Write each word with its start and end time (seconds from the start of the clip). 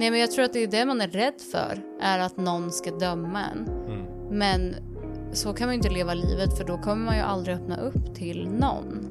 Nej 0.00 0.10
men 0.10 0.20
jag 0.20 0.30
tror 0.30 0.44
att 0.44 0.52
det 0.52 0.62
är 0.62 0.66
det 0.66 0.86
man 0.86 1.00
är 1.00 1.08
rädd 1.08 1.40
för, 1.52 1.82
är 2.00 2.18
att 2.18 2.36
någon 2.36 2.72
ska 2.72 2.90
döma 2.90 3.44
en. 3.44 3.68
Mm. 3.68 4.38
Men 4.38 4.76
så 5.32 5.52
kan 5.52 5.66
man 5.66 5.74
ju 5.74 5.76
inte 5.76 5.90
leva 5.90 6.14
livet 6.14 6.58
för 6.58 6.64
då 6.64 6.78
kommer 6.78 7.04
man 7.04 7.16
ju 7.16 7.22
aldrig 7.22 7.56
öppna 7.56 7.76
upp 7.76 8.14
till 8.14 8.48
någon. 8.48 9.08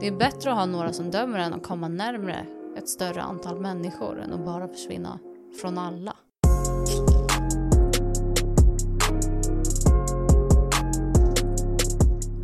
Det 0.00 0.06
är 0.06 0.12
bättre 0.12 0.50
att 0.50 0.56
ha 0.56 0.66
några 0.66 0.92
som 0.92 1.10
dömer 1.10 1.38
än 1.38 1.54
att 1.54 1.62
komma 1.62 1.88
närmre 1.88 2.46
ett 2.78 2.88
större 2.88 3.22
antal 3.22 3.60
människor 3.60 4.20
än 4.20 4.32
att 4.32 4.44
bara 4.44 4.68
försvinna 4.68 5.18
från 5.60 5.78
alla. 5.78 6.16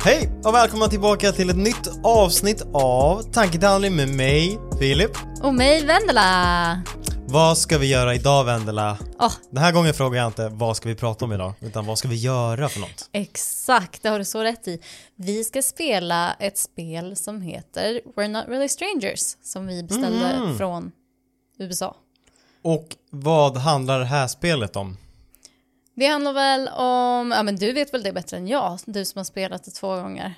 Hej 0.03 0.31
och 0.43 0.53
välkomna 0.53 0.87
tillbaka 0.87 1.31
till 1.31 1.49
ett 1.49 1.57
nytt 1.57 1.89
avsnitt 2.03 2.63
av 2.73 3.21
Tankehandling 3.21 3.95
med 3.95 4.09
mig, 4.09 4.59
Filip. 4.79 5.11
Och 5.43 5.53
mig 5.53 5.85
Vendela! 5.85 6.81
Vad 7.31 7.57
ska 7.57 7.77
vi 7.77 7.87
göra 7.87 8.15
idag 8.15 8.43
Vendela? 8.43 8.97
Åh, 9.19 9.31
Den 9.49 9.63
här 9.63 9.71
gången 9.71 9.93
frågar 9.93 10.19
jag 10.21 10.27
inte 10.29 10.49
vad 10.49 10.77
ska 10.77 10.89
vi 10.89 10.95
prata 10.95 11.25
om 11.25 11.33
idag, 11.33 11.53
utan 11.59 11.85
vad 11.85 11.97
ska 11.97 12.07
vi 12.07 12.15
göra 12.15 12.69
för 12.69 12.79
något? 12.79 13.09
exakt, 13.11 14.03
det 14.03 14.09
har 14.09 14.19
du 14.19 14.25
så 14.25 14.43
rätt 14.43 14.67
i. 14.67 14.79
Vi 15.15 15.43
ska 15.43 15.61
spela 15.61 16.33
ett 16.33 16.57
spel 16.57 17.15
som 17.15 17.41
heter 17.41 18.01
We're 18.15 18.27
Not 18.27 18.45
Really 18.47 18.69
Strangers 18.69 19.35
som 19.43 19.67
vi 19.67 19.83
beställde 19.83 20.25
Mm. 20.25 20.57
från 20.57 20.91
USA. 21.59 21.95
Och 22.61 22.87
vad 23.09 23.57
handlar 23.57 23.99
det 23.99 24.05
här 24.05 24.27
spelet 24.27 24.75
om? 24.75 24.97
Det 25.95 26.05
handlar 26.07 26.33
väl 26.33 26.67
om, 26.67 27.31
ja 27.31 27.43
men 27.43 27.55
du 27.55 27.73
vet 27.73 27.93
väl 27.93 28.03
det 28.03 28.13
bättre 28.13 28.37
än 28.37 28.47
jag, 28.47 28.79
du 28.85 29.05
som 29.05 29.19
har 29.19 29.23
spelat 29.25 29.63
det 29.63 29.71
två 29.71 29.95
gånger. 29.95 30.33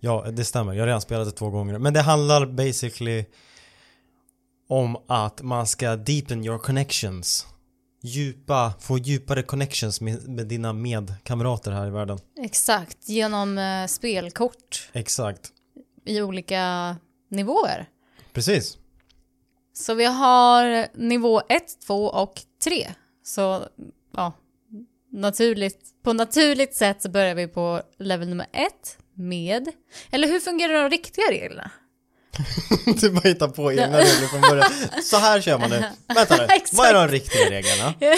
Ja, 0.00 0.26
det 0.30 0.44
stämmer. 0.44 0.72
Jag 0.72 0.82
har 0.82 0.86
redan 0.86 1.00
spelat 1.00 1.26
det 1.26 1.32
två 1.32 1.50
gånger. 1.50 1.78
Men 1.78 1.94
det 1.94 2.00
handlar 2.00 2.46
basically 2.46 3.24
om 4.68 4.96
att 5.08 5.42
man 5.42 5.66
ska 5.66 5.96
deepen 5.96 6.44
your 6.44 6.58
connections. 6.58 7.46
Djupa, 8.02 8.72
få 8.80 8.98
djupare 8.98 9.42
connections 9.42 10.00
med, 10.00 10.28
med 10.28 10.46
dina 10.46 10.72
medkamrater 10.72 11.70
här 11.70 11.86
i 11.86 11.90
världen. 11.90 12.18
Exakt, 12.40 13.08
genom 13.08 13.58
eh, 13.58 13.86
spelkort 13.86 14.88
Exakt. 14.92 15.52
i 16.04 16.22
olika 16.22 16.96
nivåer. 17.28 17.88
Precis. 18.32 18.78
Så 19.72 19.94
vi 19.94 20.04
har 20.04 20.86
nivå 20.98 21.40
1, 21.48 21.80
2 21.86 22.04
och 22.04 22.40
3. 22.64 22.88
Så 23.24 23.68
ja, 24.12 24.32
naturligt, 25.12 26.02
på 26.02 26.12
naturligt 26.12 26.74
sätt 26.74 27.02
så 27.02 27.08
börjar 27.08 27.34
vi 27.34 27.46
på 27.48 27.82
level 27.98 28.28
nummer 28.28 28.46
1 28.52 28.98
med, 29.14 29.68
eller 30.10 30.28
hur 30.28 30.40
fungerar 30.40 30.82
de 30.82 30.90
riktiga 30.90 31.24
reglerna? 31.30 31.70
du 33.00 33.10
bara 33.10 33.28
hittar 33.28 33.48
på 33.48 33.72
egna 33.72 33.98
regler 33.98 34.28
från 34.28 34.40
början. 34.40 34.70
Så 35.02 35.16
här 35.16 35.40
kör 35.40 35.58
man 35.58 35.70
nu. 35.70 35.84
Vänta 36.14 36.36
nu, 36.36 36.46
vad 36.72 36.86
är 36.86 36.94
de 36.94 37.08
riktiga 37.08 37.50
reglerna? 37.50 37.94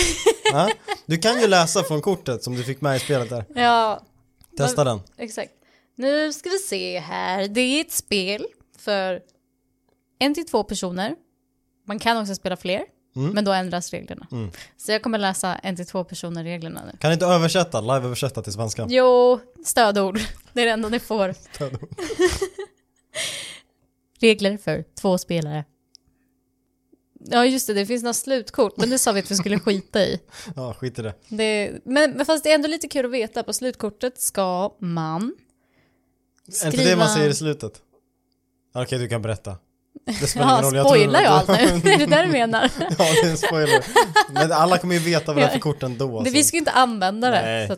Ja? 0.53 0.71
Du 1.07 1.19
kan 1.19 1.41
ju 1.41 1.47
läsa 1.47 1.83
från 1.85 2.01
kortet 2.03 2.43
som 2.45 2.55
du 2.57 2.65
fick 2.65 2.81
med 2.81 2.97
i 2.97 3.01
spelet 3.01 3.31
där. 3.31 3.45
Ja, 3.55 4.01
Testa 4.57 4.85
den. 4.85 5.01
exakt. 5.17 5.51
Nu 5.97 6.33
ska 6.33 6.51
vi 6.51 6.59
se 6.59 6.99
här. 6.99 7.49
Det 7.49 7.61
är 7.61 7.81
ett 7.81 7.93
spel 7.93 8.47
för 8.79 9.21
en 10.19 10.35
till 10.35 10.47
två 10.47 10.65
personer. 10.65 11.15
Man 11.87 11.99
kan 11.99 12.17
också 12.17 12.35
spela 12.35 12.57
fler, 12.57 12.83
Mm. 13.17 13.31
men 13.31 13.45
då 13.45 13.53
ändras 13.53 13.91
reglerna. 13.91 14.27
Så 14.77 14.93
jag 14.93 15.03
kommer 15.03 15.19
läsa 15.19 15.55
en 15.55 15.77
till 15.77 15.87
två 15.87 16.05
personer 16.05 16.45
reglerna 16.45 16.83
nu. 16.93 16.99
Kan 16.99 17.11
du 17.11 17.15
inte 17.15 17.27
översätta, 17.27 17.81
live-översätta 17.81 18.43
till 18.43 18.53
svenska? 18.53 18.87
Jo, 18.89 19.41
stödord. 19.65 20.21
Det 20.53 20.61
är 20.63 20.67
det 20.67 20.73
enda 20.73 20.89
ni 20.89 20.99
får. 21.01 21.35
Regler 24.21 24.57
för 24.57 24.85
två 25.01 25.19
spelare. 25.19 25.65
Ja 27.31 27.45
just 27.47 27.67
det, 27.67 27.75
det 27.75 27.87
finns 27.87 28.03
några 28.03 28.15
slutkort, 28.15 28.77
men 28.77 28.91
det 28.91 28.99
sa 28.99 29.13
vi 29.13 29.21
att 29.21 29.31
vi 29.31 29.35
skulle 29.37 29.59
skita 29.61 30.01
i. 30.03 30.21
Ja, 30.57 30.75
skit 30.75 30.99
i 30.99 31.03
det. 31.03 31.15
Det, 31.29 31.73
men, 31.85 32.11
men 32.11 32.27
fast 32.27 32.45
det 32.45 32.51
är 32.51 32.55
ändå 32.55 32.69
lite 32.69 32.89
kul 32.89 33.05
att 33.05 33.11
veta, 33.13 33.43
på 33.43 33.53
slutkortet 33.53 34.21
ska 34.21 34.75
man 34.81 35.35
Är 36.63 36.67
inte 36.67 36.85
det 36.85 36.97
man 36.97 37.09
säger 37.09 37.31
i 37.31 37.35
slutet? 37.35 37.73
Ja, 38.75 38.83
Okej, 38.83 38.99
du 38.99 39.09
kan 39.09 39.23
berätta. 39.23 39.57
Det 40.21 40.27
spelar 40.27 40.47
Ja, 40.49 40.59
ingen 40.59 40.75
roll. 40.75 40.85
spoilar 40.87 41.23
jag 41.23 41.33
allt 41.33 41.49
nu? 41.49 41.91
är 41.91 41.99
det 41.99 42.07
där 42.07 42.27
du 42.27 42.33
menar? 42.33 42.71
ja, 42.79 42.89
det 42.99 43.27
är 43.27 43.31
en 43.31 43.37
spoiler. 43.37 43.85
Men 44.33 44.53
alla 44.53 44.79
kommer 44.79 44.95
ju 44.95 45.01
veta 45.01 45.33
vad 45.33 45.43
det 45.43 45.47
är 45.47 45.53
för 45.53 45.59
kort 45.59 45.83
ändå. 45.83 46.07
Det, 46.09 46.17
Alltså. 46.19 46.33
vi 46.35 46.45
ska 46.45 46.57
ju 46.57 46.59
inte 46.59 46.71
använda 46.71 47.31
det. 47.31 47.77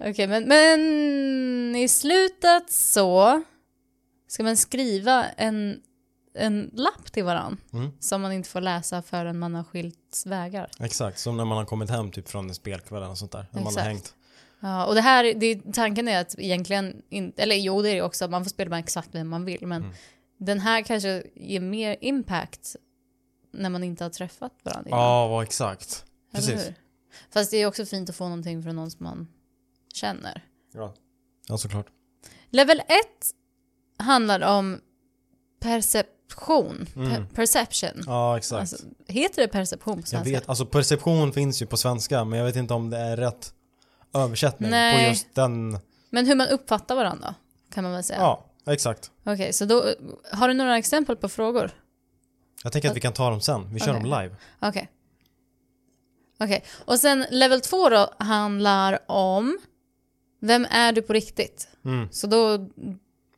Okej, 0.00 0.26
men, 0.26 0.44
men 0.48 1.76
i 1.76 1.88
slutet 1.88 2.72
så 2.72 3.42
ska 4.26 4.42
man 4.42 4.56
skriva 4.56 5.24
en, 5.28 5.82
en 6.34 6.70
lapp 6.74 7.12
till 7.12 7.24
varann 7.24 7.56
Mm. 7.72 7.90
som 8.00 8.22
man 8.22 8.32
inte 8.32 8.48
får 8.48 8.60
läsa 8.60 9.02
förrän 9.02 9.38
man 9.38 9.54
har 9.54 9.64
skilts 9.64 10.26
vägar. 10.26 10.70
Exakt, 10.80 11.18
som 11.18 11.36
när 11.36 11.44
man 11.44 11.58
har 11.58 11.64
kommit 11.64 11.90
hem 11.90 12.10
typ 12.10 12.28
från 12.28 12.48
en 12.48 12.54
spelkväll 12.54 13.02
och 13.02 13.18
sånt 13.18 13.32
där. 13.32 13.46
När 13.52 13.62
man 13.62 13.74
har 13.74 13.82
hängt. 13.82 14.14
Ja, 14.60 14.86
och 14.86 14.94
det 14.94 15.00
här, 15.00 15.34
det, 15.34 15.72
tanken 15.72 16.08
är 16.08 16.20
att 16.20 16.34
egentligen, 16.38 17.02
in, 17.08 17.32
eller 17.36 17.56
jo 17.56 17.82
det 17.82 17.90
är 17.90 17.94
det 17.94 18.02
också, 18.02 18.28
man 18.28 18.44
får 18.44 18.50
spela 18.50 18.70
med 18.70 18.78
exakt 18.78 19.08
vem 19.14 19.28
man 19.28 19.44
vill, 19.44 19.66
men 19.66 19.82
Mm. 19.82 19.94
den 20.38 20.60
här 20.60 20.82
kanske 20.82 21.22
ger 21.34 21.60
mer 21.60 21.96
impact 22.00 22.76
när 23.52 23.70
man 23.70 23.84
inte 23.84 24.04
har 24.04 24.10
träffat 24.10 24.52
varandra 24.62 24.88
innan. 24.88 25.00
Ja, 25.00 25.42
exakt. 25.42 26.04
Eller 26.34 26.46
Precis. 26.46 26.72
Fast 27.30 27.50
det 27.50 27.56
är 27.56 27.66
också 27.66 27.86
fint 27.86 28.10
att 28.10 28.16
få 28.16 28.24
någonting 28.24 28.62
från 28.62 28.76
någon 28.76 28.90
som 28.90 29.04
man 29.04 29.28
känner. 29.94 30.44
Ja. 30.74 30.94
ja, 31.48 31.58
såklart. 31.58 31.86
Level 32.50 32.80
1 32.80 32.86
handlar 33.98 34.40
om 34.40 34.80
perception. 35.60 36.86
Per- 36.94 37.26
perception. 37.34 38.02
Ja, 38.06 38.36
exakt. 38.36 38.60
Alltså, 38.60 38.76
heter 39.06 39.42
det 39.42 39.48
perception 39.48 39.94
på 39.94 40.00
jag 40.00 40.08
svenska? 40.08 40.30
vet, 40.30 40.48
alltså 40.48 40.66
perception 40.66 41.32
finns 41.32 41.62
ju 41.62 41.66
på 41.66 41.76
svenska, 41.76 42.24
men 42.24 42.38
jag 42.38 42.46
vet 42.46 42.56
inte 42.56 42.74
om 42.74 42.90
det 42.90 42.98
är 42.98 43.16
rätt 43.16 43.52
översättning 44.14 44.68
på 44.70 44.70
Nej. 44.70 45.08
just 45.08 45.34
den. 45.34 45.78
Men 46.10 46.26
hur 46.26 46.34
man 46.34 46.48
uppfattar 46.48 46.94
varandra, 46.94 47.34
kan 47.74 47.84
man 47.84 47.92
väl 47.92 48.04
säga. 48.04 48.18
Ja, 48.20 48.46
exakt. 48.66 49.10
Okej, 49.24 49.52
så 49.52 49.64
då, 49.64 49.84
har 50.32 50.48
du 50.48 50.54
några 50.54 50.78
exempel 50.78 51.16
på 51.16 51.28
frågor? 51.28 51.70
Jag 52.62 52.72
tänker 52.72 52.90
att 52.90 52.96
vi 52.96 53.00
kan 53.00 53.12
ta 53.12 53.30
dem 53.30 53.40
sen. 53.40 53.74
Vi 53.74 53.80
kör 53.80 53.90
Okej. 53.90 54.10
dem 54.10 54.20
live. 54.22 54.36
Okej. 54.60 54.88
Okej, 56.40 56.64
och 56.84 56.98
sen 56.98 57.26
level 57.30 57.60
2 57.60 57.88
då 57.88 58.14
handlar 58.18 58.98
om 59.10 59.58
vem 60.40 60.66
är 60.70 60.92
du 60.92 61.02
på 61.02 61.12
riktigt? 61.12 61.68
Mm. 61.84 62.08
Så 62.12 62.26
då, 62.26 62.68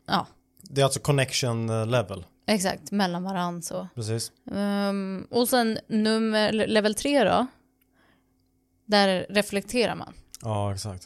ja, 0.06 0.26
Det 0.70 0.80
är 0.80 0.84
alltså 0.84 1.00
connection 1.00 1.68
eh, 1.70 1.86
level. 1.86 2.24
exakt, 2.46 2.90
mellan 2.90 3.22
varandra 3.24 3.62
så. 3.62 3.88
Precis. 3.94 4.32
Ehm, 4.54 5.26
och 5.30 5.48
sen 5.48 5.78
nummer, 5.88 6.52
level 6.52 6.94
3 6.94 7.24
då. 7.24 7.46
Där 8.86 9.26
reflekterar 9.30 9.94
man. 9.94 10.12
Ja, 10.42 10.74
exakt. 10.74 11.02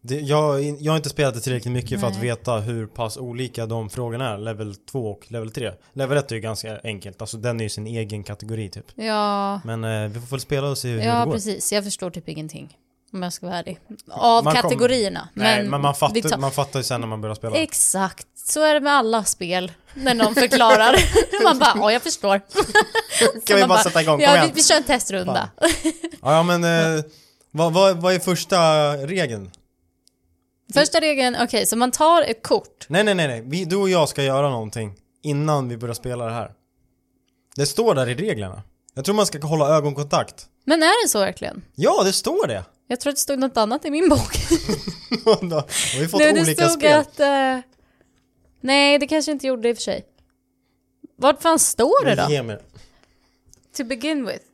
Det, 0.00 0.20
jag, 0.20 0.62
jag 0.80 0.92
har 0.92 0.96
inte 0.96 1.08
spelat 1.08 1.34
det 1.34 1.40
tillräckligt 1.40 1.72
mycket 1.72 2.00
för 2.00 2.06
att 2.06 2.12
Nej. 2.12 2.22
veta 2.22 2.56
hur 2.60 2.86
pass 2.86 3.16
olika 3.16 3.66
de 3.66 3.90
frågorna 3.90 4.28
är, 4.30 4.38
level 4.38 4.74
2 4.76 5.10
och 5.10 5.32
level 5.32 5.50
3. 5.50 5.72
Level 5.92 6.18
1 6.18 6.30
är 6.30 6.34
ju 6.34 6.40
ganska 6.40 6.80
enkelt, 6.84 7.20
alltså 7.20 7.36
den 7.36 7.60
är 7.60 7.64
ju 7.64 7.70
sin 7.70 7.86
egen 7.86 8.24
kategori 8.24 8.68
typ. 8.70 8.86
Ja, 8.94 9.60
Men 9.64 9.84
eh, 9.84 10.08
vi 10.08 10.20
får 10.20 10.26
väl 10.26 10.40
spela 10.40 10.68
och 10.68 10.78
se 10.78 10.88
hur 10.88 10.98
ja 11.00 11.18
det 11.20 11.24
går. 11.26 11.32
precis. 11.32 11.72
Jag 11.72 11.84
förstår 11.84 12.10
typ 12.10 12.28
ingenting. 12.28 12.78
Om 13.12 13.22
jag 13.22 13.32
ska 13.32 13.46
vara 13.46 13.58
ärlig. 13.58 13.78
Av 14.10 14.44
Man 14.44 14.52
kom- 14.54 14.62
kategorierna. 14.62 15.28
Nej, 15.34 15.62
men 15.62 15.70
men 15.70 15.80
man 15.80 15.94
fattar, 15.94 16.20
tar- 16.20 16.38
man 16.38 16.50
fattar 16.50 16.80
ju 16.80 16.84
sen 16.84 17.00
när 17.00 17.08
man 17.08 17.20
börjar 17.20 17.34
spela. 17.34 17.56
Exakt, 17.56 18.26
så 18.46 18.62
är 18.62 18.74
det 18.74 18.80
med 18.80 18.92
alla 18.92 19.24
spel. 19.24 19.72
När 19.94 20.14
någon 20.14 20.34
förklarar. 20.34 20.96
man 21.42 21.58
bara, 21.58 21.72
ja 21.76 21.92
jag 21.92 22.02
förstår. 22.02 22.40
kan 23.46 23.56
vi 23.56 23.60
man 23.62 23.68
bara 23.68 23.78
sätta 23.82 24.02
igång? 24.02 24.14
Kom 24.16 24.20
Ja, 24.22 24.32
vi, 24.32 24.38
igen. 24.38 24.50
vi 24.54 24.62
kör 24.62 24.76
en 24.76 24.82
testrunda. 24.82 25.50
Ja, 26.22 26.42
men 26.42 26.64
eh, 26.64 27.04
vad, 27.50 27.72
vad, 27.72 27.96
vad 27.96 28.14
är 28.14 28.18
första 28.18 28.92
regeln? 28.96 29.50
Första 30.74 31.00
regeln, 31.00 31.36
okej, 31.40 31.66
så 31.66 31.76
man 31.76 31.90
tar 31.90 32.22
ett 32.22 32.42
kort. 32.42 32.86
Nej, 32.88 33.04
nej, 33.04 33.14
nej, 33.14 33.28
nej. 33.28 33.42
Vi, 33.46 33.64
du 33.64 33.76
och 33.76 33.88
jag 33.88 34.08
ska 34.08 34.22
göra 34.22 34.50
någonting 34.50 34.94
innan 35.22 35.68
vi 35.68 35.76
börjar 35.76 35.94
spela 35.94 36.24
det 36.26 36.32
här. 36.32 36.50
Det 37.56 37.66
står 37.66 37.94
där 37.94 38.08
i 38.08 38.14
reglerna. 38.14 38.62
Jag 38.94 39.04
tror 39.04 39.14
man 39.14 39.26
ska 39.26 39.46
hålla 39.46 39.68
ögonkontakt. 39.68 40.46
Men 40.64 40.82
är 40.82 41.04
det 41.04 41.08
så 41.08 41.18
verkligen? 41.18 41.62
Ja, 41.74 42.02
det 42.04 42.12
står 42.12 42.46
det! 42.46 42.64
Jag 42.88 43.00
tror 43.00 43.10
att 43.10 43.16
det 43.16 43.20
stod 43.20 43.38
något 43.38 43.56
annat 43.56 43.84
i 43.84 43.90
min 43.90 44.08
bok. 44.08 44.32
Då 45.24 45.30
har 45.56 45.98
vi 46.00 46.08
fått 46.08 46.20
Nej, 46.20 46.32
det 46.32 46.40
olika 46.40 46.68
stod 46.68 46.80
spel. 46.80 46.98
att... 46.98 47.20
eh, 47.20 47.58
nej, 48.64 48.98
det 48.98 49.06
kanske 49.06 49.32
inte 49.32 49.46
gjorde 49.46 49.62
det 49.62 49.68
i 49.68 49.72
och 49.72 49.76
för 49.76 49.82
sig. 49.82 50.04
Vart 51.16 51.42
fan 51.42 51.58
står 51.58 52.04
det 52.04 52.14
då? 52.14 52.26
Ge 52.30 52.42
mig. 52.42 52.58
To 53.76 53.84
begin 53.84 54.26
with. 54.26 54.44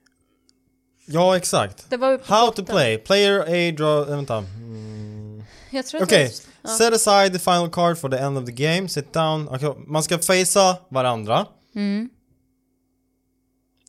Ja, 1.07 1.37
exakt. 1.37 1.87
Det 1.91 1.97
var 1.97 2.11
ju 2.11 2.19
på 2.19 2.35
How 2.35 2.47
to 2.47 2.51
botten. 2.51 2.65
play. 2.65 2.99
Player 2.99 3.41
A 3.41 3.73
draw... 3.77 4.11
äh, 4.11 4.17
Vänta. 4.17 4.37
Mm. 4.37 5.45
Jag 5.71 5.87
tror 5.87 6.01
att 6.03 6.09
Okej. 6.09 6.25
det- 6.29 6.43
ja. 6.62 6.69
Set 6.69 6.95
aside 6.95 7.33
the 7.33 7.39
final 7.39 7.71
card 7.71 7.99
for 7.99 8.09
the 8.09 8.17
end 8.17 8.39
of 8.39 8.45
the 8.47 8.53
game. 8.53 8.89
Sit 8.89 9.12
down. 9.12 9.49
Okej, 9.49 9.75
Man 9.87 10.03
ska 10.03 10.19
facea 10.19 10.77
varandra. 10.89 11.47
Mm. 11.75 12.09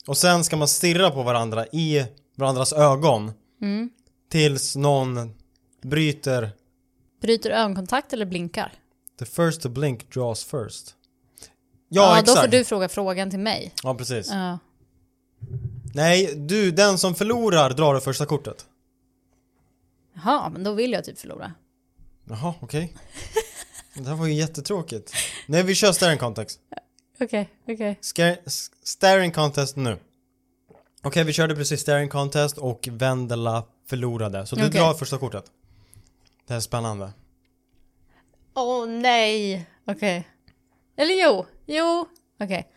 Och 0.08 0.18
sen 0.18 0.44
ska 0.44 0.56
man 0.58 0.68
stirra 0.68 1.12
på 1.12 1.24
varandra 1.24 1.66
i 1.68 2.06
varandras 2.36 2.74
ögon. 2.74 3.32
Mm. 3.62 3.90
Tills 4.30 4.76
någon 4.76 5.34
bryter 5.82 6.50
Bryter 7.22 7.50
ögonkontakt 7.50 8.14
eller 8.14 8.26
blinkar? 8.26 8.74
The 9.20 9.26
first 9.26 9.62
to 9.62 9.70
blink 9.70 10.14
draws 10.14 10.44
first. 10.44 10.96
Ja, 11.90 12.02
Ja, 12.02 12.14
då 12.16 12.20
exakt. 12.22 12.40
får 12.42 12.48
du 12.48 12.64
fråga 12.64 12.90
frågan 12.90 13.30
till 13.30 13.40
mig. 13.40 13.74
Ja, 13.84 13.96
precis. 13.96 14.30
Ja. 14.32 14.60
Nej, 15.94 16.36
du, 16.36 16.72
den 16.72 16.98
som 16.98 17.16
förlorar 17.16 17.70
drar 17.70 17.94
det 17.94 18.02
första 18.02 18.26
kortet. 18.26 18.66
Jaha, 20.14 20.50
men 20.50 20.64
då 20.64 20.74
vill 20.74 20.92
jag 20.92 21.04
typ 21.06 21.20
förlora. 21.20 21.54
Jaha, 22.30 22.54
okej. 22.60 22.96
Det 23.94 24.10
här 24.10 24.16
var 24.16 24.26
ju 24.28 24.34
jättetråkigt. 24.34 25.14
Nej, 25.48 25.64
vi 25.64 25.76
kör 25.76 25.92
staring 25.92 26.18
contest. 26.18 26.60
Okej, 27.20 27.50
okej. 27.68 27.98
Scare, 28.02 28.38
s- 28.46 28.72
staring 28.84 29.32
contest 29.32 29.76
nu. 29.76 29.98
Okej, 31.02 31.24
vi 31.24 31.34
körde 31.34 31.56
precis 31.56 31.82
staring 31.82 32.10
contest 32.10 32.58
och 32.58 32.88
Vendela 32.92 33.64
förlorade. 33.88 34.46
Så 34.46 34.56
du 34.56 34.62
Okej. 34.68 34.80
drar 34.82 34.94
första 34.94 35.18
kortet. 35.18 35.46
Det 36.48 36.54
här 36.54 36.58
är 36.58 36.62
spännande. 36.62 37.12
Åh 38.54 38.88
nej! 38.88 39.68
Okej. 39.88 40.28
Eller 40.98 41.24
jo, 41.24 41.46
jo, 41.66 42.06
okej. 42.40 42.68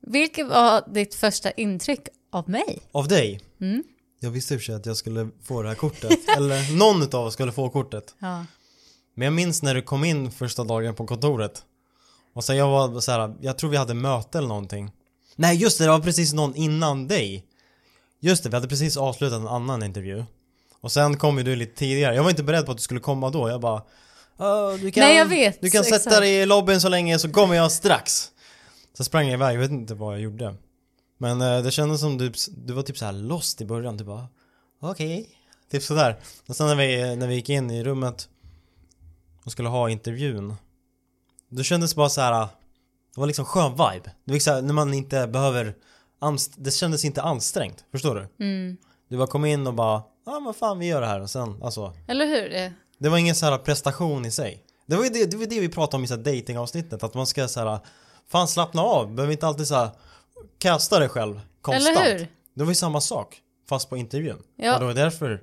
Vilket 0.00 0.46
var 0.46 0.94
ditt 0.94 1.14
första 1.14 1.50
intryck 1.50 2.08
av 2.32 2.50
mig? 2.50 2.82
Av 2.92 3.08
dig? 3.08 3.40
Mm. 3.60 3.84
Jag 4.20 4.30
visste 4.30 4.54
i 4.54 4.56
och 4.56 4.60
för 4.60 4.64
sig 4.64 4.74
att 4.74 4.86
jag 4.86 4.96
skulle 4.96 5.28
få 5.42 5.62
det 5.62 5.68
här 5.68 5.74
kortet. 5.74 6.28
eller 6.36 6.78
någon 6.78 7.02
utav 7.02 7.26
oss 7.26 7.34
skulle 7.34 7.52
få 7.52 7.68
kortet. 7.68 8.14
Ja. 8.18 8.44
Men 9.14 9.24
jag 9.24 9.32
minns 9.32 9.62
när 9.62 9.74
du 9.74 9.82
kom 9.82 10.04
in 10.04 10.30
första 10.30 10.64
dagen 10.64 10.94
på 10.94 11.06
kontoret. 11.06 11.64
Och 12.34 12.44
sen 12.44 12.56
jag 12.56 12.68
var 12.68 13.00
så 13.00 13.12
här, 13.12 13.34
jag 13.40 13.58
tror 13.58 13.70
vi 13.70 13.76
hade 13.76 13.94
möte 13.94 14.38
eller 14.38 14.48
någonting. 14.48 14.92
Nej 15.36 15.56
just 15.56 15.78
det, 15.78 15.84
det 15.84 15.90
var 15.90 16.00
precis 16.00 16.32
någon 16.32 16.54
innan 16.54 17.08
dig. 17.08 17.46
Just 18.20 18.42
det, 18.42 18.48
vi 18.48 18.54
hade 18.54 18.68
precis 18.68 18.96
avslutat 18.96 19.40
en 19.40 19.48
annan 19.48 19.82
intervju. 19.82 20.24
Och 20.80 20.92
sen 20.92 21.16
kom 21.16 21.38
ju 21.38 21.44
du 21.44 21.56
lite 21.56 21.74
tidigare. 21.78 22.14
Jag 22.14 22.22
var 22.22 22.30
inte 22.30 22.42
beredd 22.42 22.66
på 22.66 22.72
att 22.72 22.78
du 22.78 22.82
skulle 22.82 23.00
komma 23.00 23.30
då. 23.30 23.48
Jag 23.48 23.60
bara 23.60 23.82
"Ah, 24.36 24.72
du 24.72 24.90
kan, 24.90 25.00
Nej, 25.00 25.16
jag 25.16 25.26
vet. 25.26 25.60
Du 25.60 25.70
kan 25.70 25.84
sätta 25.84 25.96
Exakt. 25.96 26.20
dig 26.20 26.36
i 26.36 26.46
lobbyn 26.46 26.80
så 26.80 26.88
länge 26.88 27.18
så 27.18 27.30
kommer 27.30 27.54
jag 27.54 27.72
strax. 27.72 28.30
Så 28.96 29.04
sprang 29.04 29.26
jag 29.26 29.34
iväg, 29.34 29.56
jag 29.56 29.60
vet 29.60 29.70
inte 29.70 29.94
vad 29.94 30.14
jag 30.14 30.20
gjorde. 30.20 30.54
Men 31.18 31.40
eh, 31.40 31.62
det 31.62 31.70
kändes 31.70 32.00
som 32.00 32.18
du, 32.18 32.32
du 32.56 32.72
var 32.72 32.82
typ 32.82 32.98
så 32.98 33.04
här 33.04 33.12
lost 33.12 33.60
i 33.60 33.64
början. 33.64 33.96
Du 33.96 34.04
bara 34.04 34.28
okej. 34.80 35.28
Typ 35.70 35.82
sådär. 35.82 36.16
Och 36.46 36.56
sen 36.56 36.66
när 36.66 36.76
vi, 36.76 37.16
när 37.16 37.26
vi 37.26 37.34
gick 37.34 37.48
in 37.48 37.70
i 37.70 37.84
rummet 37.84 38.28
och 39.44 39.52
skulle 39.52 39.68
ha 39.68 39.90
intervjun. 39.90 40.54
Då 41.48 41.62
kändes 41.62 41.90
det 41.90 41.96
bara 41.96 42.08
så 42.08 42.20
här. 42.20 42.48
Det 43.14 43.20
var 43.20 43.26
liksom 43.26 43.44
skön 43.44 43.72
vibe. 43.72 44.10
Det 44.24 44.32
var 44.32 44.38
så 44.38 44.52
här, 44.52 44.62
när 44.62 44.74
man 44.74 44.94
inte 44.94 45.26
behöver 45.26 45.74
Det 46.56 46.70
kändes 46.70 47.04
inte 47.04 47.22
ansträngt. 47.22 47.84
Förstår 47.92 48.14
du? 48.14 48.44
Mm. 48.44 48.76
Du 49.08 49.16
bara 49.16 49.26
kom 49.26 49.44
in 49.44 49.66
och 49.66 49.74
bara 49.74 50.02
Ja 50.26 50.36
ah, 50.36 50.40
men 50.40 50.54
fan 50.54 50.78
vi 50.78 50.86
gör 50.86 51.00
det 51.00 51.06
här 51.06 51.20
och 51.20 51.30
sen 51.30 51.62
alltså 51.62 51.94
Eller 52.06 52.26
hur? 52.26 52.54
Eh, 52.54 52.70
Det 52.98 53.08
var 53.08 53.18
ingen 53.18 53.34
så 53.34 53.46
här 53.46 53.58
prestation 53.58 54.26
i 54.26 54.30
sig. 54.30 54.62
Det 54.86 54.96
var 54.96 55.04
ju 55.04 55.10
det, 55.10 55.30
det, 55.30 55.36
var 55.36 55.46
det 55.46 55.60
vi 55.60 55.68
pratade 55.68 55.96
om 55.96 56.04
i 56.04 56.06
så 56.06 56.14
här 56.16 56.22
datingavsnittet 56.22 57.02
Att 57.02 57.14
man 57.14 57.26
ska 57.26 57.48
så 57.48 57.60
här 57.60 57.78
Fan 58.28 58.48
slappna 58.48 58.82
av. 58.82 59.14
Behöver 59.14 59.32
inte 59.32 59.46
alltid 59.46 59.66
så 59.66 59.74
här 59.74 59.90
Kasta 60.58 60.98
dig 60.98 61.08
själv 61.08 61.40
konstant. 61.60 61.98
Eller 61.98 62.18
hur? 62.18 62.28
Det 62.54 62.64
var 62.64 62.70
ju 62.70 62.74
samma 62.74 63.00
sak. 63.00 63.42
Fast 63.68 63.90
på 63.90 63.96
intervjun. 63.96 64.42
Ja. 64.56 64.74
Och 64.74 64.80
det 64.80 64.86
var 64.86 64.94
därför 64.94 65.42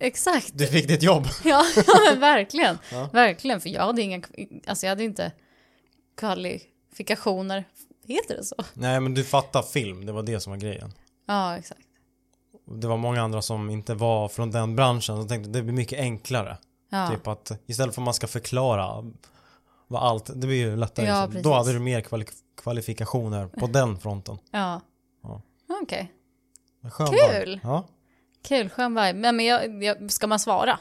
Exakt. 0.00 0.50
du 0.52 0.66
fick 0.66 0.88
ditt 0.88 1.02
jobb. 1.02 1.26
Ja, 1.44 1.64
men 2.10 2.20
verkligen. 2.20 2.78
Ja. 2.92 3.08
Verkligen, 3.12 3.60
för 3.60 3.68
jag 3.68 3.82
hade 3.82 4.02
inga, 4.02 4.22
alltså 4.66 4.86
jag 4.86 4.90
hade 4.90 5.04
inte 5.04 5.32
kvalifikationer. 6.16 7.64
Heter 8.06 8.36
det 8.36 8.44
så? 8.44 8.56
Nej 8.74 9.00
men 9.00 9.14
du 9.14 9.24
fattar 9.24 9.62
film. 9.62 10.06
Det 10.06 10.12
var 10.12 10.22
det 10.22 10.40
som 10.40 10.50
var 10.50 10.58
grejen. 10.58 10.92
Ja, 11.26 11.56
exakt. 11.56 11.87
Det 12.70 12.86
var 12.88 12.96
många 12.96 13.22
andra 13.22 13.42
som 13.42 13.70
inte 13.70 13.94
var 13.94 14.28
från 14.28 14.50
den 14.50 14.76
branschen 14.76 15.18
och 15.18 15.28
tänkte 15.28 15.50
det 15.50 15.62
blir 15.62 15.74
mycket 15.74 15.98
enklare. 16.00 16.56
Ja, 16.90 17.08
Typ 17.10 17.26
att 17.26 17.52
istället 17.66 17.94
för 17.94 18.02
att 18.02 18.04
man 18.04 18.14
ska 18.14 18.26
förklara 18.26 19.04
vad 19.86 20.02
allt, 20.02 20.30
det 20.34 20.46
blir 20.46 20.56
ju 20.56 20.76
lättare. 20.76 21.06
Ja, 21.06 21.24
liksom. 21.26 21.42
Då 21.42 21.54
hade 21.54 21.72
du 21.72 21.78
mer 21.78 22.00
kvali- 22.00 22.42
kvalifikationer 22.62 23.46
på 23.46 23.66
den 23.66 23.98
fronten. 23.98 24.38
ja. 24.50 24.80
Ja. 25.22 25.42
Okej, 25.82 26.12
Skön 26.90 27.06
Kul! 27.06 27.60
Ja. 27.62 27.88
kul, 28.42 28.68
skön 28.68 28.94
vibe. 28.94 29.12
Men, 29.12 29.36
men 29.36 29.46
jag, 29.46 29.84
jag, 29.84 30.12
ska 30.12 30.26
man 30.26 30.38
svara? 30.38 30.78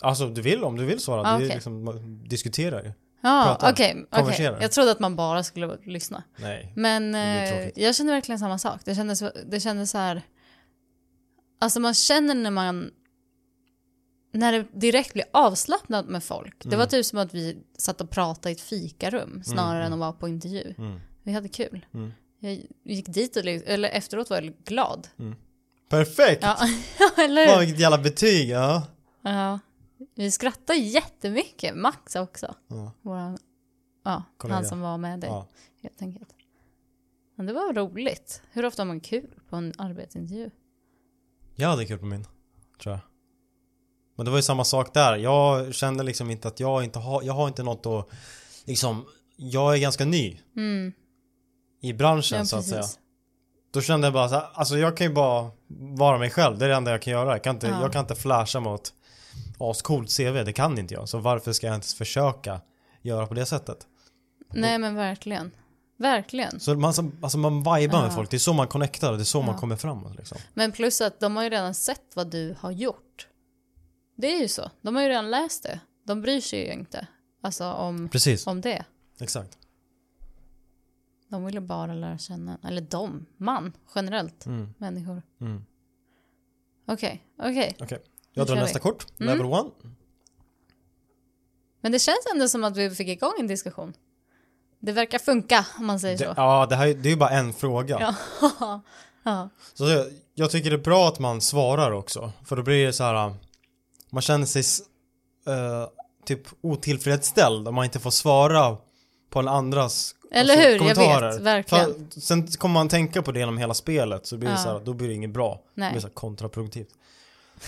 Alltså 0.00 0.26
du 0.26 0.42
vill 0.42 0.64
om 0.64 0.76
du 0.76 0.84
vill 0.84 1.00
svara. 1.00 1.20
Ah, 1.28 1.38
det 1.38 1.44
är 1.44 1.48
liksom, 1.48 1.84
man 1.84 2.24
diskuterar 2.28 2.82
ju. 2.82 2.92
Ja, 3.22 3.58
okej. 3.62 4.06
Konversera. 4.10 4.52
okej. 4.52 4.62
Jag 4.62 4.72
trodde 4.72 4.90
att 4.90 5.00
man 5.00 5.16
bara 5.16 5.42
skulle 5.42 5.76
lyssna. 5.84 6.22
Nej. 6.36 6.72
Men 6.76 7.14
eh, 7.14 7.68
jag 7.74 7.94
kände 7.94 8.12
verkligen 8.12 8.38
samma 8.38 8.58
sak. 8.58 8.80
Det 8.84 8.94
kändes, 8.94 9.22
det 9.46 9.60
kändes 9.60 9.90
så 9.90 9.98
här... 9.98 10.22
Alltså 11.60 11.80
man 11.80 11.94
känner 11.94 12.34
när 12.34 12.50
man... 12.50 12.90
När 14.32 14.52
det 14.52 14.66
direkt 14.72 15.12
blir 15.12 15.24
avslappnat 15.32 16.08
med 16.08 16.24
folk. 16.24 16.64
Det 16.64 16.76
var 16.76 16.86
typ 16.86 17.06
som 17.06 17.18
att 17.18 17.34
vi 17.34 17.58
satt 17.78 18.00
och 18.00 18.10
pratade 18.10 18.50
i 18.50 18.52
ett 18.52 18.60
fikarum 18.60 19.42
snarare 19.44 19.84
än 19.84 19.92
att 19.92 19.98
vara 19.98 20.12
på 20.12 20.28
intervju. 20.28 20.74
Mm. 20.78 21.00
Vi 21.22 21.32
hade 21.32 21.48
kul. 21.48 21.86
Mm. 21.94 22.12
Jag 22.40 22.58
gick 22.84 23.06
dit 23.06 23.36
och, 23.36 23.44
eller 23.44 23.88
efteråt 23.88 24.30
var 24.30 24.42
jag 24.42 24.54
glad. 24.64 25.08
Perfekt! 25.88 26.42
Ja, 26.44 26.56
eller 27.24 27.52
hur? 27.54 27.60
vilket 27.60 27.80
jävla 27.80 27.98
betyg, 27.98 28.48
ja. 28.48 28.82
Ja. 29.22 29.58
Vi 30.14 30.30
skrattade 30.30 30.78
jättemycket. 30.78 31.76
Max 31.76 32.16
också. 32.16 32.54
Ja. 32.68 32.92
Våran, 33.02 33.38
ja, 34.04 34.22
Kollega. 34.36 34.54
han 34.54 34.64
som 34.64 34.80
var 34.80 34.98
med 34.98 35.20
dig. 35.20 35.30
ja. 35.30 35.46
Helt 35.82 36.02
enkelt. 36.02 36.28
Men 37.34 37.46
det 37.46 37.52
var 37.52 37.72
roligt. 37.72 38.42
Hur 38.52 38.64
ofta 38.64 38.82
har 38.82 38.86
man 38.86 39.00
kul 39.00 39.34
på 39.48 39.56
en 39.56 39.72
arbetsintervju? 39.78 40.50
Jag 41.60 41.68
hade 41.68 41.84
kul 41.86 41.98
på 41.98 42.06
min, 42.06 42.26
tror 42.82 42.94
jag. 42.94 43.00
Men 44.16 44.24
det 44.24 44.30
var 44.30 44.38
ju 44.38 44.42
samma 44.42 44.64
sak 44.64 44.94
där. 44.94 45.16
Jag 45.16 45.74
kände 45.74 46.02
liksom 46.04 46.30
inte 46.30 46.48
att 46.48 46.60
jag 46.60 46.84
inte 46.84 46.98
har, 46.98 47.22
jag 47.22 47.32
har 47.32 47.48
inte 47.48 47.62
något 47.62 47.86
att, 47.86 48.08
liksom, 48.66 49.06
jag 49.36 49.74
är 49.74 49.78
ganska 49.78 50.04
ny 50.04 50.38
Mm, 50.56 50.92
i 51.80 51.92
branschen 51.92 52.38
ja, 52.38 52.44
så 52.44 52.56
att 52.56 52.64
säga. 52.64 52.84
Då 53.72 53.80
kände 53.80 54.06
jag 54.06 54.14
bara 54.14 54.28
så 54.28 54.34
här, 54.34 54.46
alltså 54.52 54.78
jag 54.78 54.96
kan 54.96 55.06
ju 55.06 55.12
bara 55.12 55.50
vara 55.96 56.18
mig 56.18 56.30
själv. 56.30 56.58
Det 56.58 56.64
är 56.64 56.68
det 56.68 56.74
enda 56.74 56.90
jag 56.90 57.02
kan 57.02 57.12
göra. 57.12 57.30
Jag 57.30 57.44
kan 57.44 57.56
inte, 57.56 57.66
Ja. 57.66 57.80
jag 57.80 57.92
kan 57.92 58.00
inte 58.00 58.14
flasha 58.14 58.60
mot 58.60 58.92
ascoolt 59.58 60.16
CV. 60.16 60.44
Det 60.44 60.52
kan 60.52 60.78
inte 60.78 60.94
jag. 60.94 61.08
Så 61.08 61.18
varför 61.18 61.52
ska 61.52 61.66
jag 61.66 61.72
ens 61.74 61.94
försöka 61.94 62.60
göra 63.02 63.26
på 63.26 63.34
det 63.34 63.46
sättet? 63.46 63.86
Nej 64.52 64.78
men 64.78 64.94
verkligen. 64.94 65.50
Verkligen. 66.00 66.60
Så 66.60 66.74
man, 66.74 66.94
alltså 67.22 67.38
man 67.38 67.52
vibar 67.58 68.00
med 68.00 68.10
Ja. 68.10 68.10
folk. 68.10 68.30
Det 68.30 68.36
är 68.36 68.38
så 68.38 68.52
man 68.52 68.68
connectar 68.68 69.12
det 69.12 69.22
är 69.22 69.24
så 69.24 69.42
man 69.42 69.54
Ja. 69.54 69.60
kommer 69.60 69.76
framåt 69.76 70.16
liksom. 70.16 70.38
Men 70.54 70.72
plus 70.72 71.00
att 71.00 71.20
de 71.20 71.36
har 71.36 71.42
ju 71.44 71.50
redan 71.50 71.74
sett 71.74 72.16
vad 72.16 72.30
du 72.30 72.56
har 72.60 72.70
gjort. 72.70 73.28
Det 74.16 74.26
är 74.36 74.40
ju 74.40 74.48
så. 74.48 74.70
De 74.82 74.94
har 74.96 75.02
ju 75.02 75.08
redan 75.08 75.30
läst 75.30 75.62
det. 75.62 75.80
De 76.06 76.22
bryr 76.22 76.40
sig 76.40 76.66
ju 76.66 76.72
inte. 76.72 77.06
Alltså 77.42 77.64
om, 77.72 78.08
Precis. 78.08 78.46
om 78.46 78.60
det. 78.60 78.84
Exakt. 79.20 79.58
De 81.28 81.44
vill 81.44 81.54
ju 81.54 81.60
bara 81.60 81.94
lära 81.94 82.18
känna. 82.18 82.58
Eller 82.64 82.80
de. 82.80 83.26
Man. 83.36 83.72
Generellt. 83.94 84.46
Mm. 84.46 84.74
Människor. 84.78 85.22
Mm. 85.40 85.64
Okej. 86.86 87.24
Okej. 87.38 87.76
Okej. 87.80 87.98
Nu 88.02 88.10
Jag 88.32 88.46
drar 88.46 88.56
nästa 88.56 88.78
vi. 88.78 88.82
kort. 88.82 89.06
Mm. 89.20 89.38
Level 89.38 89.52
1. 89.66 89.66
Men 91.80 91.92
det 91.92 91.98
känns 91.98 92.26
ändå 92.34 92.48
som 92.48 92.64
att 92.64 92.76
vi 92.76 92.90
fick 92.90 93.08
igång 93.08 93.32
en 93.40 93.46
diskussion. 93.46 93.92
Det 94.80 94.92
verkar 94.92 95.18
funka 95.18 95.66
om 95.78 95.86
man 95.86 96.00
säger 96.00 96.18
Det, 96.18 96.24
så. 96.24 96.32
ja, 96.36 96.66
det, 96.70 96.76
här, 96.76 96.86
det 96.86 97.08
är 97.08 97.10
ju 97.10 97.16
bara 97.16 97.30
en 97.30 97.52
fråga. 97.52 98.14
Ja. 98.60 98.80
ja. 99.22 99.48
Så 99.74 99.88
jag, 99.88 100.06
jag 100.34 100.50
tycker 100.50 100.70
det 100.70 100.76
är 100.76 100.78
bra 100.78 101.08
att 101.08 101.18
man 101.18 101.40
svarar 101.40 101.90
också. 101.92 102.32
För 102.44 102.56
då 102.56 102.62
blir 102.62 102.86
det 102.86 102.92
så 102.92 103.04
här. 103.04 103.26
äh, 103.26 103.34
Man 104.10 104.22
känner 104.22 104.46
sig 104.46 104.62
eh, 105.46 105.88
typ 106.26 106.40
otillfredsställd 106.60 107.68
om 107.68 107.74
man 107.74 107.84
inte 107.84 108.00
får 108.00 108.10
svara 108.10 108.76
på 109.30 109.38
en 109.38 109.48
andras 109.48 110.14
Eller 110.32 110.54
alltså, 110.54 110.68
hur? 110.68 110.70
Jag 110.72 110.78
kommentarer. 110.96 111.32
vet. 111.32 111.40
Verkligen. 111.40 112.10
För, 112.10 112.20
sen 112.20 112.46
kommer 112.46 112.72
man 112.72 112.88
tänka 112.88 113.22
på 113.22 113.32
det 113.32 113.38
genom 113.38 113.58
hela 113.58 113.74
spelet 113.74 114.26
så 114.26 114.36
blir 114.36 114.48
det 114.48 114.54
Ja. 114.54 114.62
så 114.62 114.68
här, 114.72 114.80
då 114.84 114.92
blir 114.92 115.08
det 115.08 115.14
inget 115.14 115.30
bra. 115.30 115.54
Det 115.74 115.80
Nej. 115.80 115.90
blir 115.92 116.00
så 116.00 116.06
här 116.06 116.14
kontraproduktivt. 116.14 116.88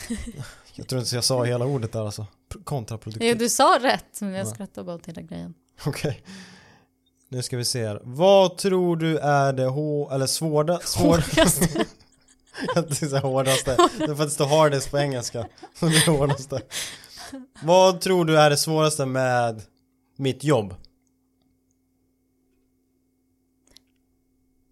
jag 0.74 0.88
tror 0.88 1.00
inte 1.00 1.14
jag 1.14 1.24
sa 1.24 1.44
hela 1.44 1.64
ordet 1.64 1.92
där 1.92 2.04
alltså. 2.04 2.26
Kontraproduktivt. 2.64 3.38
du 3.38 3.48
sa 3.48 3.78
rätt, 3.82 4.20
men 4.20 4.32
jag 4.32 4.46
Ja. 4.46 4.50
skrattar 4.50 4.84
bara 4.84 4.96
åt 4.96 5.06
hela 5.08 5.22
grejen. 5.22 5.54
Okej. 5.86 6.22
Nu 7.32 7.42
ska 7.42 7.56
vi 7.56 7.64
se 7.64 7.86
här. 7.86 8.00
Vad 8.04 8.58
tror 8.58 8.96
du 8.96 9.18
är 9.18 9.52
det 9.52 9.66
hå- 9.66 10.14
eller 10.14 10.26
svåra, 10.26 10.78
svåraste? 10.84 11.86
Jag 12.74 12.88
tänkte 12.88 13.08
säga 13.08 13.20
hårdaste. 13.20 13.76
Det 13.98 14.04
är 14.04 14.28
står 14.28 14.46
hardest 14.46 14.90
på 14.90 14.98
engelska. 14.98 15.48
Så 15.74 15.86
det 15.86 15.96
är 15.96 16.06
det 16.06 16.18
hårdaste. 16.18 16.62
Vad 17.62 18.00
tror 18.00 18.24
du 18.24 18.38
är 18.38 18.50
det 18.50 18.56
svåraste 18.56 19.06
med 19.06 19.62
mitt 20.16 20.44
jobb? 20.44 20.74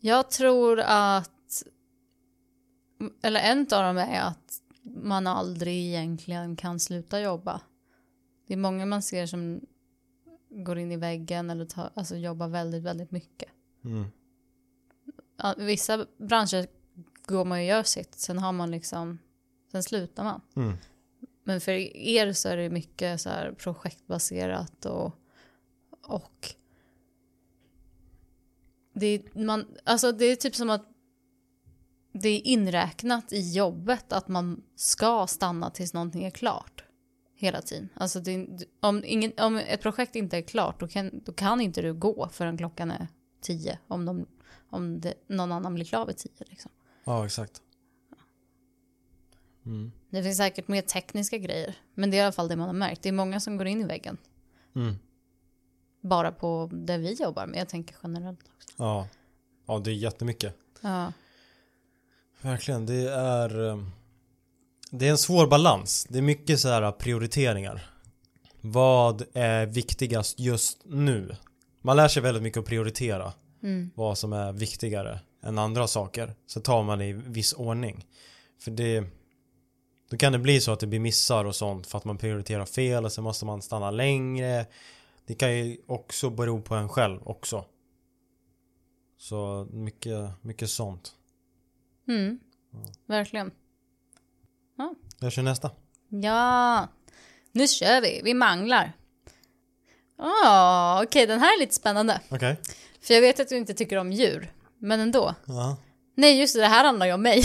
Jag 0.01 0.31
tror 0.31 0.81
att, 0.81 1.63
eller 3.23 3.41
en 3.41 3.61
av 3.61 3.83
dem 3.83 3.99
är 3.99 4.21
att 4.21 4.61
man 4.83 5.27
aldrig 5.27 5.87
egentligen 5.87 6.57
kan 6.57 6.81
sluta 6.81 7.21
jobba. 7.21 7.61
Det 8.47 8.55
är 8.55 8.59
många 8.59 8.87
man 8.87 9.03
ser 9.03 9.27
som 9.27 9.61
går 10.51 10.79
in 10.79 10.93
i 10.93 10.97
väggen 10.97 11.51
eller 11.51 11.65
tar, 11.65 11.91
alltså 11.95 12.17
jobbar 12.17 12.49
väldigt, 12.49 12.83
väldigt 12.83 13.11
mycket. 13.11 13.49
Mm. 13.85 14.05
Vissa 15.57 16.07
branscher 16.19 16.67
går 17.27 17.45
man 17.45 17.59
och 17.59 17.65
gör 17.65 17.83
sitt, 17.83 18.15
sen 18.15 18.39
har 18.39 18.53
man 18.53 18.71
liksom, 18.71 19.19
sen 19.73 19.83
slutar 19.83 20.25
man. 20.25 20.41
Mm. 20.57 20.77
Men 21.45 21.61
för 21.61 21.73
er 21.97 22.33
så 22.33 22.49
är 22.49 22.57
det 22.57 22.71
mycket 22.71 23.21
så 23.21 23.29
här 23.29 23.53
projektbaserat 23.53 24.87
och, 24.87 25.15
och 26.03 26.55
det 28.93 29.07
är, 29.07 29.45
man, 29.45 29.67
alltså 29.85 30.13
det 30.13 30.25
är 30.25 30.37
typ 30.37 30.55
som 30.55 30.71
att 30.71 30.87
det 32.13 32.29
är 32.29 32.47
inräknat 32.47 33.33
i 33.33 33.53
jobbet 33.53 34.13
att 34.13 34.29
man 34.29 34.63
ska 34.75 35.27
stanna 35.27 35.71
tills 35.71 35.95
någonting 35.95 36.25
är 36.25 36.31
klart. 36.31 36.85
Hela 37.41 37.63
tiden. 37.63 37.89
Alltså 37.95 38.21
det, 38.21 38.47
om, 38.81 39.03
ingen, 39.05 39.33
om 39.39 39.57
ett 39.57 39.83
projekt 39.83 40.17
inte 40.17 40.37
är 40.37 40.43
klart 40.43 40.81
då 40.81 40.89
kan, 40.89 41.11
då 41.25 41.33
kan 41.33 41.61
inte 41.61 41.83
du 41.83 41.95
gå 41.95 42.29
förrän 42.33 42.57
klockan 42.57 42.91
är 42.91 43.09
tio. 43.41 43.79
Om, 43.89 44.05
de, 44.05 44.27
om 44.71 45.01
det, 45.01 45.15
någon 45.27 45.53
annan 45.53 45.75
blir 45.75 45.85
klar 45.85 46.07
vid 46.07 46.17
tio. 46.17 46.33
Liksom. 46.39 46.71
Ja, 47.05 47.27
exakt. 47.27 47.63
Mm. 49.67 49.93
Det 50.11 50.23
finns 50.23 50.37
säkert 50.37 50.69
mer 50.69 50.83
tekniska 50.83 51.39
grejer. 51.39 51.75
Men 51.95 52.11
det 52.11 52.17
är 52.17 52.19
i 52.19 52.23
alla 52.23 52.33
fall 52.33 52.49
det 52.49 52.57
man 52.57 52.67
har 52.67 52.75
märkt. 52.75 53.03
Det 53.03 53.09
är 53.09 53.13
många 53.13 53.41
som 53.41 53.57
går 53.57 53.67
in 53.67 53.81
i 53.81 53.85
väggen. 53.85 54.17
Mm. 54.75 54.95
Bara 56.01 56.33
på 56.33 56.71
där 56.73 56.99
vi 56.99 57.13
jobbar. 57.13 57.47
Men 57.47 57.59
jag 57.59 57.69
tänker 57.69 57.97
generellt 58.03 58.51
också. 58.57 58.69
Ja. 58.77 59.09
Ja, 59.67 59.79
det 59.79 59.91
är 59.91 59.95
jättemycket. 59.95 60.57
Ja. 60.81 61.13
Verkligen, 62.41 62.87
det 62.87 63.11
är 63.11 63.69
eh, 63.69 63.79
Det 64.91 65.07
är 65.07 65.11
en 65.11 65.19
svår 65.19 65.47
balans. 65.47 66.07
Det 66.09 66.19
är 66.19 66.23
mycket 66.23 66.61
så 66.61 66.69
här 66.69 66.93
prioriteringar. 66.93 67.91
Vad 68.61 69.23
är 69.33 69.67
viktigast 69.67 70.41
just 70.41 70.83
nu? 70.85 71.37
Man 71.83 71.97
lär 71.97 72.09
sig 72.09 72.23
väldigt 72.23 72.43
mycket 72.43 72.61
att 72.61 72.67
prioritera. 72.67 73.33
Mm. 73.63 73.91
Vad 73.95 74.19
som 74.19 74.33
är 74.33 74.53
viktigare 74.53 75.21
än 75.43 75.59
andra 75.59 75.87
saker. 75.87 76.35
Så 76.47 76.61
tar 76.61 76.83
man 76.83 76.99
det 76.99 77.07
i 77.07 77.13
viss 77.13 77.53
ordning. 77.53 78.07
För 78.61 78.71
det 78.71 79.05
Då 80.11 80.17
kan 80.17 80.33
det 80.33 80.39
bli 80.39 80.61
så 80.61 80.73
att 80.73 80.81
det 80.81 80.87
blir 80.87 81.01
missar 81.01 81.45
och 81.45 81.57
sånt 81.57 81.87
för 81.87 81.99
att 81.99 82.05
man 82.05 82.19
prioriterar 82.19 82.65
fel 82.65 83.05
och 83.05 83.13
så 83.13 83.23
måste 83.23 83.45
man 83.45 83.63
stanna 83.63 83.91
längre. 83.91 84.67
Det 85.27 85.35
kan 85.35 85.57
ju 85.57 85.79
också 85.87 86.31
bero 86.31 86.63
på 86.63 86.75
en 86.75 86.89
själv 86.89 87.21
också. 87.25 87.65
Så 89.19 89.69
mycket, 89.71 90.31
mycket 90.43 90.71
sånt. 90.71 91.13
Mm. 92.09 92.41
Verkligen. 93.07 93.51
Jag 95.21 95.33
kör 95.33 95.43
nästa. 95.43 95.71
Ja, 96.09 96.89
nu 97.53 97.69
kör 97.69 98.01
vi. 98.01 98.21
Vi 98.25 98.35
manglar. 98.35 98.93
Oh, 100.19 101.03
Okej, 101.03 101.27
den 101.27 101.41
här 101.41 101.57
är 101.57 101.61
lite 101.61 101.75
spännande. 101.75 102.21
Okej. 102.29 102.57
För 103.03 103.15
jag 103.15 103.21
vet 103.21 103.41
att 103.41 103.49
du 103.49 103.57
inte 103.57 103.75
tycker 103.75 103.97
om 103.97 104.13
djur. 104.13 104.53
Men 104.79 105.01
ändå. 105.01 105.35
Ja. 105.45 105.77
Nej, 106.17 106.41
just 106.41 106.55
det, 106.55 106.61
det 106.61 106.67
här 106.67 106.85
handlar 106.85 107.07
ju 107.07 107.13
om 107.13 107.23
mig. 107.23 107.43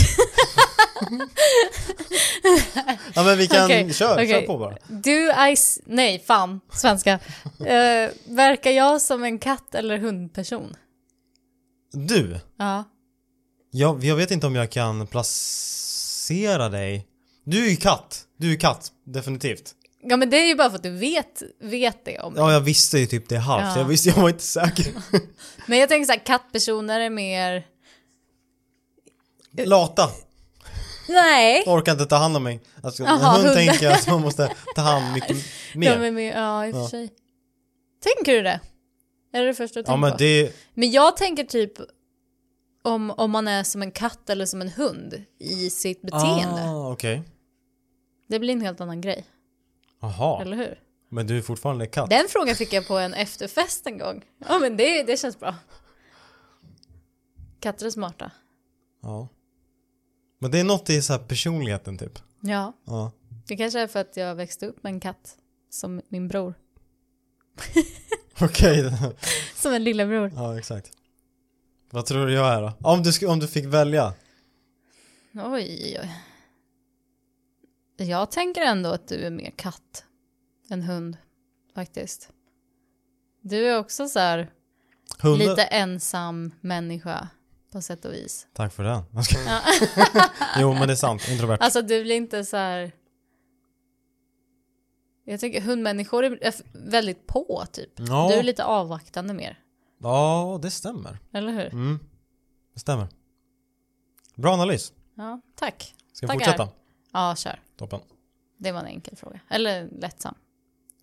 ja 3.14 3.24
men 3.24 3.38
vi 3.38 3.46
kan, 3.46 3.64
Okej, 3.64 3.92
kör, 3.92 4.14
okej. 4.14 4.28
kör 4.28 4.42
på 4.46 4.58
bara. 4.58 4.76
Du 4.88 5.30
I... 5.30 5.56
Nej, 5.84 6.18
fan. 6.26 6.60
Svenska. 6.72 7.10
Eh, 7.60 8.10
verkar 8.24 8.70
jag 8.70 9.02
som 9.02 9.24
en 9.24 9.38
katt 9.38 9.74
eller 9.74 9.98
hundperson? 9.98 10.76
Du, 11.92 12.40
Ja. 12.56 12.84
jag, 13.70 14.04
jag 14.04 14.16
vet 14.16 14.30
inte 14.30 14.46
om 14.46 14.54
jag 14.54 14.70
kan 14.70 15.06
placera 15.06 16.68
dig. 16.68 17.06
Du 17.46 17.66
är 17.66 17.70
ju 17.70 17.76
katt. 17.76 18.24
Du 18.36 18.52
är 18.52 18.56
katt, 18.56 18.92
definitivt. 19.04 19.74
Ja, 20.02 20.16
men 20.16 20.30
det 20.30 20.36
är 20.36 20.46
ju 20.46 20.54
bara 20.54 20.70
för 20.70 20.76
att 20.76 20.82
du 20.82 20.90
vet, 20.90 21.42
vet 21.60 22.04
det 22.04 22.18
om. 22.18 22.34
Ja, 22.36 22.52
jag 22.52 22.60
visste 22.60 22.98
ju 22.98 23.06
typ 23.06 23.28
det 23.28 23.38
halvt. 23.38 23.64
Ja. 23.64 23.78
Jag 23.78 23.84
visste, 23.84 24.08
jag 24.08 24.16
var 24.16 24.28
inte 24.28 24.44
säker. 24.44 24.86
Men 25.66 25.78
jag 25.78 25.88
tänker 25.88 26.06
så 26.06 26.12
här, 26.12 26.26
kattpersoner 26.26 27.00
är 27.00 27.10
mer... 27.10 27.66
Lata. 29.64 30.08
Nej. 31.08 31.64
Orkar 31.66 31.92
inte 31.92 32.06
ta 32.06 32.16
hand 32.16 32.36
om 32.36 32.42
mig. 32.42 32.60
Alltså, 32.82 33.02
en 33.02 33.08
Jaha, 33.08 33.32
hund 33.32 33.44
hund. 33.44 33.56
tänker 33.56 33.90
att 33.90 34.06
man 34.08 34.20
måste 34.20 34.52
ta 34.74 34.82
hand 34.82 35.14
mycket 35.14 35.36
mer. 35.74 35.90
Är 35.96 36.10
mer, 36.10 36.32
ja 36.36 36.66
i 36.66 36.70
och 36.70 36.74
för 36.74 36.80
Ja. 36.82 36.88
sig. 36.88 37.10
Tänker 38.16 38.32
du 38.32 38.42
det? 38.42 38.60
Är 39.32 39.40
det 39.40 39.46
det 39.46 39.54
första 39.54 39.74
du 39.74 39.80
Ja 39.80 39.86
tänker 39.86 40.00
men 40.00 40.10
på? 40.10 40.16
det, 40.18 40.52
Men 40.74 40.90
jag 40.90 41.16
tänker 41.16 41.44
typ 41.44 41.72
om, 42.84 43.10
om 43.10 43.30
man 43.30 43.48
är 43.48 43.62
som 43.62 43.82
en 43.82 43.90
katt 43.90 44.30
eller 44.30 44.46
som 44.46 44.60
en 44.60 44.68
hund 44.68 45.22
i 45.40 45.70
sitt 45.70 46.02
beteende. 46.02 46.62
ah, 46.62 46.92
okej. 46.92 47.22
Det 48.26 48.38
blir 48.38 48.52
en 48.54 48.60
helt 48.60 48.80
annan 48.80 49.00
grej, 49.00 49.24
Jaha, 50.00 50.42
eller 50.42 50.56
hur? 50.56 50.80
men 51.08 51.26
du 51.26 51.38
är 51.38 51.42
fortfarande 51.42 51.86
katt. 51.86 52.10
Den 52.10 52.26
frågan 52.28 52.54
fick 52.56 52.72
jag 52.72 52.88
på 52.88 52.98
en 52.98 53.14
efterfest 53.14 53.86
en 53.86 53.98
gång. 53.98 54.24
Ja 54.48 54.58
men 54.58 54.76
det, 54.76 55.02
det 55.02 55.16
känns 55.16 55.40
bra. 55.40 55.54
Katter 57.60 57.86
är 57.86 57.90
smarta. 57.90 58.30
Ja. 59.02 59.28
Men 60.38 60.50
det 60.50 60.60
är 60.60 60.64
något 60.64 60.90
i 60.90 61.02
så 61.02 61.12
här 61.12 61.20
personligheten 61.20 61.98
typ. 61.98 62.18
Ja, 62.40 62.72
Ja. 62.86 63.12
det 63.46 63.56
kanske 63.56 63.80
är 63.80 63.86
för 63.86 64.00
att 64.00 64.16
jag 64.16 64.34
växte 64.34 64.66
upp 64.66 64.82
med 64.82 64.90
en 64.92 65.00
katt. 65.00 65.36
Som 65.70 66.02
min 66.08 66.28
bror. 66.28 66.54
Okej. 68.40 68.92
Som 69.54 69.72
en 69.72 69.84
lillebror. 69.84 70.32
ja, 70.36 70.58
exakt. 70.58 70.90
Vad 71.90 72.06
tror 72.06 72.26
du 72.26 72.32
jag 72.34 72.54
är 72.54 72.62
då? 72.62 72.72
Om 72.80 73.02
du, 73.02 73.26
om 73.26 73.38
du 73.38 73.48
fick 73.48 73.64
välja? 73.64 74.14
Oj. 75.34 76.00
Jag 77.96 78.30
tänker 78.30 78.60
ändå 78.62 78.90
att 78.90 79.08
du 79.08 79.14
är 79.26 79.30
mer 79.30 79.50
katt 79.50 80.04
än 80.70 80.82
hund, 80.82 81.16
faktiskt. 81.74 82.30
Du 83.40 83.66
är 83.66 83.78
också 83.78 84.08
så 84.08 84.18
här 84.18 84.50
Hundar? 85.20 85.46
lite 85.46 85.62
ensam 85.64 86.52
människa 86.60 87.28
på 87.72 87.82
sätt 87.82 88.04
och 88.04 88.12
vis. 88.12 88.46
Tack 88.52 88.72
för 88.72 88.82
den. 88.84 89.22
Ska- 89.24 89.38
jo 90.60 90.72
men 90.74 90.88
det 90.88 90.94
är 90.94 90.96
sant, 90.96 91.28
introvert. 91.28 91.58
Alltså 91.60 91.82
du 91.82 92.02
blir 92.02 92.16
inte 92.16 92.44
så 92.44 92.56
här... 92.56 92.92
Jag 95.24 95.40
tänker 95.40 95.60
hundmänniskor 95.60 96.24
är 96.24 96.54
väldigt 96.72 97.26
på 97.26 97.64
typ. 97.72 97.90
Ja. 97.96 98.28
Du 98.30 98.34
är 98.34 98.42
lite 98.42 98.64
avvaktande 98.64 99.34
mer, 99.34 99.58
Ja, 99.98 100.58
det 100.62 100.70
stämmer. 100.70 101.18
eller 101.32 101.52
hur? 101.52 101.66
Mm. 101.72 101.98
Det 102.74 102.80
stämmer. 102.80 103.08
Bra 104.34 104.52
analys. 104.52 104.92
Ja, 105.14 105.40
tack. 105.54 105.94
Ska 106.12 106.26
vi 106.26 106.32
Tackar. 106.32 106.44
fortsätta? 106.52 106.68
Ja, 107.12 107.34
kör. 107.36 107.60
Toppen. 107.76 108.00
Det 108.58 108.72
var 108.72 108.80
en 108.80 108.86
enkel 108.86 109.16
fråga. 109.16 109.40
Eller 109.48 109.88
lättsam. 110.00 110.34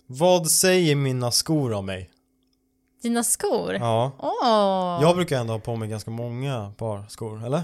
Vad 0.06 0.52
säger 0.52 0.96
mina 0.96 1.32
skor 1.32 1.74
om 1.74 1.86
mig? 1.86 2.10
Dina 3.02 3.24
skor? 3.24 3.74
Ja. 3.74 4.12
Åh! 4.20 5.00
Jag 5.02 5.16
brukar 5.16 5.40
ändå 5.40 5.54
ha 5.54 5.60
på 5.60 5.76
mig 5.76 5.90
ganska 5.90 6.12
många 6.12 6.74
par 6.78 7.08
skor, 7.10 7.46
eller? 7.46 7.64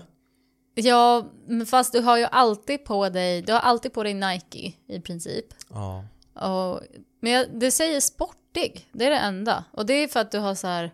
Ja, 0.74 1.26
fast 1.68 1.94
du 1.94 2.00
har 2.00 2.18
ju 2.18 2.26
alltid 2.26 2.86
på 2.86 3.10
dig, 3.10 3.42
du 3.42 3.54
har 3.54 3.60
alltid 3.60 3.94
på 3.94 4.04
dig 4.04 4.14
Nike 4.14 4.74
i 4.88 5.02
princip. 5.02 5.46
Ja. 5.70 6.06
Och, 6.34 6.82
men 7.20 7.32
jag, 7.32 7.60
det 7.60 7.72
säger 7.72 8.00
sportig, 8.00 8.90
det 8.92 9.06
är 9.06 9.10
det 9.10 9.18
enda. 9.18 9.64
Och 9.72 9.86
det 9.86 9.94
är 9.94 10.08
för 10.08 10.20
att 10.20 10.32
du 10.32 10.40
har 10.40 10.56
så 10.56 10.68
här. 10.68 10.94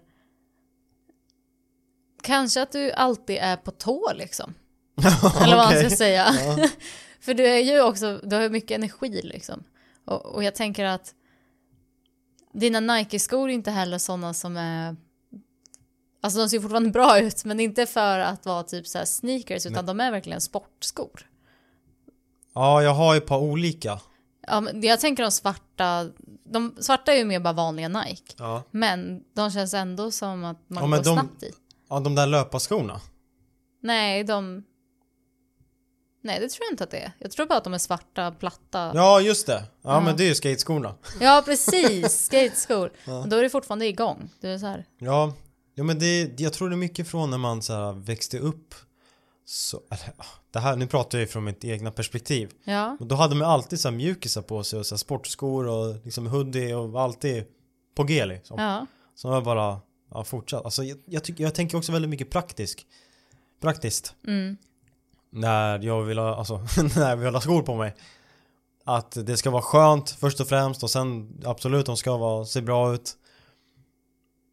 Kanske 2.24 2.62
att 2.62 2.72
du 2.72 2.92
alltid 2.92 3.38
är 3.42 3.58
på 3.58 3.72
tå 3.72 4.12
liksom. 4.16 4.54
Eller 5.42 5.56
vad 5.56 5.66
man 5.66 5.80
ska 5.80 5.90
säga. 5.90 6.28
Ja. 6.46 6.70
För 7.26 7.34
du 7.34 7.48
är 7.48 7.60
ju 7.60 7.82
också, 7.82 8.20
du 8.24 8.36
har 8.36 8.44
ju 8.44 8.50
mycket 8.50 8.72
energi 8.72 9.22
liksom. 9.24 9.64
Och, 10.06 10.26
och 10.26 10.44
jag 10.44 10.56
tänker 10.56 10.86
att 10.86 11.14
dina 12.54 12.80
Nike-skor 12.80 13.50
är 13.50 13.54
inte 13.54 13.72
heller 13.72 13.98
sådana 13.98 14.34
som 14.34 14.58
är 14.58 14.96
Alltså 16.22 16.40
de 16.40 16.50
ser 16.50 16.60
fortfarande 16.60 16.90
bra 16.90 17.20
ut 17.20 17.46
men 17.46 17.60
inte 17.60 17.86
för 17.86 18.20
att 18.20 18.46
vara 18.46 18.64
typ 18.64 18.88
så 18.88 18.98
här 18.98 19.06
sneakers 19.06 19.66
utan 19.66 19.86
de 19.86 20.00
är 20.00 20.12
verkligen 20.12 20.42
sportskor. 20.42 21.30
ja, 22.54 22.84
jag 22.84 22.94
har 22.94 23.14
ju 23.14 23.18
ett 23.18 23.26
par 23.26 23.38
olika. 23.40 24.00
Ja, 24.48 24.62
men 24.62 24.82
jag 24.82 25.00
tänker 25.00 25.24
de 25.24 25.32
svarta, 25.32 26.10
de 26.44 26.76
svarta 26.80 27.14
är 27.14 27.18
ju 27.18 27.26
mer 27.26 27.40
bara 27.40 27.54
vanliga 27.54 27.88
Nike. 27.88 28.34
Ja. 28.38 28.64
Men 28.72 29.24
de 29.34 29.52
känns 29.52 29.74
ändå 29.74 30.12
som 30.12 30.44
att 30.44 30.58
man 30.68 30.84
Ja, 30.92 30.98
går 30.98 31.04
de- 31.04 31.14
snabbt 31.14 31.44
i. 31.44 31.52
Ja, 31.90 32.00
de 32.00 32.16
där 32.16 32.28
löparskorna. 32.28 33.02
Nej, 33.82 34.24
de... 34.24 34.64
Nej, 36.26 36.40
det 36.40 36.50
tror 36.50 36.66
jag 36.66 36.74
inte 36.74 36.84
att 36.84 36.92
det 36.92 36.98
är. 37.00 37.12
Jag 37.20 37.32
tror 37.32 37.46
bara 37.46 37.58
att 37.58 37.64
de 37.64 37.74
är 37.74 37.78
svarta, 37.78 38.32
platta. 38.32 38.80
Ja, 38.80 38.92
Ja, 38.94 39.22
just 39.22 39.48
det. 39.48 39.64
Ja, 39.82 39.94
Ja. 39.94 40.00
men 40.02 40.18
det 40.18 40.24
är 40.24 40.28
ju 40.28 40.36
skateskorna. 40.36 40.96
precis. 41.46 42.22
Skateskor. 42.26 42.92
Men 43.06 43.30
då 43.30 43.36
är 43.38 43.44
det 43.44 43.50
fortfarande 43.50 43.86
igång. 43.88 44.30
Det 44.42 44.50
är 44.50 44.58
så 44.58 44.66
här. 44.66 44.86
Ja, 45.00 45.34
ja 45.76 45.84
men 45.84 46.00
det, 46.00 46.40
jag 46.40 46.54
tror 46.54 46.70
det 46.70 46.76
är 46.76 46.78
mycket 46.78 47.08
från 47.08 47.30
när 47.32 47.38
man 47.38 47.62
så 47.62 47.92
växte 47.92 48.40
upp. 48.40 48.76
Så, 49.46 49.82
eller, 49.92 50.14
ah, 50.18 50.26
det 50.52 50.60
här, 50.60 50.76
nu 50.76 50.88
pratar 50.88 51.18
jag 51.18 51.22
ju 51.24 51.28
från 51.28 51.44
mitt 51.44 51.64
egna 51.66 51.92
perspektiv. 51.92 52.52
Ja, 52.64 52.98
Och 53.00 53.08
då 53.08 53.16
hade 53.16 53.36
man 53.36 53.50
alltid 53.50 53.80
så 53.80 53.88
här 53.90 53.96
mjukisar 53.96 54.42
på 54.42 54.64
sig 54.64 54.80
och 54.80 54.86
så 54.86 54.98
sportskor 54.98 55.68
och 55.68 55.96
liksom 56.06 56.28
hoodie 56.28 56.74
och 56.74 57.02
alltid 57.02 57.44
på 57.96 58.04
G 58.04 58.26
liksom. 58.26 58.60
ja. 58.62 58.86
Så 59.16 59.28
jag 59.28 59.44
bara, 59.44 59.80
ja 60.12 60.24
fortsatt. 60.24 60.66
Alltså 60.66 60.84
jag, 60.84 60.98
jag, 61.06 61.24
tycker, 61.24 61.44
jag 61.44 61.56
tänker 61.56 61.78
också 61.78 61.92
väldigt 61.92 62.10
mycket 62.10 62.30
praktisk. 62.30 62.86
Praktiskt. 63.62 64.16
Mm. 64.28 64.58
När 65.36 65.80
jag 65.80 66.02
vill 66.04 66.18
ha, 66.18 66.36
alltså 66.36 66.58
när 66.96 67.10
jag 67.10 67.18
vill 67.18 67.34
ha 67.34 67.42
skor 67.42 67.62
på 67.62 67.76
mig. 67.76 67.96
Att 68.86 69.18
det 69.26 69.38
ska 69.38 69.50
vara 69.50 69.62
skönt 69.62 70.10
först 70.10 70.40
och 70.40 70.48
främst 70.48 70.84
och 70.84 70.90
sen 70.90 71.42
absolut 71.46 71.86
de 71.86 71.98
ska 71.98 72.18
vara, 72.18 72.46
se 72.46 72.62
bra 72.62 72.94
ut. 72.94 73.14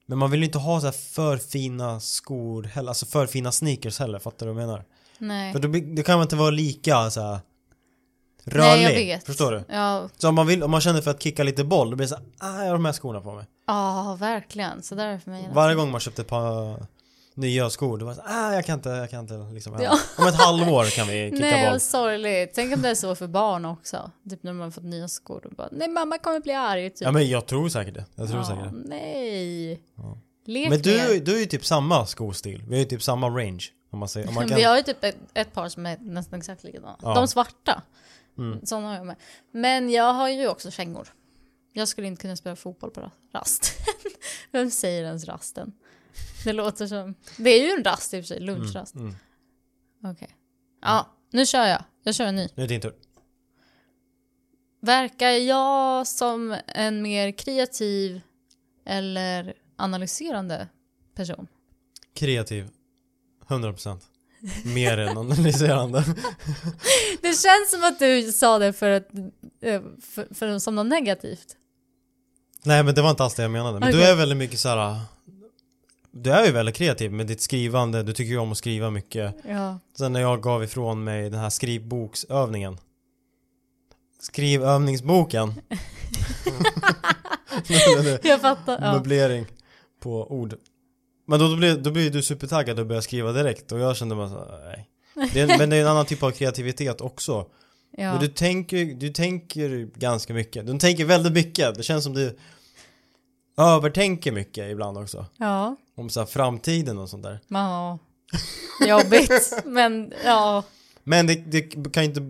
Men 0.06 0.18
man 0.18 0.30
vill 0.30 0.40
ju 0.40 0.46
inte 0.46 0.58
ha 0.58 0.80
så 0.80 0.86
här 0.86 0.92
för 0.92 1.36
fina 1.36 2.00
skor 2.00 2.62
heller, 2.62 2.88
alltså 2.88 3.06
för 3.06 3.26
fina 3.26 3.52
sneakers 3.52 3.98
heller, 3.98 4.18
fattar 4.18 4.46
du 4.46 4.52
vad 4.52 4.62
jag 4.62 4.66
menar? 4.68 4.84
Nej. 5.18 5.52
För 5.52 5.60
då, 5.60 5.68
det 5.68 6.02
kan 6.02 6.14
man 6.18 6.22
inte 6.22 6.36
vara 6.36 6.50
lika 6.50 7.10
så 7.10 7.20
här 7.20 7.40
rörlig, 8.44 8.84
Nej, 8.84 9.08
jag 9.08 9.16
vet. 9.16 9.26
förstår 9.26 9.52
du? 9.52 9.64
Ja, 9.68 10.08
Så 10.18 10.28
om 10.28 10.34
man, 10.34 10.46
vill, 10.46 10.62
om 10.62 10.70
man 10.70 10.80
känner 10.80 11.00
för 11.00 11.10
att 11.10 11.22
kicka 11.22 11.42
lite 11.42 11.64
boll, 11.64 11.90
då 11.90 11.96
blir 11.96 12.06
det 12.06 12.08
så 12.08 12.16
här, 12.16 12.24
ah, 12.38 12.58
jag 12.62 12.66
har 12.66 12.72
de 12.72 12.84
här 12.84 12.92
skorna 12.92 13.20
på 13.20 13.32
mig. 13.34 13.46
ah, 13.66 14.14
verkligen. 14.14 14.82
Så 14.82 14.94
där 14.94 15.06
är 15.06 15.12
det 15.12 15.20
för 15.20 15.30
mig. 15.30 15.48
Varje 15.52 15.74
gång 15.74 15.90
man 15.90 16.00
köpte 16.00 16.22
ett 16.22 16.28
par 16.28 16.86
nya 17.34 17.70
skor. 17.70 17.98
Du 17.98 18.04
bara 18.04 18.16
ah, 18.24 18.54
jag 18.54 18.64
kan 18.64 18.74
inte, 18.74 18.88
jag 18.88 19.10
kan 19.10 19.20
inte 19.20 19.34
liksom. 19.54 19.76
Ja. 19.82 19.98
Om 20.18 20.26
ett 20.26 20.34
halvår 20.34 20.84
kan 20.84 21.06
vi 21.06 21.30
kicka 21.30 21.44
Nej, 21.44 21.64
boll. 21.64 21.72
vad 21.72 21.82
sorgligt. 21.82 22.52
Tänk 22.54 22.74
om 22.74 22.82
det 22.82 22.88
är 22.88 22.94
så 22.94 23.14
för 23.14 23.26
barn 23.26 23.64
också. 23.64 24.10
Typ 24.30 24.42
när 24.42 24.52
man 24.52 24.72
fått 24.72 24.84
nya 24.84 25.08
skor. 25.08 25.46
Och 25.46 25.52
bara, 25.52 25.68
nej, 25.72 25.88
mamma 25.88 26.18
kommer 26.18 26.40
bli 26.40 26.52
arg. 26.52 26.90
Typ. 26.90 27.00
Ja 27.00 27.12
men 27.12 27.28
jag 27.28 27.46
tror 27.46 27.68
säkert 27.68 27.94
det. 27.94 28.04
Jag 28.14 28.28
tror 28.28 28.40
Ja, 28.40 28.46
säkert 28.46 28.64
det. 28.64 28.88
Nej. 28.88 29.72
Ja. 29.96 30.18
Lek 30.46 30.70
Men 30.70 30.82
du, 30.82 31.20
du 31.20 31.36
är 31.36 31.40
ju 31.40 31.46
typ 31.46 31.66
samma 31.66 32.06
skostil. 32.06 32.62
Vi 32.68 32.74
har 32.74 32.78
ju 32.78 32.84
typ 32.84 33.02
samma 33.02 33.28
range. 33.28 33.64
Om 33.90 33.98
man 33.98 34.08
säger. 34.08 34.28
Om 34.28 34.34
man 34.34 34.44
kan... 34.48 34.56
Vi 34.56 34.62
har 34.62 34.76
ju 34.76 34.82
typ 34.82 35.04
ett, 35.04 35.16
ett 35.34 35.52
par 35.52 35.68
som 35.68 35.86
är 35.86 35.96
nästan 36.00 36.38
exakt 36.38 36.64
likadana. 36.64 36.96
Ja. 37.02 37.14
De 37.14 37.28
svarta. 37.28 37.82
Mm. 38.38 38.66
Sådana 38.66 38.88
har 38.88 38.94
jag 38.94 39.06
med. 39.06 39.16
Men 39.52 39.90
jag 39.90 40.12
har 40.12 40.28
ju 40.28 40.48
också 40.48 40.70
kängor. 40.70 41.08
Jag 41.72 41.88
skulle 41.88 42.06
inte 42.06 42.22
kunna 42.22 42.36
spela 42.36 42.56
fotboll 42.56 42.90
på 42.90 43.10
rast. 43.34 43.72
Vem 44.50 44.70
säger 44.70 45.04
ens 45.04 45.24
rasten? 45.24 45.72
Det 46.44 46.52
låter 46.52 46.86
som... 46.86 47.14
Det 47.36 47.50
är 47.50 47.62
ju 47.62 47.70
en 47.70 47.84
rast 47.84 48.14
i 48.14 48.20
och 48.20 48.24
för 48.24 48.26
sig, 48.26 48.40
lunchrast. 48.40 48.94
Mm. 48.94 49.14
Okej. 50.04 50.36
Ja, 50.82 51.06
nu 51.30 51.46
kör 51.46 51.66
jag. 51.66 51.84
Jag 52.02 52.14
kör 52.14 52.24
en 52.24 52.36
ny. 52.36 52.48
Nu 52.54 52.62
är 52.62 52.68
det 52.68 52.74
din 52.74 52.80
tur. 52.80 52.94
Verkar 54.80 55.30
jag 55.30 56.06
som 56.06 56.56
en 56.66 57.02
mer 57.02 57.32
kreativ 57.32 58.20
eller 58.86 59.54
analyserande 59.76 60.68
person? 61.14 61.46
Kreativ. 62.14 62.68
100%. 63.48 64.00
Mer 64.64 64.98
än 64.98 65.18
analyserande. 65.18 65.98
Det 67.22 67.32
känns 67.32 67.70
som 67.70 67.84
att 67.84 67.98
du 67.98 68.32
sa 68.32 68.58
det 68.58 68.72
för, 68.72 68.90
att, 68.90 69.08
eh, 69.60 69.82
för, 70.00 70.34
för 70.34 70.58
som 70.58 70.74
något 70.74 70.86
negativt. 70.86 71.56
Nej 72.64 72.82
men 72.82 72.94
det 72.94 73.02
var 73.02 73.10
inte 73.10 73.24
alls 73.24 73.34
det 73.34 73.42
jag 73.42 73.50
menade. 73.50 73.80
Men 73.80 73.92
du 73.92 73.98
Okej. 73.98 74.10
är 74.10 74.16
väldigt 74.16 74.38
mycket 74.38 74.60
så 74.60 74.68
här. 74.68 75.00
Du 76.14 76.30
är 76.30 76.46
ju 76.46 76.52
väldigt 76.52 76.74
kreativ 76.74 77.12
med 77.12 77.26
ditt 77.26 77.40
skrivande. 77.40 78.02
Du 78.02 78.12
tycker 78.12 78.30
ju 78.30 78.38
om 78.38 78.52
att 78.52 78.58
skriva 78.58 78.90
mycket. 78.90 79.34
Ja. 79.48 79.78
Sen 79.98 80.12
när 80.12 80.20
jag 80.20 80.42
gav 80.42 80.64
ifrån 80.64 81.04
mig 81.04 81.30
den 81.30 81.40
här 81.40 81.50
skrivboksövningen. 81.50 82.78
Skrivövningsboken. 84.20 85.54
Jag 88.22 88.40
fattar. 88.40 88.78
Ja. 88.80 88.92
Möblering 88.92 89.46
på 90.00 90.32
ord. 90.32 90.54
Men 91.26 91.38
då, 91.38 91.48
då, 91.48 91.56
blir, 91.56 91.76
då 91.76 91.90
blir 91.90 92.10
du 92.10 92.22
supertaggad 92.22 92.78
och 92.78 92.86
börjar 92.86 93.02
skriva 93.02 93.32
direkt 93.32 93.72
och 93.72 93.78
jag 93.78 93.96
kände 93.96 94.14
bara 94.14 94.28
så, 94.28 94.58
nej. 94.64 94.88
Det 95.32 95.40
är, 95.40 95.58
men 95.58 95.70
det 95.70 95.76
är 95.76 95.80
en 95.80 95.88
annan 95.88 96.06
typ 96.06 96.22
av 96.22 96.30
kreativitet 96.30 97.00
också. 97.00 97.46
Ja. 97.96 98.12
Men 98.12 98.20
du 98.20 98.28
tänker, 98.28 98.84
du 98.84 99.08
tänker 99.08 99.88
ganska 99.94 100.34
mycket. 100.34 100.66
Du 100.66 100.78
tänker 100.78 101.04
väldigt 101.04 101.32
mycket. 101.32 101.74
Det 101.74 101.82
känns 101.82 102.04
som 102.04 102.14
du 102.14 102.38
övertänker 103.56 104.32
mycket 104.32 104.70
ibland 104.70 104.98
också. 104.98 105.26
ja. 105.38 105.76
Om 105.94 106.10
så 106.10 106.20
här 106.20 106.26
framtiden 106.26 106.98
och 106.98 107.08
sånt 107.08 107.22
där. 107.22 107.40
Ja. 107.48 107.98
Jobbigt. 108.86 109.52
Men 109.64 110.12
ja. 110.24 110.64
Men 111.04 111.26
det, 111.26 111.34
det 111.34 111.92
kan 111.92 112.04
inte 112.04 112.20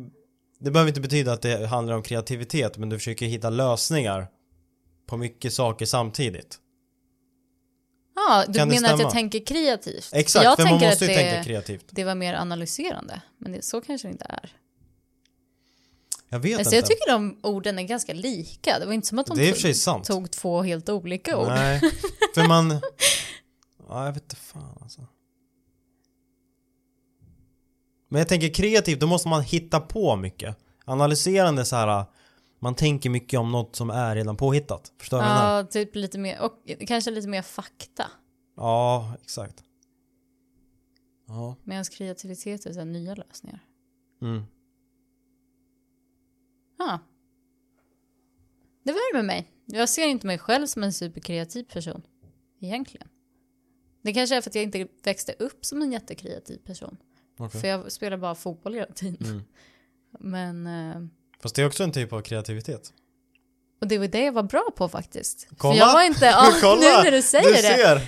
Det 0.58 0.70
behöver 0.70 0.88
inte 0.88 1.00
betyda 1.00 1.32
att 1.32 1.42
det 1.42 1.66
handlar 1.66 1.94
om 1.94 2.02
kreativitet 2.02 2.78
men 2.78 2.88
du 2.88 2.98
försöker 2.98 3.26
hitta 3.26 3.50
lösningar 3.50 4.26
På 5.06 5.16
mycket 5.16 5.52
saker 5.52 5.86
samtidigt 5.86 6.58
Ja, 8.14 8.44
du 8.48 8.58
Kan 8.58 8.68
menar 8.68 8.94
att 8.94 9.00
jag 9.00 9.10
tänker 9.10 9.46
kreativt? 9.46 10.10
Exakt, 10.12 10.44
jag 10.44 10.56
för 10.56 10.64
man 10.64 10.80
måste 10.80 11.04
ju 11.04 11.10
det, 11.10 11.16
tänka 11.16 11.44
kreativt 11.44 11.84
det 11.90 12.04
var 12.04 12.14
mer 12.14 12.34
analyserande. 12.34 13.22
Men 13.38 13.52
det, 13.52 13.64
så 13.64 13.80
kanske 13.80 14.08
det 14.08 14.12
inte 14.12 14.26
är. 14.28 14.52
Jag 16.32 16.38
vet 16.40 16.58
Alltså, 16.58 16.74
inte 16.74 16.76
jag 16.76 16.86
tycker 16.86 17.12
de 17.12 17.38
orden 17.42 17.78
är 17.78 17.82
ganska 17.82 18.14
lika. 18.14 18.78
Det 18.78 18.86
var 18.86 18.92
inte 18.92 19.06
som 19.08 19.18
att 19.18 19.26
de 19.26 19.52
tog, 19.52 20.04
tog 20.04 20.30
två 20.30 20.62
helt 20.62 20.88
olika 20.88 21.38
ord. 21.38 21.48
Nej, 21.48 21.80
för 22.34 22.48
man 22.48 22.70
Ja, 23.88 24.04
jag 24.06 24.12
vet 24.12 24.22
inte 24.22 24.36
fan 24.36 24.78
alltså 24.82 25.06
Men 28.08 28.18
jag 28.18 28.28
tänker 28.28 28.54
kreativt, 28.54 29.00
då 29.00 29.06
måste 29.06 29.28
man 29.28 29.42
hitta 29.42 29.80
på 29.80 30.16
mycket 30.16 30.56
Analyserande 30.84 31.64
så 31.64 31.76
här 31.76 32.04
Man 32.60 32.74
tänker 32.74 33.10
mycket 33.10 33.40
om 33.40 33.52
något 33.52 33.76
som 33.76 33.90
är 33.90 34.14
redan 34.14 34.36
påhittat 34.36 34.92
Förstår 34.98 35.18
du? 35.18 35.24
Ja, 35.24 35.66
typ 35.70 35.94
lite 35.94 36.18
mer, 36.18 36.40
och 36.40 36.52
kanske 36.86 37.10
lite 37.10 37.28
mer 37.28 37.42
fakta. 37.42 38.04
Ja, 38.56 39.12
exakt 39.22 39.64
Ja, 41.28 41.56
Medan 41.64 41.84
kreativitet 41.84 42.66
är 42.66 42.72
så 42.72 42.84
nya 42.84 43.14
lösningar. 43.14 43.60
mm. 44.22 44.42
Ja. 46.78 46.98
Det 48.84 48.92
värmer 48.92 49.22
mig. 49.22 49.50
Jag 49.66 49.88
ser 49.88 50.06
inte 50.06 50.26
mig 50.26 50.38
själv 50.38 50.66
som 50.66 50.82
en 50.82 50.92
superkreativ 50.92 51.64
person. 51.64 52.02
Egentligen. 52.60 53.08
Det 54.02 54.12
kanske 54.12 54.36
är 54.36 54.40
för 54.40 54.50
att 54.50 54.54
jag 54.54 54.64
inte 54.64 54.86
växte 55.04 55.32
upp 55.38 55.64
som 55.64 55.82
en 55.82 55.92
jättekreativ 55.92 56.56
person. 56.58 56.96
okej 57.38 57.60
För 57.60 57.68
jag 57.68 57.92
spelar 57.92 58.16
bara 58.16 58.34
fotboll 58.34 58.74
hela 58.74 58.92
tiden. 58.92 59.26
mm. 59.26 59.42
Men... 60.20 60.66
eh, 60.90 61.08
Fast 61.42 61.54
det 61.54 61.62
är 61.62 61.66
också 61.66 61.84
en 61.84 61.92
typ 61.92 62.12
av 62.12 62.20
kreativitet 62.20 62.92
Och 63.80 63.86
det 63.88 63.98
var 63.98 64.06
det 64.06 64.24
jag 64.24 64.32
var 64.32 64.42
bra 64.42 64.70
på 64.76 64.88
faktiskt. 64.88 65.48
Kolla! 65.56 65.74
För 65.74 65.78
jag 65.80 65.92
var 65.92 66.02
inte... 66.04 66.24
Ja, 66.26 66.52
Kolla! 66.60 66.80
nu 66.80 66.86
när 67.04 67.10
du 67.10 67.22
säger 67.22 67.46
Du 67.46 67.52
det. 67.52 67.58
ser! 67.62 68.00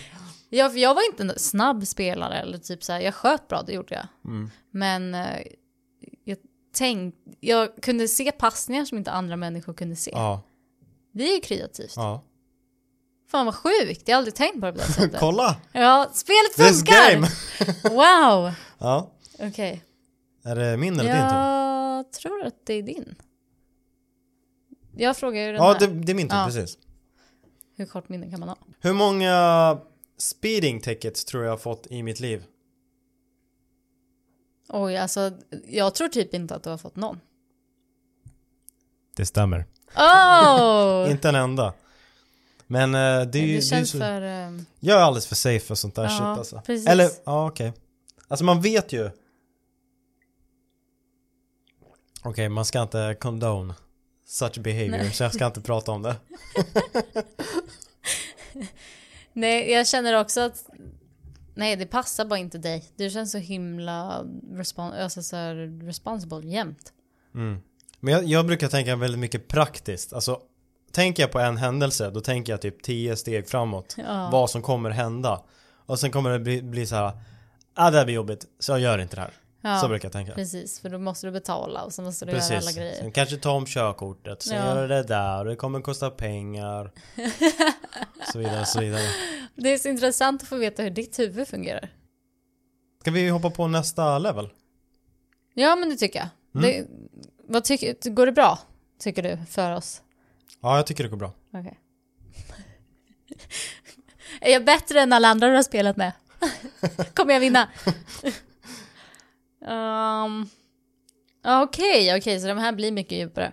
Jag, 0.48 0.78
jag 0.78 0.94
var 0.94 1.06
inte 1.10 1.22
en 1.22 1.38
snabb 1.38 1.86
spelare 1.86 2.34
eller 2.40 2.58
typ 2.58 2.84
så 2.84 2.92
här, 2.92 3.00
jag 3.00 3.14
sköt 3.14 3.48
bra, 3.48 3.62
det 3.62 3.72
gjorde 3.72 3.94
jag. 3.94 4.06
Mm. 4.32 4.50
Men 4.70 5.14
eh, 6.80 6.88
jag 6.98 7.12
jag 7.40 7.76
kunde 7.82 8.08
se 8.08 8.32
passningar 8.32 8.84
som 8.84 8.98
inte 8.98 9.10
andra 9.10 9.36
människor 9.36 9.74
kunde 9.74 9.96
se. 9.96 10.10
Ja, 10.14 10.42
Det 11.12 11.24
är 11.30 11.34
ju 11.34 11.40
kreativt. 11.40 11.92
ja 11.96 12.22
Fan 13.30 13.46
vad 13.46 13.54
sjukt, 13.54 14.02
jag 14.08 14.14
har 14.14 14.18
aldrig 14.18 14.34
tänkt 14.34 14.60
på 14.60 14.66
det 14.66 14.72
på 14.72 14.78
det 14.78 14.84
sättet. 14.92 15.16
Kolla! 15.20 15.56
Ja, 15.72 16.10
spelet 16.12 16.54
This 16.56 16.78
funkar! 16.78 17.12
game! 17.14 17.28
Wow! 17.96 18.52
Ja, 18.78 19.10
Okej. 19.38 19.82
är 20.44 20.56
det 20.56 20.76
min 20.76 21.00
eller 21.00 21.12
din 21.14 21.30
tur? 21.30 21.38
Jag 21.38 22.12
tror 22.12 22.44
att 22.46 22.66
det 22.66 22.74
är 22.74 22.82
din. 22.82 23.14
Jag 24.96 25.16
frågar 25.16 25.40
ju 25.40 25.46
den 25.46 25.54
Ja, 25.56 25.72
här. 25.72 25.80
det, 25.80 25.86
det 25.86 26.12
är 26.12 26.16
min 26.16 26.28
tur, 26.28 26.36
Ja. 26.36 26.44
precis 26.46 26.78
Hur 27.76 27.86
kort 27.86 28.08
minne 28.08 28.30
kan 28.30 28.40
man 28.40 28.48
ha? 28.48 28.56
Hur 28.80 28.92
många 28.92 29.78
speeding 30.18 30.80
tickets 30.80 31.24
tror 31.24 31.44
jag 31.44 31.50
har 31.52 31.56
fått 31.58 31.86
i 31.90 32.02
mitt 32.02 32.20
liv? 32.20 32.44
Oj, 34.68 34.96
alltså 34.96 35.32
jag 35.66 35.94
tror 35.94 36.08
typ 36.08 36.34
inte 36.34 36.54
att 36.54 36.62
du 36.62 36.70
har 36.70 36.78
fått 36.78 36.96
någon. 36.96 37.20
Det 39.16 39.26
stämmer 39.26 39.66
Oh! 39.96 41.06
Inte 41.10 41.28
en 41.28 41.34
enda 41.34 41.74
Men 42.66 42.94
eh, 42.94 43.00
det 43.00 43.00
är 43.00 43.24
det, 43.26 43.38
ju 43.38 43.46
det 43.46 43.56
är 43.58 43.60
känns 43.60 43.90
så, 43.90 43.98
för... 43.98 44.22
ehm, 44.22 44.66
Jag 44.80 44.98
är 44.98 45.02
alldeles 45.02 45.26
för 45.26 45.34
safe 45.34 45.60
för 45.66 45.74
sånt 45.74 45.94
där 45.94 46.02
Ja, 46.02 46.08
shit 46.08 46.20
alltså 46.20 46.62
precis. 46.66 46.86
Eller, 46.88 47.10
ja 47.24 47.46
okej 47.48 47.72
Alltså 48.28 48.44
man 48.44 48.60
vet 48.62 48.92
ju 48.92 49.10
Okej, 52.22 52.48
man 52.48 52.64
ska 52.64 52.82
inte 52.82 53.16
condone 53.20 53.74
such 54.26 54.58
behavior 54.58 54.90
Nej. 54.90 55.12
så 55.12 55.22
jag 55.22 55.34
ska 55.34 55.46
inte 55.46 55.60
prata 55.60 55.92
om 55.92 56.02
det 56.02 56.16
Nej, 59.32 59.70
jag 59.72 59.86
känner 59.86 60.20
också 60.20 60.40
att... 60.40 60.64
Nej, 61.54 61.76
det 61.76 61.86
passar 61.86 62.24
bara 62.24 62.38
inte 62.38 62.58
dig. 62.58 62.84
Du 62.96 63.10
känns 63.10 63.32
så 63.32 63.38
himla 63.38 64.22
respon- 64.50 65.02
alltså 65.02 65.22
så 65.22 65.36
responsible 65.82 66.40
jämt. 66.50 66.92
mm. 67.34 67.60
Men 68.00 68.14
jag, 68.14 68.24
jag 68.24 68.46
brukar 68.46 68.68
tänka 68.68 68.96
väldigt 68.96 69.20
mycket 69.20 69.48
praktiskt 69.48 70.12
Alltså 70.12 70.40
Tänker 70.92 71.22
jag 71.22 71.32
på 71.32 71.38
en 71.38 71.56
händelse, 71.56 72.10
då 72.10 72.20
tänker 72.20 72.52
jag 72.52 72.60
typ 72.62 72.82
10 72.82 73.16
steg 73.16 73.48
framåt 73.48 73.94
Ja. 73.98 74.28
Vad 74.32 74.50
som 74.50 74.62
kommer 74.62 74.90
hända 74.90 75.42
Och 75.86 75.98
sen 76.00 76.10
kommer 76.10 76.30
det 76.30 76.38
bli, 76.38 76.62
bli 76.62 76.86
så 76.86 76.94
här. 76.94 77.12
Ah 77.74 77.90
det 77.90 77.98
här 77.98 78.04
blir 78.04 78.14
jobbigt, 78.14 78.44
så 78.58 78.72
jag 78.72 78.80
gör 78.80 78.98
inte 78.98 79.16
det 79.16 79.22
här 79.22 79.30
Ja, 79.66 79.78
Så 79.80 79.88
brukar 79.88 80.06
jag 80.06 80.12
tänka 80.12 80.32
precis. 80.32 80.80
För 80.80 80.88
då 80.88 80.98
måste 80.98 81.26
du 81.26 81.30
betala 81.30 81.82
och 81.82 81.92
så 81.94 82.02
måste 82.02 82.24
du 82.24 82.32
göra 82.32 82.42
alla 82.44 82.50
Precis, 82.60 82.76
grejer. 82.76 82.94
sen 82.94 83.12
kanske 83.12 83.36
ta 83.36 83.50
om 83.50 83.66
körkortet, 83.66 84.42
sen 84.42 84.56
Ja. 84.56 84.64
göra 84.64 84.86
det 84.86 85.02
där 85.02 85.38
och 85.38 85.44
det 85.44 85.56
kommer 85.56 85.80
kosta 85.80 86.10
pengar 86.10 86.90
Så 88.32 88.38
vidare, 88.38 88.66
så 88.66 88.80
vidare 88.80 89.02
Det 89.54 89.72
är 89.72 89.78
så 89.78 89.88
intressant 89.88 90.42
att 90.42 90.48
få 90.48 90.56
veta 90.56 90.82
hur 90.82 90.90
ditt 90.90 91.18
huvud 91.18 91.48
fungerar. 91.48 91.88
Ska 93.00 93.10
vi 93.10 93.28
hoppa 93.28 93.50
på 93.50 93.66
nästa 93.66 94.18
level? 94.18 94.48
Ja, 95.54 95.76
men 95.76 95.88
det 95.88 95.96
tycker 95.96 96.18
jag. 96.18 96.28
Mm. 96.62 96.62
Det, 96.70 96.86
vad 97.48 97.64
tycker, 97.64 98.10
går 98.10 98.26
det 98.26 98.32
bra, 98.32 98.58
tycker 98.98 99.22
du, 99.22 99.38
för 99.50 99.72
oss? 99.76 100.02
Ja, 100.60 100.76
jag 100.76 100.86
tycker 100.86 101.04
det 101.04 101.10
går 101.10 101.16
bra 101.16 101.32
Okej. 101.54 101.78
är 104.40 104.52
jag 104.52 104.64
bättre 104.64 105.00
än 105.00 105.12
alla 105.12 105.28
andra 105.28 105.48
du 105.48 105.54
har 105.54 105.62
spelat 105.62 105.96
med? 105.96 106.12
Kommer 107.14 107.32
jag 107.32 107.40
vinna? 107.40 107.68
Um, 109.68 110.48
Okej, 111.62 112.16
okej, 112.16 112.40
så 112.40 112.46
de 112.46 112.58
här 112.58 112.72
blir 112.72 112.92
mycket 112.92 113.18
djupare. 113.18 113.52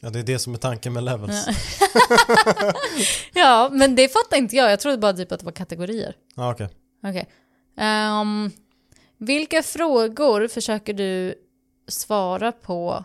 Ja, 0.00 0.10
det 0.10 0.18
är 0.18 0.22
det 0.22 0.38
som 0.38 0.54
är 0.54 0.58
tanken 0.58 0.92
med 0.92 1.04
levels 1.04 1.46
Ja. 1.46 1.54
Ja, 3.34 3.68
men 3.72 3.94
det 3.94 4.08
fattar 4.08 4.36
inte 4.36 4.56
jag. 4.56 4.72
Jag 4.72 4.80
trodde 4.80 4.98
bara 4.98 5.12
typ 5.12 5.32
att 5.32 5.40
det 5.40 5.44
var 5.44 5.52
kategorier. 5.52 6.16
Ja, 6.36 6.52
okej 6.52 6.68
Okej. 7.02 7.28
Ehm, 7.76 8.50
vilka 9.18 9.62
frågor 9.62 10.48
försöker 10.48 10.94
du 10.94 11.34
svara 11.88 12.52
på 12.52 13.04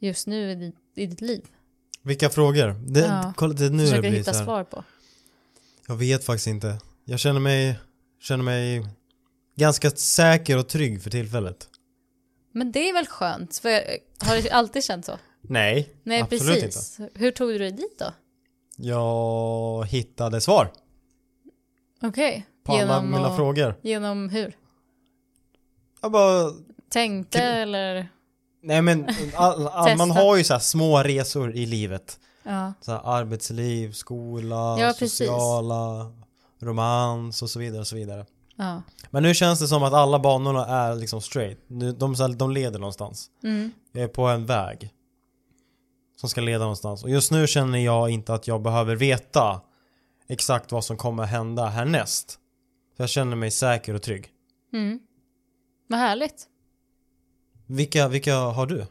just 0.00 0.26
nu 0.26 0.50
i 0.50 0.54
ditt, 0.54 0.76
i 0.94 1.06
ditt 1.06 1.20
liv? 1.20 1.46
Vilka 2.02 2.30
frågor? 2.30 2.74
Det, 2.86 3.00
Ja. 3.00 3.32
kolla, 3.36 3.54
det 3.54 3.70
nu 3.70 3.76
det 3.78 3.84
försöker 3.84 4.00
blir 4.00 4.18
hitta 4.18 4.34
svar 4.34 4.64
på. 4.64 4.84
Jag 5.86 5.96
vet 5.96 6.24
faktiskt 6.24 6.46
inte 6.46 6.78
Jag 7.04 7.18
känner 7.20 7.40
mig, 7.40 7.78
känner 8.20 8.44
mig 8.44 8.86
ganska 9.58 9.90
säker 9.90 10.58
och 10.58 10.68
trygg 10.68 11.02
för 11.02 11.10
tillfället. 11.10 11.68
Men 12.52 12.72
det 12.72 12.88
är 12.88 12.92
väl 12.94 13.06
skönt? 13.06 13.58
För 13.58 13.70
har 14.26 14.42
det 14.42 14.50
alltid 14.50 14.84
känt 14.84 15.04
så? 15.04 15.18
Nej, 15.40 15.94
Nej, 16.02 16.20
absolut 16.20 16.62
precis. 16.62 17.00
Hur 17.14 17.30
tog 17.30 17.48
du 17.48 17.58
dig 17.58 17.72
dit 17.72 17.98
då? 17.98 18.12
Jag 18.76 19.86
hittade 19.86 20.40
svar 20.40 20.72
Okej. 22.02 22.46
på 22.64 22.72
alla 22.72 22.80
Genom 22.82 23.10
mina 23.10 23.26
att- 23.26 23.36
frågor. 23.36 23.74
Genom 23.82 24.28
hur? 24.28 24.56
Jag 26.02 26.12
bara, 26.12 26.52
Tänkte 26.90 27.42
eller? 27.42 28.08
nej 28.62 28.82
men 28.82 29.08
all, 29.34 29.66
all, 29.68 29.96
man 29.96 30.10
har 30.10 30.36
ju 30.36 30.44
så 30.44 30.52
här 30.52 30.60
små 30.60 31.02
resor 31.02 31.54
i 31.56 31.66
livet. 31.66 32.20
Ja. 32.42 32.72
Så 32.80 32.92
här 32.92 33.00
arbetsliv, 33.04 33.92
skola, 33.92 34.76
Ja, 34.80 34.94
precis. 34.98 35.18
sociala, 35.18 36.12
romans 36.60 37.42
och 37.42 37.50
så 37.50 37.58
vidare 37.58 37.80
och 37.80 37.86
så 37.86 37.96
vidare. 37.96 38.26
Ja. 38.58 38.82
Men 39.10 39.22
nu 39.22 39.34
känns 39.34 39.60
det 39.60 39.68
som 39.68 39.82
att 39.82 39.92
alla 39.92 40.18
banorna 40.18 40.66
är 40.66 40.94
liksom 40.94 41.20
straight. 41.20 41.58
De, 41.98 42.16
så 42.16 42.22
här, 42.22 42.34
de 42.34 42.50
leder 42.50 42.78
någonstans. 42.78 43.30
Mm. 43.42 43.72
Jag 43.92 44.04
är 44.04 44.08
på 44.08 44.26
en 44.26 44.46
väg. 44.46 44.94
Som 46.16 46.28
ska 46.28 46.40
leda 46.40 46.58
någonstans. 46.58 47.04
Och 47.04 47.10
just 47.10 47.30
nu 47.30 47.46
känner 47.46 47.78
jag 47.78 48.10
inte 48.10 48.34
att 48.34 48.46
jag 48.46 48.62
behöver 48.62 48.96
veta 48.96 49.60
exakt 50.28 50.72
vad 50.72 50.84
som 50.84 50.96
kommer 50.96 51.24
hända 51.24 51.66
härnäst. 51.66 52.38
För 52.96 53.02
jag 53.02 53.10
känner 53.10 53.36
mig 53.36 53.50
säker 53.50 53.94
och 53.94 54.02
trygg. 54.02 54.28
Mm. 54.72 55.00
Vad 55.86 55.98
härligt. 55.98 56.46
Vilka, 57.66 58.08
vilka 58.08 58.36
har 58.36 58.66
du? 58.66 58.86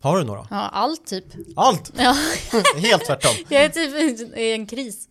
Har 0.00 0.18
du 0.18 0.24
några? 0.24 0.46
Ja, 0.50 0.56
allt 0.56 1.06
typ. 1.06 1.24
Allt! 1.56 1.92
Ja. 1.96 2.16
Helt 2.76 3.04
tvärtom. 3.06 3.32
Jag 3.48 3.64
är 3.64 3.68
typ 3.68 4.36
i 4.36 4.52
en 4.52 4.66
kris. 4.66 5.08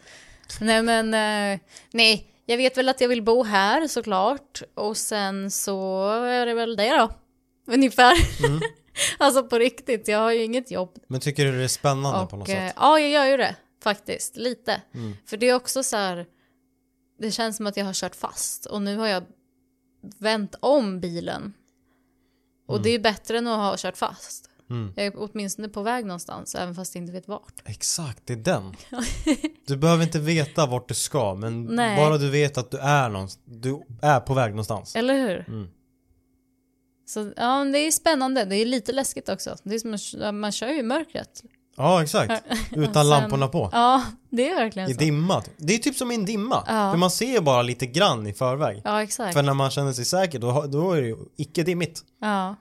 Nej 0.60 0.82
men, 0.82 1.14
eh, 1.14 1.60
nej. 1.92 2.35
Jag 2.46 2.58
vet 2.58 2.78
väl 2.78 2.90
att 2.90 3.02
jag 3.02 3.10
vill 3.10 3.24
bo 3.24 3.44
här 3.44 3.88
såklart. 3.88 4.62
Och 4.74 4.98
sen 4.98 5.52
så 5.52 6.10
är 6.10 6.46
det 6.46 6.54
väl 6.54 6.76
det 6.76 6.98
då. 6.98 7.12
Ungefär. 7.74 8.46
Mm. 8.46 8.62
alltså 9.18 9.44
på 9.44 9.60
riktigt, 9.60 10.08
jag 10.08 10.20
har 10.20 10.32
ju 10.32 10.44
inget 10.44 10.72
jobb. 10.72 10.96
Men 11.08 11.20
tycker 11.20 11.46
du 11.46 11.58
det 11.58 11.64
är 11.64 11.68
spännande 11.68 12.28
på 12.28 12.36
något 12.38 12.48
Och, 12.48 12.54
eh, 12.54 12.68
sätt? 12.68 12.76
ja, 12.80 13.00
jag 13.00 13.10
gör 13.10 13.26
ju 13.26 13.38
det 13.38 13.56
faktiskt. 13.84 14.38
Lite. 14.38 14.82
Mm. 14.94 15.14
För 15.26 15.38
det 15.38 15.50
är 15.50 15.56
också 15.56 15.84
så 15.84 15.98
här. 15.98 16.26
Det 17.20 17.32
känns 17.32 17.58
som 17.58 17.68
att 17.68 17.78
jag 17.78 17.86
har 17.86 17.94
kört 17.94 18.16
fast. 18.16 18.66
Och 18.66 18.82
nu 18.82 18.98
har 18.98 19.08
jag 19.08 19.24
vänt 20.20 20.56
om 20.60 21.00
bilen. 21.00 21.54
Och 22.68 22.82
det 22.82 22.90
är 22.90 22.94
ju 22.94 23.00
bättre 23.00 23.38
än 23.38 23.48
att 23.48 23.58
ha 23.58 23.78
kört 23.78 23.98
fast. 23.98 24.50
Mm. 24.70 24.94
Jag 24.96 25.06
är 25.06 25.14
åtminstone 25.16 25.70
på 25.70 25.82
väg 25.82 26.06
någonstans, 26.06 26.56
även 26.56 26.76
fast 26.76 26.96
jag 26.96 27.02
inte 27.04 27.14
vet 27.14 27.28
vart. 27.28 27.54
Exakt, 27.66 28.22
det 28.26 28.34
är 28.34 28.38
den. 28.38 28.76
Du 29.68 29.78
behöver 29.78 30.04
inte 30.04 30.20
veta 30.20 30.66
vart 30.66 30.88
du 30.88 30.94
ska, 30.94 31.36
men 31.36 31.64
Nej. 31.66 31.98
bara 31.98 32.18
du 32.18 32.30
vet 32.30 32.58
att 32.58 32.72
du 32.72 32.78
är 32.78 33.10
någonstans, 33.10 33.44
du 33.46 33.82
är 34.02 34.20
på 34.20 34.34
väg 34.34 34.52
någonstans. 34.52 34.96
Eller 34.96 35.14
hur? 35.14 35.46
Mm. 35.48 35.68
Så 37.06 37.32
ja, 37.38 37.64
det 37.64 37.78
är 37.80 37.92
spännande. 37.92 38.46
Det 38.46 38.56
är 38.56 38.66
lite 38.66 38.92
läskigt 38.92 39.30
också. 39.30 39.56
Det 39.64 39.76
är 39.76 39.80
som 40.18 40.40
man 40.40 40.52
kör 40.52 40.68
ju 40.68 40.80
i 40.80 40.84
mörkret. 40.84 41.44
Ja, 41.78 42.04
exakt. 42.04 42.44
Utan 42.72 42.94
Sen- 42.94 43.10
lamporna 43.10 43.48
på. 43.48 43.70
Ja, 43.72 44.04
det 44.30 44.50
är 44.50 44.56
verkligen 44.56 44.90
I 44.90 44.94
så. 44.94 45.00
dimma. 45.00 45.44
Det 45.58 45.74
är 45.74 45.78
typ 45.78 45.96
som 45.96 46.12
i 46.12 46.16
en 46.16 46.26
dimma. 46.26 46.64
Ja. 46.68 46.92
För 46.92 46.98
man 46.98 47.12
ser 47.12 47.42
bara 47.42 47.62
lite 47.62 47.86
grann 47.86 48.28
i 48.28 48.34
förväg. 48.34 48.82
Ja, 48.84 49.04
exakt. 49.04 49.34
För 49.34 49.44
när 49.44 49.54
man 49.54 49.72
känner 49.72 49.94
sig 49.94 50.06
säker, 50.06 50.40
då, 50.40 50.66
då 50.68 50.92
är 50.92 51.02
det 51.02 51.08
ju 51.08 51.18
icke 51.38 51.64
dimmigt. 51.64 52.02
Ja, 52.22 52.56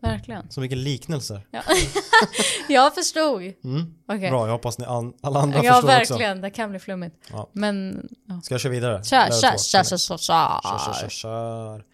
verkligen. 0.00 0.50
Så 0.50 0.60
mycket 0.60 0.78
liknelser. 0.78 1.46
Jag 2.68 2.94
förstod. 2.94 3.42
Mm. 3.42 3.94
Okej. 4.08 4.30
Bra, 4.30 4.46
jag 4.46 4.52
hoppas 4.52 4.78
ni 4.78 4.84
an- 4.84 5.14
alla 5.20 5.40
andra 5.40 5.64
Ja, 5.64 5.72
förstår 5.72 5.88
verkligen. 5.88 6.40
Det 6.40 6.50
kan 6.50 6.70
bli 6.70 6.78
flummigt. 6.78 7.16
Ja. 7.30 7.50
Men, 7.52 8.08
ja. 8.26 8.34
också. 8.36 8.44
Ska 8.44 8.54
jag 8.54 8.60
köra 8.60 8.72
vidare? 8.72 9.04
Kör, 9.04 9.26
kör, 9.30 9.58
kör, 9.58 9.84
kör, 9.84 9.96
kör, 9.98 10.18
Kör, 10.62 11.00
kör, 11.00 11.08
kör. 11.08 11.84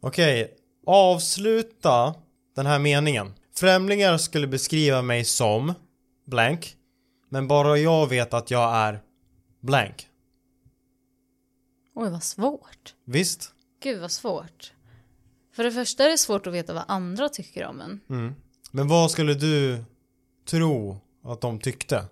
Okej, 0.00 0.54
avsluta 0.86 2.14
den 2.56 2.66
här 2.66 2.78
meningen. 2.78 3.34
Främlingar 3.54 4.18
skulle 4.18 4.46
beskriva 4.46 5.02
mig 5.02 5.24
som 5.24 5.74
blank, 6.26 6.76
men 7.28 7.48
bara 7.48 7.78
jag 7.78 8.06
vet 8.06 8.34
att 8.34 8.50
jag 8.50 8.74
är 8.74 9.00
blank. 9.60 10.08
Oj, 11.94 12.10
vad 12.10 12.22
svårt. 12.22 12.94
Visst? 13.04 13.52
Gud, 13.82 14.00
vad 14.00 14.10
svårt. 14.10 14.71
För 15.52 15.64
det 15.64 15.72
första 15.72 16.04
är 16.04 16.08
det 16.08 16.18
svårt 16.18 16.46
att 16.46 16.52
veta 16.54 16.74
vad 16.74 16.84
andra 16.88 17.28
tycker 17.28 17.66
om 17.66 17.80
en. 17.80 18.00
Mm. 18.10 18.34
Men 18.70 18.88
vad 18.88 19.10
skulle 19.10 19.34
du 19.34 19.84
tro 20.50 21.00
att 21.24 21.40
de 21.40 21.60
tyckte? 21.60 22.04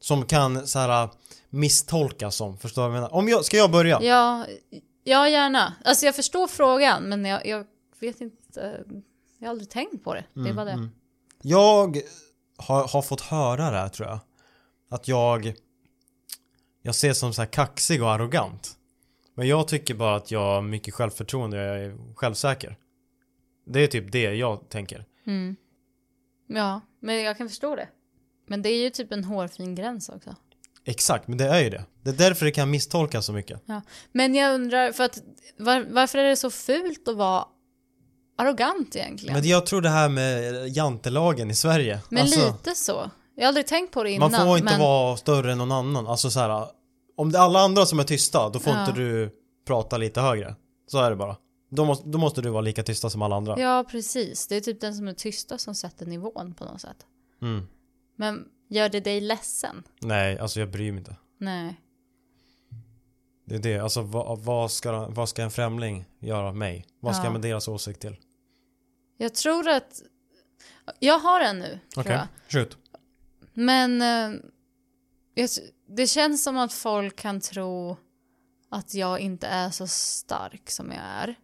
Som 0.00 0.26
kan 0.26 0.66
så 0.66 0.78
här 0.78 1.08
misstolkas 1.50 2.36
som, 2.36 2.58
förstår 2.58 2.82
du 2.82 2.88
vad 2.88 2.96
jag 2.96 3.02
menar? 3.02 3.14
Om 3.14 3.28
jag, 3.28 3.44
ska 3.44 3.56
jag 3.56 3.70
börja? 3.70 4.02
Ja, 4.02 4.46
ja 5.04 5.28
gärna. 5.28 5.74
Alltså 5.84 6.06
jag 6.06 6.16
förstår 6.16 6.46
frågan, 6.46 7.02
men 7.08 7.24
jag, 7.24 7.46
jag 7.46 7.66
vet 8.00 8.20
inte. 8.20 8.84
Jag 9.38 9.46
har 9.46 9.50
aldrig 9.50 9.70
tänkt 9.70 10.04
på 10.04 10.14
det. 10.14 10.24
Det 10.34 10.48
är 10.48 10.54
bara 10.54 10.64
det. 10.64 10.70
mm. 10.72 10.90
Jag 11.42 12.00
har, 12.56 12.88
har 12.88 13.02
fått 13.02 13.20
höra 13.20 13.70
det 13.70 13.76
här 13.78 13.88
tror 13.88 14.08
jag. 14.08 14.18
Att 14.88 15.08
jag 15.08 15.54
Jag 16.82 16.94
ser 16.94 17.12
som 17.12 17.32
så 17.34 17.42
här 17.42 17.46
kaxig 17.48 18.02
och 18.02 18.10
arrogant. 18.10 18.75
Men 19.36 19.48
jag 19.48 19.68
tycker 19.68 19.94
bara 19.94 20.16
att 20.16 20.30
jag 20.30 20.40
har 20.40 20.62
mycket 20.62 20.94
självförtroende 20.94 21.56
och 21.56 21.76
jag 21.76 21.84
är 21.84 22.14
självsäker. 22.14 22.76
Det 23.66 23.80
är 23.80 23.86
typ 23.86 24.12
det 24.12 24.34
jag 24.34 24.68
tänker. 24.68 25.04
Mm. 25.26 25.56
Ja, 26.46 26.80
men 27.00 27.22
jag 27.22 27.38
kan 27.38 27.48
förstå 27.48 27.76
det. 27.76 27.88
Men 28.46 28.62
det 28.62 28.68
är 28.68 28.82
ju 28.82 28.90
typ 28.90 29.12
en 29.12 29.24
hårfin 29.24 29.74
gräns 29.74 30.08
också. 30.08 30.34
Exakt, 30.84 31.28
men 31.28 31.38
det 31.38 31.44
är 31.44 31.62
ju 31.62 31.70
det. 31.70 31.84
Det 32.02 32.10
är 32.10 32.14
därför 32.14 32.46
det 32.46 32.52
kan 32.52 32.70
misstolkas 32.70 33.26
så 33.26 33.32
mycket. 33.32 33.62
Ja. 33.66 33.82
Men 34.12 34.34
jag 34.34 34.54
undrar, 34.54 34.92
för 34.92 35.04
att 35.04 35.22
var, 35.58 35.86
varför 35.90 36.18
är 36.18 36.28
det 36.28 36.36
så 36.36 36.50
fult 36.50 37.08
att 37.08 37.16
vara 37.16 37.44
arrogant 38.38 38.96
egentligen? 38.96 39.34
Men 39.34 39.48
jag 39.48 39.66
tror 39.66 39.80
det 39.80 39.88
här 39.88 40.08
med 40.08 40.68
jantelagen 40.68 41.50
i 41.50 41.54
Sverige. 41.54 42.00
Men 42.08 42.22
alltså, 42.22 42.46
lite 42.46 42.74
så. 42.74 43.10
Jag 43.34 43.44
har 43.44 43.48
aldrig 43.48 43.66
tänkt 43.66 43.92
på 43.92 44.02
det 44.02 44.10
innan. 44.10 44.32
man 44.32 44.46
får 44.46 44.58
inte 44.58 44.72
men... 44.72 44.80
vara 44.80 45.16
större 45.16 45.52
än 45.52 45.58
någon 45.58 45.72
annan. 45.72 46.06
Alltså 46.06 46.30
så 46.30 46.40
här, 46.40 46.68
om 47.16 47.32
det 47.32 47.38
är 47.38 47.42
alla 47.42 47.60
andra 47.60 47.86
som 47.86 47.98
är 47.98 48.04
tysta, 48.04 48.48
då 48.48 48.58
får 48.58 48.72
Ja. 48.72 48.80
inte 48.80 49.00
du 49.00 49.30
prata 49.66 49.96
lite 49.98 50.20
högre. 50.20 50.54
Så 50.86 50.98
är 50.98 51.10
det 51.10 51.16
bara. 51.16 51.36
Då 51.70 51.84
måste, 51.84 52.08
då 52.08 52.18
måste 52.18 52.42
du 52.42 52.48
vara 52.50 52.60
lika 52.60 52.82
tysta 52.82 53.10
som 53.10 53.22
alla 53.22 53.36
andra. 53.36 53.60
Ja, 53.60 53.84
precis. 53.90 54.46
Det 54.48 54.56
är 54.56 54.60
typ 54.60 54.80
den 54.80 54.94
som 54.94 55.08
är 55.08 55.12
tysta 55.12 55.58
som 55.58 55.74
sätter 55.74 56.06
nivån 56.06 56.54
på 56.54 56.64
något 56.64 56.80
sätt. 56.80 57.06
Mm. 57.42 57.66
Men 58.16 58.44
gör 58.68 58.88
det 58.88 59.00
dig 59.00 59.20
ledsen? 59.20 59.82
Nej, 60.00 60.38
alltså 60.38 60.60
jag 60.60 60.70
bryr 60.70 60.92
mig 60.92 60.98
inte. 60.98 61.16
Nej. 61.38 61.80
Det 63.44 63.54
är 63.54 63.58
det, 63.58 63.78
alltså 63.78 64.02
vad, 64.02 64.38
vad, 64.40 64.70
ska, 64.70 65.08
vad 65.08 65.28
ska 65.28 65.42
en 65.42 65.50
främling 65.50 66.04
göra 66.18 66.52
mig? 66.52 66.86
Vad 67.00 67.14
ska 67.14 67.20
Ja. 67.22 67.26
jag 67.26 67.32
med 67.32 67.42
deras 67.42 67.68
åsikt 67.68 68.00
till? 68.00 68.16
Jag 69.16 69.34
tror 69.34 69.68
att... 69.68 70.02
Jag 70.98 71.18
har 71.18 71.40
en 71.40 71.58
nu, 71.58 71.78
tror 71.94 72.04
Okej, 72.04 72.12
jag. 72.12 72.62
shoot. 72.62 72.76
Men 73.54 74.02
eh, 74.02 74.40
det 75.86 76.06
känns 76.06 76.42
som 76.44 76.56
att 76.56 76.72
folk 76.72 77.16
kan 77.16 77.40
tro 77.40 77.96
att 78.68 78.94
jag 78.94 79.20
inte 79.20 79.46
är 79.46 79.70
så 79.70 79.86
stark 79.86 80.70
som 80.70 80.90
jag 80.92 81.00
är. 81.04 81.34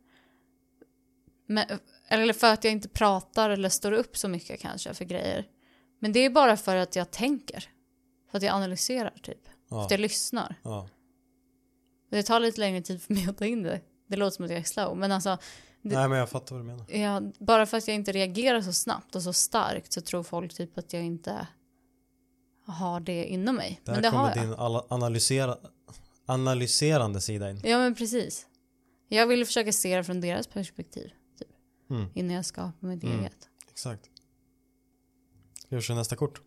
Men, 1.46 1.64
eller 2.08 2.32
för 2.32 2.52
att 2.52 2.64
jag 2.64 2.72
inte 2.72 2.88
pratar 2.88 3.50
eller 3.50 3.68
står 3.68 3.92
upp 3.92 4.16
så 4.16 4.28
mycket 4.28 4.60
kanske 4.60 4.94
för 4.94 5.04
grejer. 5.04 5.48
Men 5.98 6.12
det 6.12 6.20
är 6.20 6.30
bara 6.30 6.56
för 6.56 6.76
att 6.76 6.96
jag 6.96 7.10
tänker. 7.10 7.68
För 8.30 8.38
att 8.38 8.44
jag 8.44 8.54
analyserar 8.54 9.14
typ. 9.22 9.44
För 9.68 9.76
Ja, 9.76 9.84
att 9.84 9.90
jag 9.90 10.00
lyssnar. 10.00 10.54
ja. 10.62 10.88
Det 12.10 12.22
tar 12.22 12.40
lite 12.40 12.60
längre 12.60 12.82
tid 12.82 13.02
för 13.02 13.14
mig 13.14 13.28
att 13.28 13.38
ta 13.38 13.44
in 13.46 13.62
det. 13.62 13.80
Det 14.06 14.16
låter 14.16 14.34
som 14.36 14.44
att 14.44 14.50
jag 14.50 14.60
är 14.60 14.64
slow. 14.64 14.96
Men 14.96 15.12
alltså, 15.12 15.38
Det- 15.82 15.94
Nej 15.96 16.08
men 16.08 16.18
jag 16.18 16.30
fattar 16.30 16.56
vad 16.56 16.64
du 16.64 16.66
menar. 16.66 16.86
Ja, 16.90 17.20
bara 17.38 17.66
för 17.66 17.76
att 17.76 17.88
jag 17.88 17.94
inte 17.94 18.12
reagerar 18.12 18.60
så 18.60 18.72
snabbt 18.72 19.16
och 19.16 19.22
så 19.22 19.32
starkt 19.32 19.92
så 19.92 20.00
tror 20.00 20.22
folk 20.22 20.54
typ 20.54 20.78
att 20.78 20.92
jag 20.92 21.02
inte 21.02 21.46
har 22.64 23.00
det 23.00 23.24
inom 23.24 23.56
mig. 23.56 23.80
Där 23.84 23.92
men 23.92 24.02
det 24.02 24.10
kommer 24.10 24.22
har 24.22 24.36
jag. 24.36 24.46
din 24.46 24.54
analysera, 24.88 25.56
analyserande 26.26 27.20
sida 27.20 27.50
in. 27.50 27.60
Ja 27.64 27.78
men 27.78 27.94
precis. 27.94 28.46
Jag 29.08 29.26
vill 29.26 29.46
försöka 29.46 29.72
se 29.72 29.96
det 29.96 30.04
från 30.04 30.20
deras 30.20 30.46
perspektiv. 30.46 31.10
Typ, 31.38 31.48
Mm. 31.90 32.08
innan 32.14 32.36
jag 32.36 32.44
skapar 32.46 32.86
mitt 32.86 33.02
Mm. 33.04 33.18
eget. 33.20 33.48
Exakt. 33.70 34.10
Vi 35.68 35.80
köra 35.80 35.96
nästa 35.96 36.16
kort? 36.16 36.40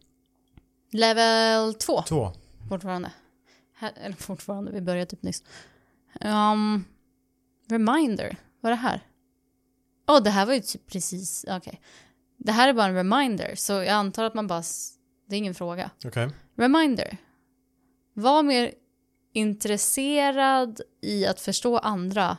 Level 0.91 1.73
2 1.73 2.01
Två. 2.01 2.31
fortfarande. 2.69 3.11
Här, 3.73 3.93
eller 3.95 4.15
fortfarande, 4.15 4.71
vi 4.71 4.81
började 4.81 5.05
typ 5.09 5.23
nyss. 5.23 5.43
Um, 6.21 6.85
reminder, 7.69 8.37
vad 8.61 8.71
är 8.71 8.75
det 8.75 8.81
här? 8.81 9.01
Åh, 10.07 10.23
det 10.23 10.29
här 10.29 10.45
var 10.45 10.53
ju 10.53 10.61
typ 10.61 10.87
precis, 10.87 11.45
okej. 11.49 11.81
Det 12.37 12.51
här 12.51 12.69
är 12.69 12.73
bara 12.73 12.85
en 12.85 12.93
reminder, 12.93 13.55
så 13.55 13.73
jag 13.73 13.87
antar 13.89 14.23
att 14.23 14.33
man 14.33 14.47
bara, 14.47 14.63
det 15.25 15.35
är 15.35 15.37
ingen 15.37 15.55
fråga. 15.55 15.91
Okej. 16.05 16.29
Reminder. 16.55 17.17
Var 18.13 18.43
mer 18.43 18.73
intresserad 19.33 20.81
i 21.01 21.25
att 21.25 21.39
förstå 21.39 21.77
andra 21.77 22.37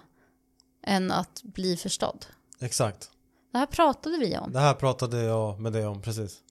än 0.82 1.10
att 1.10 1.42
bli 1.42 1.76
förstådd. 1.76 2.26
Exakt. 2.60 3.10
Det 3.52 3.58
här 3.58 3.66
pratade 3.66 4.18
vi 4.18 4.38
om. 4.38 4.52
Det 4.52 4.60
här 4.60 4.74
pratade 4.74 5.22
jag 5.22 5.60
med 5.60 5.72
dig 5.72 5.86
om 5.86 6.02
precis. 6.02 6.42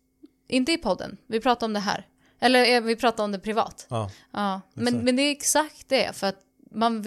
Inte 0.47 0.71
i 0.71 0.77
podden, 0.77 1.17
vi 1.27 1.39
pratade 1.39 1.65
om 1.65 1.73
det 1.73 1.79
här. 1.79 2.07
Eller 2.39 2.75
eh, 2.75 2.81
vi 2.81 2.95
pratar 2.95 3.23
om 3.23 3.31
det 3.31 3.39
privat. 3.39 3.87
Ja. 3.89 4.11
Ja, 4.31 4.61
men, 4.73 4.87
Exakt. 4.87 5.03
men 5.03 5.15
det 5.15 5.21
är 5.21 5.31
exakt 5.31 5.89
det. 5.89 6.15
För 6.15 6.27
att 6.27 6.39
man, 6.71 7.05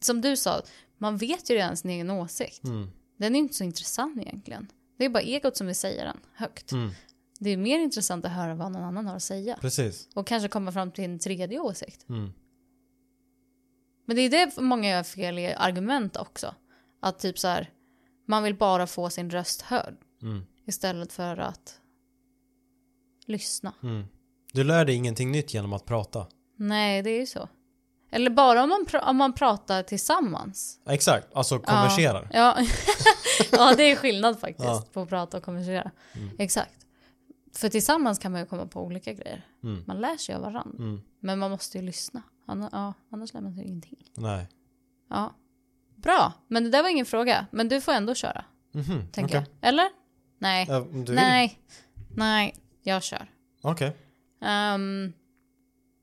som 0.00 0.20
du 0.20 0.36
sa, 0.36 0.62
man 0.98 1.16
vet 1.16 1.50
ju 1.50 1.54
redan 1.54 1.76
sin 1.76 1.90
egen 1.90 2.10
åsikt. 2.10 2.64
Mm. 2.64 2.90
Den 3.16 3.34
är 3.34 3.38
inte 3.38 3.54
så 3.54 3.64
intressant 3.64 4.18
egentligen. 4.18 4.68
Det 4.98 5.04
är 5.04 5.08
bara 5.08 5.22
egot 5.22 5.56
som 5.56 5.66
vill 5.66 5.76
säga 5.76 6.04
den 6.04 6.20
högt. 6.34 6.72
Mm. 6.72 6.90
Det 7.38 7.50
är 7.50 7.56
mer 7.56 7.78
intressant 7.78 8.24
att 8.24 8.32
höra 8.32 8.54
vad 8.54 8.72
någon 8.72 8.82
annan 8.84 9.06
har 9.06 9.16
att 9.16 9.22
säga. 9.22 9.58
Precis. 9.60 10.08
Och 10.14 10.26
kanske 10.26 10.48
komma 10.48 10.72
fram 10.72 10.90
till 10.92 11.04
en 11.04 11.18
tredje 11.18 11.58
åsikt. 11.60 12.08
Mm. 12.08 12.32
Men 14.06 14.16
det 14.16 14.22
är 14.22 14.30
det 14.30 14.60
många 14.60 14.90
gör 14.90 15.02
fel 15.02 15.38
i 15.38 15.54
argument 15.54 16.16
också. 16.16 16.54
Att 17.00 17.18
typ 17.18 17.38
så 17.38 17.48
här, 17.48 17.70
man 18.26 18.42
vill 18.42 18.54
bara 18.54 18.86
få 18.86 19.10
sin 19.10 19.30
röst 19.30 19.62
hörd. 19.62 19.96
Mm. 20.22 20.44
Istället 20.66 21.12
för 21.12 21.36
att 21.36 21.80
lyssna. 23.26 23.72
Mm. 23.82 24.04
Du 24.52 24.64
lär 24.64 24.84
dig 24.84 24.94
ingenting 24.94 25.32
nytt 25.32 25.54
genom 25.54 25.72
att 25.72 25.84
prata. 25.84 26.26
Nej, 26.56 27.02
det 27.02 27.10
är 27.10 27.20
ju 27.20 27.26
så. 27.26 27.48
Eller 28.10 28.30
bara 28.30 28.62
om 28.62 28.68
man, 28.68 28.86
om 29.02 29.16
man 29.16 29.32
pratar 29.32 29.82
tillsammans. 29.82 30.80
Exakt, 30.86 31.26
alltså 31.34 31.58
konverserar. 31.58 32.30
Ja, 32.32 32.58
ja 33.52 33.74
det 33.76 33.82
är 33.82 33.96
skillnad 33.96 34.40
faktiskt 34.40 34.68
Ja. 34.68 34.84
på 34.92 35.00
att 35.00 35.08
prata 35.08 35.36
och 35.36 35.42
konversera. 35.42 35.90
Mm. 36.14 36.30
Exakt. 36.38 36.85
För 37.56 37.68
tillsammans 37.68 38.18
kan 38.18 38.32
man 38.32 38.40
ju 38.40 38.46
komma 38.46 38.66
på 38.66 38.82
olika 38.82 39.12
grejer. 39.12 39.46
Mm. 39.62 39.84
Man 39.86 40.00
lär 40.00 40.16
sig 40.16 40.34
av 40.34 40.40
varandra. 40.40 40.78
Mm. 40.78 41.00
Men 41.20 41.38
man 41.38 41.50
måste 41.50 41.78
ju 41.78 41.84
lyssna. 41.84 42.22
Anna, 42.46 42.68
ja, 42.72 42.92
annars 43.10 43.34
lär 43.34 43.40
man 43.40 43.54
sig 43.54 43.64
ingenting. 43.64 43.98
Nej. 44.16 44.48
Ja. 45.10 45.34
Bra, 45.96 46.32
men 46.48 46.64
det 46.64 46.70
där 46.70 46.82
var 46.82 46.90
ingen 46.90 47.06
fråga. 47.06 47.46
Men 47.50 47.68
du 47.68 47.80
får 47.80 47.92
ändå 47.92 48.14
köra, 48.14 48.44
Mhm, 48.72 49.08
tänker 49.12 49.38
okej. 49.38 49.50
jag. 49.60 49.68
Eller? 49.68 49.88
Nej. 50.38 50.66
Vill. 50.90 51.14
Nej. 51.14 51.58
Nej, 52.16 52.54
jag 52.82 53.02
kör. 53.02 53.30
Okej. 53.62 53.96
Um, 54.74 55.12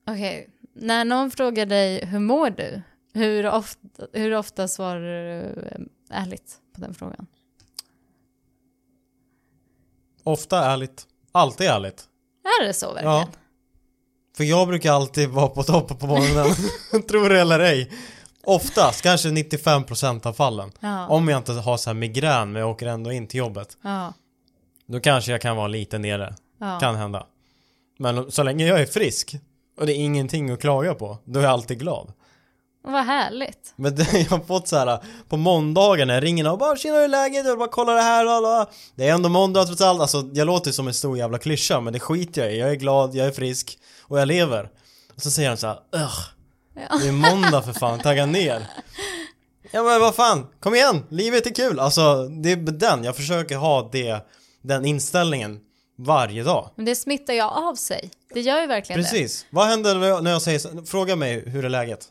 Okej, 0.07 0.49
när 0.73 1.05
någon 1.05 1.31
frågar 1.31 1.65
dig 1.65 2.05
hur 2.05 2.19
mår 2.19 2.49
du? 2.49 2.81
Hur 3.13 3.47
ofta, 3.47 4.07
hur 4.13 4.33
ofta 4.33 4.67
svarar 4.67 5.01
du 5.01 5.61
eh, 5.61 5.81
ärligt 6.21 6.61
på 6.73 6.81
den 6.81 6.93
frågan? 6.93 7.27
Ofta 10.23 10.65
ärligt. 10.65 11.07
Alltid 11.33 11.67
ärligt. 11.67 12.03
Är 12.61 12.65
det 12.67 12.73
så 12.73 12.87
verkligen? 12.93 13.15
Ja. 13.15 13.27
För 14.37 14.43
jag 14.43 14.67
brukar 14.67 14.91
alltid 14.93 15.29
vara 15.29 15.47
på 15.47 15.63
topp 15.63 15.99
på 15.99 16.07
morgonen. 16.07 16.55
Tror 17.09 17.29
det 17.29 17.39
eller 17.41 17.59
ej. 17.59 17.91
Oftast, 18.43 19.01
kanske 19.01 19.29
95% 19.29 20.27
av 20.27 20.33
fallen. 20.33 20.71
Ja. 20.79 21.07
Om 21.07 21.27
jag 21.27 21.37
inte 21.37 21.51
har 21.53 21.77
så 21.77 21.89
här 21.89 21.95
migrän 21.95 22.51
men 22.51 22.59
jag 22.61 22.71
åker 22.71 22.87
ändå 22.87 23.11
in 23.11 23.27
till 23.27 23.37
jobbet. 23.37 23.77
ja. 23.81 24.13
Då 24.85 24.99
kanske 24.99 25.31
jag 25.31 25.41
kan 25.41 25.55
vara 25.57 25.67
lite 25.67 25.97
nere. 25.97 26.35
ja. 26.59 26.79
Kan 26.79 26.95
hända. 26.95 27.27
Men 27.97 28.31
så 28.31 28.43
länge 28.43 28.67
jag 28.67 28.81
är 28.81 28.85
frisk 28.85 29.35
och 29.79 29.85
det 29.85 29.93
är 29.93 29.95
ingenting 29.97 30.49
att 30.51 30.61
klaga 30.61 30.93
på, 30.93 31.17
då 31.25 31.39
är 31.39 31.43
jag 31.43 31.51
alltid 31.51 31.79
glad. 31.79 32.13
Vad 32.83 33.05
härligt. 33.05 33.73
Men 33.75 33.95
det, 33.95 34.07
jag 34.13 34.25
har 34.29 34.39
fått 34.45 34.67
så 34.67 34.77
här 34.77 34.99
på 35.29 35.37
måndagar 35.37 36.05
när 36.05 36.13
jag 36.13 36.23
ringer 36.23 36.51
och 36.51 36.57
bara 36.57 36.75
tjena 36.77 36.95
hur 36.95 37.03
är 37.03 37.07
läget? 37.07 37.45
Jag 37.45 37.57
bara 37.59 37.67
kolla 37.67 37.93
det 37.93 38.01
här 38.01 38.25
och 38.25 38.31
alla. 38.31 38.67
Det 38.95 39.07
är 39.07 39.13
ändå 39.13 39.29
måndag 39.29 39.65
trots 39.65 39.81
allt. 39.81 40.01
Alltså 40.01 40.29
jag 40.33 40.45
låter 40.47 40.71
som 40.71 40.87
en 40.87 40.93
stor 40.93 41.17
jävla 41.17 41.37
klyscha 41.37 41.79
men 41.81 41.93
det 41.93 41.99
skiter 41.99 42.41
jag 42.41 42.53
i. 42.53 42.59
Jag 42.59 42.69
är 42.71 42.75
glad, 42.75 43.15
jag 43.15 43.27
är 43.27 43.31
frisk 43.31 43.77
och 44.01 44.19
jag 44.19 44.27
lever. 44.27 44.69
Och 45.15 45.21
så 45.21 45.31
säger 45.31 45.49
de 45.49 45.57
så 45.57 45.67
här, 45.67 45.77
Ugh, 45.95 46.19
Ja. 46.75 46.97
det 47.01 47.07
är 47.07 47.11
måndag 47.11 47.61
för 47.61 47.73
fan, 47.73 47.99
tagga 47.99 48.25
ner. 48.25 48.67
Ja 49.71 49.83
men 49.83 50.01
vad 50.01 50.15
fan, 50.15 50.47
kom 50.59 50.75
igen, 50.75 51.03
livet 51.09 51.45
är 51.45 51.53
kul. 51.55 51.79
Alltså 51.79 52.27
det 52.27 52.51
är 52.51 52.55
den, 52.55 53.03
jag 53.03 53.15
försöker 53.15 53.57
ha 53.57 53.89
det, 53.91 54.17
den 54.61 54.85
inställningen 54.85 55.59
varje 55.97 56.43
dag. 56.43 56.69
Men 56.75 56.85
det 56.85 56.95
smittar 56.95 57.33
ju 57.33 57.41
av 57.41 57.75
sig. 57.75 58.11
Det 58.33 58.41
gör 58.41 58.61
ju 58.61 58.67
verkligen 58.67 59.01
det. 59.01 59.07
Precis. 59.09 59.45
Vad 59.49 59.67
händer 59.67 60.21
när 60.21 60.31
jag- 60.31 60.41
säger? 60.41 60.85
Fråga 60.85 61.15
mig 61.15 61.49
hur 61.49 61.65
är 61.65 61.69
läget? 61.69 62.07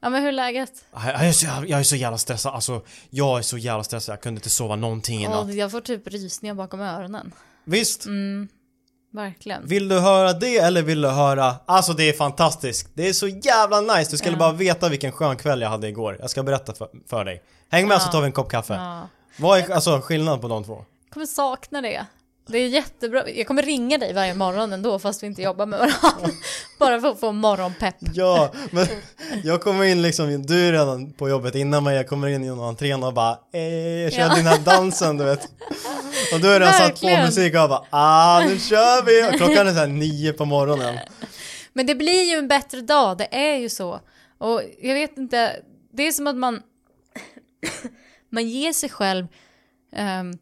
Ja 0.00 0.08
men 0.08 0.22
hur 0.22 0.28
är 0.28 0.32
läget? 0.32 0.72
Jag 0.92 1.04
är, 1.24 1.32
så, 1.32 1.46
jävla- 1.46 1.68
jag 1.68 1.80
är 1.80 1.84
så 1.84 1.96
jävla 1.96 2.18
stressad, 2.18 2.54
alltså 2.54 2.82
jag 3.10 3.38
är 3.38 3.42
så 3.42 3.58
jävla 3.58 3.84
stressad, 3.84 4.12
jag 4.12 4.20
kunde 4.22 4.38
inte 4.38 4.50
sova 4.50 4.76
någonting 4.76 5.24
i 5.24 5.28
natt. 5.28 5.54
Jag 5.54 5.70
får 5.70 5.80
typ 5.80 6.06
rysningar 6.08 6.54
bakom 6.54 6.80
öronen. 6.80 7.32
Visst? 7.64 8.06
Mm, 8.06 8.48
verkligen. 9.12 9.66
Vill 9.66 9.88
du 9.88 9.98
höra 9.98 10.32
det 10.32 10.58
eller 10.58 10.82
vill 10.82 11.00
du 11.00 11.08
höra, 11.08 11.54
alltså 11.66 11.92
det 11.92 12.04
är 12.08 12.12
fantastiskt, 12.12 12.88
det 12.94 13.08
är 13.08 13.12
så 13.12 13.28
jävla 13.28 13.80
nice, 13.80 14.10
du 14.10 14.16
skulle 14.16 14.32
Ja. 14.34 14.38
bara 14.38 14.52
veta 14.52 14.88
vilken 14.88 15.12
skön 15.12 15.36
kväll 15.36 15.60
jag 15.60 15.68
hade 15.68 15.88
igår. 15.88 16.16
Jag 16.20 16.30
ska 16.30 16.42
berätta 16.42 16.74
för, 16.74 16.88
för 17.10 17.24
dig. 17.24 17.42
Häng 17.70 17.88
med 17.88 17.94
Ja. 17.94 18.00
så 18.00 18.10
tar 18.12 18.20
vi 18.20 18.26
en 18.26 18.32
kopp 18.32 18.50
kaffe. 18.50 18.74
Ja. 18.74 19.08
Vad 19.38 19.58
är 19.58 19.70
alltså 19.74 20.00
skillnaden 20.00 20.40
på 20.40 20.48
de 20.48 20.64
två? 20.64 20.84
Jag 21.04 21.12
kommer 21.12 21.26
sakna 21.26 21.80
det. 21.80 22.06
Det 22.48 22.58
är 22.58 22.68
jättebra. 22.68 23.28
Jag 23.30 23.46
kommer 23.46 23.62
ringa 23.62 23.98
dig 23.98 24.12
varje 24.12 24.34
morgon 24.34 24.72
ändå 24.72 24.98
fast 24.98 25.22
vi 25.22 25.26
inte 25.26 25.42
jobbar 25.42 25.66
med 25.66 25.78
varandra. 25.78 26.30
Bara 26.78 27.00
för 27.00 27.08
att 27.08 27.20
få 27.20 27.32
morgonpepp. 27.32 27.94
Ja, 28.14 28.52
men 28.70 28.86
jag 29.44 29.60
kommer 29.62 29.84
in 29.84 30.02
liksom, 30.02 30.46
du 30.46 30.68
är 30.68 30.72
redan 30.72 31.12
på 31.12 31.28
jobbet 31.28 31.54
innan 31.54 31.84
mig, 31.84 31.96
jag 31.96 32.08
kommer 32.08 32.28
in 32.28 32.44
genom 32.44 32.60
entrén 32.60 33.04
och 33.04 33.14
bara 33.14 33.38
eh, 33.52 33.62
jag 34.02 34.12
kör 34.12 34.20
Ja. 34.20 34.34
den 34.34 34.46
här 34.46 34.58
dansen 34.58 35.16
du 35.16 35.24
vet. 35.24 35.44
Och 36.34 36.40
du 36.40 36.48
har 36.48 36.60
redan 36.60 36.74
satt 36.74 37.00
på 37.00 37.06
musik 37.06 37.52
och 37.54 37.58
jag 37.60 37.70
bara 37.70 37.84
ah 37.90 38.40
nu 38.40 38.58
kör 38.58 39.04
vi! 39.04 39.28
Och 39.28 39.36
klockan 39.38 39.66
är 39.68 39.72
såhär 39.72 39.86
nio 39.86 40.32
på 40.32 40.44
morgonen. 40.44 40.98
Men 41.72 41.86
det 41.86 41.94
blir 41.94 42.30
ju 42.30 42.36
en 42.38 42.48
bättre 42.48 42.80
dag, 42.80 43.18
det 43.18 43.28
är 43.36 43.56
ju 43.56 43.68
så. 43.68 44.00
Och 44.38 44.62
jag 44.80 44.94
vet 44.94 45.18
inte, 45.18 45.56
det 45.92 46.02
är 46.06 46.12
som 46.12 46.26
att 46.26 46.36
man 46.36 46.62
man 48.30 48.48
ger 48.48 48.72
sig 48.72 48.88
själv 48.88 49.26
pri- 49.96 50.38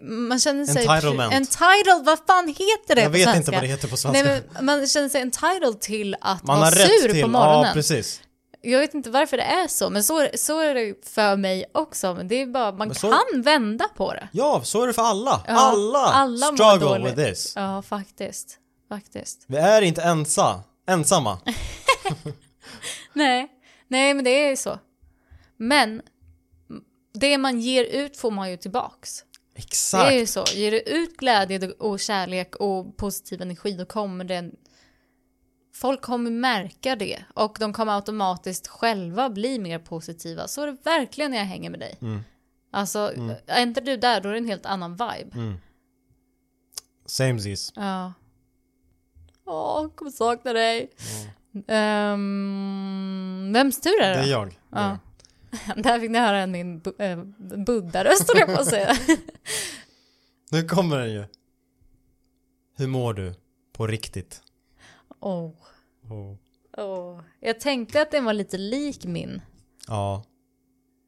man 0.00 0.38
känner 0.40 0.66
sig... 0.66 0.86
Entitlement. 0.86 1.34
Entitled, 1.34 2.04
vad 2.04 2.18
fan 2.26 2.48
heter 2.48 2.94
det 2.94 3.00
Jag 3.02 3.12
på 3.12 3.12
vet 3.12 3.22
svenska? 3.24 3.36
inte 3.38 3.50
vad 3.50 3.62
det 3.62 3.66
heter 3.66 3.88
på 3.88 3.96
svenska. 3.96 4.22
Nej, 4.24 4.42
men 4.54 4.64
man 4.64 4.86
känner 4.86 5.08
sig 5.08 5.20
entitled 5.20 5.80
till 5.80 6.16
att 6.20 6.42
Man 6.42 6.60
vara 6.60 6.70
sur 6.70 7.12
till, 7.12 7.22
på 7.22 7.28
morgonen. 7.28 7.66
ja 7.66 7.72
precis. 7.74 8.22
Jag 8.62 8.78
vet 8.80 8.94
inte 8.94 9.10
varför 9.10 9.36
det 9.36 9.42
är 9.42 9.68
så, 9.68 9.90
men 9.90 10.04
så, 10.04 10.28
så 10.34 10.60
är 10.60 10.74
det 10.74 10.94
för 11.08 11.36
mig 11.36 11.64
också. 11.74 12.14
Men 12.14 12.28
det 12.28 12.42
är 12.42 12.46
bara, 12.46 12.72
man 12.72 12.94
så- 12.94 13.10
kan 13.32 13.42
vända 13.42 13.88
på 13.96 14.12
det. 14.12 14.28
Ja, 14.32 14.60
så 14.64 14.82
är 14.82 14.86
det 14.86 14.92
för 14.92 15.02
alla. 15.02 15.44
Ja, 15.48 15.54
alla, 15.54 15.98
alla 15.98 16.46
struggle 16.46 16.98
with 17.10 17.16
this. 17.16 17.52
Ja, 17.56 17.82
faktiskt. 17.82 18.56
Faktiskt. 18.88 19.44
Vi 19.46 19.56
är 19.56 19.82
inte 19.82 20.02
ensa, 20.02 20.60
ensamma. 20.88 21.38
Nej, 23.12 23.48
nej 23.88 24.14
men 24.14 24.24
det 24.24 24.30
är 24.30 24.50
ju 24.50 24.56
så. 24.56 24.78
Men 25.56 26.02
det 27.14 27.38
man 27.38 27.60
ger 27.60 27.84
ut 27.84 28.16
får 28.16 28.30
man 28.30 28.50
ju 28.50 28.56
tillbaks. 28.56 29.22
Det 29.60 29.66
Exakt. 29.74 30.12
är 30.12 30.18
ju 30.18 30.26
så. 30.26 30.44
Ger 30.54 30.70
du 30.70 30.80
ut 30.80 31.16
glädje 31.16 31.70
och 31.70 32.00
kärlek 32.00 32.56
och 32.56 32.96
positiv 32.96 33.42
energi 33.42 33.72
då 33.72 33.84
kommer 33.84 34.24
den... 34.24 34.52
Folk 35.74 36.00
kommer 36.02 36.30
märka 36.30 36.96
det 36.96 37.24
och 37.34 37.56
de 37.60 37.72
kommer 37.72 37.94
automatiskt 37.96 38.68
själva 38.68 39.30
bli 39.30 39.58
mer 39.58 39.78
positiva. 39.78 40.48
Så 40.48 40.62
är 40.62 40.66
det 40.66 40.76
verkligen 40.84 41.30
när 41.30 41.38
jag 41.38 41.44
hänger 41.44 41.70
med 41.70 41.80
dig. 41.80 41.98
Mm. 42.02 42.20
Alltså, 42.72 43.12
är 43.46 43.62
inte 43.62 43.80
du 43.80 43.96
där 43.96 44.20
då 44.20 44.28
är 44.28 44.32
det 44.32 44.38
en 44.38 44.46
helt 44.46 44.66
annan 44.66 44.92
vibe. 44.92 45.30
Mm. 45.34 45.54
Samesies. 47.06 47.72
Ja. 47.76 48.12
Åh, 49.46 49.88
kommer 49.94 50.10
sakna 50.10 50.52
dig. 50.52 50.90
Ehm, 51.66 53.50
vems 53.52 53.80
tur 53.80 54.00
är 54.00 54.08
Det 54.10 54.14
det? 54.16 54.26
är 54.26 54.30
jag. 54.30 54.58
Ja. 54.72 54.98
Där 55.76 56.00
fick 56.00 56.10
ni 56.10 56.18
höra 56.18 56.46
min 56.46 56.80
bu- 56.82 57.02
äh, 57.02 57.24
buddha-röst 57.64 58.30
jag 58.34 58.46
på 58.46 58.60
att 58.60 58.66
säga. 58.68 58.96
Nu 60.52 60.62
kommer 60.62 60.98
den 60.98 61.12
ju. 61.12 61.24
Hur 62.76 62.86
mår 62.86 63.14
du? 63.14 63.34
På 63.72 63.86
riktigt? 63.86 64.42
Åh. 65.20 65.50
Oh. 66.08 66.36
åh. 66.76 67.20
Jag 67.40 67.60
tänkte 67.60 68.02
att 68.02 68.10
den 68.10 68.24
var 68.24 68.32
lite 68.32 68.58
lik 68.58 69.04
min. 69.04 69.42
Ja. 69.88 70.24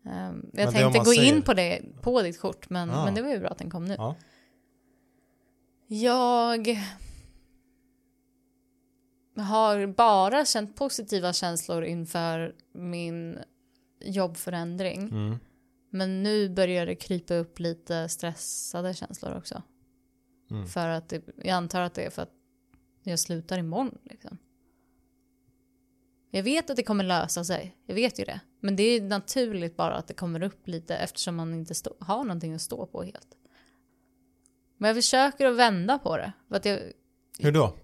Men 0.02 0.50
det 0.52 0.60
jag 0.60 0.66
om 0.68 0.72
tänkte 0.74 0.98
gå 0.98 1.04
säger- 1.04 1.34
in 1.36 1.42
på 1.42 1.54
det 1.54 1.82
på 2.02 2.22
ditt 2.22 2.40
kort, 2.40 2.70
men, 2.70 2.88
Ja. 2.88 3.04
men 3.04 3.14
det 3.14 3.22
var 3.22 3.30
ju 3.30 3.38
bra 3.38 3.48
att 3.48 3.58
den 3.58 3.70
kom 3.70 3.84
nu. 3.84 3.94
ja. 3.98 4.14
Jag 5.86 6.78
har 9.36 9.86
bara 9.86 10.44
känt 10.44 10.76
positiva 10.76 11.32
känslor 11.32 11.84
inför 11.84 12.54
min 12.74 13.38
jobbförändring. 14.04 15.02
Mm. 15.02 15.38
Men 15.90 16.22
nu 16.22 16.48
börjar 16.48 16.86
det 16.86 16.94
krypa 16.94 17.34
upp 17.34 17.58
lite 17.58 18.08
stressade 18.08 18.94
känslor 18.94 19.36
också. 19.36 19.62
Mm. 20.50 20.66
För 20.66 20.88
att 20.88 21.08
det, 21.08 21.22
jag 21.36 21.48
antar 21.48 21.80
att 21.80 21.94
det 21.94 22.02
är 22.02 22.10
för 22.10 22.22
att 22.22 22.32
jag 23.02 23.18
slutar 23.18 23.58
imorgon. 23.58 23.98
Liksom. 24.02 24.38
Jag 26.30 26.42
vet 26.42 26.70
att 26.70 26.76
det 26.76 26.82
kommer 26.82 27.04
lösa 27.04 27.44
sig. 27.44 27.76
Jag 27.86 27.94
vet 27.94 28.20
ju 28.20 28.24
det. 28.24 28.40
Men 28.60 28.76
det 28.76 28.82
är 28.82 29.02
naturligt 29.02 29.76
bara 29.76 29.94
att 29.94 30.08
det 30.08 30.14
kommer 30.14 30.42
upp 30.42 30.68
lite 30.68 30.96
eftersom 30.96 31.36
man 31.36 31.54
inte 31.54 31.74
stå, 31.74 31.96
har 32.00 32.24
någonting 32.24 32.54
att 32.54 32.62
stå 32.62 32.86
på 32.86 33.02
helt. 33.02 33.36
Men 34.76 34.88
jag 34.88 34.96
försöker 34.96 35.46
att 35.46 35.56
vända 35.56 35.98
på 35.98 36.16
det. 36.16 36.32
För 36.48 36.56
att 36.56 36.64
jag, 36.64 36.80
Hur 37.38 37.52
då? 37.52 37.76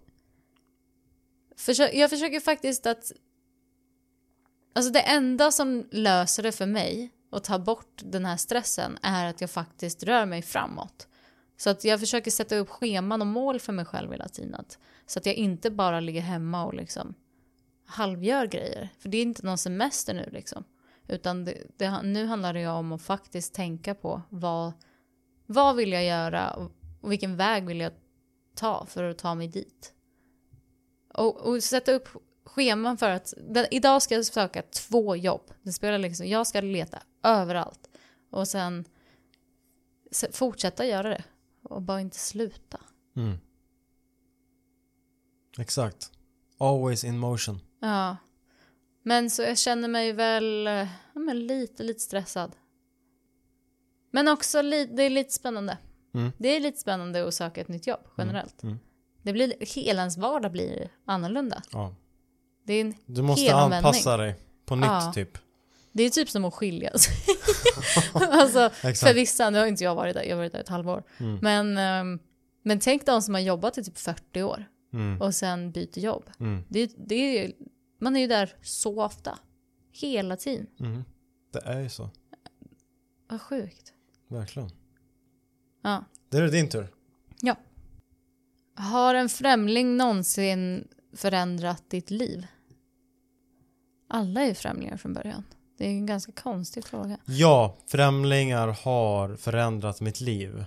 försö- 1.56 1.94
jag 1.94 2.10
försöker 2.10 2.40
faktiskt 2.40 2.86
att... 2.86 3.12
Alltså 4.78 4.92
det 4.92 5.00
enda 5.00 5.50
som 5.50 5.88
löser 5.90 6.42
det 6.42 6.52
för 6.52 6.66
mig 6.66 7.12
och 7.30 7.44
tar 7.44 7.58
bort 7.58 8.02
den 8.04 8.24
här 8.24 8.36
stressen 8.36 8.98
är 9.02 9.26
att 9.26 9.40
jag 9.40 9.50
faktiskt 9.50 10.02
rör 10.02 10.26
mig 10.26 10.42
framåt. 10.42 11.08
Så 11.56 11.70
att 11.70 11.84
jag 11.84 12.00
försöker 12.00 12.30
sätta 12.30 12.56
upp 12.56 12.68
scheman 12.68 13.20
och 13.20 13.26
mål 13.26 13.60
för 13.60 13.72
mig 13.72 13.84
själv 13.84 14.12
hela 14.12 14.28
tiden. 14.28 14.54
Att 14.54 14.78
Så 15.06 15.18
att 15.18 15.26
jag 15.26 15.34
inte 15.34 15.70
bara 15.70 16.00
ligger 16.00 16.20
hemma 16.20 16.64
och 16.64 16.74
liksom 16.74 17.14
halvgör 17.86 18.46
grejer. 18.46 18.88
För 18.98 19.08
det 19.08 19.18
är 19.18 19.22
inte 19.22 19.46
någon 19.46 19.58
semester 19.58 20.14
nu 20.14 20.28
liksom. 20.32 20.64
Utan 21.08 21.44
det, 21.44 21.62
det, 21.76 22.02
nu 22.02 22.26
handlar 22.26 22.52
det 22.52 22.60
ju 22.60 22.68
om 22.68 22.92
att 22.92 23.02
faktiskt 23.02 23.54
tänka 23.54 23.94
på 23.94 24.22
vad, 24.28 24.72
vad 25.46 25.76
vill 25.76 25.92
jag 25.92 26.04
göra 26.04 26.50
och, 26.50 26.72
och 27.00 27.12
vilken 27.12 27.36
väg 27.36 27.66
vill 27.66 27.80
jag 27.80 27.92
ta 28.54 28.86
för 28.86 29.04
att 29.04 29.18
ta 29.18 29.34
mig 29.34 29.48
dit. 29.48 29.92
Och, 31.14 31.36
och 31.36 31.62
sätta 31.62 31.92
upp 31.92 32.08
scheman 32.48 32.96
för 32.98 33.10
att 33.10 33.34
den, 33.36 33.66
idag 33.70 34.02
ska 34.02 34.14
jag 34.14 34.24
söka 34.26 34.62
två 34.62 35.16
jobb. 35.16 35.50
Det 35.62 35.72
spelar 35.72 35.98
liksom, 35.98 36.26
jag 36.26 36.46
ska 36.46 36.60
leta 36.60 37.02
överallt. 37.22 37.88
Och 38.30 38.48
sen 38.48 38.84
se- 40.10 40.32
fortsätta 40.32 40.86
göra 40.86 41.08
det. 41.08 41.24
Och 41.62 41.82
bara 41.82 42.00
inte 42.00 42.18
sluta. 42.18 42.80
Mm. 43.16 43.38
Exakt. 45.58 46.12
Always 46.58 47.04
in 47.04 47.18
motion. 47.18 47.60
Ja. 47.80 48.16
Men 49.02 49.30
så 49.30 49.42
jag 49.42 49.58
känner 49.58 49.88
mig 49.88 50.12
väl 50.12 50.64
ja, 51.14 51.20
men 51.20 51.46
lite, 51.46 51.82
lite 51.82 52.00
stressad. 52.00 52.56
Men 54.10 54.28
också 54.28 54.62
li- 54.62 54.86
det 54.86 55.02
är 55.02 55.10
lite 55.10 55.32
spännande. 55.32 55.78
Mm. 56.14 56.32
Det 56.38 56.48
är 56.48 56.60
lite 56.60 56.78
spännande 56.78 57.28
att 57.28 57.34
söka 57.34 57.60
ett 57.60 57.68
nytt 57.68 57.86
jobb 57.86 58.00
generellt. 58.18 58.62
Mm. 58.62 58.78
Det 59.22 59.32
blir, 59.32 59.54
hela 59.60 60.00
ens 60.02 60.16
vardag 60.16 60.52
blir 60.52 60.90
annorlunda. 61.04 61.62
Ja. 61.72 61.94
Det 62.68 62.74
är, 62.74 62.80
en, 62.80 62.94
Du 63.06 63.22
måste 63.22 63.42
Helomvändning. 63.44 63.76
anpassa 63.78 64.16
dig 64.16 64.36
på 64.66 64.76
nytt 64.76 64.86
Ja. 64.86 65.12
typ. 65.14 65.38
det 65.92 66.02
är 66.02 66.10
typ 66.10 66.30
som 66.30 66.44
att 66.44 66.54
skiljas. 66.54 67.08
alltså, 68.12 68.70
för 68.80 69.14
vissa, 69.14 69.50
nu 69.50 69.58
har 69.58 69.66
inte 69.66 69.84
jag 69.84 69.94
varit 69.94 70.14
där, 70.14 70.22
jag 70.22 70.30
har 70.30 70.36
varit 70.42 70.52
där 70.52 70.60
ett 70.60 70.68
halvår. 70.68 71.02
Mm. 71.18 71.38
Men, 71.42 71.78
ehm, 71.78 72.18
men 72.62 72.80
tänk 72.80 73.06
de 73.06 73.22
som 73.22 73.34
har 73.34 73.40
jobbat 73.40 73.78
i 73.78 73.84
typ 73.84 73.98
40 73.98 74.42
år 74.42 74.64
Mm. 74.92 75.20
och 75.22 75.34
sen 75.34 75.72
byter 75.72 75.98
jobb. 75.98 76.30
Mm. 76.40 76.64
Det, 76.68 76.92
det 77.08 77.14
är, 77.14 77.52
man 78.00 78.16
är 78.16 78.20
ju 78.20 78.26
där 78.26 78.54
så 78.62 79.02
ofta. 79.04 79.38
Hela 79.92 80.36
tiden. 80.36 80.66
Mm. 80.80 81.04
Det 81.52 81.58
är 81.64 81.80
ju 81.80 81.88
så. 81.88 82.10
Vad 83.28 83.40
sjukt. 83.42 83.92
Verkligen. 84.28 84.70
Ja. 85.82 86.04
Det 86.28 86.36
är 86.38 86.48
din 86.48 86.68
tur. 86.68 86.88
Har 88.80 89.14
en 89.14 89.28
främling 89.28 89.96
någonsin 89.96 90.88
förändrat 91.16 91.90
ditt 91.90 92.10
liv? 92.10 92.46
Alla 94.08 94.40
är 94.40 94.54
främlingar 94.54 94.96
från 94.96 95.12
början. 95.12 95.44
Det 95.78 95.84
är 95.84 95.90
en 95.90 96.06
ganska 96.06 96.32
konstig 96.32 96.84
fråga. 96.84 97.18
Ja, 97.24 97.76
främlingar 97.86 98.68
har 98.68 99.36
förändrat 99.36 100.00
mitt 100.00 100.20
liv. 100.20 100.64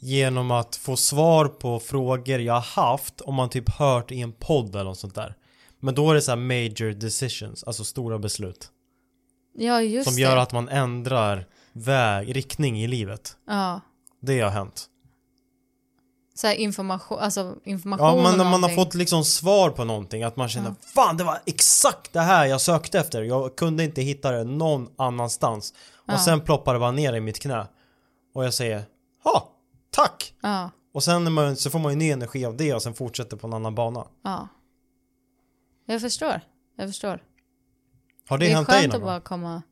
Genom 0.00 0.50
att 0.50 0.76
få 0.76 0.96
svar 0.96 1.46
på 1.48 1.80
frågor 1.80 2.40
jag 2.40 2.60
haft 2.60 3.20
om 3.20 3.34
man 3.34 3.50
typ 3.50 3.70
hört 3.70 4.12
i 4.12 4.20
en 4.20 4.32
podd 4.32 4.74
eller 4.74 4.84
något 4.84 4.98
sånt 4.98 5.14
där. 5.14 5.34
Men 5.80 5.94
då 5.94 6.10
är 6.10 6.14
det 6.14 6.22
så 6.22 6.30
här 6.30 6.36
major 6.36 6.92
decisions, 6.92 7.64
alltså 7.64 7.84
stora 7.84 8.18
beslut. 8.18 8.70
Ja, 9.54 9.82
just 9.82 10.08
som 10.08 10.16
det. 10.16 10.22
gör 10.22 10.36
att 10.36 10.52
man 10.52 10.68
ändrar 10.68 11.46
väg, 11.72 12.36
riktning 12.36 12.82
i 12.82 12.86
livet. 12.86 13.36
Ja. 13.46 13.80
Det 14.20 14.40
har 14.40 14.50
hänt. 14.50 14.88
Så 16.36 16.52
information, 16.52 17.18
alltså 17.18 17.56
information 17.64 18.06
Ja, 18.18 18.22
men 18.22 18.38
när 18.38 18.44
man 18.50 18.62
har 18.62 18.70
fått 18.70 18.94
liksom 18.94 19.24
svar 19.24 19.70
på 19.70 19.84
någonting, 19.84 20.22
att 20.22 20.36
man 20.36 20.48
känner 20.48 20.68
Ja. 20.68 20.74
Fan, 20.94 21.16
det 21.16 21.24
var 21.24 21.38
exakt 21.46 22.12
det 22.12 22.20
här 22.20 22.46
jag 22.46 22.60
sökte 22.60 22.98
efter. 22.98 23.22
Jag 23.22 23.56
kunde 23.56 23.84
inte 23.84 24.02
hitta 24.02 24.30
det 24.30 24.44
någon 24.44 24.88
annanstans. 24.96 25.74
Ja. 26.06 26.14
Och 26.14 26.20
sen 26.20 26.40
ploppar 26.40 26.74
det 26.74 26.80
bara 26.80 26.90
ner 26.90 27.12
i 27.12 27.20
mitt 27.20 27.38
knä. 27.40 27.66
Och 28.34 28.44
jag 28.44 28.54
säger 28.54 28.84
Ja, 29.24 29.48
tack! 29.90 30.34
Ja, 30.40 30.70
Och 30.92 31.02
sen 31.04 31.26
är 31.26 31.30
man, 31.30 31.56
så 31.56 31.70
får 31.70 31.78
man 31.78 31.92
ju 31.92 31.98
ny 31.98 32.10
energi 32.10 32.44
av 32.44 32.56
det 32.56 32.74
och 32.74 32.82
sen 32.82 32.94
fortsätter 32.94 33.36
på 33.36 33.46
en 33.46 33.52
annan 33.54 33.74
bana. 33.74 34.06
ja. 34.22 34.48
Jag 35.86 36.00
förstår. 36.00 36.40
Jag 36.76 36.88
förstår. 36.88 37.22
Har 38.28 38.38
det, 38.38 38.44
Det 38.46 38.50
är 38.50 38.54
hänt 38.56 38.68
dig 38.68 38.80
skönt 38.80 38.92
någon 38.92 38.96
att 38.96 39.00
gång? 39.00 39.06
bara 39.06 39.20
komma... 39.20 39.62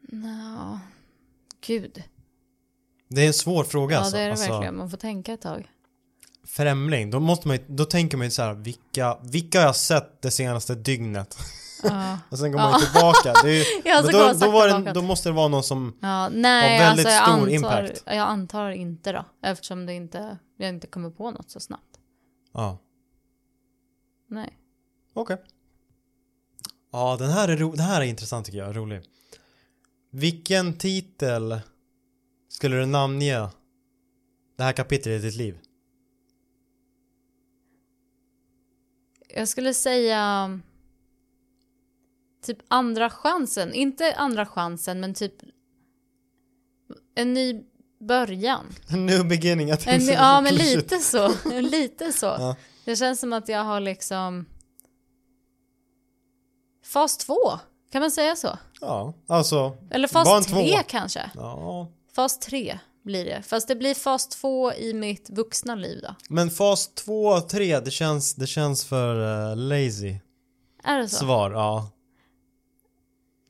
Nå, 0.00 0.78
gud. 1.66 2.02
Det 3.08 3.22
är 3.22 3.26
en 3.26 3.34
svår 3.34 3.64
fråga 3.64 3.94
Ja, 3.94 3.98
alltså. 4.00 4.16
det 4.16 4.22
är 4.22 4.24
det 4.26 4.30
alltså 4.32 4.50
verkligen. 4.52 4.76
Man 4.76 4.90
får 4.90 4.96
tänka 4.96 5.32
ett 5.32 5.40
tag. 5.40 5.70
Främling, 6.46 7.10
då 7.10 7.20
måste 7.20 7.48
man 7.48 7.58
då 7.66 7.84
tänker 7.84 8.16
man 8.16 8.26
ju 8.26 8.30
så 8.30 8.42
här, 8.42 8.54
vilka, 8.54 9.18
vilka 9.22 9.58
har 9.58 9.66
jag 9.66 9.76
sett 9.76 10.22
det 10.22 10.30
senaste 10.30 10.74
dygnet? 10.74 11.38
Ja, 11.82 12.18
Och 12.30 12.38
sen 12.38 12.52
går 12.52 12.58
man 12.58 12.80
ju 12.80 12.86
tillbaka. 12.86 13.48
Ju- 13.48 13.64
men 13.84 14.04
då, 14.04 14.46
då, 14.46 14.82
det, 14.84 14.92
då 14.92 15.02
måste 15.02 15.28
det 15.28 15.32
vara 15.32 15.48
någon 15.48 15.62
som 15.62 15.98
ja 16.00 16.28
nej, 16.28 16.78
Har 16.78 16.84
väldigt 16.86 17.06
alltså 17.06 17.22
stor 17.24 17.32
antar, 17.34 17.48
impact. 17.48 18.02
jag 18.06 18.16
antar 18.16 18.70
inte 18.70 19.12
då. 19.12 19.24
Eftersom 19.42 19.86
det 19.86 19.94
inte, 19.94 20.38
jag 20.56 20.68
inte 20.68 20.86
kommer 20.86 21.10
på 21.10 21.30
något 21.30 21.50
så 21.50 21.60
snabbt. 21.60 21.82
Ja, 22.54 22.78
Nej. 24.30 24.58
okej. 25.14 25.36
Ja, 26.92 27.16
den 27.18 27.30
här, 27.30 27.48
är 27.48 27.56
ro, 27.56 27.70
den 27.72 27.86
här 27.86 28.00
är 28.00 28.04
intressant 28.04 28.46
tycker 28.46 28.58
jag, 28.58 28.76
rolig. 28.76 29.02
Vilken 30.10 30.74
titel 30.78 31.60
skulle 32.48 32.76
du 32.76 32.86
namnge 32.86 33.48
det 34.56 34.64
här 34.64 34.72
kapitlet 34.72 35.22
i 35.22 35.26
ditt 35.26 35.36
liv? 35.36 35.58
Jag 39.34 39.48
skulle 39.48 39.74
säga 39.74 40.60
typ 42.42 42.58
andra 42.68 43.10
chansen. 43.10 43.72
Inte 43.74 44.14
andra 44.14 44.46
chansen, 44.46 45.00
men 45.00 45.14
typ 45.14 45.34
en 47.14 47.34
ny 47.34 47.64
början. 48.00 48.66
New 48.90 49.28
beginning, 49.28 49.68
jag 49.68 49.88
En, 49.88 50.00
ny- 50.00 50.12
ja, 50.12 50.40
men 50.40 50.54
lite 50.54 50.98
så. 50.98 51.32
Lite 51.60 52.12
så. 52.12 52.26
Ja. 52.26 52.56
Det 52.84 52.96
känns 52.96 53.20
som 53.20 53.32
att 53.32 53.48
jag 53.48 53.64
har 53.64 53.80
liksom 53.80 54.46
fas 56.84 57.16
två. 57.16 57.58
Kan 57.90 58.00
man 58.00 58.10
säga 58.10 58.36
så? 58.36 58.58
Ja, 58.80 59.14
alltså. 59.26 59.76
Eller 59.90 60.08
en 60.08 60.24
fas 60.24 60.46
tre 60.46 60.82
kanske? 60.88 61.30
Ja. 61.34 61.88
Fas 62.18 62.38
tre 62.38 62.78
blir 63.04 63.24
det. 63.24 63.42
Fast 63.42 63.68
det 63.68 63.76
blir 63.76 63.94
fas 63.94 64.28
två 64.28 64.72
i 64.72 64.94
mitt 64.94 65.30
vuxna 65.30 65.74
liv 65.74 66.00
då. 66.02 66.14
Men 66.28 66.50
fas 66.50 66.94
2 66.94 67.26
och 67.26 67.48
3, 67.48 67.80
det 67.80 67.90
känns, 67.90 68.34
det 68.34 68.46
känns 68.46 68.84
för 68.84 69.50
eh, 69.50 69.56
lazy. 69.56 70.16
Är 70.84 70.98
det 70.98 71.08
så? 71.08 71.16
Svar, 71.16 71.50
ja. 71.50 71.90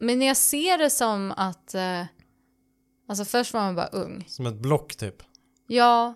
Men 0.00 0.22
jag 0.22 0.36
ser 0.36 0.78
det 0.78 0.90
som 0.90 1.32
att... 1.36 1.74
Eh, 1.74 2.04
alltså 3.08 3.24
först 3.24 3.54
var 3.54 3.60
man 3.60 3.74
bara 3.74 3.86
ung. 3.86 4.24
Som 4.28 4.46
ett 4.46 4.58
block 4.58 4.96
typ. 4.96 5.22
Ja, 5.66 6.14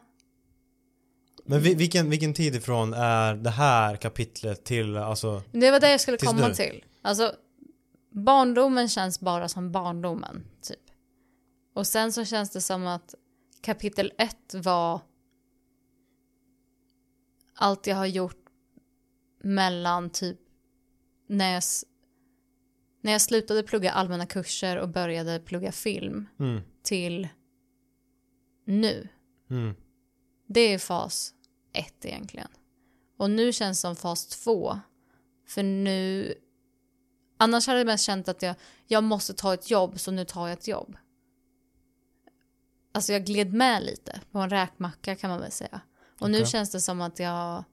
Men 1.45 1.61
vi, 1.61 1.75
vilken, 1.75 2.11
vilken 2.11 2.35
tid 2.35 2.55
ifrån 2.55 2.95
är 2.95 3.35
det 3.35 3.51
här 3.51 3.97
kapitlet 3.97 4.65
till, 4.65 4.97
alltså, 4.97 5.43
det 5.53 5.71
var 5.71 5.81
det 5.81 5.91
jag 5.91 6.01
skulle 6.01 6.17
komma 6.17 6.49
nu. 6.49 6.55
till. 6.55 6.85
Alltså, 7.03 7.33
barndomen 8.11 8.89
känns 8.89 9.21
bara 9.21 9.49
som 9.49 9.73
barndomen, 9.73 10.45
typ. 10.63 10.92
Och 11.73 11.87
sen 11.87 12.13
så 12.13 12.25
känns 12.25 12.51
det 12.51 12.61
som 12.61 12.87
att 12.87 13.15
kapitel 13.61 14.13
ett 14.19 14.55
var 14.55 15.01
allt 17.55 17.87
jag 17.87 17.97
har 17.97 18.07
gjort 18.07 18.49
mellan 19.43 20.11
typ 20.11 20.39
när 21.27 21.55
jag, 21.55 21.63
när 23.01 23.13
jag 23.13 23.21
slutade 23.21 23.63
plugga 23.63 23.93
allmänna 23.93 24.27
kurser 24.27 24.77
och 24.79 24.89
började 24.89 25.41
plugga 25.41 25.73
film 25.73 26.27
mm, 26.39 26.61
till 26.83 27.29
nu. 28.65 29.09
mm, 29.51 29.75
Det 30.47 30.61
är 30.61 30.79
fas 30.79 31.35
ett 31.73 32.05
egentligen. 32.05 32.49
Och 33.17 33.31
nu 33.31 33.53
känns 33.53 33.81
som 33.81 33.97
fas 33.97 34.27
två. 34.27 34.81
För 35.47 35.63
nu... 35.63 36.35
Annars 37.37 37.67
hade 37.67 37.79
jag 37.81 37.87
mest 37.87 38.05
känt 38.05 38.29
att 38.29 38.43
jag, 38.43 38.55
jag 38.87 39.05
måste 39.05 39.35
ta 39.35 39.55
ett 39.55 39.71
jobb, 39.71 40.01
så 40.01 40.11
nu 40.11 40.25
tar 40.25 40.49
jag 40.49 40.59
ett 40.59 40.69
jobb. 40.69 40.97
Alltså 42.93 43.13
jag 43.13 43.25
gled 43.25 43.53
med 43.53 43.83
lite 43.83 44.21
på 44.33 44.39
en 44.39 44.51
räkmacka 44.51 45.17
kan 45.17 45.31
man 45.31 45.41
väl 45.41 45.53
säga. 45.53 45.81
Och 46.21 46.31
nu 46.31 46.39
Okej. 46.39 46.51
känns 46.51 46.71
det 46.71 46.81
som 46.81 47.01
att 47.01 47.19
jag, 47.19 47.65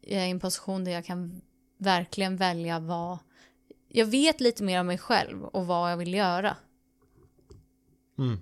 jag 0.00 0.22
är 0.22 0.26
i 0.26 0.30
en 0.30 0.40
position 0.40 0.84
där 0.84 0.92
jag 0.92 1.04
kan 1.04 1.40
verkligen 1.78 2.36
välja 2.36 2.78
vad... 2.78 3.18
Jag 3.88 4.06
vet 4.06 4.40
lite 4.40 4.62
mer 4.62 4.80
om 4.80 4.86
mig 4.86 4.98
själv 4.98 5.44
och 5.44 5.66
vad 5.66 5.92
jag 5.92 5.96
vill 5.96 6.14
göra. 6.14 6.56
mm. 8.18 8.40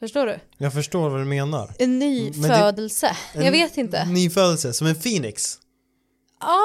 Förstår 0.00 0.26
du? 0.26 0.38
Jag 0.58 0.72
förstår 0.72 1.10
vad 1.10 1.20
du 1.20 1.24
menar. 1.24 1.74
En 1.78 1.98
ny 1.98 2.32
Men 2.36 2.50
födelse. 2.50 3.16
En 3.34 3.44
Jag 3.44 3.52
vet 3.52 3.76
inte. 3.76 4.04
Nyfödelse, 4.06 4.72
som 4.72 4.86
en 4.86 4.94
phoenix. 4.94 5.58
Ja, 6.40 6.60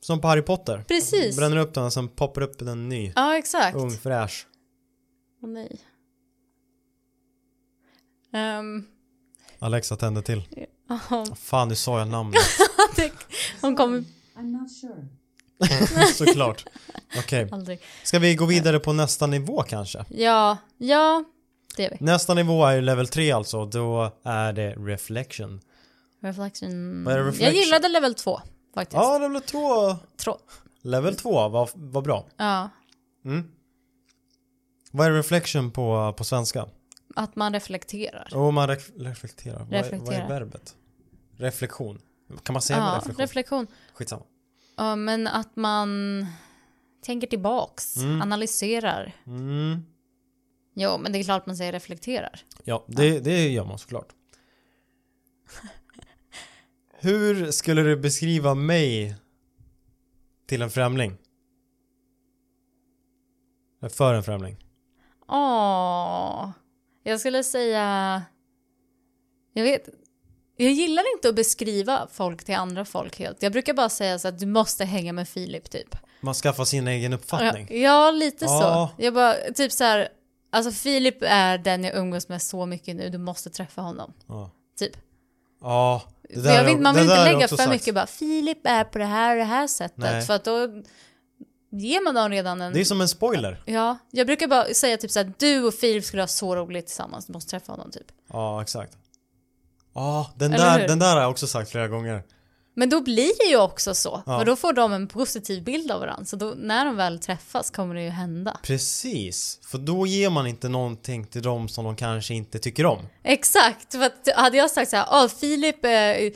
Som 0.00 0.20
på 0.20 0.28
Harry 0.28 0.42
Potter. 0.42 0.84
precis. 0.88 1.36
Bränner 1.36 1.56
upp 1.56 1.74
den 1.74 1.84
och 1.84 1.92
sen 1.92 2.08
poppar 2.08 2.42
upp 2.42 2.60
en 2.62 2.88
ny. 2.88 3.12
Ja, 3.16 3.36
exakt. 3.38 3.76
Ung, 3.76 3.90
fräsch. 3.90 4.46
Åh 5.42 5.48
nej. 5.50 5.80
Ehm, 8.34 8.84
Alexa 9.58 9.96
tände 9.96 10.22
till. 10.22 10.42
ja, 10.88 11.24
Fan, 11.36 11.68
nu 11.68 11.74
sa 11.74 11.98
jag 11.98 12.08
namnet. 12.08 12.40
det- 12.96 13.12
hon 13.60 13.76
kommer 13.76 14.04
I'm 14.36 14.42
not 14.60 14.70
sure. 14.80 15.06
Såklart. 16.14 16.66
Okej. 17.18 17.48
aldrig. 17.52 17.80
Ska 18.02 18.18
vi 18.18 18.34
gå 18.34 18.46
vidare 18.46 18.78
på 18.80 18.92
nästa 18.92 19.26
nivå 19.26 19.62
kanske? 19.62 20.04
Ja, 20.08 20.56
ja, 20.78 21.24
det 21.76 21.84
är 21.86 21.90
vi. 21.90 21.96
Nästa 22.00 22.34
nivå 22.34 22.64
är 22.64 22.74
ju 22.74 22.80
level 22.80 23.08
3 23.08 23.32
alltså. 23.32 23.64
Då 23.66 24.12
är 24.24 24.52
det 24.52 24.70
reflection. 24.70 25.60
Reflection. 26.22 27.04
Vad 27.04 27.14
är 27.14 27.18
Jag 27.18 27.26
reflection? 27.28 27.54
gillade 27.60 27.88
level 27.88 28.14
2 28.14 28.40
faktiskt. 28.74 28.94
Ja, 28.96 29.18
level 29.18 29.42
2. 29.42 29.96
Tro- 30.16 30.38
Level 30.82 31.16
2 31.16 31.48
var, 31.48 31.70
var 31.74 32.02
bra. 32.02 32.26
ja. 32.36 32.70
Mm. 33.24 33.50
Vad 34.90 35.06
är 35.06 35.12
reflection 35.12 35.70
på, 35.70 36.14
på 36.18 36.24
svenska? 36.24 36.66
Att 37.14 37.36
man 37.36 37.52
reflekterar. 37.54 38.36
Och 38.36 38.54
man 38.54 38.68
ref 38.68 38.90
reflekterar. 38.96 39.58
Vad, 39.58 39.66
är, 39.66 39.68
vad 39.70 39.76
är 39.78 39.82
Reflekterar. 39.92 40.28
verbet? 40.28 40.76
Reflektion. 41.36 42.00
Kan 42.42 42.52
man 42.52 42.62
säga 42.62 42.78
Ja, 42.78 42.94
reflektion? 42.98 43.16
reflektion. 43.22 43.66
Skitsamma. 43.94 44.22
Ja, 44.76 44.96
men 44.96 45.26
att 45.26 45.56
man 45.56 46.26
tänker 47.02 47.26
tillbaks, 47.26 47.96
analyserar. 47.98 49.12
Mm. 49.26 49.82
Jo, 50.74 50.98
men 50.98 51.12
det 51.12 51.18
är 51.18 51.24
klart 51.24 51.46
man 51.46 51.56
säger 51.56 51.72
reflekterar. 51.72 52.40
Ja, 52.64 52.84
det, 52.88 53.20
det 53.20 53.48
gör 53.48 53.64
man 53.64 53.78
såklart. 53.78 54.08
Hur 56.98 57.50
skulle 57.50 57.82
du 57.82 57.96
beskriva 57.96 58.54
mig 58.54 59.16
till 60.46 60.62
en 60.62 60.70
främling? 60.70 61.16
För 63.90 64.14
en 64.14 64.22
främling. 64.22 64.56
Åh, 65.28 66.50
jag 67.04 67.20
skulle 67.20 67.42
säga... 67.42 68.22
Jag 69.52 69.64
vet... 69.64 69.88
Jag 70.56 70.72
gillar 70.72 71.14
inte 71.14 71.28
att 71.28 71.34
beskriva 71.34 72.08
folk 72.12 72.44
till 72.44 72.54
andra 72.54 72.84
folk 72.84 73.18
helt. 73.18 73.42
Jag 73.42 73.52
brukar 73.52 73.74
bara 73.74 73.88
säga 73.88 74.18
så 74.18 74.28
att 74.28 74.38
du 74.38 74.46
måste 74.46 74.84
hänga 74.84 75.12
med 75.12 75.28
Filip 75.28 75.70
typ. 75.70 75.96
Man 76.20 76.34
skaffar 76.34 76.64
sin 76.64 76.88
egen 76.88 77.12
uppfattning. 77.12 77.68
Ja, 77.70 77.76
ja 77.76 78.10
lite 78.10 78.44
Ja. 78.44 78.90
så. 78.96 79.02
Jag 79.02 79.14
bara, 79.14 79.34
typ 79.54 79.72
så 79.72 79.84
här... 79.84 80.08
Alltså 80.52 80.72
Filip 80.72 81.16
är 81.20 81.58
den 81.58 81.84
jag 81.84 81.96
umgås 81.96 82.28
med 82.28 82.42
så 82.42 82.66
mycket 82.66 82.96
nu, 82.96 83.08
du 83.08 83.18
måste 83.18 83.50
träffa 83.50 83.82
honom. 83.82 84.12
Ja. 84.26 84.50
Typ. 84.78 84.96
Ja, 85.60 86.02
det 86.28 86.42
För 86.42 86.50
jag 86.50 86.64
vill, 86.64 86.78
man 86.78 86.94
vill 86.94 87.04
inte 87.04 87.16
där 87.16 87.32
lägga 87.32 87.48
för 87.48 87.56
sagt. 87.56 87.70
mycket 87.70 87.94
bara 87.94 88.06
Filip 88.06 88.66
är 88.66 88.84
på 88.84 88.98
det 88.98 89.04
här 89.04 89.36
det 89.36 89.44
här 89.44 89.66
sättet. 89.66 89.98
Nej. 89.98 90.22
För 90.22 90.34
att 90.34 90.44
då 90.44 90.68
ger 91.78 92.04
man 92.04 92.14
dem 92.14 92.30
redan 92.30 92.60
en... 92.60 92.72
Det 92.72 92.80
är 92.80 92.84
som 92.84 93.00
en 93.00 93.08
spoiler. 93.08 93.62
Ja, 93.66 93.98
jag 94.10 94.26
brukar 94.26 94.46
bara 94.48 94.64
säga 94.74 94.96
typ 94.96 95.10
så 95.10 95.18
här, 95.18 95.32
du 95.38 95.62
och 95.64 95.74
Filip 95.74 96.04
skulle 96.04 96.22
ha 96.22 96.26
så 96.26 96.56
roligt 96.56 96.86
tillsammans, 96.86 97.26
du 97.26 97.32
måste 97.32 97.50
träffa 97.50 97.72
honom 97.72 97.90
typ. 97.90 98.06
Ja, 98.32 98.62
exakt. 98.62 98.92
Ja, 99.94 100.32
den 100.36 100.52
Eller 100.52 100.64
där, 100.64 100.80
hur? 100.80 100.88
den 100.88 100.98
där 100.98 101.14
har 101.14 101.20
jag 101.22 101.30
också 101.30 101.46
sagt 101.46 101.70
flera 101.70 101.88
gånger. 101.88 102.22
Men 102.76 102.88
då 102.90 103.00
blir 103.00 103.32
det 103.38 103.50
ju 103.50 103.56
också 103.60 103.94
så, 103.94 104.22
Ja. 104.26 104.38
för 104.38 104.44
då 104.46 104.56
får 104.56 104.72
de 104.72 104.92
en 104.92 105.08
positiv 105.08 105.64
bild 105.64 105.90
av 105.90 106.00
varandra. 106.00 106.24
Så 106.24 106.36
då, 106.36 106.54
när 106.56 106.84
de 106.84 106.96
väl 106.96 107.18
träffas 107.18 107.70
kommer 107.70 107.94
det 107.94 108.02
ju 108.02 108.08
hända. 108.10 108.60
Precis, 108.62 109.58
för 109.62 109.78
då 109.78 110.06
ger 110.06 110.30
man 110.30 110.46
inte 110.46 110.68
någonting 110.68 111.26
till 111.26 111.42
dem 111.42 111.68
som 111.68 111.84
de 111.84 111.96
kanske 111.96 112.34
inte 112.34 112.58
tycker 112.58 112.86
om. 112.86 112.98
Exakt, 113.22 113.92
för 113.92 114.02
att 114.02 114.28
hade 114.36 114.56
jag 114.56 114.70
sagt 114.70 114.90
så 114.90 114.96
här, 114.96 115.06
ah, 115.10 115.28
Filip 115.28 115.84
eh, 115.84 116.32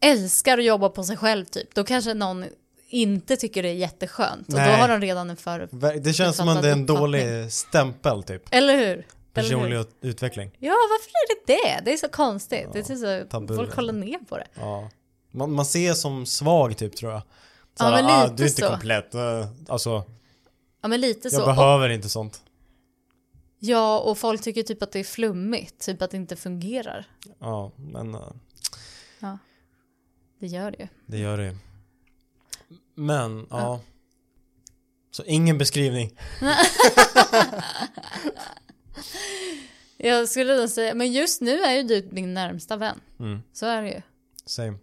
älskar 0.00 0.58
att 0.58 0.64
jobba 0.64 0.88
på 0.88 1.04
sig 1.04 1.16
själv 1.16 1.44
typ, 1.44 1.74
då 1.74 1.84
kanske 1.84 2.14
någon 2.14 2.44
inte 2.88 3.36
tycker 3.36 3.62
det 3.62 3.68
är 3.68 3.72
jätteskönt. 3.74 4.46
Och 4.48 4.52
då 4.54 4.58
Nej. 4.60 4.80
har 4.80 4.88
de 4.88 5.00
redan 5.00 5.30
en 5.30 5.36
för... 5.36 5.68
Det 6.00 6.12
känns 6.12 6.36
som 6.36 6.48
att 6.48 6.62
det 6.62 6.68
är 6.68 6.72
en 6.72 6.86
dålig 6.86 7.52
stämpel 7.52 8.22
typ. 8.22 8.42
Eller 8.50 8.76
hur? 8.76 8.82
Eller 8.84 8.96
hur? 8.96 9.06
Personlig 9.32 9.76
ut- 9.76 9.96
utveckling. 10.00 10.50
Ja, 10.58 10.70
varför 10.90 11.10
är 11.10 11.46
det 11.46 11.52
det? 11.52 11.84
Det 11.84 11.92
är 11.92 11.96
så 11.96 12.08
konstigt. 12.08 12.68
det 12.72 12.90
är 12.90 13.22
så, 13.22 13.28
tabu. 13.30 13.56
folk 13.56 13.70
kollar 13.74 13.92
ner 13.92 14.18
på 14.28 14.36
det. 14.38 14.46
Ja. 14.54 14.90
Man, 15.30 15.52
man 15.52 15.64
ser 15.66 15.94
som 15.94 16.26
svag 16.26 16.76
typ 16.76 16.96
tror 16.96 17.12
jag. 17.12 17.20
Så 17.74 17.84
Ja, 17.84 17.90
men 17.90 18.06
ah, 18.06 18.22
lite 18.22 18.34
du 18.36 18.42
är 18.42 18.48
inte 18.48 18.62
så. 18.62 18.68
komplett. 18.68 19.14
Eh, 19.14 19.46
Alltså, 19.68 20.04
Ja, 20.82 20.88
men 20.88 21.00
lite 21.00 21.20
jag 21.28 21.32
så. 21.32 21.40
Och, 21.40 21.56
behöver 21.56 21.88
inte 21.88 22.08
sånt. 22.08 22.42
ja, 23.58 23.98
och 23.98 24.18
folk 24.18 24.42
tycker 24.42 24.62
typ 24.62 24.82
att 24.82 24.92
det 24.92 24.98
är 25.00 25.04
flummigt, 25.04 25.78
typ 25.86 26.02
att 26.02 26.10
det 26.10 26.16
inte 26.16 26.36
fungerar. 26.36 27.06
Ja, 27.38 27.72
men 27.76 28.14
eh, 28.14 28.20
Det 30.40 30.46
gör 30.46 30.70
det 30.70 30.78
ju. 30.78 30.88
det 31.06 31.18
gör 31.18 31.38
det 31.38 31.44
ju. 31.44 31.56
Men, 32.98 33.46
ja. 33.50 33.80
Så 35.10 35.24
ingen 35.24 35.58
beskrivning. 35.58 36.18
Jag 39.96 40.28
skulle 40.28 40.54
då 40.54 40.68
säga, 40.68 40.94
men 40.94 41.12
just 41.12 41.40
nu 41.40 41.62
är 41.62 41.72
ju 41.72 41.82
du 41.82 42.08
min 42.12 42.34
närmsta 42.34 42.76
vän. 42.76 43.00
Mm. 43.20 43.42
Så 43.52 43.66
är 43.66 43.82
det 43.82 43.88
ju. 43.88 44.02
Same. 44.46 44.78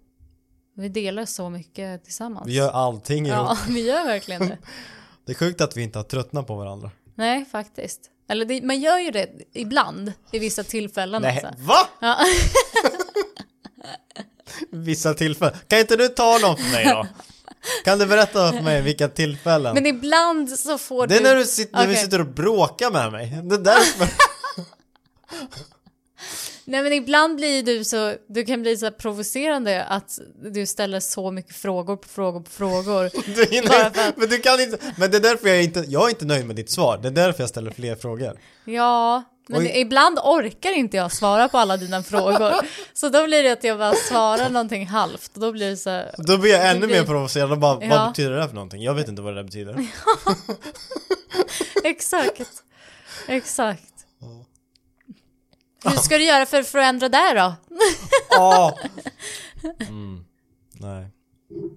Vi 0.76 0.90
delar 0.90 1.26
så 1.26 1.50
mycket 1.50 2.04
tillsammans. 2.04 2.48
Vi 2.48 2.54
gör 2.54 2.72
allting 2.72 3.26
ihop. 3.28 3.38
Ja, 3.38 3.58
vi 3.70 3.82
gör 3.88 4.06
verkligen 4.06 4.48
det. 4.48 4.58
Det 5.26 5.32
är 5.32 5.36
sjukt 5.36 5.62
att 5.62 5.78
vi 5.78 5.82
inte 5.84 6.00
har 6.00 6.04
tröttnat 6.04 6.48
på 6.48 6.56
varandra. 6.56 6.92
Nej, 7.16 7.46
faktiskt. 7.46 8.02
Eller 8.30 8.46
det, 8.46 8.62
man 8.62 8.80
gör 8.80 9.00
ju 9.00 9.12
det 9.12 9.30
ibland, 9.54 10.14
i 10.32 10.40
vissa 10.40 10.64
tillfällen. 10.64 11.22
Nej, 11.22 11.44
Alltså. 11.44 11.64
va? 11.64 11.88
Ja. 12.00 12.18
Vissa 14.72 15.14
tillfällen. 15.14 15.56
Kan 15.68 15.80
inte 15.80 15.96
du 15.96 16.08
ta 16.08 16.40
dem 16.40 16.58
för 16.58 16.72
mig 16.72 16.86
då? 16.86 17.08
Kan 17.84 18.00
du 18.00 18.06
berätta 18.06 18.52
för 18.54 18.62
mig 18.62 18.82
vilka 18.82 19.08
tillfällen? 19.08 19.74
Men 19.74 19.86
ibland 19.86 20.50
så 20.60 20.78
får 20.78 21.08
det 21.08 21.16
är 21.16 21.20
du... 21.20 21.24
när 21.24 21.36
du 21.36 21.46
sitter, 21.46 21.78
när 21.78 21.88
vi 21.88 21.96
sitter 21.96 22.20
och 22.22 22.28
bråkar 22.28 22.92
med 22.92 23.12
mig. 23.12 23.40
Det 23.44 23.56
är 23.56 23.60
därför. 23.60 24.08
Nej 26.68 26.84
men 26.84 26.94
ibland 26.94 27.36
blir 27.36 27.64
du 27.64 27.84
så, 27.84 28.14
du 28.28 28.46
kan 28.46 28.62
bli 28.62 28.78
så 28.78 28.92
provocerande 28.92 29.84
att 29.84 30.20
du 30.44 30.66
ställer 30.66 31.00
så 31.00 31.32
mycket 31.32 31.56
frågor 31.56 31.96
på 31.96 32.08
frågor 32.08 32.40
på 32.42 32.50
frågor. 32.50 33.10
Du 33.36 33.46
hinner, 33.56 33.86
att- 33.86 34.18
Men 34.18 34.30
du 34.30 34.38
kan 34.38 34.60
inte, 34.62 34.78
men 34.98 35.12
det 35.12 35.18
är 35.18 35.22
därför 35.22 35.48
jag 35.50 35.64
inte, 35.64 35.86
jag 35.88 36.06
är 36.06 36.10
inte 36.10 36.26
nöjd 36.26 36.46
med 36.48 36.56
ditt 36.56 36.72
svar. 36.72 36.98
Det 37.02 37.08
är 37.08 37.12
därför 37.12 37.44
jag 37.44 37.50
ställer 37.50 37.72
fler 37.72 37.96
frågor. 37.96 38.40
Ja, 38.66 39.24
men 39.48 39.62
Oj. 39.62 39.72
ibland 39.76 40.20
orkar 40.20 40.72
inte 40.72 40.98
jag 40.98 41.12
svara 41.12 41.50
på 41.50 41.58
alla 41.58 41.78
dina 41.78 42.04
frågor. 42.04 42.54
Så 42.94 43.10
då 43.10 43.26
blir 43.26 43.44
det 43.44 43.52
att 43.52 43.64
jag 43.64 43.78
bara 43.78 43.94
svarar 43.94 44.50
någonting 44.50 44.88
halvt 44.88 45.32
och 45.36 45.40
då 45.42 45.52
blir 45.52 45.70
det 45.70 45.78
så 45.78 45.90
här, 45.90 46.16
Då 46.18 46.38
blir 46.38 46.52
jag 46.52 46.70
ännu 46.72 46.88
blir- 46.88 47.00
mer 47.00 47.06
provocerad 47.06 47.52
och 47.52 47.58
bara, 47.58 47.86
Ja. 47.86 47.90
vad 47.98 48.10
betyder 48.10 48.32
det 48.32 48.42
här 48.42 48.48
för 48.48 48.56
någonting? 48.56 48.82
Jag 48.84 48.94
vet 48.94 49.08
inte 49.08 49.22
vad 49.22 49.34
det 49.34 49.40
där 49.40 49.44
betyder. 49.44 49.88
exakt, 51.84 52.42
exakt. 53.28 53.94
Hur 55.84 55.98
ska 55.98 56.18
du 56.18 56.24
göra 56.24 56.46
för 56.46 56.60
att 56.60 56.68
förändra 56.68 57.10
det 57.10 57.34
då? 57.34 57.54
Ja. 58.30 58.78
Mm. 59.80 60.26
Nej, 60.72 61.08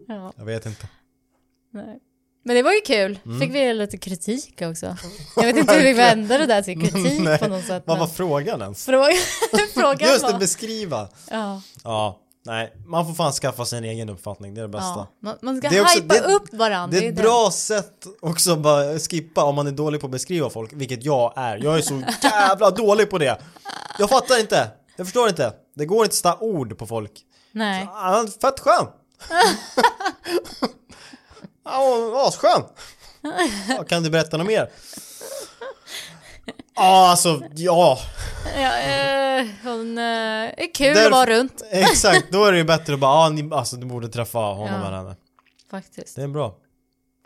Ja, 0.08 0.32
jag 0.36 0.44
vet 0.44 0.66
inte. 0.66 0.88
nej. 1.72 1.98
Men 2.48 2.56
det 2.56 2.62
var 2.62 2.72
ju 2.72 2.80
kul, 2.80 3.18
Mm. 3.26 3.40
fick 3.40 3.54
vi 3.54 3.74
lite 3.74 3.98
kritik 3.98 4.62
också. 4.62 4.96
Jag 5.36 5.42
vet 5.44 5.56
inte 5.56 5.74
hur 5.74 5.82
vi 5.82 5.92
vände 6.06 6.38
det 6.38 6.46
där 6.46 6.62
till 6.62 6.80
kritik 6.80 7.20
Nej, 7.24 7.38
på 7.38 7.48
något 7.48 7.64
sätt. 7.64 7.82
Vad 7.86 7.98
var 7.98 8.06
frågan 8.06 8.62
ens? 8.62 8.84
Fråga, 8.84 9.08
frågan 9.74 10.08
Just 10.08 10.26
det, 10.26 10.32
var... 10.32 10.38
beskriva. 10.38 11.08
Ja, 11.30 11.62
Ja, 11.84 12.18
nej, 12.46 12.72
man 12.86 13.06
får 13.06 13.14
fan 13.14 13.32
skaffa 13.32 13.64
sig 13.64 13.78
en 13.78 13.84
egen 13.84 14.08
uppfattning, 14.08 14.54
det 14.54 14.60
är 14.60 14.62
det 14.62 14.68
bästa. 14.68 15.06
ja. 15.22 15.36
Man, 15.42 15.58
ska 15.58 15.68
hypa 15.68 16.14
det- 16.14 16.20
upp 16.20 16.54
varandra. 16.54 16.98
Det 17.00 17.06
är 17.06 17.10
ett 17.10 17.16
det. 17.16 17.22
bra 17.22 17.50
sätt 17.52 18.06
också 18.20 18.52
att 18.52 18.58
bara 18.58 18.98
skippa 18.98 19.44
om 19.44 19.54
man 19.54 19.66
är 19.66 19.72
dålig 19.72 20.00
på 20.00 20.06
att 20.06 20.10
beskriva 20.10 20.50
folk, 20.50 20.72
vilket 20.72 21.04
jag 21.04 21.32
är. 21.36 21.56
Jag 21.64 21.78
är 21.78 21.82
så 21.82 22.02
jävla 22.22 22.70
dålig 22.70 23.10
på 23.10 23.18
det. 23.18 23.38
Jag 23.98 24.10
fattar 24.10 24.40
inte. 24.40 24.68
Jag 24.96 25.06
förstår 25.06 25.28
inte. 25.28 25.52
Det 25.76 25.86
går 25.86 26.04
inte 26.04 26.30
att 26.30 26.42
ord 26.42 26.78
på 26.78 26.86
folk. 26.86 27.12
Nej. 27.52 27.88
Ah, 27.92 28.26
fett 28.42 28.60
skön! 28.60 28.86
Ja, 31.70 32.26
asskön! 32.28 32.62
Ja, 33.68 33.84
kan 33.84 34.02
du 34.02 34.10
berätta 34.10 34.36
något 34.36 34.46
mer? 34.46 34.70
Ja, 36.74 37.10
alltså, 37.10 37.42
ja. 37.54 37.98
Ja, 38.56 38.78
eh, 38.78 39.46
hon 39.62 39.98
eh, 39.98 40.04
är 40.04 40.74
kul 40.74 40.94
Där- 40.94 41.06
att 41.06 41.12
vara 41.12 41.30
runt 41.30 41.62
Exakt, 41.70 42.32
då 42.32 42.44
är 42.44 42.52
det 42.52 42.58
ju 42.58 42.64
bättre 42.64 42.94
att 42.94 43.00
bara, 43.00 43.10
ah, 43.12 43.28
ni, 43.28 43.50
alltså 43.54 43.76
du 43.76 43.86
borde 43.86 44.08
träffa 44.08 44.38
honom 44.38 44.80
Ja. 44.80 44.86
eller 44.86 44.96
henne. 44.96 45.16
faktiskt. 45.70 46.14
Det 46.16 46.22
är 46.22 46.24
en 46.24 46.32
bra 46.32 46.56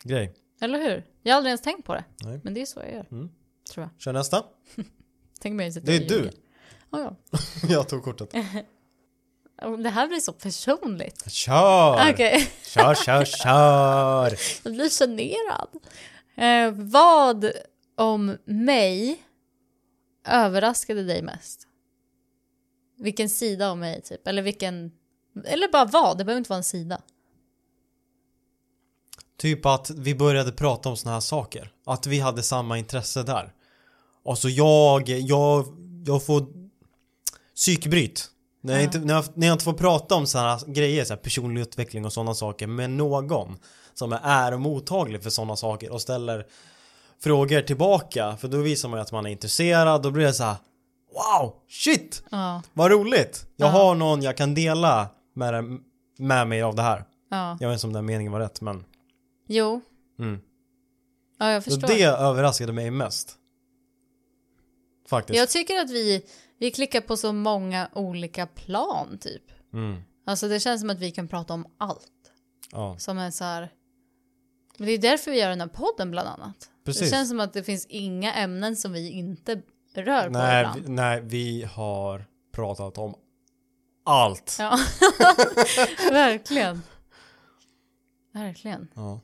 grej. 0.03 0.33
Eller 0.61 0.79
hur? 0.79 1.05
Jag 1.21 1.33
har 1.33 1.37
aldrig 1.37 1.49
ens 1.49 1.61
tänkt 1.61 1.85
på 1.85 1.93
det. 1.93 2.03
Nej. 2.23 2.39
Men 2.43 2.53
det 2.53 2.61
är 2.61 2.65
så 2.65 2.79
jag 2.79 2.91
gör. 2.93 3.05
Mm. 3.11 3.29
Tror 3.73 3.83
jag. 3.93 4.01
Kör 4.01 4.13
nästa. 4.13 4.43
Tänk 5.41 5.53
mig 5.55 5.71
sitta 5.71 5.85
Det 5.85 5.95
är 5.95 6.01
och 6.01 6.07
du. 6.07 6.15
ljuga. 6.15 6.31
Ja, 6.91 6.99
ja. 7.31 7.39
Jag 7.69 7.89
tog 7.89 8.03
kortet. 8.03 8.29
Det 9.83 9.89
här 9.89 10.07
blir 10.07 10.19
så 10.19 10.33
personligt. 10.33 11.31
Kör! 11.31 12.11
Okej, 12.11 12.51
Kör, 12.65 12.95
kör, 12.95 13.25
kör! 13.25 14.37
jag 14.63 14.73
blir 14.73 14.89
generad. 14.89 15.67
Eh, 16.35 16.71
vad 16.91 17.51
om 17.97 18.37
mig 18.45 19.23
överraskade 20.27 21.03
dig 21.03 21.21
mest? 21.21 21.67
Vilken 22.97 23.29
sida 23.29 23.69
av 23.69 23.77
mig 23.77 24.01
typ? 24.01 24.27
Eller 24.27 24.41
vilken... 24.41 24.91
Eller 25.45 25.71
bara 25.71 25.85
vad, 25.85 26.17
det 26.17 26.25
behöver 26.25 26.37
inte 26.37 26.49
vara 26.49 26.57
en 26.57 26.63
sida. 26.63 27.01
Typ 29.37 29.65
att 29.65 29.89
vi 29.89 30.15
började 30.15 30.51
prata 30.51 30.89
om 30.89 30.97
såna 30.97 31.13
här 31.13 31.19
saker. 31.21 31.71
Att 31.85 32.07
vi 32.07 32.19
hade 32.19 32.43
samma 32.43 32.77
intresse 32.77 33.23
där. 33.23 33.53
Och 34.23 34.37
så 34.37 34.49
jag, 34.49 35.09
jag, 35.09 35.65
jag 36.05 36.25
får 36.25 36.47
psykbryt. 37.55 38.29
Jag, 38.65 38.77
Ja. 38.77 38.81
inte, 38.81 38.99
när, 38.99 39.13
jag, 39.13 39.25
när 39.33 39.47
jag 39.47 39.53
inte 39.55 39.63
får 39.65 39.73
prata 39.73 40.15
om 40.15 40.27
här 40.39 40.73
grejer, 40.73 41.05
så 41.05 41.13
här 41.13 41.21
personlig 41.21 41.61
utveckling 41.61 42.05
och 42.05 42.13
sådana 42.13 42.33
saker 42.35 42.67
med 42.67 42.89
någon 42.89 43.57
som 43.93 44.13
är 44.13 44.57
mottaglig 44.57 45.23
för 45.23 45.29
sådana 45.29 45.55
saker 45.55 45.91
och 45.91 46.01
ställer 46.01 46.45
frågor 47.23 47.61
tillbaka. 47.61 48.37
För 48.37 48.47
då 48.47 48.57
visar 48.57 48.89
man 48.89 48.97
ju 48.99 49.01
att 49.01 49.11
man 49.11 49.25
är 49.25 49.29
intresserad, 49.29 50.01
då 50.03 50.11
blir 50.11 50.25
det 50.25 50.33
så 50.33 50.43
här 50.43 50.55
Wow, 51.13 51.53
shit! 51.69 52.23
Ja, 52.31 52.61
Vad 52.73 52.91
roligt! 52.91 53.45
Jag 53.55 53.67
Ja. 53.67 53.71
har 53.71 53.95
någon 53.95 54.21
jag 54.21 54.37
kan 54.37 54.53
dela 54.53 55.07
med, 55.35 55.79
med 56.17 56.47
mig 56.47 56.61
av 56.61 56.75
det 56.75 56.81
här. 56.81 57.05
Ja. 57.29 57.57
Jag 57.59 57.69
vet 57.69 57.75
inte 57.77 57.87
om 57.87 57.93
den 57.93 58.05
meningen 58.05 58.31
var 58.33 58.39
rätt 58.39 58.61
men 58.61 58.85
Jo. 59.47 59.81
mm. 60.19 60.39
Ja, 61.39 61.51
jag 61.51 61.63
Så 61.63 61.71
förstår. 61.71 61.87
det 61.87 62.03
överraskade 62.03 62.73
mig 62.73 62.91
mest. 62.91 63.35
Faktiskt. 65.09 65.37
Jag 65.37 65.49
tycker 65.49 65.79
att 65.79 65.89
vi, 65.91 66.21
vi 66.63 66.71
klickar 66.71 67.01
på 67.01 67.17
så 67.17 67.33
många 67.33 67.89
olika 67.93 68.47
plan 68.47 69.17
typ. 69.17 69.43
Mm. 69.73 70.01
Alltså 70.25 70.47
det 70.47 70.59
känns 70.59 70.81
som 70.81 70.89
att 70.89 70.99
vi 70.99 71.11
kan 71.11 71.27
prata 71.27 71.53
om 71.53 71.65
allt. 71.77 72.11
Ja, 72.71 72.95
Som 72.99 73.17
är 73.17 73.31
så 73.31 73.43
här... 73.43 73.71
Men 74.77 74.87
det 74.87 74.93
är 74.93 74.97
därför 74.97 75.31
vi 75.31 75.39
gör 75.39 75.49
den 75.49 75.61
här 75.61 75.67
podden 75.67 76.11
bland 76.11 76.27
annat. 76.27 76.69
precis. 76.85 77.01
Det 77.01 77.09
känns 77.09 77.29
som 77.29 77.39
att 77.39 77.53
det 77.53 77.63
finns 77.63 77.85
inga 77.85 78.33
ämnen 78.33 78.75
som 78.75 78.91
vi 78.91 79.09
inte 79.09 79.61
rör 79.95 80.23
på 80.23 80.29
nej, 80.29 80.61
ibland. 80.61 80.81
vi, 80.81 80.89
nej, 80.91 81.21
vi 81.21 81.63
har 81.63 82.25
pratat 82.51 82.97
om 82.97 83.15
allt. 84.05 84.55
Ja, 84.59 84.79
verkligen. 86.11 86.81
Verkligen. 88.33 88.87
Ja. 88.93 89.19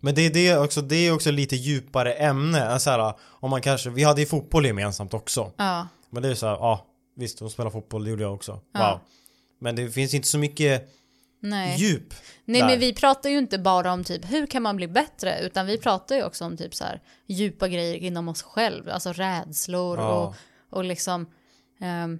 Men 0.00 0.14
det 0.14 0.22
är 0.26 0.30
det 0.30 0.56
också, 0.58 0.82
det 0.82 0.96
är 0.96 1.12
också 1.14 1.30
lite 1.30 1.56
djupare 1.56 2.12
ämne. 2.12 2.68
Alltså 2.68 2.90
här, 2.90 3.14
om 3.20 3.50
man 3.50 3.60
kanske, 3.62 3.90
vi 3.90 4.02
hade 4.04 4.20
ju 4.20 4.26
fotboll 4.26 4.66
gemensamt 4.66 5.14
också. 5.14 5.52
Ja, 5.56 5.88
Men 6.10 6.22
det 6.22 6.28
är 6.28 6.34
så 6.34 6.46
här, 6.46 6.54
ja 6.54 6.86
visst 7.16 7.40
hon 7.40 7.50
spelar 7.50 7.70
fotboll, 7.70 8.04
det 8.04 8.10
gjorde 8.10 8.22
jag 8.22 8.34
också. 8.34 8.52
Wow. 8.52 8.60
Ja. 8.72 9.00
Men 9.60 9.76
det 9.76 9.90
finns 9.90 10.14
inte 10.14 10.28
så 10.28 10.38
mycket 10.38 10.88
nej. 11.40 11.76
djup. 11.80 12.14
Nej 12.44 12.60
där. 12.60 12.68
men 12.68 12.80
vi 12.80 12.94
pratar 12.94 13.30
ju 13.30 13.38
inte 13.38 13.58
bara 13.58 13.92
om 13.92 14.04
typ 14.04 14.30
hur 14.32 14.46
kan 14.46 14.62
man 14.62 14.76
bli 14.76 14.88
bättre 14.88 15.40
utan 15.40 15.66
vi 15.66 15.78
pratar 15.78 16.16
ju 16.16 16.24
också 16.24 16.44
om 16.44 16.56
typ 16.56 16.74
så 16.74 16.84
här 16.84 17.00
djupa 17.26 17.68
grejer 17.68 17.94
inom 17.96 18.28
oss 18.28 18.42
själv, 18.42 18.88
alltså 18.90 19.12
rädslor 19.12 19.98
Ja. 19.98 20.08
och, 20.08 20.34
och 20.78 20.84
liksom 20.84 21.26
um, 22.04 22.18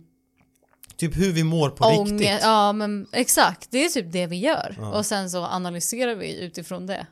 Typ 0.96 1.16
hur 1.16 1.32
vi 1.32 1.44
mår 1.44 1.70
på 1.70 1.84
ångest. 1.84 2.12
riktigt. 2.12 2.38
Ja 2.42 2.72
men 2.72 3.06
exakt, 3.12 3.70
det 3.70 3.84
är 3.84 3.88
typ 3.88 4.12
det 4.12 4.26
vi 4.26 4.36
gör 4.36 4.74
Ja. 4.78 4.98
och 4.98 5.06
sen 5.06 5.30
så 5.30 5.44
analyserar 5.44 6.14
vi 6.14 6.40
utifrån 6.44 6.86
det. 6.86 7.06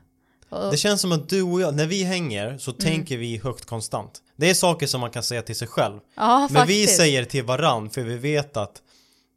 Och, 0.65 0.71
Det 0.71 0.77
känns 0.77 1.01
som 1.01 1.13
att 1.13 1.29
du 1.29 1.43
och 1.43 1.61
jag, 1.61 1.75
när 1.77 1.87
vi 1.87 2.05
hänger 2.05 2.47
Mm. 2.47 2.59
så 2.59 2.73
tänker 2.73 3.17
vi 3.17 3.37
högt 3.39 3.65
konstant. 3.65 4.23
Det 4.37 4.51
är 4.51 4.55
saker 4.55 4.87
som 4.87 5.01
man 5.01 5.11
kan 5.11 5.23
säga 5.23 5.43
till 5.43 5.57
sig 5.57 5.69
själv. 5.69 6.01
ja 6.15 6.39
Men 6.41 6.49
faktiskt. 6.49 6.69
vi 6.69 6.87
säger 6.87 7.25
till 7.25 7.45
varann 7.45 7.91
för 7.91 8.03
vi 8.03 8.17
vet 8.17 8.57
att 8.57 8.83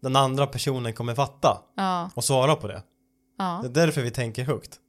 den 0.02 0.16
andra 0.16 0.48
personen 0.48 0.94
kommer 0.94 1.16
fatta 1.16 1.62
Ja, 1.76 2.10
och 2.16 2.24
svara 2.24 2.56
på 2.56 2.68
det. 2.68 2.84
ja. 3.38 3.60
Det 3.64 3.68
är 3.68 3.86
därför 3.86 4.02
vi 4.02 4.12
tänker 4.12 4.44
högt. 4.44 4.80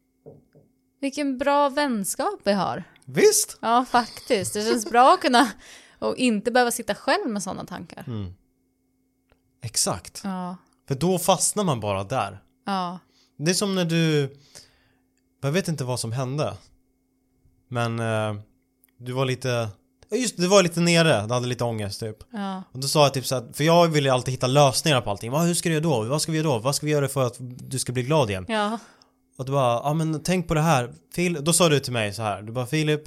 Vilken 1.00 1.38
bra 1.38 1.68
vänskap 1.68 2.40
vi 2.44 2.52
har. 2.52 2.84
Visst? 3.04 3.58
Ja 3.62 3.84
faktiskt, 3.90 4.54
det 4.54 4.62
känns 4.64 4.90
bra 4.90 5.14
att 5.14 5.20
kunna 5.20 5.50
och 5.98 6.16
inte 6.16 6.50
behöva 6.50 6.70
sitta 6.70 6.94
själv 6.94 7.26
med 7.30 7.42
sådana 7.42 7.64
tankar. 7.66 8.04
Mm. 8.06 8.34
Exakt. 9.62 10.20
Ja, 10.24 10.56
För 10.88 10.94
då 10.94 11.18
fastnar 11.18 11.64
man 11.64 11.80
bara 11.80 12.04
där. 12.04 12.42
ja, 12.66 12.98
Det 13.38 13.50
är 13.50 13.54
som 13.54 13.74
när 13.74 13.84
du... 13.84 14.36
Jag 15.40 15.52
vet 15.52 15.68
inte 15.68 15.84
vad 15.84 16.00
som 16.00 16.12
hände. 16.12 16.54
Men 17.68 17.98
eh, 18.00 18.34
du 18.98 19.12
var 19.12 19.24
lite... 19.24 19.68
Just 20.12 20.36
det, 20.36 20.42
du 20.42 20.48
var 20.48 20.62
lite 20.62 20.80
nere, 20.80 21.26
du 21.26 21.34
hade 21.34 21.46
lite 21.46 21.64
ångest 21.64 22.00
typ. 22.00 22.16
ja, 22.30 22.62
Och 22.72 22.78
då 22.78 22.88
sa 22.88 23.02
jag 23.02 23.14
typ 23.14 23.26
så 23.26 23.34
här, 23.34 23.52
för 23.52 23.64
jag 23.64 23.88
vill 23.88 24.04
ju 24.04 24.10
alltid 24.10 24.32
hitta 24.34 24.46
lösningar 24.46 25.00
på 25.00 25.10
allting. 25.10 25.32
Hur 25.32 25.54
ska 25.54 25.68
du 25.68 25.72
göra 25.74 25.82
då? 25.82 26.02
Vad 26.02 26.22
ska 26.22 26.32
vi 26.32 26.38
göra 26.38 26.48
då? 26.48 26.58
Vad 26.58 26.74
ska 26.74 26.86
vi 26.86 26.92
göra 26.92 27.08
för 27.08 27.26
att 27.26 27.36
du 27.40 27.78
ska 27.78 27.92
bli 27.92 28.02
glad 28.02 28.30
igen? 28.30 28.44
ja, 28.48 28.78
Och 29.38 29.44
du 29.44 29.52
bara, 29.52 29.74
ja 29.74 29.94
men 29.94 30.22
tänk 30.22 30.48
på 30.48 30.54
det 30.54 30.60
här. 30.60 30.92
Fil 31.14 31.38
då 31.44 31.52
sa 31.52 31.68
du 31.68 31.80
till 31.80 31.92
mig 31.92 32.12
så 32.14 32.22
här, 32.22 32.42
du 32.42 32.52
bara 32.52 32.66
Filip, 32.66 33.02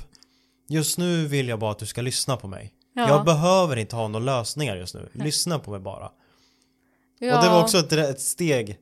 just 0.69 0.97
nu 0.97 1.27
vill 1.27 1.47
jag 1.47 1.59
bara 1.59 1.71
att 1.71 1.79
du 1.79 1.85
ska 1.85 2.01
lyssna 2.01 2.37
på 2.37 2.47
mig. 2.47 2.73
ja. 2.93 3.07
Jag 3.07 3.25
behöver 3.25 3.75
inte 3.75 3.95
ha 3.95 4.07
några 4.07 4.25
lösningar 4.25 4.75
just 4.75 4.95
nu. 4.95 5.09
Lyssna 5.13 5.59
på 5.59 5.71
mig 5.71 5.79
bara. 5.79 6.11
ja. 7.19 7.37
Och 7.37 7.43
det 7.43 7.49
var 7.49 7.61
också 7.61 7.77
ett, 7.77 7.91
ett 7.91 8.21
steg 8.21 8.77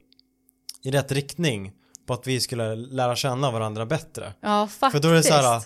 i 0.84 0.92
rätt 0.92 1.12
riktning 1.12 1.72
på 2.06 2.14
att 2.14 2.28
vi 2.28 2.40
skulle 2.40 2.76
lära 2.76 3.16
känna 3.16 3.52
varandra 3.52 3.86
bättre. 3.86 4.34
Ja, 4.42 4.68
faktiskt. 4.68 4.92
För 4.92 5.08
då 5.10 5.14
är 5.14 5.18
det 5.18 5.24
så 5.24 5.34
här, 5.34 5.62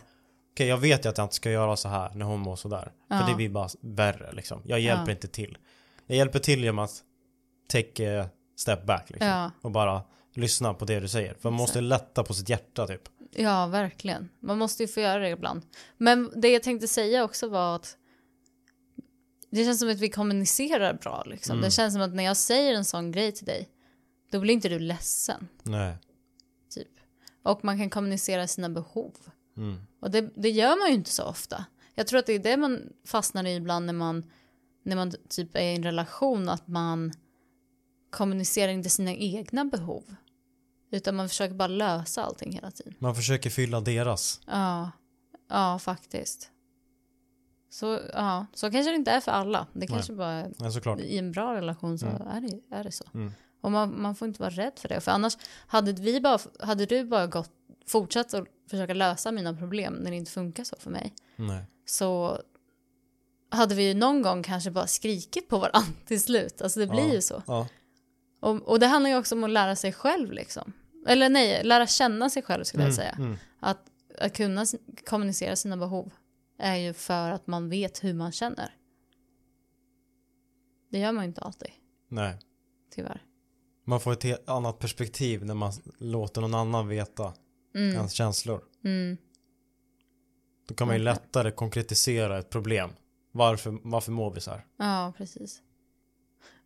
okej 0.53 0.67
jag 0.67 0.77
vet 0.77 1.05
ju 1.05 1.09
att 1.09 1.17
jag 1.17 1.25
inte 1.25 1.35
ska 1.35 1.51
göra 1.51 1.75
så 1.75 1.89
här 1.89 2.11
när 2.13 2.25
hon 2.25 2.39
mår 2.39 2.55
sådär. 2.55 2.91
Ja. 3.09 3.19
För 3.19 3.29
det 3.29 3.35
blir 3.35 3.49
bara 3.49 3.69
värre 3.81 4.31
liksom. 4.33 4.61
Jag 4.65 4.79
hjälper 4.79 5.05
Ja. 5.05 5.11
inte 5.11 5.27
till. 5.27 5.57
Jag 6.07 6.17
hjälper 6.17 6.39
till 6.39 6.63
genom 6.63 6.79
att 6.79 7.03
take 7.67 8.21
a 8.21 8.29
step 8.57 8.85
back 8.85 9.09
liksom. 9.09 9.27
Ja. 9.27 9.51
Och 9.61 9.71
bara 9.71 10.01
lyssna 10.33 10.73
på 10.73 10.85
det 10.85 10.99
du 10.99 11.07
säger. 11.07 11.33
För 11.33 11.49
man 11.49 11.57
måste 11.57 11.81
lätta 11.81 12.23
på 12.23 12.33
sitt 12.33 12.49
hjärta 12.49 12.87
typ. 12.87 13.01
Ja, 13.35 13.67
verkligen. 13.67 14.29
Man 14.39 14.57
måste 14.57 14.83
ju 14.83 14.87
få 14.87 14.99
göra 14.99 15.19
det 15.19 15.29
ibland. 15.29 15.61
Men 15.97 16.31
det 16.41 16.49
jag 16.49 16.63
tänkte 16.63 16.87
säga 16.87 17.23
också 17.23 17.49
var 17.49 17.75
att 17.75 17.97
det 19.51 19.63
känns 19.63 19.79
som 19.79 19.89
att 19.89 19.99
vi 19.99 20.09
kommunicerar 20.09 20.93
bra 20.93 21.23
liksom. 21.25 21.53
Mm. 21.53 21.63
Det 21.63 21.71
känns 21.71 21.93
som 21.93 22.01
att 22.01 22.13
när 22.13 22.23
jag 22.23 22.37
säger 22.37 22.73
en 22.73 22.85
sån 22.85 23.11
grej 23.11 23.31
till 23.31 23.45
dig, 23.45 23.69
då 24.31 24.39
blir 24.39 24.53
inte 24.53 24.69
du 24.69 24.79
ledsen, 24.79 25.47
Nej. 25.63 25.95
Och 27.45 27.65
man 27.65 27.77
kan 27.77 27.89
kommunicera 27.89 28.47
sina 28.47 28.69
behov. 28.69 29.13
Mm. 29.57 29.77
Och 29.99 30.11
det, 30.11 30.21
det 30.35 30.49
gör 30.49 30.79
man 30.79 30.87
ju 30.89 30.93
inte 30.95 31.09
så 31.09 31.23
ofta. 31.23 31.65
Jag 31.95 32.07
tror 32.07 32.19
att 32.19 32.25
det 32.25 32.33
är 32.33 32.39
det 32.39 32.57
man 32.57 32.79
fastnar 33.05 33.43
i 33.47 33.55
ibland 33.55 33.85
när 33.85 33.93
man, 33.93 34.31
när 34.83 34.95
man 34.95 35.13
typ 35.29 35.55
är 35.55 35.61
i 35.61 35.75
en 35.75 35.83
relation, 35.83 36.49
att 36.49 36.67
man 36.67 37.13
kommunicerar 38.09 38.71
inte 38.71 38.89
sina 38.89 39.13
egna 39.13 39.65
behov. 39.65 40.15
Utan 40.91 41.15
man 41.15 41.29
försöker 41.29 41.55
bara 41.55 41.67
lösa 41.67 42.23
allting 42.23 42.51
hela 42.51 42.71
tiden. 42.71 42.93
Man 42.99 43.15
försöker 43.15 43.49
fylla 43.49 43.81
deras. 43.81 44.41
Ja, 44.47 44.91
ja 45.49 45.79
faktiskt. 45.79 46.51
Så, 47.69 47.99
ja, 48.13 48.45
så 48.53 48.71
kanske 48.71 48.91
det 48.91 48.95
inte 48.95 49.11
är 49.11 49.19
för 49.21 49.31
alla. 49.31 49.67
Det 49.73 49.87
kanske 49.87 50.13
bara 50.13 50.31
är, 50.31 50.51
Ja, 50.59 50.71
såklart. 50.71 50.99
i 50.99 51.17
en 51.17 51.31
bra 51.31 51.55
relation 51.55 51.99
så 51.99 52.05
Mm. 52.05 52.27
är, 52.27 52.41
det, 52.41 52.75
är 52.75 52.83
det 52.83 52.91
så. 52.91 53.03
Mm. 53.13 53.31
Och 53.65 53.71
man, 53.71 54.01
man 54.01 54.15
får 54.15 54.27
inte 54.27 54.41
vara 54.41 54.49
rädd 54.49 54.73
för 54.75 54.89
det. 54.89 55.01
För 55.01 55.11
annars, 55.11 55.37
hade, 55.67 55.91
vi 55.93 56.21
bara, 56.21 56.39
hade 56.59 56.85
du 56.85 57.03
bara 57.05 57.27
gått, 57.27 57.51
fortsatt 57.87 58.33
att 58.33 58.47
försöka 58.69 58.93
lösa 58.93 59.31
mina 59.31 59.53
problem 59.53 59.93
när 59.93 60.11
det 60.11 60.17
inte 60.17 60.31
funkar 60.31 60.63
så 60.63 60.75
för 60.79 60.89
mig, 60.91 61.13
Nej. 61.35 61.63
så 61.85 62.41
hade 63.49 63.75
vi 63.75 63.87
ju 63.87 63.93
någon 63.93 64.21
gång 64.21 64.43
kanske 64.43 64.71
bara 64.71 64.87
skrikit 64.87 65.49
på 65.49 65.57
varandra 65.57 65.93
till 66.05 66.21
slut. 66.21 66.61
Alltså 66.61 66.79
det 66.79 66.87
blir 66.87 67.07
Ja. 67.07 67.13
ju 67.13 67.21
så. 67.21 67.43
Ja. 67.47 67.67
Och, 68.39 68.55
och 68.61 68.79
det 68.79 68.87
handlar 68.87 69.09
ju 69.09 69.17
också 69.17 69.35
om 69.35 69.43
att 69.43 69.49
lära 69.49 69.75
sig 69.75 69.93
själv 69.93 70.31
liksom. 70.31 70.73
Eller 71.07 71.29
nej, 71.29 71.63
lära 71.63 71.87
känna 71.87 72.29
sig 72.29 72.43
själv 72.43 72.63
skulle 72.63 72.83
jag 72.83 72.87
Mm, 72.93 72.95
säga. 72.95 73.15
mm. 73.19 73.37
Att, 73.59 73.79
att 74.19 74.37
kunna 74.37 74.65
kommunicera 75.05 75.55
sina 75.55 75.77
behov 75.77 76.13
är 76.57 76.75
ju 76.75 76.93
för 76.93 77.31
att 77.31 77.47
man 77.47 77.69
vet 77.69 78.03
hur 78.03 78.13
man 78.13 78.31
känner. 78.31 78.75
Det 80.91 80.99
gör 80.99 81.11
man 81.11 81.23
ju 81.23 81.27
inte 81.27 81.41
alltid, 81.41 81.69
Nej. 82.07 82.37
tyvärr. 82.95 83.21
Man 83.85 83.99
får 83.99 84.13
ett 84.13 84.23
helt 84.23 84.49
annat 84.49 84.79
perspektiv 84.79 85.45
när 85.45 85.53
man 85.53 85.71
låter 85.99 86.41
någon 86.41 86.53
annan 86.55 86.87
veta 86.87 87.33
Mm, 87.75 87.95
ens 87.95 88.11
känslor. 88.13 88.61
mm, 88.85 89.17
Då 90.67 90.75
kan 90.75 90.87
man 90.87 90.95
ju 90.97 91.03
lättare 91.03 91.51
konkretisera 91.51 92.39
ett 92.39 92.49
problem. 92.49 92.89
Varför, 93.31 93.77
varför 93.83 94.11
mår 94.11 94.31
vi 94.31 94.41
så 94.41 94.51
här? 94.51 94.65
ja, 94.79 95.13
precis. 95.17 95.59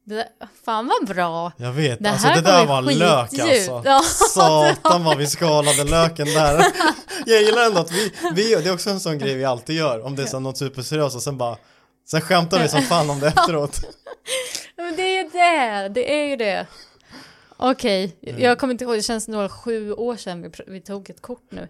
Det 0.03 0.15
där, 0.15 0.27
fan 0.63 0.87
vad 0.87 1.07
bra! 1.15 1.51
Jag 1.57 1.71
vet, 1.71 1.99
Det 2.03 2.09
alltså 2.09 2.27
här 2.27 2.35
det 2.35 2.41
där 2.41 2.65
var 2.65 2.91
ju 2.91 2.97
lök 2.97 3.39
alltså. 3.39 3.81
Ja, 3.85 4.01
Satan 4.29 5.03
vad 5.03 5.17
vi 5.17 5.27
skalade 5.37 5.83
löken 5.83 6.27
där. 6.27 6.63
Jag 7.25 7.41
gillar 7.41 7.65
ändå 7.65 7.79
att 7.79 7.91
vi, 7.91 8.13
vi, 8.35 8.55
det 8.55 8.65
är 8.69 8.73
också 8.73 8.89
en 8.89 8.99
sån 8.99 9.17
grej 9.17 9.35
vi 9.35 9.45
alltid 9.45 9.75
gör. 9.75 10.01
Om 10.05 10.15
det 10.15 10.23
är 10.23 10.27
så 10.27 10.39
något 10.39 10.57
superseriöst 10.57 11.15
och 11.15 11.23
sen 11.23 11.37
bara, 11.37 11.57
sen 12.09 12.21
skämtar 12.21 12.59
vi 12.61 12.69
som 12.69 12.81
fan 12.81 13.09
om 13.09 13.19
det 13.19 13.27
efteråt. 13.27 13.79
Men 14.75 14.95
det 14.95 15.01
är 15.01 15.23
ju 15.23 15.29
det, 15.29 15.89
det 15.89 16.13
är 16.21 16.27
ju 16.27 16.35
det. 16.35 16.67
Okej, 17.61 18.17
Mm. 18.21 18.41
jag 18.41 18.59
kommer 18.59 18.71
inte 18.73 18.83
ihåg, 18.83 18.95
det 18.95 19.01
känns 19.03 19.27
några 19.27 19.49
sju 19.49 19.91
år 19.93 20.15
sedan 20.17 20.41
vi, 20.41 20.49
vi 20.67 20.81
tog 20.81 21.09
ett 21.09 21.21
kort 21.21 21.51
nu. 21.51 21.67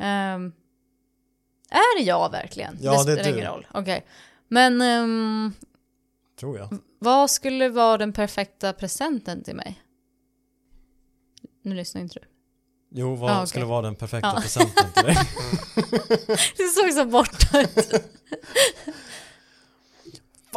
Ehm, 0.00 0.52
är 1.70 1.98
det 1.98 2.04
jag 2.04 2.30
verkligen? 2.30 2.78
Ja, 2.80 3.04
det 3.04 3.12
är 3.12 3.16
spelar 3.32 3.58
du. 3.72 3.78
Okej. 3.80 4.06
Men 4.48 4.80
ehm, 4.82 5.52
Tror 6.40 6.58
jag. 6.58 6.78
vad 6.98 7.30
skulle 7.30 7.68
vara 7.68 7.98
den 7.98 8.12
perfekta 8.12 8.72
presenten 8.72 9.42
till 9.42 9.56
mig? 9.56 9.82
Nu 11.62 11.74
lyssnar 11.74 12.00
inte 12.02 12.18
du. 12.20 12.26
Jo, 12.90 13.14
vad 13.14 13.30
Ja, 13.30 13.36
okej. 13.36 13.46
skulle 13.46 13.64
vara 13.64 13.82
den 13.82 13.94
perfekta 13.94 14.32
Ja. 14.34 14.40
presenten 14.42 14.92
till 14.92 15.02
dig? 15.04 15.16
Du 16.56 16.68
såg 16.68 16.92
så 16.92 17.04
borta 17.04 17.60
ut. 17.60 17.92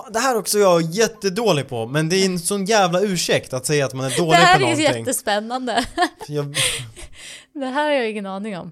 Fan, 0.03 0.13
det 0.13 0.19
här 0.19 0.35
är 0.35 0.39
också 0.39 0.59
jag 0.59 0.81
jättedålig 0.81 1.67
på, 1.69 1.85
men 1.87 2.09
det 2.09 2.15
är 2.15 2.25
en 2.25 2.39
sån 2.39 2.65
jävla 2.65 3.01
ursäkt 3.01 3.53
att 3.53 3.65
säga 3.65 3.85
att 3.85 3.93
man 3.93 4.05
är 4.05 4.09
Det 4.09 4.17
dålig 4.17 4.37
här 4.37 4.59
på 4.59 4.65
är 4.65 4.69
ju 4.69 4.75
någonting. 4.75 4.97
jättespännande. 5.05 5.85
Jag, 6.27 6.55
Det 7.53 7.65
här 7.65 7.83
har 7.85 7.91
jag 7.91 8.09
ingen 8.11 8.25
aning 8.25 8.57
om. 8.57 8.71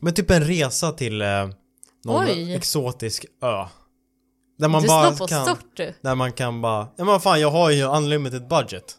men 0.00 0.14
typ 0.14 0.30
en 0.30 0.44
resa 0.44 0.92
till 0.92 1.22
eh, 1.22 1.48
någon 2.04 2.24
Oj. 2.28 2.54
exotisk 2.54 3.24
ö. 3.42 3.64
Där 4.58 4.68
man 4.68 4.82
du 4.82 4.88
bara 4.88 5.12
på 5.12 5.26
kan, 5.26 5.44
stort 5.46 5.76
du. 5.76 5.94
där 6.00 6.14
man 6.14 6.32
kan 6.32 6.60
bara, 6.60 6.88
ja 6.96 7.04
men 7.04 7.20
fan 7.20 7.40
jag 7.40 7.50
har 7.50 7.70
ju 7.70 7.82
unlimited 7.82 8.48
budget. 8.48 8.94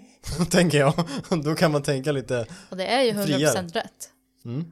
tänker 0.50 0.78
jag. 0.78 0.92
Då 1.44 1.54
kan 1.54 1.72
man 1.72 1.82
tänka 1.82 2.12
lite, 2.12 2.46
Och 2.70 2.76
det 2.76 2.86
är 2.86 3.02
ju 3.02 3.12
100% 3.12 3.24
Friare. 3.26 3.62
rätt. 3.74 4.10
mm. 4.44 4.64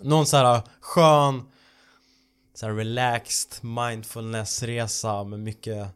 Någon 0.00 0.26
så 0.26 0.36
här 0.36 0.60
skön, 0.80 1.42
så 2.54 2.68
relaxed 2.68 3.64
mindfulness 3.64 4.62
resa 4.62 5.24
med 5.24 5.40
mycket 5.40 5.88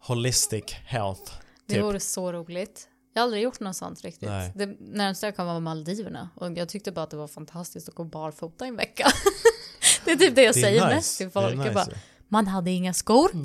holistic 0.00 0.64
health. 0.84 1.32
Det 1.66 1.74
Typ. 1.74 1.82
vore 1.84 2.00
så 2.00 2.32
roligt. 2.32 2.88
Jag 3.12 3.20
har 3.20 3.24
aldrig 3.24 3.42
gjort 3.42 3.60
något 3.60 3.76
sånt 3.76 4.02
riktigt. 4.04 4.28
Nej. 4.28 4.52
Det 4.54 4.66
närmsta 4.80 5.26
jag 5.26 5.36
kom 5.36 5.46
var 5.46 5.60
Maldiverna. 5.60 6.28
Och 6.34 6.58
jag 6.58 6.68
tyckte 6.68 6.92
bara 6.92 7.02
att 7.02 7.10
det 7.10 7.16
var 7.16 7.28
fantastiskt 7.28 7.88
att 7.88 7.94
gå 7.94 8.04
barfota 8.04 8.64
i 8.64 8.68
en 8.68 8.76
vecka. 8.76 9.06
det 10.04 10.10
är 10.10 10.16
typ 10.16 10.34
det 10.34 10.42
jag 10.42 10.54
Det 10.54 10.60
säger 10.60 10.84
nice. 10.84 10.94
mest 10.94 11.18
till 11.18 11.30
folk. 11.30 11.56
nice, 11.56 11.70
bara, 11.72 11.86
ja. 11.90 11.96
man 12.28 12.46
hade 12.46 12.70
inga 12.70 12.94
skor. 12.94 13.30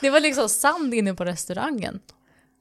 Det 0.00 0.10
var 0.10 0.20
liksom 0.20 0.48
sand 0.48 0.94
inne 0.94 1.14
på 1.14 1.24
restaurangen. 1.24 2.00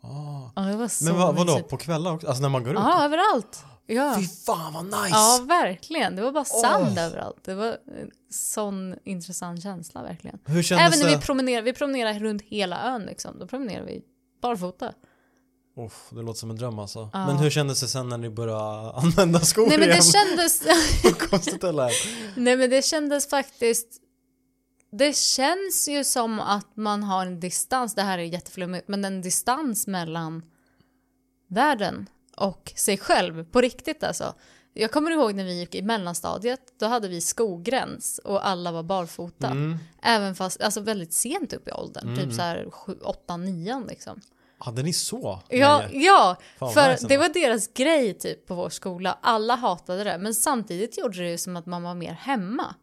Ah. 0.04 0.52
Ja, 0.56 0.62
det 0.62 0.76
var 0.78 0.88
så 0.88 1.04
Men 1.04 1.16
vad, 1.16 1.36
vadå, 1.36 1.60
på 1.60 1.78
kvällar 1.78 2.12
också? 2.14 2.28
Alltså 2.28 2.42
när 2.42 2.50
man 2.50 2.64
går 2.64 2.74
ut? 2.74 2.80
Ja, 2.80 3.06
överallt. 3.06 3.64
Ja. 3.88 4.16
Fy 4.20 4.28
fan 4.28 4.74
vad 4.74 4.86
nice! 4.86 5.10
ja, 5.10 5.40
verkligen. 5.48 6.16
Det 6.16 6.22
var 6.22 6.32
bara 6.32 6.46
sand 6.46 6.94
Åh. 6.98 7.04
överallt. 7.04 7.44
Det 7.44 7.56
var 7.56 7.68
en 7.68 8.12
sån 8.32 8.96
intressant 9.04 9.64
känsla 9.64 10.04
verkligen. 10.04 10.40
Hur 10.46 10.64
kändes 10.64 10.88
Även 10.88 11.00
när 11.00 11.12
det? 11.12 11.16
vi 11.16 11.22
promenerar, 11.22 11.62
vi 11.62 11.74
promenerar 11.74 12.20
runt 12.20 12.42
hela 12.42 12.84
ön 12.84 13.02
liksom. 13.02 13.40
Då 13.40 13.48
promenerar 13.48 13.86
vi 13.86 14.02
barfota. 14.42 14.94
Uff, 15.78 16.08
det 16.10 16.22
låter 16.22 16.40
som 16.40 16.50
en 16.50 16.56
dröm 16.56 16.80
alltså. 16.80 17.10
Ja. 17.14 17.28
Men 17.28 17.38
hur 17.38 17.50
kändes 17.50 17.82
det 17.82 17.88
sen 17.88 18.10
när 18.10 18.18
ni 18.18 18.30
började 18.30 18.92
använda 18.96 19.40
skor 19.40 19.68
Nej 19.68 19.78
men 19.78 19.90
igen? 19.90 20.02
det 20.02 20.20
kändes... 20.20 20.64
Vad 21.04 21.20
konstigt 21.30 21.62
det 21.62 21.72
lät. 21.72 21.94
Nej 22.36 22.58
men 22.58 22.70
det 22.70 22.86
kändes 22.86 23.30
faktiskt... 23.30 23.88
Det 24.92 25.18
känns 25.18 25.88
ju 25.90 26.04
som 26.04 26.40
att 26.40 26.76
man 26.76 27.04
har 27.04 27.26
en 27.26 27.40
distans, 27.40 27.96
det 27.96 28.02
här 28.02 28.18
är 28.18 28.24
jätteflummigt, 28.24 28.88
men 28.88 29.06
en 29.06 29.22
distans 29.22 29.88
mellan 29.88 30.46
världen 31.50 32.10
och 32.38 32.74
sig 32.76 32.98
själv 32.98 33.44
på 33.44 33.62
riktigt 33.62 34.04
alltså. 34.04 34.34
Jag 34.74 34.92
kommer 34.92 35.12
ihåg 35.12 35.36
när 35.36 35.44
vi 35.44 35.60
gick 35.60 35.76
i 35.76 35.82
mellanstadiet, 35.82 36.62
då 36.80 36.86
hade 36.86 37.08
vi 37.08 37.22
skogräns 37.22 38.20
och 38.24 38.48
alla 38.48 38.72
var 38.72 38.84
barfota. 38.84 39.48
Mm. 39.48 39.78
Även 40.02 40.36
fast, 40.36 40.62
alltså 40.62 40.82
väldigt 40.82 41.14
sent 41.14 41.54
upp 41.54 41.68
i 41.68 41.72
åldern, 41.72 42.08
Mm. 42.08 42.20
typ 42.20 42.34
så 42.34 42.42
här 42.42 42.68
8 43.04 43.38
9 43.38 43.84
liksom. 43.90 44.22
Hade 44.60 44.84
ni 44.84 44.94
så? 44.94 45.42
Ja, 45.50 45.84
ja 45.92 46.38
Fan, 46.60 46.74
för 46.74 47.08
det 47.08 47.18
var 47.18 47.30
deras 47.30 47.68
grej 47.68 48.14
typ 48.14 48.46
på 48.46 48.56
vår 48.56 48.70
skola. 48.70 49.18
Alla 49.22 49.56
hatade 49.56 50.04
det, 50.04 50.18
men 50.18 50.36
samtidigt 50.36 50.98
gjorde 50.98 51.18
det 51.18 51.30
ju 51.30 51.38
som 51.38 51.56
att 51.56 51.66
man 51.66 51.84
var 51.84 51.96
mer 51.96 52.14
hemma. 52.14 52.76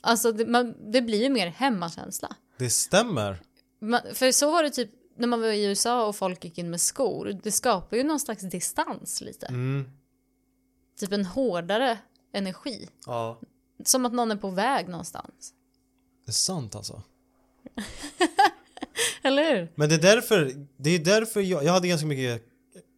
Alltså 0.00 0.32
det, 0.32 0.46
man, 0.46 0.92
det 0.92 1.02
blir 1.02 1.22
ju 1.22 1.28
mer 1.28 1.46
hemmakänsla. 1.46 2.36
Det 2.58 2.70
stämmer. 2.70 3.42
Man, 3.80 4.00
för 4.14 4.32
så 4.32 4.50
var 4.50 4.62
det 4.62 4.70
typ 4.70 4.90
när 5.20 5.28
man 5.28 5.40
var 5.40 5.48
i 5.48 5.64
USA 5.64 6.06
och 6.06 6.16
folk 6.16 6.44
gick 6.44 6.58
in 6.58 6.70
med 6.70 6.80
skor. 6.80 7.38
Det 7.42 7.52
skapar 7.52 7.96
ju 7.96 8.02
någon 8.02 8.20
slags 8.20 8.42
distans 8.42 9.20
lite. 9.20 9.46
Mm. 9.46 9.90
Typ 11.00 11.12
en 11.12 11.24
hårdare 11.24 11.98
energi. 12.32 12.88
Ja. 13.06 13.38
Som 13.84 14.06
att 14.06 14.12
någon 14.12 14.30
är 14.30 14.36
på 14.36 14.50
väg 14.50 14.88
någonstans. 14.88 15.54
Det 16.26 16.30
är 16.30 16.32
sant 16.32 16.74
alltså. 16.74 17.02
Eller 19.22 19.56
hur? 19.56 19.72
Men 19.74 19.88
det 19.88 19.94
är 19.94 20.02
därför, 20.02 20.66
det 20.76 20.90
är 20.90 20.98
därför 20.98 21.40
jag, 21.40 21.64
jag 21.64 21.72
hade 21.72 21.88
ganska 21.88 22.06
mycket 22.06 22.42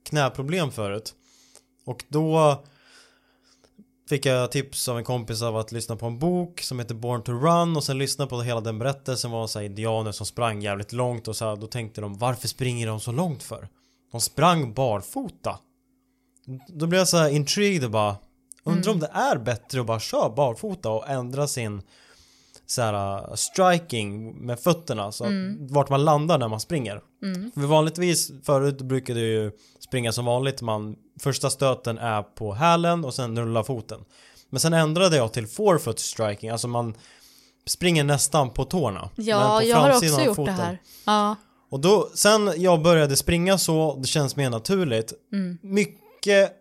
knäproblem 0.05 0.73
förut. 0.73 1.14
Och 1.85 2.05
då 2.09 2.64
fick 4.12 4.26
jag 4.26 4.52
tips 4.52 4.88
av 4.88 4.98
en 4.98 5.04
kompis 5.04 5.42
av 5.42 5.56
att 5.56 5.72
lyssna 5.72 5.96
på 5.96 6.06
en 6.06 6.18
bok 6.18 6.60
som 6.60 6.78
heter 6.78 6.94
Born 6.94 7.22
to 7.22 7.32
Run 7.32 7.76
och 7.76 7.84
sen 7.84 7.98
lyssna 7.98 8.26
på 8.26 8.42
hela 8.42 8.60
den 8.60 8.78
berättelsen 8.78 9.30
var 9.30 9.46
så 9.46 9.58
här 9.58 9.66
indianer 9.66 10.12
som 10.12 10.26
sprang 10.26 10.62
jävligt 10.62 10.92
långt 10.92 11.28
och 11.28 11.36
så 11.36 11.44
här, 11.44 11.56
då 11.56 11.66
tänkte 11.66 12.00
de 12.00 12.18
varför 12.18 12.48
springer 12.48 12.86
de 12.86 13.00
så 13.00 13.12
långt 13.12 13.42
för? 13.42 13.68
De 14.12 14.20
sprang 14.20 14.74
barfota. 14.74 15.58
Då 16.66 16.86
blev 16.86 16.98
jag 16.98 17.08
så 17.08 17.16
här 17.16 17.28
intrigued 17.28 17.84
och 17.84 17.90
bara 17.90 18.16
undrar 18.64 18.92
om 18.92 19.00
det 19.00 19.10
är 19.12 19.36
bättre 19.36 19.80
att 19.80 19.86
bara 19.86 20.00
köra 20.00 20.30
barfota 20.30 20.90
och 20.90 21.08
ändra 21.08 21.46
sin 21.46 21.82
så 22.75 22.83
här, 22.83 23.29
uh, 23.29 23.35
striking 23.35 24.35
med 24.47 24.61
fötterna 24.61 25.12
så 25.12 25.25
att 25.25 25.31
vart 25.70 25.89
man 25.89 26.05
landar 26.05 26.39
när 26.39 26.49
man 26.49 26.61
springer. 26.61 27.01
För 27.55 27.61
vanligtvis 27.61 28.33
förut 28.45 28.79
brukade 28.83 29.20
jag 29.20 29.29
ju 29.29 29.53
springa 29.81 30.12
som 30.12 30.25
vanligt 30.25 30.62
man 30.62 30.97
första 31.20 31.51
stöten 31.51 31.99
är 31.99 32.23
på 32.23 32.53
hälen 32.53 33.05
och 33.05 33.14
sen 33.14 33.39
rullar 33.39 33.62
foten. 33.62 34.01
Men 34.51 34.61
sen 34.61 34.73
ändrade 34.73 35.16
jag 35.16 35.33
till 35.33 35.47
forefoot 35.47 35.99
striking, 35.99 36.51
alltså 36.51 36.68
man 36.68 36.95
springer 37.66 38.05
nästan 38.05 38.51
på 38.51 38.64
tårna. 38.64 39.11
Ja, 39.16 39.59
på 39.61 39.66
jag 39.66 39.77
har 39.77 39.91
också 39.91 40.07
gjort 40.07 40.37
foten. 40.37 40.57
det 40.57 40.62
här. 40.62 40.79
Ja. 41.07 41.37
Och 41.70 41.81
då, 41.81 42.09
sen 42.14 42.51
jag 42.57 42.83
började 42.83 43.16
springa 43.16 43.59
så, 43.59 43.97
det 44.01 44.07
känns 44.07 44.37
mer 44.37 44.51
naturligt. 44.51 45.12
Mm. 45.33 45.59
Mycket 45.62 46.53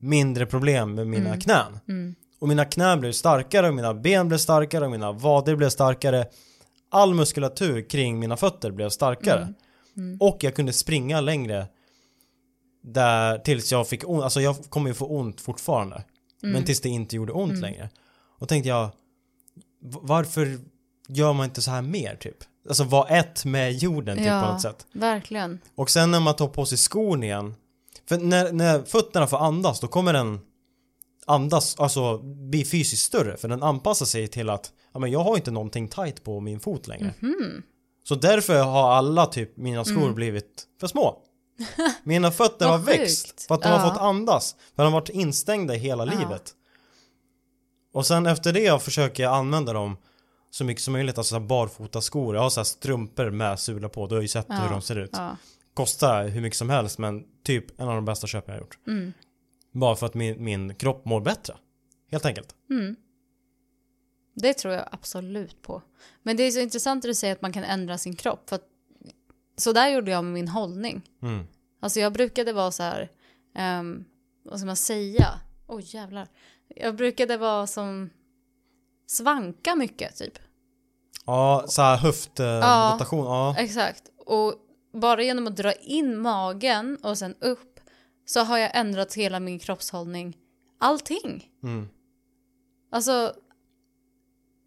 mindre 0.00 0.46
problem 0.46 0.94
med 0.94 1.06
mina 1.06 1.28
Mm. 1.28 1.40
knän. 1.40 1.78
Mm. 1.88 2.14
Och 2.38 2.48
mina 2.48 2.64
knän 2.64 3.00
blev 3.00 3.12
starkare 3.12 3.68
och 3.68 3.74
mina 3.74 3.94
ben 3.94 4.28
blev 4.28 4.38
starkare 4.38 4.84
och 4.84 4.90
mina 4.90 5.12
vader 5.12 5.56
blev 5.56 5.68
starkare. 5.68 6.26
All 6.90 7.14
muskulatur 7.14 7.88
kring 7.88 8.18
mina 8.18 8.36
fötter 8.36 8.70
blev 8.70 8.88
starkare. 8.90 9.40
Mm. 9.40 9.54
Mm. 9.96 10.16
Och 10.20 10.44
jag 10.44 10.54
kunde 10.54 10.72
springa 10.72 11.20
längre. 11.20 11.66
Där 12.82 13.38
tills 13.38 13.72
jag 13.72 13.88
fick 13.88 14.08
ont, 14.08 14.22
alltså 14.24 14.40
jag 14.40 14.56
kommer 14.68 14.88
ju 14.90 14.94
få 14.94 15.06
ont 15.06 15.40
fortfarande. 15.40 16.04
Mm. 16.42 16.52
Men 16.52 16.64
tills 16.64 16.80
det 16.80 16.88
inte 16.88 17.16
gjorde 17.16 17.32
ont 17.32 17.50
Mm. 17.50 17.62
längre. 17.62 17.90
Och 18.38 18.48
tänkte 18.48 18.68
jag, 18.68 18.88
varför 19.82 20.58
gör 21.08 21.32
man 21.32 21.44
inte 21.44 21.62
så 21.62 21.70
här 21.70 21.82
mer 21.82 22.16
typ? 22.16 22.36
Alltså 22.68 22.84
var 22.84 23.06
ett 23.10 23.44
med 23.44 23.72
jorden 23.72 24.16
typ 24.16 24.26
Ja. 24.26 24.42
på 24.42 24.52
något 24.52 24.62
sätt. 24.62 24.86
Verkligen. 24.92 25.58
Och 25.74 25.90
sen 25.90 26.10
när 26.10 26.20
man 26.20 26.36
tar 26.36 26.48
på 26.48 26.66
sig 26.66 26.78
skon 26.78 27.22
igen. 27.22 27.54
För 28.08 28.18
när, 28.18 28.52
när 28.52 28.82
fötterna 28.82 29.26
får 29.26 29.38
andas 29.38 29.80
då 29.80 29.86
kommer 29.86 30.12
den 30.12 30.40
andas, 31.28 31.76
alltså 31.80 32.18
bli 32.18 32.64
fysiskt 32.64 33.04
större. 33.04 33.36
För 33.36 33.48
den 33.48 33.62
anpassar 33.62 34.06
sig 34.06 34.28
till 34.28 34.50
att 34.50 34.72
ja, 34.92 35.00
men 35.00 35.10
jag 35.10 35.20
har 35.20 35.36
inte 35.36 35.50
någonting 35.50 35.88
tight 35.88 36.24
på 36.24 36.40
min 36.40 36.60
fot 36.60 36.86
längre. 36.88 37.14
Mhm. 37.20 37.62
Så 38.04 38.14
därför 38.14 38.62
har 38.62 38.90
alla 38.90 39.26
typ 39.26 39.56
mina 39.56 39.84
skor 39.84 40.02
Mm. 40.02 40.14
blivit 40.14 40.64
för 40.80 40.86
små. 40.86 41.22
Mina 42.02 42.30
fötter 42.30 42.68
har 42.68 42.78
växt 42.78 43.26
sjukt. 43.28 43.42
för 43.46 43.54
att 43.54 43.62
de 43.62 43.68
Ja. 43.68 43.76
har 43.76 43.90
fått 43.90 44.00
andas. 44.00 44.56
För 44.76 44.82
de 44.82 44.92
har 44.92 45.00
varit 45.00 45.08
instängda 45.08 45.74
hela 45.74 46.06
Ja. 46.06 46.18
livet. 46.18 46.52
Och 47.92 48.06
sen 48.06 48.26
efter 48.26 48.52
det 48.52 48.82
försöker 48.82 49.22
jag 49.22 49.34
använda 49.34 49.72
dem 49.72 49.96
så 50.50 50.64
mycket 50.64 50.82
som 50.84 50.92
möjligt, 50.92 51.18
alltså 51.18 51.40
barfota 51.40 52.00
skor. 52.00 52.34
Jag 52.34 52.42
har 52.42 52.50
så 52.50 52.64
strumpor 52.64 53.30
med 53.30 53.60
sula 53.60 53.88
på, 53.88 54.06
du 54.06 54.14
har 54.14 54.22
ju 54.22 54.28
sett 54.28 54.46
Ja. 54.48 54.54
hur 54.54 54.70
de 54.70 54.82
ser 54.82 54.98
ut. 54.98 55.16
Kostar 55.74 56.28
hur 56.28 56.40
mycket 56.40 56.58
som 56.58 56.70
helst 56.70 56.98
men 56.98 57.24
typ 57.44 57.80
en 57.80 57.88
av 57.88 57.94
de 57.94 58.04
bästa 58.04 58.26
köpen 58.26 58.54
jag 58.54 58.60
har 58.60 58.64
gjort. 58.66 58.78
Mm. 58.86 59.12
Bara 59.72 59.96
för 59.96 60.06
att 60.06 60.14
min, 60.14 60.44
min 60.44 60.74
kropp 60.74 61.04
mår 61.04 61.20
bättre. 61.20 61.56
Helt 62.10 62.26
enkelt. 62.26 62.54
Mm. 62.70 62.96
Det 64.34 64.54
tror 64.54 64.74
jag 64.74 64.88
absolut 64.92 65.62
på. 65.62 65.82
Men 66.22 66.36
det 66.36 66.42
är 66.42 66.50
så 66.50 66.60
intressant 66.60 67.04
att 67.04 67.08
du 67.08 67.14
säger 67.14 67.32
att 67.32 67.42
man 67.42 67.52
kan 67.52 67.64
ändra 67.64 67.98
sin 67.98 68.16
kropp. 68.16 68.48
För 68.48 68.56
att, 68.56 68.64
så 69.56 69.72
där 69.72 69.88
gjorde 69.88 70.10
jag 70.10 70.24
med 70.24 70.32
min 70.32 70.48
hållning. 70.48 71.02
Mm. 71.22 71.46
Alltså 71.80 72.00
jag 72.00 72.12
brukade 72.12 72.52
vara 72.52 72.70
så 72.70 72.82
här, 72.82 73.10
um, 73.80 74.04
vad 74.42 74.58
ska 74.58 74.66
man 74.66 74.76
säga? 74.76 75.40
Oj 75.66 75.84
jävlar. 75.86 76.28
Jag 76.68 76.96
brukade 76.96 77.36
vara 77.36 77.66
som 77.66 78.10
svanka 79.06 79.74
mycket 79.74 80.16
typ. 80.16 80.38
Ja, 81.26 81.64
så 81.68 81.82
här 81.82 81.96
höftrotation. 81.96 83.24
Ja. 83.24 83.54
Exakt. 83.58 84.02
Och 84.26 84.54
bara 84.92 85.22
genom 85.22 85.46
att 85.46 85.56
dra 85.56 85.72
in 85.72 86.18
magen 86.18 86.98
och 87.02 87.18
sen 87.18 87.34
upp 87.40 87.77
så 88.28 88.40
har 88.40 88.58
jag 88.58 88.70
ändrat 88.74 89.14
hela 89.14 89.40
min 89.40 89.58
kroppshållning. 89.58 90.36
Allting. 90.78 91.50
Mm. 91.62 91.88
Alltså 92.90 93.34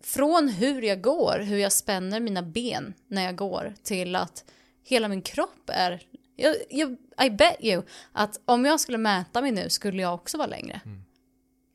från 0.03 0.47
hur 0.49 0.81
jag 0.81 1.01
går, 1.01 1.39
hur 1.39 1.57
jag 1.57 1.71
spänner 1.71 2.19
mina 2.19 2.43
ben 2.43 2.93
när 3.07 3.23
jag 3.23 3.35
går 3.35 3.73
till 3.83 4.15
att 4.15 4.43
hela 4.83 5.07
min 5.07 5.21
kropp 5.21 5.63
är 5.67 6.01
jag, 6.35 6.55
jag, 6.69 6.97
I 7.25 7.29
bet 7.29 7.55
you 7.59 7.83
att 8.11 8.39
om 8.45 8.65
jag 8.65 8.79
skulle 8.79 8.97
mäta 8.97 9.41
mig 9.41 9.51
nu 9.51 9.69
skulle 9.69 10.01
jag 10.01 10.13
också 10.13 10.37
vara 10.37 10.47
längre. 10.47 10.81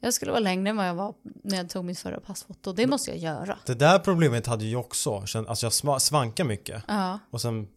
Jag 0.01 0.15
skulle 0.15 0.31
vara 0.31 0.41
längre 0.41 0.71
än 0.71 0.77
vad 0.77 0.89
jag 0.89 0.95
var 0.95 1.15
när 1.23 1.57
jag 1.57 1.69
tog 1.69 1.85
mitt 1.85 1.99
förra 1.99 2.21
passfoto. 2.21 2.73
Det 2.73 2.87
måste 2.87 3.11
jag 3.11 3.19
göra. 3.19 3.59
Det 3.67 3.75
där 3.75 3.99
problemet 3.99 4.47
hade 4.47 4.65
jag 4.65 4.81
också. 4.81 5.15
Alltså 5.49 5.67
jag 5.67 5.71
sva- 5.71 5.99
svankar 5.99 6.45
mycket. 6.45 6.83
Ja. 6.89 7.19
Och 7.31 7.41
sen, 7.41 7.69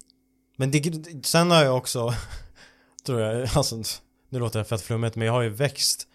men 0.55 0.71
det, 0.71 1.25
sen 1.25 1.51
har 1.51 1.63
jag 1.63 1.77
också, 1.77 2.13
tror 3.05 3.21
jag, 3.21 3.49
alltså 3.55 3.75
nu 4.29 4.39
låter 4.39 4.59
det 4.59 4.65
fett 4.65 4.81
flummigt 4.81 5.15
men 5.15 5.25
jag 5.27 5.33
har 5.33 5.41
ju 5.41 5.49
växt 5.49 6.07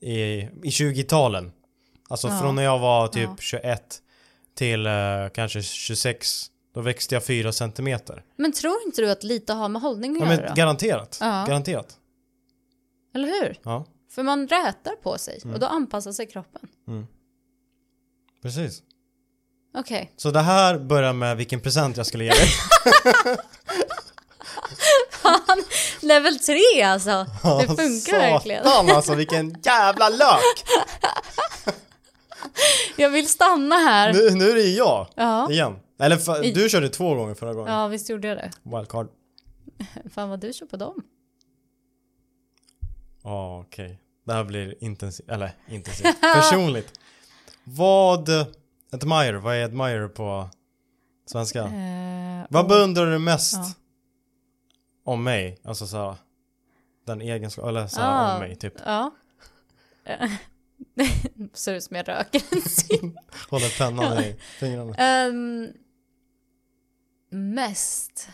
i, 0.00 0.12
i 0.12 0.48
20-talen. 0.70 1.52
Alltså 2.08 2.28
Ja. 2.28 2.38
från 2.40 2.54
när 2.56 2.62
jag 2.62 2.78
var 2.78 3.08
typ 3.08 3.28
Ja. 3.28 3.36
21 3.38 4.02
till 4.54 4.86
eh, 4.86 4.92
kanske 5.34 5.62
26. 5.62 6.46
Då 6.74 6.80
växte 6.80 7.14
jag 7.14 7.24
4 7.24 7.52
centimeter. 7.52 8.24
Men 8.36 8.52
tror 8.52 8.76
inte 8.86 9.02
du 9.02 9.10
att 9.10 9.24
lite 9.24 9.52
har 9.52 9.68
med 9.68 9.82
hållning 9.82 10.16
att 10.22 10.28
Ja, 10.28 10.34
göra? 10.34 10.44
men 10.46 10.54
garanterat. 10.54 11.18
Ja. 11.20 11.44
Garanterat. 11.48 11.96
Eller 13.14 13.26
hur? 13.28 13.58
Ja, 13.62 13.86
För 14.10 14.22
man 14.22 14.48
rätar 14.48 14.96
på 15.02 15.18
sig 15.18 15.40
Mm. 15.44 15.54
och 15.54 15.60
då 15.60 15.66
anpassar 15.66 16.12
sig 16.12 16.26
kroppen. 16.26 16.68
precis. 18.42 18.82
Okej. 19.74 20.12
Så 20.16 20.30
det 20.30 20.40
här 20.40 20.78
börjar 20.78 21.12
med 21.12 21.36
vilken 21.36 21.60
present 21.60 21.96
jag 21.96 22.06
skulle 22.06 22.24
ge 22.24 22.30
dig. 22.30 22.48
Level 26.00 26.38
3 26.38 26.82
alltså! 26.82 27.26
Det 27.42 27.66
funkar 27.66 28.18
verkligen. 28.18 28.64
Satan 28.64 28.90
alltså 28.90 29.14
vilken 29.14 29.56
jävla 29.62 30.08
lök! 30.08 30.64
Jag 32.96 33.10
vill 33.10 33.28
stanna 33.28 33.74
här. 33.76 34.12
Nu, 34.12 34.30
nu 34.30 34.50
är 34.50 34.54
det 34.54 34.62
jag 34.62 35.06
Ja. 35.14 35.50
igen. 35.50 35.76
Eller 36.00 36.16
för, 36.16 36.44
I- 36.44 36.52
du 36.52 36.68
körde 36.68 36.88
två 36.88 37.14
gånger 37.14 37.34
förra 37.34 37.54
gången. 37.54 37.72
Ja, 37.74 37.86
visst 37.86 38.08
gjorde 38.10 38.28
jag 38.28 38.36
det. 38.36 38.50
Wildcard. 38.62 39.08
Fan 40.14 40.28
vad 40.30 40.40
du 40.40 40.52
kör 40.52 40.66
på 40.66 40.76
dem. 40.76 40.94
Ja, 43.22 43.60
okej. 43.66 44.00
Det 44.26 44.32
här 44.32 44.44
blir 44.44 44.84
intensivt, 44.84 45.28
eller 45.28 45.52
intensivt. 45.68 46.20
Personligt. 46.34 46.92
Vad 47.64 48.28
admire, 48.92 49.38
vad 49.38 49.54
är 49.56 49.64
admire 49.64 50.08
på 50.08 50.48
svenska? 51.26 51.60
Eh, 51.62 52.46
Vad 52.50 52.68
beundrar 52.68 53.06
du 53.12 53.18
mest 53.18 53.54
Ja. 53.54 53.72
Om 55.12 55.24
mig? 55.24 55.58
Alltså 55.64 55.86
såhär, 55.86 56.16
den 57.04 57.20
egenskapen, 57.20 57.68
eller 57.68 57.86
såhär 57.86 58.08
Ah. 58.08 58.34
om 58.34 58.40
mig 58.40 58.56
typ. 58.56 58.74
Ja. 58.84 59.14
Ser 61.52 61.74
ut 61.74 61.84
som 61.84 61.96
jag 61.96 62.08
röker. 62.08 62.42
Håller 63.50 63.78
pennan 63.78 64.18
i 64.24 64.36
fingrarna. 64.40 64.94
Ehm, 64.94 65.68
mest. 67.30 68.28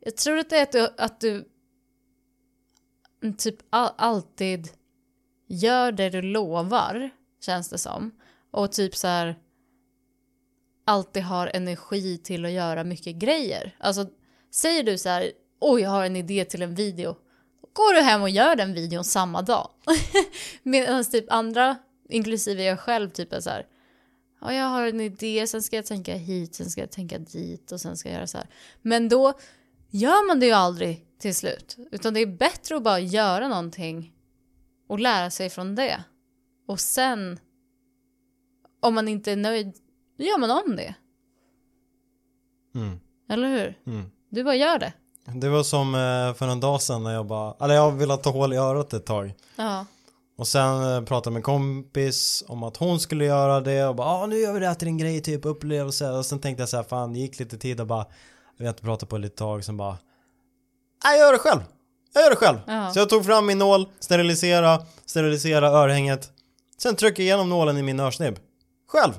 Jag 0.00 0.16
tror 0.16 0.38
att 0.38 0.50
det 0.50 0.56
är 0.56 0.62
att 0.62 0.72
du, 0.72 0.94
att 0.98 1.20
du 1.20 1.48
typ 3.38 3.56
all, 3.70 3.90
alltid 3.96 4.68
gör 5.46 5.92
det 5.92 6.10
du 6.10 6.22
lovar, 6.22 7.10
känns 7.40 7.68
det 7.68 7.78
som. 7.78 8.10
Och 8.50 8.72
typ 8.72 8.96
så 8.96 9.06
här 9.06 9.38
alltid 10.84 11.22
har 11.22 11.50
energi 11.54 12.18
till 12.18 12.44
att 12.44 12.50
göra 12.50 12.84
mycket 12.84 13.16
grejer. 13.16 13.76
Alltså, 13.78 14.06
säger 14.50 14.82
du 14.82 14.98
så 14.98 15.08
här, 15.08 15.32
oj, 15.60 15.82
jag 15.82 15.90
har 15.90 16.04
en 16.04 16.16
idé 16.16 16.44
till 16.44 16.62
en 16.62 16.74
video. 16.74 17.16
Går 17.72 17.94
du 17.94 18.00
hem 18.00 18.22
och 18.22 18.30
gör 18.30 18.56
den 18.56 18.74
videon 18.74 19.04
samma 19.04 19.42
dag. 19.42 19.70
Medan 20.62 21.04
typ 21.04 21.32
andra, 21.32 21.76
inklusive 22.08 22.62
jag 22.62 22.80
själv, 22.80 23.10
typ 23.10 23.32
är 23.32 23.40
så 23.40 23.50
här, 23.50 23.66
ja, 24.40 24.52
jag 24.52 24.64
har 24.64 24.86
en 24.86 25.00
idé, 25.00 25.46
sen 25.46 25.62
ska 25.62 25.76
jag 25.76 25.86
tänka 25.86 26.14
hit, 26.14 26.54
sen 26.54 26.70
ska 26.70 26.80
jag 26.80 26.90
tänka 26.90 27.18
dit 27.18 27.72
och 27.72 27.80
sen 27.80 27.96
ska 27.96 28.08
jag 28.08 28.16
göra 28.16 28.26
så 28.26 28.38
här. 28.38 28.46
Men 28.82 29.08
då 29.08 29.32
gör 29.90 30.26
man 30.26 30.40
det 30.40 30.46
ju 30.46 30.52
aldrig 30.52 31.06
till 31.18 31.34
slut. 31.34 31.76
Utan 31.90 32.14
det 32.14 32.20
är 32.20 32.26
bättre 32.26 32.76
att 32.76 32.82
bara 32.82 33.00
göra 33.00 33.48
någonting 33.48 34.12
och 34.86 35.00
lära 35.00 35.30
sig 35.30 35.50
från 35.50 35.74
det. 35.74 36.04
Och 36.66 36.80
sen, 36.80 37.38
om 38.80 38.94
man 38.94 39.08
inte 39.08 39.32
är 39.32 39.36
nöjd, 39.36 39.74
då 40.18 40.24
gör 40.24 40.38
man 40.38 40.50
om 40.50 40.76
det. 40.76 40.94
Mm, 42.74 43.00
Eller 43.28 43.48
hur? 43.48 43.78
mm. 43.86 44.10
Du 44.28 44.44
bara 44.44 44.54
gör 44.54 44.78
det. 44.78 44.92
Det 45.34 45.48
var 45.48 45.62
som 45.62 45.94
eh, 45.94 46.34
för 46.34 46.48
en 46.48 46.60
dag 46.60 46.82
sedan 46.82 47.02
när 47.02 47.14
jag 47.14 47.26
bara, 47.26 47.54
eller 47.64 47.74
jag 47.74 47.92
ville 47.92 48.16
ta 48.16 48.30
hål 48.30 48.52
i 48.52 48.56
örat 48.56 48.92
ett 48.92 49.06
tag. 49.06 49.34
Ja. 49.56 49.84
Och 50.38 50.48
sen 50.48 50.92
eh, 50.92 51.04
pratade 51.04 51.34
med 51.34 51.42
kompis 51.42 52.44
om 52.48 52.62
att 52.62 52.76
hon 52.76 53.00
skulle 53.00 53.24
göra 53.24 53.60
det 53.60 53.84
och 53.84 53.94
bara 53.94 54.08
ah, 54.08 54.26
nu 54.26 54.38
gör 54.38 54.52
vi 54.52 54.60
det 54.60 54.66
här 54.66 54.74
till 54.74 54.88
en 54.88 54.98
grej 54.98 55.20
typ 55.20 55.44
upplevelse 55.44 56.10
och 56.10 56.26
sen 56.26 56.38
tänkte 56.38 56.62
jag 56.62 56.68
så 56.68 56.76
här 56.76 56.84
fan 56.84 57.12
det 57.12 57.18
gick 57.18 57.38
lite 57.38 57.58
tid 57.58 57.80
och 57.80 57.86
bara 57.86 58.06
jag 58.56 58.64
vet 58.64 58.74
inte 58.74 58.82
prata 58.82 59.06
på 59.06 59.16
ett 59.16 59.22
litet 59.22 59.38
tag 59.38 59.64
sen 59.64 59.76
bara 59.76 59.98
jag 61.04 61.18
gör 61.18 61.32
det 61.32 61.38
själv! 61.38 61.60
Jag 62.14 62.22
gör 62.22 62.30
det 62.30 62.36
själv! 62.36 62.58
Ja. 62.66 62.92
Så 62.92 62.98
jag 62.98 63.08
tog 63.08 63.24
fram 63.24 63.46
min 63.46 63.58
nål, 63.58 63.88
sterilisera, 64.00 64.82
sterilisera 65.06 65.68
örhänget 65.68 66.30
Sen 66.78 66.96
trycker 66.96 67.22
jag 67.22 67.26
igenom 67.26 67.48
nålen 67.48 67.76
i 67.78 67.82
min 67.82 68.00
örsnibb 68.00 68.38
Själv! 68.88 69.12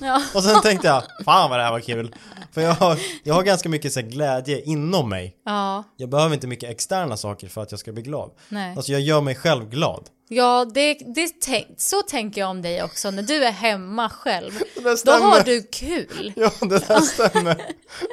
Ja. 0.00 0.22
Och 0.34 0.42
sen 0.42 0.60
tänkte 0.62 0.86
jag 0.88 1.02
fan 1.24 1.50
vad 1.50 1.58
det 1.58 1.62
här 1.64 1.70
var 1.72 1.80
kul 1.80 2.14
För 2.52 2.60
jag 2.60 2.74
har, 2.74 2.98
jag 3.22 3.34
har 3.34 3.42
ganska 3.42 3.68
mycket 3.68 3.92
så 3.92 4.00
här, 4.00 4.06
glädje 4.06 4.62
inom 4.62 5.08
mig 5.08 5.36
Ja. 5.44 5.84
Jag 5.96 6.08
behöver 6.08 6.34
inte 6.34 6.46
mycket 6.46 6.70
externa 6.70 7.16
saker 7.16 7.48
för 7.48 7.62
att 7.62 7.70
jag 7.70 7.80
ska 7.80 7.92
bli 7.92 8.02
glad 8.02 8.30
Nej. 8.48 8.76
Alltså 8.76 8.92
jag 8.92 9.00
gör 9.00 9.20
mig 9.20 9.34
själv 9.34 9.68
glad 9.70 10.08
Ja, 10.28 10.64
det, 10.74 10.94
det 11.14 11.28
tänk, 11.40 11.66
så 11.76 12.02
tänker 12.02 12.40
jag 12.40 12.50
om 12.50 12.62
dig 12.62 12.82
också. 12.82 13.10
När 13.10 13.22
du 13.22 13.44
är 13.44 13.50
hemma 13.50 14.08
själv, 14.10 14.52
Det 14.74 15.04
då 15.04 15.12
har 15.12 15.40
du 15.44 15.62
kul 15.62 16.32
Ja, 16.36 16.50
det 16.60 16.88
där 16.88 17.00
stämmer. 17.00 17.56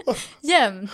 jämt. 0.41 0.91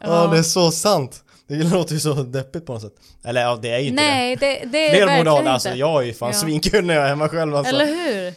Ja, 0.00 0.26
det 0.26 0.38
är 0.38 0.42
så 0.42 0.70
sant. 0.70 1.24
Det 1.48 1.54
låter 1.54 1.94
ju 1.94 2.00
så 2.00 2.12
deppigt 2.14 2.66
på 2.66 2.72
något 2.72 2.82
sätt. 2.82 2.94
Eller 3.24 3.40
ja, 3.42 3.58
det 3.62 3.70
är 3.70 3.78
ju 3.78 3.88
inte 3.88 4.02
Nej, 4.02 4.36
det, 4.36 4.46
det 4.46 4.64
det. 4.64 4.86
är 4.86 4.90
Fler 4.90 5.06
verkligen 5.06 5.24
moral, 5.24 5.38
inte. 5.38 5.50
alltså 5.50 5.68
jag 5.70 6.02
är 6.02 6.06
ju 6.06 6.14
fan 6.14 6.30
Ja. 6.32 6.38
svinkul 6.38 6.84
när 6.86 6.94
jag 6.94 7.04
är 7.04 7.08
hemma 7.08 7.28
själv 7.28 7.56
alltså. 7.56 7.74
Eller 7.74 7.86
hur? 7.86 8.34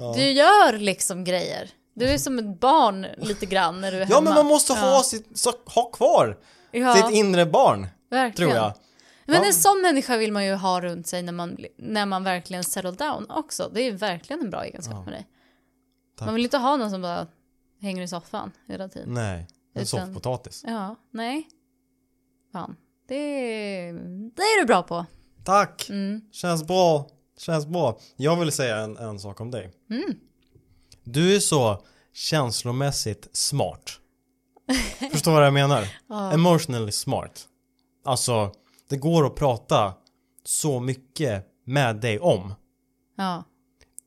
Ja. 0.00 0.12
Du 0.16 0.30
gör 0.30 0.78
liksom 0.78 1.24
grejer. 1.24 1.70
Du 1.94 2.08
är 2.08 2.18
som 2.18 2.38
ett 2.38 2.60
barn 2.60 3.06
lite 3.16 3.46
grann 3.46 3.80
när 3.80 3.92
du 3.92 3.96
är 3.98 4.04
hemma. 4.04 4.14
Ja, 4.16 4.20
men 4.20 4.34
man 4.34 4.46
måste 4.46 4.72
ha, 4.72 4.86
ja. 4.96 5.02
sitt, 5.02 5.38
så, 5.38 5.52
ha 5.66 5.90
kvar 5.90 6.38
ja, 6.70 6.94
sitt 6.94 7.10
inre 7.16 7.46
barn, 7.46 7.86
verkligen. 8.10 8.50
tror 8.50 8.62
jag. 8.62 8.72
Men 9.26 9.44
en 9.44 9.54
sån 9.54 9.82
människa 9.82 10.16
vill 10.16 10.32
man 10.32 10.44
ju 10.46 10.54
ha 10.54 10.80
runt 10.80 11.06
sig 11.06 11.22
när 11.22 11.32
man, 11.32 11.56
när 11.76 12.06
man 12.06 12.24
verkligen 12.24 12.64
settle 12.64 12.90
down 12.90 13.30
också. 13.30 13.70
Det 13.74 13.82
är 13.82 13.92
verkligen 13.92 14.42
en 14.42 14.50
bra 14.50 14.64
egenskap 14.64 14.94
Ja. 14.96 15.02
med 15.04 15.12
dig. 15.12 15.26
Tack. 16.18 16.26
Man 16.26 16.34
vill 16.34 16.44
inte 16.44 16.58
ha 16.58 16.76
någon 16.76 16.90
som 16.90 17.02
bara 17.02 17.26
hänger 17.80 18.02
i 18.02 18.08
soffan 18.08 18.52
hela 18.66 18.88
tiden. 18.88 19.14
Nej, 19.14 19.46
en 19.74 19.82
Utan- 19.82 19.86
soffpotatis. 19.86 20.64
Ja, 20.66 20.96
nej. 21.10 21.48
Fan. 22.52 22.76
Det, 23.08 23.16
det 24.36 24.42
är 24.42 24.60
du 24.60 24.66
bra 24.66 24.82
på. 24.82 25.06
Tack! 25.44 25.86
Mm. 25.90 26.20
Känns 26.32 26.64
bra. 26.66 27.06
Känns 27.40 27.66
bra. 27.66 27.98
Jag 28.16 28.36
vill 28.36 28.52
säga 28.52 28.76
en, 28.76 28.96
en 28.96 29.18
sak 29.18 29.40
om 29.40 29.50
dig. 29.50 29.70
Mm. 29.90 30.14
Du 31.04 31.36
är 31.36 31.40
så 31.40 31.84
känslomässigt 32.12 33.28
smart. 33.32 33.90
Förstår 35.12 35.32
vad 35.32 35.46
jag 35.46 35.52
menar? 35.52 35.88
Ja. 36.08 36.32
Emotionally 36.32 36.92
smart. 36.92 37.46
Alltså, 38.04 38.52
det 38.88 38.96
går 38.96 39.26
att 39.26 39.34
prata 39.34 39.94
så 40.44 40.80
mycket 40.80 41.46
med 41.64 41.96
dig 41.96 42.18
om. 42.18 42.54
Ja. 43.16 43.44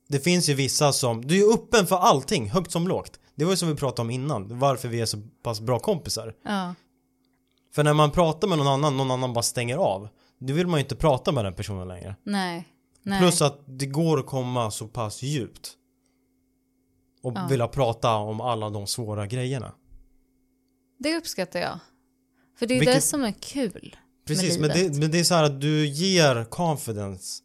Det 0.08 0.20
finns 0.20 0.48
ju 0.48 0.54
vissa 0.54 0.92
som, 0.92 1.24
du 1.24 1.44
är 1.44 1.54
öppen 1.54 1.86
för 1.86 1.96
allting, 1.96 2.50
högt 2.50 2.70
som 2.70 2.88
lågt. 2.88 3.20
Det 3.34 3.44
var 3.44 3.50
ju 3.52 3.56
som 3.56 3.68
vi 3.68 3.74
pratade 3.74 4.02
om 4.02 4.10
innan, 4.10 4.58
varför 4.58 4.88
vi 4.88 5.00
är 5.00 5.06
så 5.06 5.18
pass 5.42 5.60
bra 5.60 5.78
kompisar. 5.78 6.34
Ja. 6.44 6.74
För 7.74 7.84
när 7.84 7.94
man 7.94 8.10
pratar 8.10 8.48
med 8.48 8.58
någon 8.58 8.66
annan, 8.66 8.96
någon 8.96 9.10
annan 9.10 9.32
bara 9.32 9.42
stänger 9.42 9.76
av. 9.76 10.08
Då 10.38 10.54
vill 10.54 10.66
man 10.66 10.80
ju 10.80 10.82
inte 10.84 10.96
prata 10.96 11.32
med 11.32 11.44
den 11.44 11.54
personen 11.54 11.88
längre. 11.88 12.16
Nej. 12.24 12.68
Nej. 13.06 13.20
Plus 13.20 13.42
att 13.42 13.60
det 13.66 13.86
går 13.86 14.18
att 14.20 14.26
komma 14.26 14.70
så 14.70 14.88
pass 14.88 15.22
djupt. 15.22 15.72
Och 17.22 17.32
Ja. 17.36 17.46
vilja 17.50 17.68
prata 17.68 18.14
om 18.16 18.40
alla 18.40 18.70
de 18.70 18.86
svåra 18.86 19.26
grejerna. 19.26 19.74
Det 20.98 21.16
uppskattar 21.16 21.60
jag. 21.60 21.78
För 22.58 22.66
det 22.66 22.74
är 22.74 22.78
Vilket- 22.78 22.94
det 22.94 23.00
som 23.00 23.22
är 23.24 23.32
kul. 23.40 23.96
Precis, 24.26 24.58
men 24.58 24.70
det, 24.70 24.98
men 24.98 25.10
det 25.10 25.18
är 25.20 25.24
så 25.24 25.34
här 25.34 25.44
att 25.44 25.60
du 25.60 25.86
ger 25.86 26.44
confidence. 26.44 27.42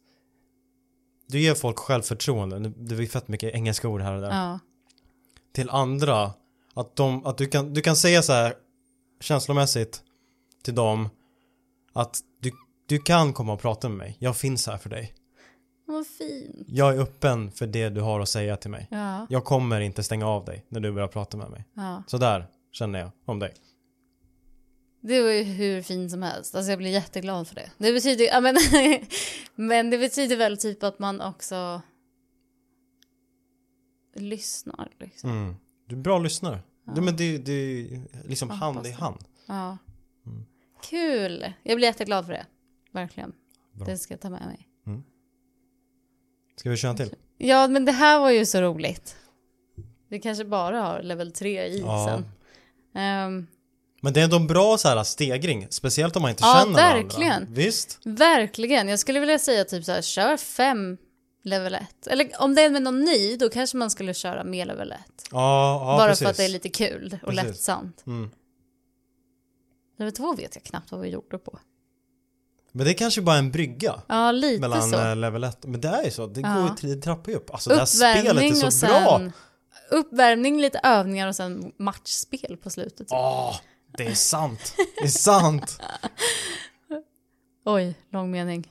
Du 1.26 1.40
ger 1.40 1.54
folk 1.54 1.78
självförtroende. 1.78 2.58
Det 2.68 2.94
ju 2.94 3.08
fett 3.08 3.28
mycket 3.28 3.54
engelska 3.54 3.88
ord 3.88 4.00
här 4.00 4.12
och 4.14 4.20
där. 4.20 4.30
Ja. 4.30 4.58
Till 5.52 5.70
andra. 5.70 6.32
Att, 6.74 6.96
de, 6.96 7.26
att 7.26 7.38
du, 7.38 7.46
kan, 7.46 7.74
du 7.74 7.80
kan 7.80 7.96
säga 7.96 8.22
så 8.22 8.32
här 8.32 8.54
känslomässigt 9.20 10.02
till 10.62 10.74
dem 10.74 11.08
att 11.92 12.20
du, 12.40 12.50
du 12.86 12.98
kan 12.98 13.32
komma 13.32 13.52
och 13.52 13.60
prata 13.60 13.88
med 13.88 13.98
mig. 13.98 14.16
Jag 14.18 14.36
finns 14.36 14.66
här 14.66 14.78
för 14.78 14.90
dig. 14.90 15.14
Vad 16.00 16.06
fint. 16.06 16.66
Jag 16.68 16.94
är 16.94 17.00
öppen 17.00 17.50
för 17.50 17.66
det 17.66 17.88
du 17.88 18.00
har 18.00 18.20
att 18.20 18.28
säga 18.28 18.56
till 18.56 18.70
mig. 18.70 18.86
Ja. 18.90 19.26
Jag 19.30 19.44
kommer 19.44 19.80
inte 19.80 20.02
stänga 20.02 20.26
av 20.26 20.44
dig 20.44 20.64
när 20.68 20.80
du 20.80 20.92
börjar 20.92 21.08
prata 21.08 21.36
med 21.36 21.50
mig. 21.50 21.64
ja. 21.74 22.02
Så 22.06 22.18
där 22.18 22.46
känner 22.72 22.98
jag 22.98 23.10
om 23.24 23.38
dig. 23.38 23.54
Det 25.00 25.22
var 25.22 25.30
ju 25.30 25.42
hur 25.42 25.82
fint 25.82 26.10
som 26.10 26.22
helst. 26.22 26.54
Alltså 26.54 26.70
jag 26.70 26.78
blir 26.78 26.90
jätteglad 26.90 27.48
för 27.48 27.54
det. 27.54 27.70
Det 27.78 27.92
betyder 27.92 28.24
ja, 28.24 28.40
men, 28.40 28.56
men 29.54 29.90
det 29.90 29.98
betyder 29.98 30.36
väl 30.36 30.58
typ 30.58 30.82
att 30.82 30.98
man 30.98 31.20
också 31.20 31.82
lyssnar 34.14 34.88
liksom. 34.98 35.30
Mm. 35.30 35.56
Du 35.86 35.94
är 35.94 36.00
bra 36.00 36.18
lyssnare. 36.18 36.60
Ja. 36.86 36.92
Det, 36.92 37.00
men 37.00 37.16
det, 37.16 37.38
det 37.38 37.52
är 37.52 38.02
liksom 38.28 38.50
hand 38.50 38.86
i 38.86 38.90
hand. 38.90 39.24
Ja. 39.46 39.78
Mm. 40.26 40.46
Kul. 40.82 41.52
Jag 41.62 41.76
blir 41.76 41.88
jätteglad 41.88 42.26
för 42.26 42.32
det. 42.32 42.46
Verkligen. 42.92 43.32
Bra. 43.72 43.86
Det 43.86 43.98
ska 43.98 44.14
jag 44.14 44.20
ta 44.20 44.30
med 44.30 44.46
mig. 44.46 44.69
Ska 46.60 46.70
vi 46.70 46.76
köra 46.76 46.90
en 46.90 46.96
till? 46.96 47.14
Ja, 47.38 47.68
men 47.68 47.84
det 47.84 47.92
här 47.92 48.20
var 48.20 48.30
ju 48.30 48.46
så 48.46 48.60
roligt. 48.60 49.16
Vi 50.08 50.20
kanske 50.20 50.44
bara 50.44 50.80
har 50.82 51.02
level 51.02 51.32
3 51.32 51.66
i 51.66 51.78
Ja. 51.80 52.06
sen. 52.08 52.24
Ehm, 53.02 53.46
Men 54.02 54.12
det 54.12 54.20
är 54.20 54.24
ändå 54.24 54.36
en 54.36 54.46
bra 54.46 54.78
så 54.78 54.88
här 54.88 55.04
stegring, 55.04 55.66
speciellt 55.70 56.16
om 56.16 56.22
man 56.22 56.30
inte 56.30 56.42
Ja, 56.44 56.60
känner 56.64 56.74
verkligen. 56.94 57.28
varandra. 57.30 57.48
Visst? 57.52 57.98
verkligen. 58.04 58.88
Jag 58.88 58.98
skulle 58.98 59.20
vilja 59.20 59.38
säga 59.38 59.64
typ 59.64 59.84
så 59.84 59.92
här, 59.92 60.02
kör 60.02 60.36
fem 60.36 60.96
level 61.44 61.74
1. 61.74 62.06
Eller 62.06 62.30
om 62.38 62.54
det 62.54 62.62
är 62.62 62.70
med 62.70 62.82
någon 62.82 63.00
ny, 63.04 63.36
då 63.36 63.48
kanske 63.48 63.76
man 63.76 63.90
skulle 63.90 64.14
köra 64.14 64.44
mer 64.44 64.66
level 64.66 64.92
1. 64.92 64.98
Ja, 65.30 65.72
ja 65.80 65.96
Bara 65.98 66.08
precis. 66.08 66.22
för 66.24 66.30
att 66.30 66.36
det 66.36 66.44
är 66.44 66.48
lite 66.48 66.68
kul 66.68 67.18
och 67.22 67.28
Precis. 67.28 67.44
lättsamt. 67.46 68.02
mm. 68.06 68.30
Level 69.98 70.12
2 70.12 70.34
vet 70.34 70.54
jag 70.54 70.64
knappt 70.64 70.92
vad 70.92 71.00
vi 71.00 71.08
gjorde 71.08 71.38
på. 71.38 71.58
Men 72.72 72.84
det 72.84 72.92
är 72.92 72.94
kanske 72.94 73.22
bara 73.22 73.36
en 73.36 73.50
brygga 73.50 74.02
Ja, 74.06 74.32
lite 74.32 74.60
mellan 74.60 74.90
så. 74.90 75.00
eh, 75.00 75.16
level 75.16 75.44
1. 75.44 75.64
Men 75.66 75.80
det 75.80 75.88
är 75.88 76.04
ju 76.04 76.10
så, 76.10 76.26
det 76.26 76.42
går 76.42 76.50
Ja. 76.50 76.76
ju 76.82 76.94
trappar 77.00 77.30
ju 77.32 77.36
upp. 77.38 77.50
Alltså 77.54 77.70
det 77.70 77.76
här 77.76 77.84
spelet 77.86 78.18
Uppvärmning 78.20 78.52
är 78.62 78.70
så 78.70 78.86
bra! 78.86 79.20
uppvärmning, 79.90 80.60
lite 80.60 80.80
övningar 80.82 81.28
och 81.28 81.36
sen 81.36 81.72
matchspel 81.76 82.56
på 82.62 82.70
slutet. 82.70 83.06
Åh, 83.10 83.56
det 83.96 84.06
är 84.06 84.14
sant! 84.14 84.74
Det 84.98 85.04
är 85.04 85.08
sant! 85.08 85.80
Oj, 87.64 87.94
lång 88.12 88.30
mening. 88.30 88.70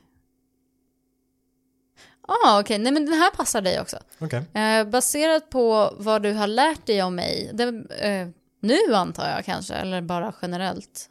ah, 2.27 2.59
okej, 2.59 2.77
nej 2.77 2.91
men 2.93 3.05
den 3.05 3.13
här 3.15 3.31
passar 3.31 3.61
dig 3.61 3.81
också. 3.81 3.97
Okej. 4.19 4.43
Eh, 4.53 4.83
baserat 4.87 5.49
på 5.49 5.93
vad 5.97 6.23
du 6.23 6.33
har 6.33 6.47
lärt 6.47 6.85
dig 6.85 7.01
om 7.03 7.15
mig, 7.15 7.51
det, 7.53 7.63
eh, 7.99 8.27
nu 8.61 8.95
antar 8.95 9.29
jag 9.29 9.45
kanske, 9.45 9.73
eller 9.73 10.01
bara 10.01 10.33
generellt. 10.41 11.08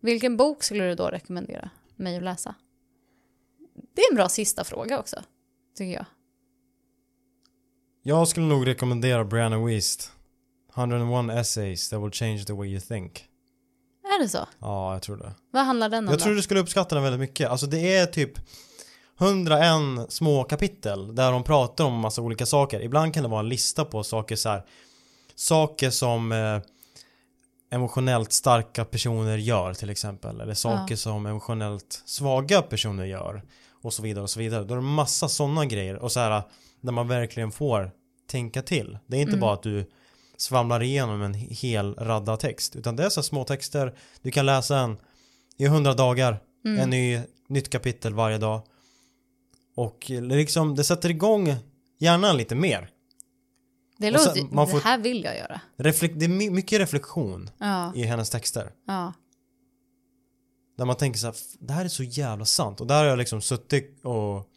Vilken 0.00 0.36
bok 0.36 0.62
skulle 0.62 0.84
du 0.84 0.94
då 0.94 1.06
rekommendera 1.08 1.70
mig 1.96 2.16
att 2.16 2.22
läsa? 2.22 2.54
Det 3.94 4.02
är 4.02 4.10
en 4.10 4.16
bra 4.16 4.28
sista 4.28 4.64
fråga 4.64 4.98
också, 4.98 5.22
tycker 5.76 5.92
jag. 5.92 6.04
Jag 8.02 8.28
skulle 8.28 8.46
nog 8.46 8.66
rekommendera 8.66 9.24
Brianna 9.24 9.64
Wiest. 9.64 10.12
101 10.76 11.30
essays 11.38 11.88
that 11.90 12.02
will 12.02 12.10
change 12.12 12.44
the 12.44 12.52
way 12.52 12.68
you 12.68 12.80
think. 12.80 13.24
Är 14.04 14.22
det 14.22 14.28
så? 14.28 14.46
Ja, 14.58 14.92
jag 14.92 15.02
tror 15.02 15.16
det. 15.16 15.34
Vad 15.50 15.64
handlar 15.64 15.88
den 15.88 16.04
om 16.04 16.10
Jag 16.10 16.18
då? 16.20 16.24
tror 16.24 16.34
du 16.34 16.42
skulle 16.42 16.60
uppskatta 16.60 16.94
den 16.94 17.04
väldigt 17.04 17.20
mycket. 17.20 17.50
Alltså 17.50 17.66
det 17.66 17.94
är 17.96 18.06
typ 18.06 18.32
101 19.20 20.12
små 20.12 20.44
kapitel 20.44 21.14
där 21.14 21.32
de 21.32 21.44
pratar 21.44 21.84
om 21.84 21.94
massa 21.94 22.22
olika 22.22 22.46
saker. 22.46 22.80
Ibland 22.80 23.14
kan 23.14 23.22
det 23.22 23.28
vara 23.28 23.40
en 23.40 23.48
lista 23.48 23.84
på 23.84 24.02
saker 24.02 24.36
så 24.36 24.48
här. 24.48 24.66
Saker 25.34 25.90
som 25.90 26.32
eh, 26.32 26.60
emotionellt 27.70 28.32
starka 28.32 28.84
personer 28.84 29.36
gör 29.38 29.74
till 29.74 29.90
exempel. 29.90 30.40
Eller 30.40 30.54
saker 30.54 30.92
Ja. 30.92 30.96
som 30.96 31.26
emotionellt 31.26 32.02
svaga 32.04 32.62
personer 32.62 33.04
gör. 33.04 33.42
Och 33.82 33.92
så 33.92 34.02
vidare 34.02 34.22
och 34.22 34.30
så 34.30 34.38
vidare. 34.40 34.64
Då 34.64 34.74
är 34.74 34.78
det 34.78 34.82
massa 34.84 35.28
sådana 35.28 35.66
grejer. 35.66 35.96
Och 35.96 36.12
så 36.12 36.20
här 36.20 36.42
där 36.80 36.92
man 36.92 37.08
verkligen 37.08 37.52
får 37.52 37.90
tänka 38.30 38.62
till. 38.62 38.98
Det 39.06 39.16
är 39.16 39.20
inte 39.20 39.30
Mm. 39.30 39.40
bara 39.40 39.52
att 39.54 39.62
du 39.62 39.90
svamlar 40.36 40.82
igenom 40.82 41.22
en 41.22 41.34
hel 41.34 41.94
radda 41.94 42.36
text. 42.36 42.76
Utan 42.76 42.96
det 42.96 43.04
är 43.04 43.08
så 43.10 43.22
små 43.22 43.44
texter. 43.44 43.94
Du 44.22 44.30
kan 44.30 44.46
läsa 44.46 44.78
en 44.78 44.96
i 45.56 45.64
100 45.64 45.94
dagar. 45.94 46.40
Mm. 46.64 46.80
En 46.80 46.90
ny, 46.90 47.20
nytt 47.48 47.70
kapitel 47.70 48.14
varje 48.14 48.38
dag. 48.38 48.62
Och 49.76 50.04
liksom 50.08 50.74
det 50.76 50.84
sätter 50.84 51.10
igång 51.10 51.54
hjärnan 51.98 52.36
lite 52.36 52.54
mer. 52.54 52.90
Det, 54.00 54.18
sen- 54.18 54.34
låter, 54.42 54.54
man 54.54 54.68
får- 54.68 54.78
det 54.78 54.84
här 54.84 54.98
vill 54.98 55.24
jag 55.24 55.36
göra. 55.36 55.60
Reflek- 55.76 56.14
det 56.16 56.24
är 56.24 56.28
my- 56.28 56.50
mycket 56.50 56.80
reflektion 56.80 57.50
Ja, 57.58 57.92
i 57.94 58.02
hennes 58.02 58.30
texter. 58.30 58.72
ja. 58.86 59.12
Där 60.78 60.84
man 60.84 60.96
tänker 60.96 61.18
så 61.18 61.26
här, 61.26 61.34
"F- 61.34 61.56
det 61.60 61.72
här 61.72 61.84
är 61.84 61.88
så 61.88 62.02
jävla 62.02 62.44
sant. 62.44 62.80
Och 62.80 62.86
där 62.86 62.98
har 62.98 63.04
jag 63.04 63.18
liksom 63.18 63.40
suttit 63.40 64.00
och 64.04 64.48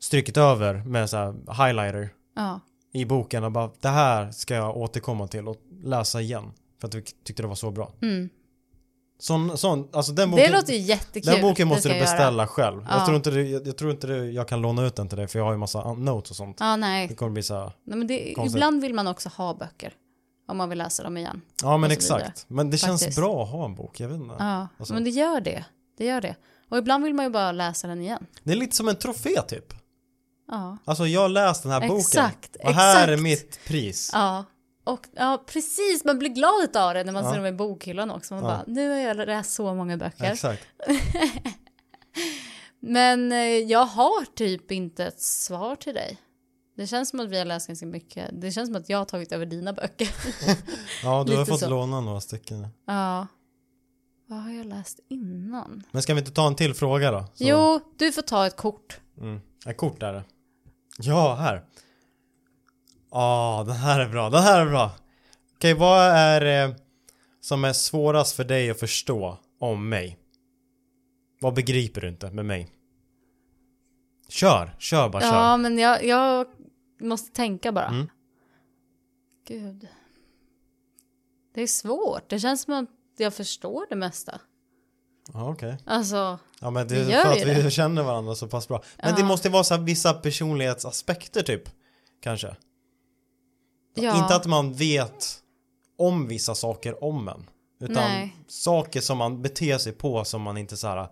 strykit 0.00 0.36
över 0.36 0.74
med 0.84 1.10
så 1.10 1.16
här 1.16 1.32
highlighter 1.66 2.14
ja. 2.36 2.60
i 2.92 3.04
boken 3.04 3.44
och 3.44 3.52
bara 3.52 3.70
det 3.80 3.88
här 3.88 4.30
ska 4.30 4.54
jag 4.54 4.76
återkomma 4.76 5.26
till 5.28 5.48
och 5.48 5.56
läsa 5.82 6.20
igen. 6.20 6.52
För 6.80 6.88
att 6.88 6.94
jag 6.94 7.04
tyckte 7.24 7.42
det 7.42 7.48
var 7.48 7.54
så 7.54 7.70
bra. 7.70 7.92
Mm. 8.02 8.28
Sån, 9.22 9.58
sån, 9.58 9.88
alltså 9.92 10.12
den 10.12 10.30
boken, 10.30 10.46
Det 10.46 10.52
låter 10.58 10.72
ju 10.72 10.78
jättekul. 10.78 11.32
den 11.32 11.42
boken 11.42 11.68
Det 11.68 11.74
måste 11.74 11.88
du 11.88 11.94
jag 11.94 12.00
göra. 12.02 12.10
beställa 12.16 12.46
själv. 12.46 12.86
Ja. 12.90 12.96
Jag 12.96 13.04
tror 13.04 13.16
inte 13.16 13.30
det, 13.30 13.42
jag, 13.42 13.66
jag 13.66 13.76
tror 13.76 13.90
inte 13.90 14.06
det, 14.06 14.16
jag 14.30 14.48
kan 14.48 14.60
låna 14.60 14.86
ut 14.86 14.96
den 14.96 15.08
till 15.08 15.18
dig 15.18 15.28
för 15.28 15.38
jag 15.38 15.46
har 15.46 15.52
ju 15.52 15.58
massa 15.58 15.92
notes 15.94 16.30
och 16.30 16.36
sånt. 16.36 16.56
Ja, 16.60 16.66
Det 16.70 16.76
nej. 16.76 17.16
kommer 17.16 17.32
bli 17.32 17.42
så 17.42 17.72
nej 17.84 17.98
men 17.98 18.06
det, 18.06 18.30
ibland 18.46 18.80
vill 18.82 18.94
man 18.94 19.06
också 19.06 19.28
ha 19.28 19.54
böcker. 19.54 19.92
Om 20.48 20.56
man 20.56 20.68
vill 20.68 20.78
läsa 20.78 21.02
dem 21.02 21.16
igen. 21.16 21.40
Ja 21.62 21.76
men 21.76 21.90
så 21.90 21.96
vidare. 22.14 22.20
exakt. 22.20 22.44
Men 22.48 22.70
det 22.70 22.76
känns 22.78 23.00
Faktiskt. 23.02 23.18
bra 23.18 23.42
att 23.44 23.50
ha 23.50 23.64
en 23.64 23.74
bok, 23.74 24.00
jag 24.00 24.08
vet 24.08 24.16
inte. 24.20 24.34
Ja, 24.38 24.68
Alltså. 24.78 24.94
men 24.94 25.04
det 25.04 25.10
gör 25.10 25.40
det. 25.40 25.64
Det 25.98 26.04
gör 26.04 26.20
det. 26.20 26.36
Och 26.68 26.78
ibland 26.78 27.04
vill 27.04 27.14
man 27.14 27.24
ju 27.24 27.30
bara 27.30 27.52
läsa 27.52 27.88
den 27.88 28.00
igen. 28.00 28.26
Det 28.42 28.52
är 28.52 28.56
lite 28.56 28.76
som 28.76 28.88
en 28.88 28.96
trofé 28.96 29.42
typ. 29.42 29.74
Ja, 30.50 30.76
Alltså 30.84 31.06
jag 31.06 31.20
har 31.20 31.28
läst 31.28 31.62
den 31.62 31.72
här 31.72 31.80
boken. 31.80 31.98
Exakt, 31.98 32.56
Och 32.64 32.72
här 32.74 32.96
är 33.08 33.12
exakt. 33.12 33.22
mitt 33.22 33.60
pris. 33.66 34.10
ja. 34.12 34.44
Och 34.84 35.06
ja, 35.12 35.44
precis, 35.46 36.04
man 36.04 36.18
blir 36.18 36.28
glad 36.28 36.76
av 36.76 36.94
det 36.94 37.04
när 37.04 37.12
man 37.12 37.24
Ja. 37.24 37.30
ser 37.30 37.36
dem 37.36 37.46
i 37.46 37.52
bokhyllan 37.52 38.10
också. 38.10 38.34
Man 38.34 38.42
Ja. 38.44 38.48
bara, 38.50 38.64
nu 38.66 38.90
har 38.90 38.96
jag 38.96 39.16
läst 39.16 39.52
så 39.52 39.74
många 39.74 39.96
böcker. 39.96 40.24
Exakt. 40.24 40.62
Men 42.80 43.32
eh, 43.32 43.38
jag 43.38 43.84
har 43.86 44.24
typ 44.34 44.72
inte 44.72 45.04
ett 45.06 45.20
svar 45.20 45.76
till 45.76 45.94
dig. 45.94 46.18
Det 46.76 46.86
känns 46.86 47.08
som 47.10 47.20
att 47.20 47.28
vi 47.28 47.38
har 47.38 47.44
läst 47.44 47.66
ganska 47.66 47.86
mycket. 47.86 48.30
Det 48.32 48.52
känns 48.52 48.68
som 48.68 48.76
att 48.76 48.88
jag 48.88 48.98
har 48.98 49.04
tagit 49.04 49.32
över 49.32 49.46
dina 49.46 49.72
böcker. 49.72 50.08
Ja, 51.02 51.24
du 51.26 51.36
har 51.36 51.44
fått 51.44 51.60
så. 51.60 51.68
låna 51.68 52.00
några 52.00 52.20
stycken. 52.20 52.66
ja. 52.86 53.26
Vad 54.26 54.40
har 54.42 54.50
jag 54.50 54.66
läst 54.66 55.00
innan? 55.08 55.82
Men 55.90 56.02
ska 56.02 56.14
vi 56.14 56.20
inte 56.20 56.32
ta 56.32 56.46
en 56.46 56.54
till 56.54 56.74
fråga 56.74 57.10
då? 57.10 57.20
Så- 57.20 57.44
Jo, 57.44 57.80
du 57.96 58.12
får 58.12 58.22
ta 58.22 58.46
ett 58.46 58.56
kort. 58.56 59.00
Mm. 59.20 59.40
Ett 59.66 59.76
kort 59.76 60.02
är 60.02 60.12
det. 60.12 60.22
Ja, 60.98 61.34
här. 61.34 61.64
Ja, 63.12 63.64
den 63.66 63.76
här 63.76 64.00
är 64.00 64.08
bra. 64.08 64.30
Den 64.30 64.42
här 64.42 64.60
är 64.66 64.70
bra. 64.70 64.90
Okej, 65.54 65.74
vad 65.74 66.00
är 66.02 66.40
det 66.40 66.74
som 67.40 67.64
är 67.64 67.72
svårast 67.72 68.36
för 68.36 68.44
dig 68.44 68.70
att 68.70 68.80
förstå 68.80 69.38
om 69.60 69.88
mig? 69.88 70.18
Vad 71.40 71.54
begriper 71.54 72.00
du 72.00 72.08
inte 72.08 72.30
med 72.30 72.44
mig? 72.44 72.68
Kör, 74.28 74.76
kör 74.78 75.08
bara 75.08 75.22
kör. 75.22 75.28
Ja, 75.34 75.56
men 75.56 75.78
jag, 75.78 76.04
jag 76.04 76.46
måste 77.00 77.32
tänka 77.36 77.72
bara. 77.72 77.86
Mm. 77.88 78.08
Gud. 79.46 79.88
Det 81.54 81.62
är 81.62 81.66
svårt. 81.66 82.28
Det 82.30 82.38
känns 82.40 82.62
som 82.62 82.74
att 82.74 82.88
jag 83.16 83.34
förstår 83.34 83.86
det 83.88 83.96
mesta. 83.96 84.40
Ja, 85.32 85.48
okej. 85.50 85.76
Alltså, 85.86 86.38
Ja 86.60 86.70
men 86.70 86.88
det 86.88 86.96
är 86.96 87.22
för 87.22 87.30
att 87.32 87.56
vi 87.56 87.62
det. 87.62 87.70
känner 87.70 88.02
varandra 88.02 88.34
så 88.34 88.48
pass 88.48 88.68
bra. 88.68 88.82
Men 88.96 89.10
Ja. 89.10 89.16
det 89.16 89.24
måste 89.24 89.48
vara 89.48 89.64
så 89.64 89.76
vissa 89.76 90.14
personlighetsaspekter 90.14 91.42
typ. 91.42 91.62
Kanske. 92.20 92.56
Ja. 93.94 94.22
Inte 94.22 94.34
att 94.34 94.46
man 94.46 94.72
vet 94.72 95.38
om 95.98 96.28
vissa 96.28 96.54
saker 96.54 97.04
om 97.04 97.28
en. 97.28 97.50
Utan 97.80 97.94
Nej. 97.94 98.36
saker 98.48 99.00
som 99.00 99.18
man 99.18 99.42
beter 99.42 99.78
sig 99.78 99.92
på 99.92 100.24
som 100.24 100.42
man 100.42 100.58
inte 100.58 100.76
så 100.76 100.86
här. 100.88 101.08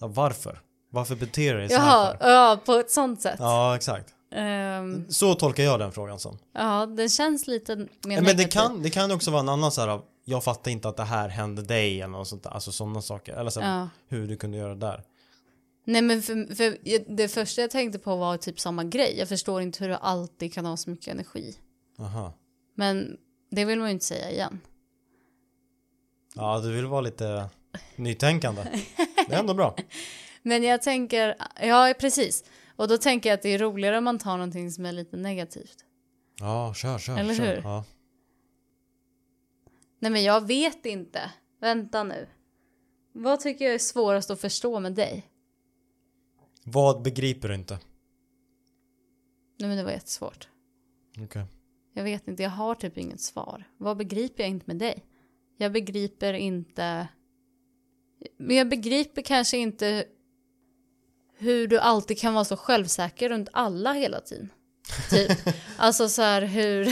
Varför? 0.00 0.60
Varför 0.90 1.16
beter 1.16 1.54
du 1.54 1.60
dig 1.60 1.68
så 1.68 1.76
här 1.76 2.16
för? 2.16 2.30
ja, 2.30 2.60
på 2.66 2.72
ett 2.72 2.90
sånt 2.90 3.20
sätt. 3.22 3.36
Ja 3.38 3.76
exakt. 3.76 4.14
Ehm, 4.34 5.04
Så 5.10 5.34
tolkar 5.34 5.62
jag 5.62 5.78
den 5.80 5.92
frågan 5.92 6.18
som. 6.18 6.38
ja, 6.54 6.86
den 6.86 7.08
känns 7.08 7.46
lite 7.46 7.76
mer 7.76 8.20
men 8.22 8.36
det 8.36 8.44
kan, 8.44 8.82
det 8.82 8.90
kan 8.90 9.10
också 9.12 9.30
vara 9.30 9.40
en 9.40 9.48
annan 9.48 9.72
så 9.72 9.80
här. 9.80 10.00
Jag 10.24 10.44
fattar 10.44 10.70
inte 10.70 10.88
att 10.88 10.96
det 10.96 11.04
här 11.04 11.28
hände 11.28 11.62
dig 11.62 12.00
eller 12.00 12.12
något 12.12 12.28
sånt 12.28 12.42
där. 12.42 12.50
Alltså 12.50 12.72
sådana 12.72 13.02
saker. 13.02 13.32
Eller 13.34 13.50
så 13.50 13.60
här, 13.60 13.78
Ja. 13.80 13.88
hur 14.08 14.28
du 14.28 14.36
kunde 14.36 14.58
göra 14.58 14.74
det 14.74 14.80
där. 14.86 15.02
Nej 15.84 16.02
men 16.02 16.22
för, 16.22 16.54
för 16.54 16.76
det 17.16 17.28
första 17.28 17.60
jag 17.60 17.70
tänkte 17.70 17.98
på 17.98 18.16
var 18.16 18.36
typ 18.36 18.60
samma 18.60 18.84
grej. 18.84 19.14
Jag 19.18 19.28
förstår 19.28 19.62
inte 19.62 19.84
hur 19.84 19.88
du 19.90 19.94
alltid 20.00 20.54
kan 20.54 20.66
ha 20.66 20.76
så 20.76 20.90
mycket 20.90 21.08
energi. 21.14 21.54
Aha. 21.98 22.32
Men 22.74 23.18
det 23.50 23.64
vill 23.64 23.78
man 23.78 23.88
ju 23.88 23.92
inte 23.92 24.04
säga 24.04 24.30
igen. 24.30 24.60
Ja, 26.34 26.60
du 26.60 26.72
vill 26.72 26.86
vara 26.86 27.00
lite 27.00 27.50
nytänkande. 27.96 28.62
Det 29.28 29.34
är 29.34 29.38
ändå 29.38 29.54
bra. 29.54 29.76
Men 30.42 30.62
jag 30.62 30.82
tänker, 30.82 31.36
ja 31.60 31.94
precis. 32.00 32.44
Och 32.76 32.88
då 32.88 32.98
tänker 32.98 33.30
jag 33.30 33.34
att 33.34 33.42
det 33.42 33.48
är 33.48 33.58
roligare 33.58 33.98
om 33.98 34.04
man 34.04 34.18
tar 34.18 34.32
någonting 34.36 34.70
som 34.70 34.86
är 34.86 34.92
lite 34.92 35.16
negativt. 35.16 35.84
Ja, 36.40 36.74
kör, 36.74 36.98
kör, 36.98 37.18
Eller 37.18 37.34
kör. 37.34 37.46
hur? 37.56 37.62
Ja. 37.62 37.84
Nej 39.98 40.10
men 40.10 40.22
jag 40.22 40.46
vet 40.46 40.86
inte. 40.86 41.32
Vänta 41.60 42.02
nu. 42.04 42.28
Vad 43.12 43.40
tycker 43.40 43.64
jag 43.64 43.74
är 43.74 43.78
svårast 43.78 44.30
att 44.30 44.40
förstå 44.40 44.80
med 44.80 44.92
dig? 44.94 45.26
Vad 46.64 47.02
begriper 47.02 47.48
du 47.48 47.54
inte? 47.54 47.78
Nej 49.58 49.68
men 49.68 49.76
det 49.76 49.84
var 49.84 49.90
jättesvårt. 49.90 50.48
Okej. 51.24 51.44
Jag 51.98 52.04
vet 52.04 52.28
inte, 52.28 52.42
jag 52.42 52.50
har 52.50 52.74
typ 52.74 52.98
inget 52.98 53.20
svar. 53.20 53.64
Vad 53.76 53.96
begriper 53.96 54.42
jag 54.42 54.50
inte 54.50 54.64
med 54.66 54.76
dig? 54.76 55.04
Jag 55.56 55.72
begriper 55.72 56.34
inte... 56.34 57.08
Men 58.36 58.56
jag 58.56 58.68
begriper 58.68 59.22
kanske 59.22 59.56
inte 59.58 60.04
hur 61.38 61.66
du 61.66 61.78
alltid 61.78 62.18
kan 62.18 62.34
vara 62.34 62.44
så 62.44 62.56
självsäker 62.56 63.28
runt 63.28 63.48
alla 63.52 63.92
hela 63.92 64.20
tiden. 64.20 64.48
Typ. 65.10 65.38
alltså 65.76 66.08
så 66.08 66.22
här 66.22 66.42
hur... 66.42 66.88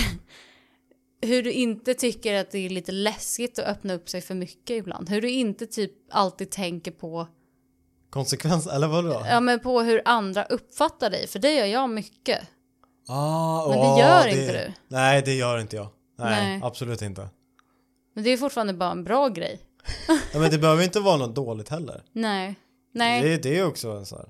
Hur 1.20 1.42
du 1.42 1.52
inte 1.52 1.94
tycker 1.94 2.34
att 2.34 2.50
det 2.50 2.58
är 2.58 2.70
lite 2.70 2.92
läskigt 2.92 3.58
att 3.58 3.66
öppna 3.66 3.94
upp 3.94 4.08
sig 4.08 4.20
för 4.20 4.34
mycket 4.34 4.76
ibland. 4.76 5.08
Hur 5.08 5.22
du 5.22 5.30
inte 5.30 5.66
typ 5.66 5.92
alltid 6.10 6.50
tänker 6.50 6.90
på, 6.90 7.28
Konsekvens, 8.10 8.66
eller 8.66 8.88
vadå? 8.88 9.22
ja 9.28 9.40
men 9.40 9.60
på 9.60 9.80
hur 9.80 10.02
andra 10.04 10.44
uppfattar 10.44 11.10
dig. 11.10 11.26
För 11.26 11.38
det 11.38 11.54
gör 11.54 11.66
jag 11.66 11.90
mycket. 11.90 12.48
Ah, 13.08 13.68
Men 13.68 13.78
det 13.78 14.00
gör 14.00 14.26
inte 14.26 14.66
du. 14.66 14.72
Nej, 14.88 15.22
det 15.22 15.34
gör 15.34 15.58
inte 15.58 15.76
jag. 15.76 15.88
Nej, 16.18 16.46
Nej. 16.46 16.60
absolut 16.62 17.02
inte. 17.02 17.28
Men 18.14 18.24
det 18.24 18.30
är 18.30 18.36
fortfarande 18.36 18.72
bara 18.72 18.90
en 18.90 19.04
bra 19.04 19.28
grej. 19.28 19.60
Ja, 20.32 20.38
men 20.38 20.50
det 20.50 20.58
behöver 20.58 20.84
inte 20.84 21.00
vara 21.00 21.16
något 21.16 21.34
dåligt 21.34 21.68
heller. 21.68 22.02
Nej. 22.12 22.54
Nej. 22.92 23.22
Det, 23.22 23.36
det 23.36 23.58
är 23.58 23.66
också 23.66 23.88
en 23.90 24.06
så 24.06 24.16
här. 24.16 24.28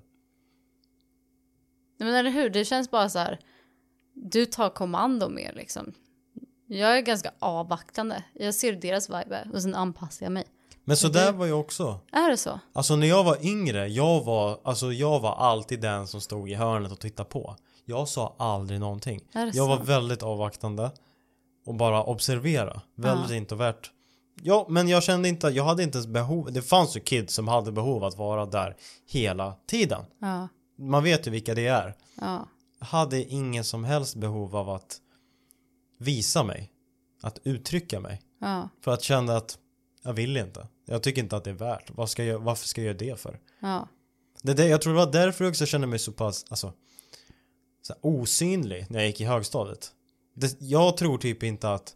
Nej, 1.99 2.07
men 2.09 2.15
eller 2.15 2.31
hur? 2.31 2.51
Det 2.51 2.65
känns 2.65 2.91
bara 2.91 3.09
så 3.09 3.19
här. 3.19 3.41
Du 4.15 4.47
tar 4.47 4.71
kommando 4.71 5.29
mer 5.29 5.53
liksom. 5.57 5.93
Jag 6.67 6.97
är 6.99 7.01
ganska 7.01 7.31
avvaktande. 7.39 8.25
Jag 8.33 8.55
ser 8.55 8.73
deras 8.73 9.11
vibe 9.11 9.49
och 9.53 9.63
sen 9.63 9.75
anpassar 9.75 10.27
jag 10.27 10.33
mig. 10.33 10.45
Men 10.85 10.97
så 10.97 11.09
där 11.09 11.33
var 11.33 11.47
jag 11.47 11.61
också. 11.61 12.01
Är 12.13 12.31
det 12.31 12.37
så? 12.37 12.61
Alltså 12.73 12.97
när 12.97 13.07
jag 13.07 13.25
var 13.25 13.47
yngre, 13.47 13.89
jag 13.89 14.25
var, 14.25 14.61
alltså 14.65 14.93
jag 14.93 15.21
var 15.21 15.35
alltid 15.37 15.81
den 15.81 16.07
som 16.07 16.21
stod 16.21 16.51
i 16.51 16.55
hörnet 16.55 16.93
och 16.93 17.01
tittade 17.01 17.29
på. 17.29 17.57
Jag 17.89 18.09
sa 18.09 18.35
aldrig 18.39 18.81
någonting. 18.81 19.21
Jag 19.53 19.69
var 19.69 19.79
väldigt 19.79 20.23
avvaktande. 20.23 20.91
Och 21.67 21.75
bara 21.75 22.05
observera. 22.05 22.83
Väldigt 22.95 23.31
introvert. 23.31 23.91
Ja, 24.43 24.67
men 24.69 24.89
jag 24.89 25.03
kände 25.03 25.29
inte, 25.29 25.49
jag 25.49 25.65
hade 25.65 25.83
inte 25.83 25.99
ens 25.99 26.07
behov, 26.07 26.53
det 26.53 26.63
fanns 26.63 26.97
ju 26.97 27.01
kids 27.01 27.35
som 27.35 27.49
hade 27.49 27.73
behov 27.73 28.05
att 28.05 28.17
vara 28.17 28.47
där 28.47 28.77
hela 29.07 29.55
tiden. 29.67 30.05
Ja. 30.19 30.49
man 30.79 31.05
vet 31.05 31.27
ju 31.27 31.31
vilka 31.31 31.55
det 31.55 31.67
är. 31.67 31.95
Ja. 32.21 32.49
Hade 32.81 33.23
ingen 33.23 33.65
som 33.65 33.85
helst 33.85 34.17
behov 34.17 34.57
av 34.57 34.71
att 34.71 35.01
visa 35.99 36.45
mig. 36.45 36.73
Att 37.23 37.39
uttrycka 37.45 38.01
mig. 38.01 38.23
Ja. 38.41 38.69
För 38.85 38.91
att 38.91 39.03
känna 39.03 39.37
att 39.37 39.59
jag 40.03 40.13
vill 40.13 40.37
inte. 40.37 40.69
Jag 40.87 41.03
tycker 41.03 41.23
inte 41.23 41.37
att 41.37 41.45
det 41.45 41.51
är 41.51 41.55
värt. 41.55 41.91
Vad 41.91 42.11
ska 42.11 42.25
jag, 42.25 42.39
varför 42.39 42.67
ska 42.67 42.81
jag 42.81 42.87
göra 42.87 42.99
det 42.99 43.21
för? 43.21 43.39
Ja. 43.61 43.89
Det, 44.43 44.55
det, 44.55 44.69
jag 44.69 44.83
tror 44.83 44.93
det 44.93 44.99
var 44.99 45.13
därför 45.13 45.45
jag 45.45 45.51
också 45.51 45.67
kände 45.67 45.87
mig 45.87 45.99
så 45.99 46.13
pass 46.13 46.45
alltså, 46.49 46.73
så 47.87 47.93
här, 47.93 48.01
osynlig 48.03 48.87
när 48.89 48.99
jag 48.99 49.07
gick 49.07 49.21
i 49.21 49.25
högstadiet. 49.25 49.91
Det, 50.35 50.57
jag 50.61 50.97
tror 50.97 51.19
typ 51.19 51.43
inte 51.43 51.71
att 51.71 51.95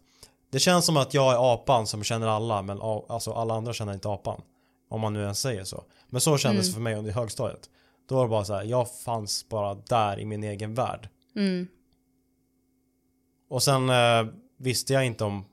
Det 0.51 0.59
känns 0.59 0.85
som 0.85 0.97
att 0.97 1.13
jag 1.13 1.33
är 1.33 1.53
apan 1.53 1.87
som 1.87 2.03
känner 2.03 2.27
alla 2.27 2.61
men 2.61 2.79
a- 2.81 3.05
alltså, 3.09 3.33
alla 3.33 3.53
andra 3.53 3.73
känner 3.73 3.93
inte 3.93 4.09
apan. 4.09 4.41
Om 4.89 5.01
man 5.01 5.13
nu 5.13 5.21
ens 5.21 5.39
säger 5.39 5.63
så. 5.63 5.83
Men 6.09 6.21
så 6.21 6.37
kändes 6.37 6.67
det 6.67 6.73
för 6.73 6.81
mig 6.81 6.95
under 6.95 7.11
högstadiet. 7.11 7.69
Då 8.09 8.15
var 8.15 8.23
det 8.23 8.29
bara 8.29 8.45
så 8.45 8.53
här, 8.53 8.63
jag 8.63 8.87
fanns 9.03 9.49
bara 9.49 9.73
där 9.75 10.19
i 10.19 10.25
min 10.25 10.43
egen 10.43 10.73
värld. 10.73 11.09
Mm. 11.35 11.67
Och 13.49 13.63
sen 13.63 13.89
eh, 13.89 14.25
visste 14.57 14.93
jag 14.93 15.05
inte 15.05 15.23
om 15.23 15.45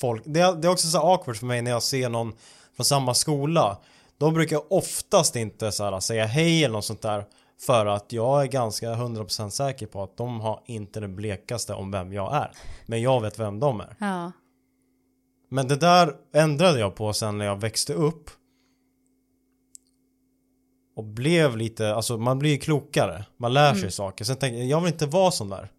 folk. 0.00 0.22
Det, 0.26 0.40
är- 0.40 0.54
det 0.56 0.68
är 0.68 0.72
också 0.72 0.88
så 0.88 0.98
awkward 0.98 1.36
för 1.36 1.46
mig 1.46 1.62
när 1.62 1.70
jag 1.70 1.82
ser 1.82 2.08
någon 2.08 2.32
från 2.76 2.84
samma 2.84 3.14
skola. 3.14 3.78
Då 4.18 4.30
brukar 4.30 4.72
oftast 4.72 5.36
inte 5.36 5.72
så 5.72 5.84
här, 5.84 6.00
säga 6.00 6.26
hej 6.26 6.64
eller 6.64 6.72
något 6.72 6.84
sånt 6.84 7.02
där. 7.02 7.24
För 7.60 7.86
att 7.86 8.12
jag 8.12 8.42
är 8.42 8.46
ganska 8.46 8.94
100% 8.94 9.50
säker 9.50 9.86
på 9.86 10.02
att 10.02 10.16
de 10.16 10.40
har 10.40 10.62
inte 10.66 11.00
det 11.00 11.08
blekaste 11.08 11.74
om 11.74 11.90
vem 11.90 12.12
jag 12.12 12.34
är. 12.36 12.52
Men 12.86 13.02
jag 13.02 13.20
vet 13.20 13.38
vem 13.38 13.60
de 13.60 13.80
är. 13.80 13.96
Ja. 13.98 14.32
Men 15.48 15.68
det 15.68 15.76
där 15.76 16.16
ändrade 16.32 16.78
jag 16.80 16.94
på 16.94 17.12
sen 17.12 17.38
när 17.38 17.44
jag 17.44 17.60
växte 17.60 17.94
upp. 17.94 18.30
Och 20.96 21.04
blev 21.04 21.56
lite, 21.56 21.94
alltså 21.94 22.18
man 22.18 22.38
blir 22.38 22.50
ju 22.50 22.58
klokare. 22.58 23.24
Man 23.36 23.52
lär 23.54 23.74
sig 23.74 23.90
saker. 23.90 24.24
Sen 24.24 24.36
tänkte 24.36 24.58
jag, 24.58 24.66
jag 24.66 24.80
vill 24.80 24.92
inte 24.92 25.06
vara 25.06 25.30
sån 25.30 25.48
där. 25.48 25.72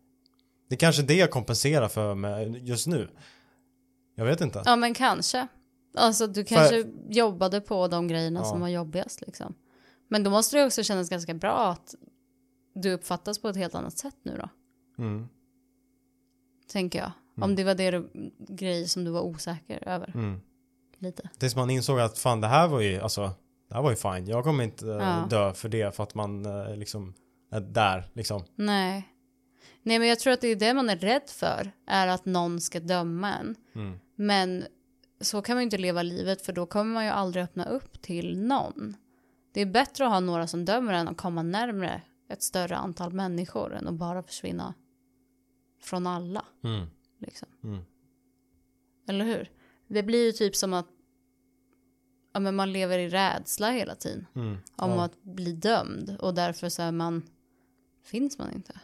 Det 0.69 0.75
är 0.75 0.79
kanske 0.79 1.01
det 1.01 1.13
jag 1.15 1.31
kompenserar 1.31 1.87
för 1.87 2.15
med 2.15 2.67
just 2.67 2.87
nu. 2.87 3.09
Jag 4.15 4.25
vet 4.25 4.41
inte. 4.41 4.61
ja, 4.65 4.75
men 4.75 4.93
kanske. 4.93 5.47
Alltså 5.97 6.27
du 6.27 6.43
kanske 6.43 6.85
jobbade 7.09 7.61
på 7.61 7.87
de 7.87 8.07
grejerna 8.07 8.39
Ja. 8.39 8.45
som 8.45 8.61
var 8.61 8.67
jobbigast 8.67 9.21
liksom. 9.21 9.53
Men 10.11 10.23
då 10.23 10.29
måste 10.31 10.57
det 10.57 10.65
också 10.65 10.83
kännas 10.83 11.09
ganska 11.09 11.33
bra 11.33 11.71
att 11.71 11.95
du 12.73 12.93
uppfattas 12.93 13.41
på 13.41 13.49
ett 13.49 13.55
helt 13.55 13.75
annat 13.75 13.97
sätt 13.97 14.15
nu 14.23 14.37
då. 14.37 14.49
Mm. 15.03 15.27
Tänker 16.67 16.99
jag. 16.99 17.11
Om 17.43 17.55
det 17.55 17.63
var 17.63 17.75
det 17.75 17.91
du, 17.91 18.09
grejer 18.37 18.85
som 18.85 19.03
du 19.03 19.11
var 19.11 19.21
osäker 19.21 19.87
över. 19.87 20.11
Mm. 20.15 20.41
Lite. 20.97 21.29
Tills 21.37 21.55
man 21.55 21.69
insåg 21.69 21.99
att 21.99 22.17
fan 22.17 22.41
det 22.41 22.47
här 22.47 22.67
var 22.67 22.81
ju, 22.81 22.99
alltså, 22.99 23.31
det 23.69 23.75
här 23.75 23.81
var 23.81 23.89
ju 23.89 23.95
fine. 23.95 24.27
Jag 24.27 24.43
kommer 24.43 24.63
inte 24.63 24.87
eh, 24.87 24.95
Ja. 24.95 25.27
dö 25.29 25.53
för 25.53 25.69
det 25.69 25.95
för 25.95 26.03
att 26.03 26.15
man 26.15 26.45
eh, 26.45 26.75
liksom 26.75 27.13
är 27.51 27.61
där 27.61 28.09
liksom. 28.13 28.43
Nej. 28.55 29.09
Nej 29.83 29.99
men 29.99 30.07
jag 30.07 30.19
tror 30.19 30.33
att 30.33 30.41
det 30.41 30.47
är 30.47 30.55
det 30.55 30.73
man 30.73 30.89
är 30.89 30.95
rädd 30.95 31.29
för. 31.29 31.71
Är 31.87 32.07
att 32.07 32.25
någon 32.25 32.61
ska 32.61 32.79
döma 32.79 33.33
en. 33.35 33.55
Mm. 33.75 33.99
Men 34.15 34.65
så 35.21 35.41
kan 35.41 35.55
man 35.55 35.61
ju 35.61 35.65
inte 35.65 35.77
leva 35.77 36.03
livet 36.03 36.41
för 36.41 36.53
då 36.53 36.65
kommer 36.65 36.93
man 36.93 37.05
ju 37.05 37.11
aldrig 37.11 37.43
öppna 37.43 37.65
upp 37.65 38.01
till 38.01 38.39
någon. 38.39 38.95
Det 39.59 39.63
är 39.63 39.71
bättre 39.71 40.05
att 40.05 40.11
ha 40.11 40.19
några 40.19 40.47
som 40.47 40.65
dömer 40.65 40.93
än 40.93 41.07
att 41.07 41.17
komma 41.17 41.43
närmre 41.43 42.01
ett 42.27 42.43
större 42.43 42.77
antal 42.77 43.13
människor 43.13 43.73
än 43.75 43.87
att 43.87 43.93
bara 43.93 44.23
försvinna 44.23 44.73
från 45.79 46.07
alla. 46.07 46.45
Mm. 46.63 46.87
Liksom. 47.17 47.47
Mm. 47.63 47.83
Eller 49.07 49.25
hur? 49.25 49.51
Det 49.87 50.03
blir 50.03 50.25
ju 50.25 50.31
typ 50.31 50.55
som 50.55 50.73
att 50.73 50.87
ja, 52.33 52.39
men 52.39 52.55
man 52.55 52.71
lever 52.71 52.99
i 52.99 53.09
rädsla 53.09 53.69
hela 53.71 53.95
tiden 53.95 54.25
Mm. 54.35 54.57
om 54.75 54.91
Ja. 54.91 55.03
att 55.03 55.23
bli 55.23 55.51
dömd 55.53 56.17
och 56.19 56.33
därför 56.33 56.69
så 56.69 56.81
är 56.81 56.91
man 56.91 57.23
finns 58.01 58.37
man 58.37 58.53
inte. 58.53 58.79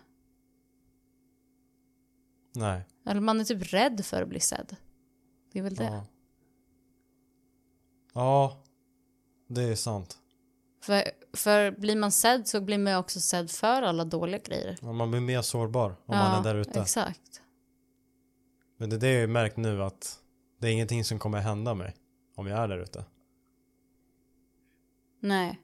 Nej. 2.56 2.82
Eller 3.06 3.22
man 3.22 3.40
är 3.40 3.44
typ 3.44 3.74
rädd 3.74 4.06
för 4.06 4.22
att 4.22 4.30
bli 4.30 4.40
sedd. 4.40 4.76
Det 5.52 5.60
är 5.60 5.64
väl 5.64 5.76
det. 5.76 5.84
Ja. 5.84 6.06
ja. 8.14 8.64
Det 9.48 9.64
är 9.64 9.76
sant. 9.76 10.20
För, 10.86 11.04
för 11.34 11.72
blir 11.72 11.96
man 11.96 12.12
sedd 12.12 12.48
så 12.48 12.62
blir 12.62 12.78
man 12.78 12.96
också 12.96 13.20
sedd 13.20 13.52
för 13.52 13.82
alla 13.82 14.06
dåliga 14.06 14.40
grejer. 14.42 14.78
Ja, 14.82 14.92
Man 14.94 15.12
blir 15.12 15.22
mer 15.22 15.42
sårbar 15.42 15.90
om 16.06 16.18
man 16.18 16.40
är 16.40 16.44
där 16.44 16.56
ute. 16.56 16.82
Exakt. 16.82 17.42
Men 18.78 18.90
det 18.90 18.96
är 18.96 19.00
det 19.00 19.12
jag 19.14 19.22
har 19.22 19.28
märkt 19.28 19.58
nu 19.58 19.84
att 19.84 20.20
det 20.60 20.68
är 20.68 20.72
ingenting 20.72 21.04
som 21.04 21.20
kommer 21.20 21.40
hända 21.40 21.74
mig 21.74 21.96
om 22.36 22.48
jag 22.48 22.60
är 22.60 22.68
där 22.68 22.78
ute. 22.78 23.06
Nej, 25.20 25.62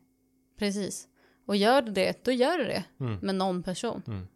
precis. 0.57 1.07
Och 1.45 1.55
gör 1.55 1.81
det 1.81 1.91
det, 1.91 2.23
då 2.25 2.31
gör 2.31 2.57
det 2.57 2.65
det 2.67 2.83
Mm. 3.05 3.19
med 3.21 3.35
någon 3.35 3.63
person. 3.63 4.01
Mm. 4.07 4.27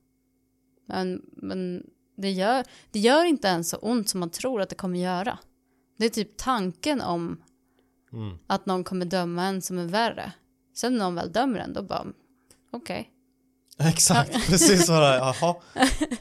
Men, 0.86 1.22
men 1.32 1.90
det, 2.18 2.32
gör, 2.32 2.64
det 2.92 3.00
gör 3.00 3.26
inte 3.26 3.48
ens 3.48 3.70
så 3.70 3.78
ont 3.78 4.10
som 4.10 4.20
man 4.20 4.30
tror 4.30 4.62
att 4.62 4.70
det 4.70 4.76
kommer 4.76 5.00
göra. 5.00 5.40
Det 5.98 6.06
är 6.06 6.10
typ 6.10 6.38
tanken 6.38 7.02
om 7.02 7.42
Mm. 8.14 8.38
att 8.48 8.66
någon 8.66 8.84
kommer 8.84 9.06
döma 9.06 9.44
en 9.44 9.62
som 9.62 9.78
är 9.78 9.86
värre. 9.86 10.32
Sen 10.76 10.94
när 10.94 11.06
någon 11.06 11.16
väl 11.16 11.32
dömer 11.32 11.60
en, 11.60 11.74
då 11.74 11.84
bara, 11.84 12.06
okej. 12.72 13.10
Exakt, 13.80 14.48
precis 14.48 14.86
så 14.86 14.92
där. 14.92 15.18
Jaha, 15.42 15.56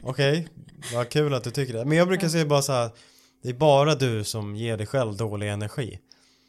okej, 0.03 0.49
vad 0.95 1.09
kul 1.09 1.35
att 1.35 1.45
du 1.45 1.51
tycker 1.51 1.75
det. 1.75 1.85
Men 1.85 1.99
jag 1.99 2.09
brukar 2.09 2.29
säga 2.29 2.47
bara 2.47 2.63
så 2.63 2.73
här, 2.73 2.91
det 3.43 3.49
är 3.49 3.55
bara 3.55 3.95
du 3.95 4.25
som 4.25 4.57
ger 4.57 4.77
dig 4.77 4.87
själv 4.87 5.17
dålig 5.17 5.51
energi. 5.51 5.99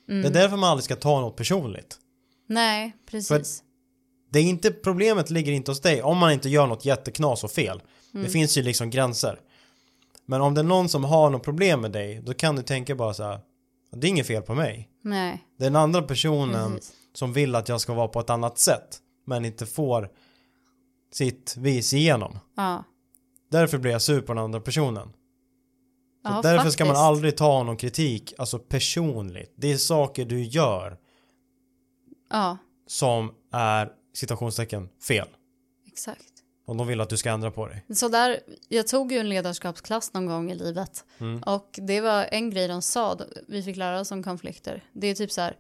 Mm. 0.10 0.22
Det 0.22 0.28
är 0.28 0.42
därför 0.42 0.58
man 0.58 0.70
aldrig 0.70 0.84
ska 0.84 0.96
ta 0.96 1.22
något 1.22 1.36
personligt. 1.36 1.98
Nej, 2.48 2.96
precis. 3.06 3.64
Det 4.32 4.40
är 4.40 4.44
inte, 4.44 4.72
problemet 4.72 5.30
ligger 5.30 5.52
inte 5.52 5.72
hos 5.72 5.82
dig 5.82 6.02
om 6.02 6.18
man 6.18 6.32
inte 6.32 6.50
gör 6.50 6.68
något 6.68 6.86
jätteknas 6.86 7.44
och 7.44 7.52
fel. 7.52 7.82
Mm. 8.14 8.26
Det 8.26 8.32
finns 8.32 8.58
ju 8.58 8.64
liksom 8.64 8.90
gränser. 8.90 9.40
Men 10.26 10.42
om 10.42 10.54
det 10.54 10.62
är 10.62 10.64
någon 10.64 10.90
som 10.90 11.04
har 11.04 11.30
något 11.30 11.44
problem 11.44 11.82
med 11.82 11.92
dig, 11.92 12.22
då 12.26 12.34
kan 12.34 12.56
du 12.56 12.62
tänka 12.62 12.96
bara 12.96 13.14
så 13.14 13.24
här, 13.24 13.40
det 13.92 14.08
är 14.08 14.10
inget 14.10 14.28
fel 14.28 14.42
på 14.42 14.56
mig. 14.56 14.90
Nej, 15.02 15.44
den 15.60 15.76
andra 15.76 16.02
personen 16.02 16.74
precis. 16.74 16.94
Som 17.16 17.34
vill 17.34 17.56
att 17.56 17.70
jag 17.70 17.82
ska 17.82 17.94
vara 17.94 18.08
på 18.08 18.20
ett 18.20 18.30
annat 18.30 18.60
sätt, 18.60 19.00
men 19.26 19.46
inte 19.46 19.66
får 19.66 20.10
sitt 21.14 21.58
vis 21.58 21.94
igenom. 21.94 22.40
Ja. 22.56 22.84
Därför 23.52 23.78
blir 23.78 23.92
jag 23.92 24.02
sur 24.02 24.22
på 24.22 24.34
den 24.34 24.44
andra 24.44 24.60
personen. 24.60 25.14
Ja, 26.24 26.40
därför 26.44 26.70
ska 26.70 26.86
man 26.86 26.94
faktiskt. 26.96 27.04
aldrig 27.06 27.38
ta 27.38 27.64
någon 27.64 27.78
kritik, 27.78 28.34
alltså 28.38 28.60
personligt. 28.60 29.54
Det 29.56 29.72
är 29.72 29.78
saker 29.78 30.26
du 30.26 30.44
gör 30.44 30.98
Ja, 32.30 32.58
som 32.88 33.32
är 33.52 33.92
citationstecken 34.14 34.90
fel. 35.08 35.28
exakt. 35.88 36.32
Och 36.68 36.76
de 36.76 36.88
vill 36.88 37.02
att 37.02 37.10
du 37.10 37.18
ska 37.18 37.30
ändra 37.30 37.52
på 37.52 37.68
dig. 37.68 37.86
Så 37.96 38.08
där, 38.08 38.40
jag 38.68 38.88
tog 38.88 39.12
ju 39.12 39.18
en 39.18 39.30
ledarskapsklass 39.30 40.14
någon 40.14 40.26
gång 40.26 40.52
i 40.52 40.56
livet. 40.56 41.06
Mm. 41.18 41.44
Och 41.44 41.80
det 41.82 42.02
var 42.02 42.24
en 42.32 42.50
grej 42.50 42.68
de 42.68 42.82
sa, 42.82 43.20
vi 43.48 43.64
fick 43.64 43.76
lära 43.78 44.00
oss 44.00 44.12
om 44.12 44.24
konflikter. 44.24 44.84
Det 44.94 45.08
är 45.08 45.16
typ 45.16 45.32
så 45.32 45.42
här. 45.42 45.58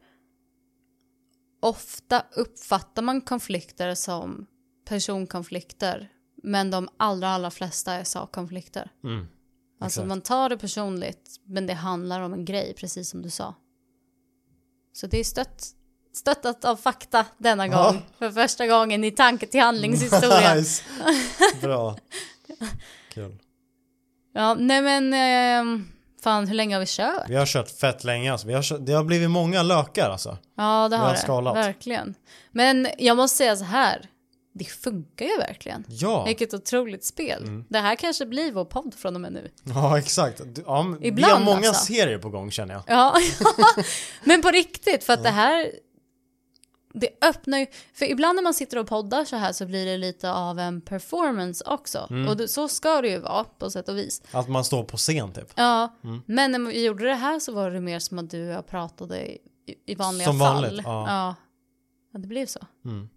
Ofta 1.65 2.23
uppfattar 2.35 3.01
man 3.01 3.21
konflikter 3.21 3.95
som 3.95 4.45
personkonflikter. 4.85 6.09
Men 6.43 6.71
de 6.71 6.89
allra, 6.97 7.29
allra 7.29 7.51
flesta 7.51 7.93
är 7.93 8.03
sakkonflikter. 8.03 8.91
Mm. 9.03 9.27
Alltså 9.79 9.99
Exakt. 9.99 10.07
man 10.07 10.21
tar 10.21 10.49
det 10.49 10.57
personligt, 10.57 11.39
men 11.45 11.67
det 11.67 11.73
handlar 11.73 12.21
om 12.21 12.33
en 12.33 12.45
grej, 12.45 12.73
precis 12.77 13.09
som 13.09 13.21
du 13.21 13.29
sa. 13.29 13.55
Så 14.93 15.07
det 15.07 15.19
är 15.19 15.23
stött, 15.23 15.67
stöttat 16.13 16.65
av 16.65 16.75
fakta 16.75 17.25
denna 17.37 17.67
Ja. 17.67 17.83
gång. 17.91 18.01
För 18.17 18.31
första 18.31 18.67
gången 18.67 19.03
i 19.03 19.11
tanke 19.11 19.47
till 19.47 19.61
handlingshistoria. 19.61 20.55
Nice. 20.55 20.83
Bra. 21.61 21.97
Kul. 23.13 23.37
Ja, 24.33 24.53
nej 24.53 24.81
men, 24.81 25.13
ehm, 25.13 25.87
fan 26.25 26.47
hur 26.47 26.55
länge 26.55 26.75
har 26.75 26.79
vi 26.79 26.85
kört? 26.85 27.29
Vi 27.29 27.35
har 27.35 27.45
kört 27.45 27.69
fett 27.69 28.03
länge 28.03 28.31
alltså. 28.31 28.47
Vi 28.47 28.53
har 28.53 28.61
kört, 28.61 28.85
det 28.85 28.93
har 28.93 29.03
blivit 29.03 29.29
många 29.29 29.63
lökar 29.63 30.09
alltså. 30.09 30.37
Ja, 30.57 30.89
det 30.89 30.95
Vi 30.97 31.01
har 31.01 31.27
har 31.27 31.53
det. 31.55 31.61
Verkligen. 31.61 32.15
Men 32.51 32.87
jag 32.97 33.17
måste 33.17 33.37
säga 33.37 33.55
så 33.55 33.63
här. 33.63 34.09
Det 34.53 34.65
funkar 34.65 35.25
ju 35.25 35.37
verkligen. 35.37 35.83
Ja. 35.87 36.25
Vilket 36.25 36.53
otroligt 36.53 37.05
spel. 37.05 37.43
Mm. 37.43 37.65
Det 37.69 37.79
här 37.79 37.95
kanske 37.95 38.25
blir 38.25 38.51
vår 38.51 38.65
podd 38.65 38.93
från 38.93 39.15
och 39.15 39.21
med 39.21 39.33
nu. 39.33 39.51
Ja, 39.63 39.97
exakt. 39.99 40.41
Ja, 40.65 40.83
men 40.83 40.99
vi 40.99 41.07
Ibland, 41.07 41.33
har 41.33 41.39
många 41.39 41.67
alltså. 41.67 41.85
serier 41.85 42.17
på 42.17 42.29
gång 42.29 42.51
känner 42.51 42.73
jag. 42.73 42.83
Ja, 42.87 43.15
men 44.23 44.41
på 44.41 44.51
riktigt. 44.51 45.03
För 45.03 45.13
att 45.13 45.23
det 45.23 45.29
här, 45.29 45.71
det 46.95 47.09
öppnar 47.21 47.57
ju, 47.57 47.65
för 47.93 48.05
ibland 48.05 48.35
när 48.35 48.43
man 48.43 48.53
sitter 48.53 48.77
och 48.77 48.87
poddar 48.87 49.25
så 49.25 49.35
här 49.35 49.53
så 49.53 49.65
blir 49.65 49.85
det 49.85 49.97
lite 49.97 50.31
av 50.31 50.59
en 50.59 50.81
performance 50.81 51.63
också. 51.67 52.07
Mm. 52.09 52.27
Och 52.27 52.37
det, 52.37 52.47
så 52.47 52.67
ska 52.67 53.01
det 53.01 53.09
ju 53.09 53.19
vara 53.19 53.43
på 53.43 53.69
sätt 53.71 53.89
och 53.89 53.97
vis. 53.97 54.21
Att 54.31 54.49
man 54.49 54.63
står 54.65 54.83
på 54.83 54.97
scen 54.97 55.33
typ. 55.33 55.51
Ja, 55.55 55.95
Mm. 56.03 56.21
men 56.25 56.51
när 56.51 56.59
vi 56.59 56.85
gjorde 56.85 57.05
det 57.05 57.15
här 57.15 57.39
så 57.39 57.51
var 57.51 57.71
det 57.71 57.79
mer 57.81 57.99
som 57.99 58.19
att 58.19 58.29
du 58.29 58.47
och 58.47 58.53
jag 58.53 58.67
pratade 58.67 59.25
i, 59.31 59.37
i 59.85 59.95
vanliga 59.95 60.27
Som 60.27 60.39
fall. 60.39 60.53
vanligt, 60.63 60.81
ja. 60.85 61.05
ja. 61.07 61.35
Ja, 62.13 62.19
det 62.19 62.27
blev 62.27 62.45
så. 62.45 62.59
Mm. 62.85 63.09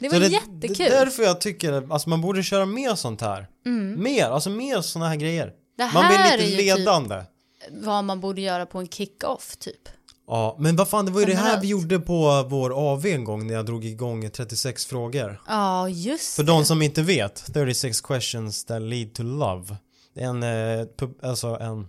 Det 0.00 0.08
Så 0.10 0.14
var 0.14 0.20
Det 0.20 0.28
jättekul. 0.28 0.86
är 0.86 0.90
därför 0.90 1.22
jag 1.22 1.40
tycker 1.40 1.92
alltså 1.92 2.08
man 2.08 2.20
borde 2.20 2.42
köra 2.42 2.66
mer 2.66 2.94
sånt 2.94 3.20
här. 3.20 3.48
Mm. 3.66 4.02
Mer, 4.02 4.24
alltså 4.24 4.50
mer 4.50 4.80
såna 4.80 5.08
här 5.08 5.16
grejer. 5.16 5.52
Det 5.76 5.84
Man 5.94 6.04
här 6.04 6.36
blir 6.38 6.44
är 6.46 6.50
lite 6.50 6.62
ju 6.62 6.76
ledande. 6.76 7.14
typ 7.20 7.28
vad 7.70 8.04
man 8.04 8.20
borde 8.20 8.40
göra 8.40 8.66
på 8.66 8.78
en 8.78 8.88
kick-off 8.88 9.56
typ. 9.56 9.88
Ja, 10.30 10.56
men 10.58 10.76
vad 10.76 10.88
fan 10.88 11.06
det 11.06 11.12
var 11.12 11.20
ju 11.20 11.26
det 11.26 11.34
här 11.34 11.42
Generellt. 11.42 11.64
vi 11.64 11.68
gjorde 11.68 11.98
på 11.98 12.46
vår 12.48 12.70
AV 12.92 13.06
en 13.06 13.24
gång 13.24 13.46
när 13.46 13.54
jag 13.54 13.66
drog 13.66 13.84
igång 13.84 14.30
36 14.30 14.86
frågor. 14.86 15.40
Ja, 15.46 15.88
just 15.88 16.36
För 16.36 16.42
det. 16.42 16.52
de 16.52 16.64
som 16.64 16.82
inte 16.82 17.02
vet, 17.02 17.44
36 17.54 18.00
questions 18.00 18.64
that 18.64 18.82
lead 18.82 19.12
to 19.14 19.22
love. 19.22 19.76
En, 20.14 20.42
eh, 20.42 20.86
pub, 20.98 21.18
alltså 21.22 21.48
en, 21.60 21.88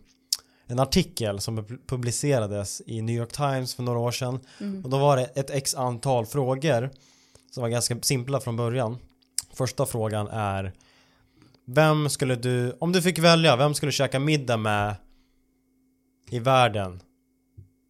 en 0.68 0.80
artikel 0.80 1.40
som 1.42 1.60
pu- 1.60 1.80
publicerades 1.88 2.82
i 2.86 3.02
New 3.02 3.16
York 3.16 3.32
Times 3.32 3.76
för 3.76 3.84
några 3.84 4.00
år 4.00 4.12
sedan. 4.12 4.40
Mm. 4.60 4.84
Och 4.84 4.90
då 4.90 4.98
var 4.98 5.18
det 5.18 5.26
ett 5.26 5.50
x 5.50 5.76
antal 5.76 6.26
frågor 6.26 6.90
som 7.52 7.62
var 7.62 7.70
ganska 7.70 7.98
simpla 8.02 8.40
från 8.40 8.56
början. 8.56 8.98
Första 9.54 9.86
frågan 9.86 10.28
är 10.28 10.74
Vem 11.66 12.10
skulle 12.10 12.36
du, 12.36 12.78
om 12.80 12.92
du 12.92 13.02
fick 13.02 13.20
välja, 13.20 13.56
vem 13.56 13.74
skulle 13.74 13.88
du 13.88 13.94
käka 13.94 14.20
middag 14.20 14.58
med 14.58 14.96
i 16.30 16.40
världen? 16.40 17.00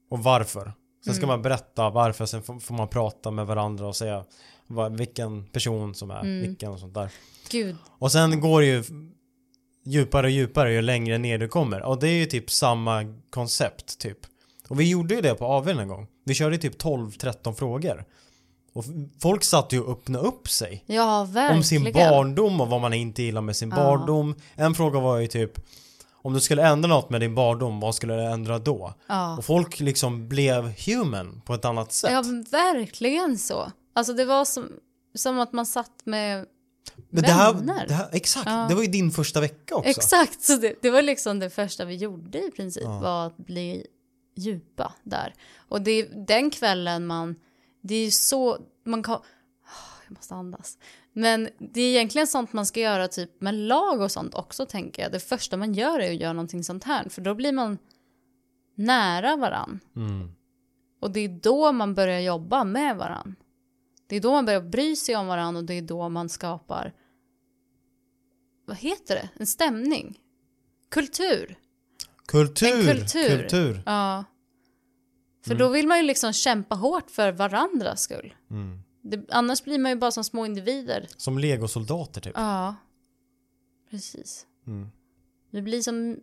Och 0.09 0.19
varför? 0.23 0.73
Sen 1.05 1.13
ska 1.13 1.23
Mm. 1.23 1.33
man 1.33 1.41
berätta 1.41 1.89
varför, 1.89 2.25
sen 2.25 2.43
får 2.43 2.73
man 2.73 2.87
prata 2.87 3.31
med 3.31 3.45
varandra 3.47 3.87
och 3.87 3.95
säga 3.95 4.23
vad, 4.67 4.97
vilken 4.97 5.45
person 5.45 5.95
som 5.95 6.11
är 6.11 6.19
Mm. 6.19 6.41
vilken 6.41 6.71
och 6.71 6.79
sånt 6.79 6.93
där. 6.93 7.09
Gud. 7.51 7.75
Och 7.99 8.11
sen 8.11 8.41
går 8.41 8.61
det 8.61 8.67
ju 8.67 8.83
djupare 9.85 10.27
och 10.27 10.31
djupare 10.31 10.73
ju 10.73 10.81
längre 10.81 11.17
ner 11.17 11.37
du 11.37 11.47
kommer. 11.47 11.81
Och 11.81 11.99
det 11.99 12.07
är 12.07 12.13
ju 12.19 12.25
typ 12.25 12.51
samma 12.51 13.15
koncept 13.29 13.99
typ. 13.99 14.17
Och 14.67 14.79
vi 14.79 14.89
gjorde 14.89 15.15
ju 15.15 15.21
det 15.21 15.33
på 15.35 15.45
AWn 15.45 15.79
en 15.79 15.87
gång. 15.87 16.07
Vi 16.25 16.33
körde 16.33 16.57
typ 16.57 16.77
12-13 16.83 17.53
frågor. 17.53 18.05
Och 18.73 18.85
folk 19.21 19.43
satt 19.43 19.73
ju 19.73 19.81
och 19.81 19.91
öppnade 19.91 20.27
upp 20.27 20.49
sig. 20.49 20.83
Ja, 20.85 21.23
verkligen. 21.23 21.57
Om 21.57 21.63
sin 21.63 21.93
barndom 21.93 22.61
och 22.61 22.67
vad 22.69 22.81
man 22.81 22.93
inte 22.93 23.23
gillar 23.23 23.41
med 23.41 23.55
sin 23.55 23.69
Ja. 23.69 23.75
barndom. 23.75 24.35
En 24.55 24.75
fråga 24.75 24.99
var 24.99 25.17
ju 25.17 25.27
typ 25.27 25.51
om 26.21 26.33
du 26.33 26.39
skulle 26.39 26.67
ändra 26.67 26.89
något 26.89 27.09
med 27.09 27.21
din 27.21 27.35
barndom, 27.35 27.79
vad 27.79 27.95
skulle 27.95 28.15
du 28.15 28.23
ändra 28.23 28.59
då? 28.59 28.93
Ja. 29.07 29.37
Och 29.37 29.45
folk 29.45 29.79
liksom 29.79 30.29
blev 30.29 30.73
human 30.87 31.41
på 31.45 31.53
ett 31.53 31.65
annat 31.65 31.91
sätt. 31.93 32.11
ja, 32.11 32.23
verkligen 32.51 33.37
så. 33.37 33.71
Alltså 33.93 34.13
det 34.13 34.25
var 34.25 34.45
som, 34.45 34.69
som 35.15 35.39
att 35.39 35.53
man 35.53 35.65
satt 35.65 36.01
med 36.03 36.45
Men 37.09 37.23
det 37.23 37.29
här, 37.31 37.53
det 37.87 37.93
här, 37.93 38.09
exakt, 38.11 38.47
Ja. 38.49 38.65
det 38.69 38.75
var 38.75 38.81
ju 38.81 38.87
din 38.87 39.11
första 39.11 39.41
vecka 39.41 39.75
också. 39.75 39.89
Exakt, 39.89 40.41
så 40.41 40.55
det, 40.57 40.73
det 40.81 40.89
var 40.89 41.01
liksom 41.01 41.39
det 41.39 41.49
första 41.49 41.85
vi 41.85 41.95
gjorde 41.95 42.47
i 42.47 42.51
princip, 42.51 42.83
Ja. 42.83 42.99
var 42.99 43.27
att 43.27 43.37
bli 43.37 43.85
djupa 44.35 44.93
där. 45.03 45.33
Och 45.69 45.81
det 45.81 45.91
är 45.91 46.25
den 46.27 46.49
kvällen 46.49 47.05
man, 47.07 47.35
det 47.81 47.95
är 47.95 48.05
ju 48.05 48.11
så, 48.11 48.57
man 48.85 49.03
kan, 49.03 49.19
jag 50.09 50.15
måste 50.15 50.35
andas. 50.35 50.77
Men 51.13 51.49
det 51.59 51.81
är 51.81 51.89
egentligen 51.89 52.27
sånt 52.27 52.53
man 52.53 52.65
ska 52.65 52.79
göra 52.79 53.07
typ 53.07 53.41
med 53.41 53.55
lag 53.55 54.01
och 54.01 54.11
sånt 54.11 54.35
också 54.35 54.65
tänker 54.65 55.01
jag. 55.01 55.11
Det 55.11 55.19
första 55.19 55.57
man 55.57 55.73
gör 55.73 55.99
är 55.99 56.11
att 56.11 56.19
göra 56.19 56.33
någonting 56.33 56.63
sånt 56.63 56.83
här, 56.83 57.09
för 57.09 57.21
då 57.21 57.35
blir 57.35 57.51
man 57.51 57.77
nära 58.75 59.35
varann. 59.35 59.79
Mm. 59.95 60.31
Och 60.99 61.11
det 61.11 61.19
är 61.19 61.29
då 61.29 61.71
man 61.71 61.95
börjar 61.95 62.19
jobba 62.19 62.63
med 62.63 62.97
varann. 62.97 63.35
Det 64.07 64.15
är 64.15 64.21
då 64.21 64.31
man 64.31 64.45
börjar 64.45 64.61
bry 64.61 64.95
sig 64.95 65.15
om 65.15 65.27
varann 65.27 65.55
och 65.55 65.63
det 65.63 65.73
är 65.73 65.81
då 65.81 66.09
man 66.09 66.29
skapar, 66.29 66.93
vad 68.65 68.77
heter 68.77 69.15
det, 69.15 69.29
en 69.39 69.47
stämning. 69.47 70.19
Kultur. 70.89 71.57
Kultur, 72.25 72.89
En 72.89 72.97
kultur. 72.97 73.37
kultur. 73.37 73.83
Ja. 73.85 74.23
För 75.45 75.55
då 75.55 75.69
vill 75.69 75.87
man 75.87 75.97
ju 75.97 76.03
liksom 76.03 76.33
kämpa 76.33 76.75
hårt 76.75 77.11
för 77.11 77.31
varandras 77.31 78.01
skull. 78.01 78.33
Mm. 78.49 78.79
Det, 79.01 79.25
annars 79.31 79.63
blir 79.63 79.79
man 79.79 79.91
ju 79.91 79.97
bara 79.97 80.11
som 80.11 80.23
små 80.23 80.45
individer. 80.45 81.07
Som 81.17 81.39
legosoldater 81.39 82.21
typ. 82.21 82.33
Ja. 82.35 82.75
Precis. 83.89 84.45
Mm. 84.67 84.89
Det 85.51 85.61
blir 85.61 85.81
som 85.81 86.19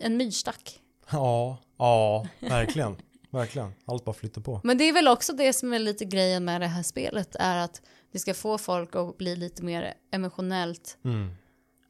en 0.00 0.16
myrstack. 0.16 0.80
Ja, 1.10 1.58
ja, 1.76 2.26
verkligen. 2.40 2.96
verkligen. 3.30 3.72
Allt 3.84 4.04
bara 4.04 4.14
flyter 4.14 4.40
på. 4.40 4.60
Men 4.64 4.78
det 4.78 4.84
är 4.84 4.92
väl 4.92 5.08
också 5.08 5.32
det 5.32 5.52
som 5.52 5.72
är 5.72 5.78
lite 5.78 6.04
grejen 6.04 6.44
med 6.44 6.60
det 6.60 6.66
här 6.66 6.82
spelet 6.82 7.34
är 7.38 7.56
att 7.56 7.82
det 8.12 8.18
ska 8.18 8.34
få 8.34 8.58
folk 8.58 8.96
att 8.96 9.18
bli 9.18 9.36
lite 9.36 9.62
mer 9.62 9.94
emotionellt 10.10 10.98
Mm. 11.04 11.30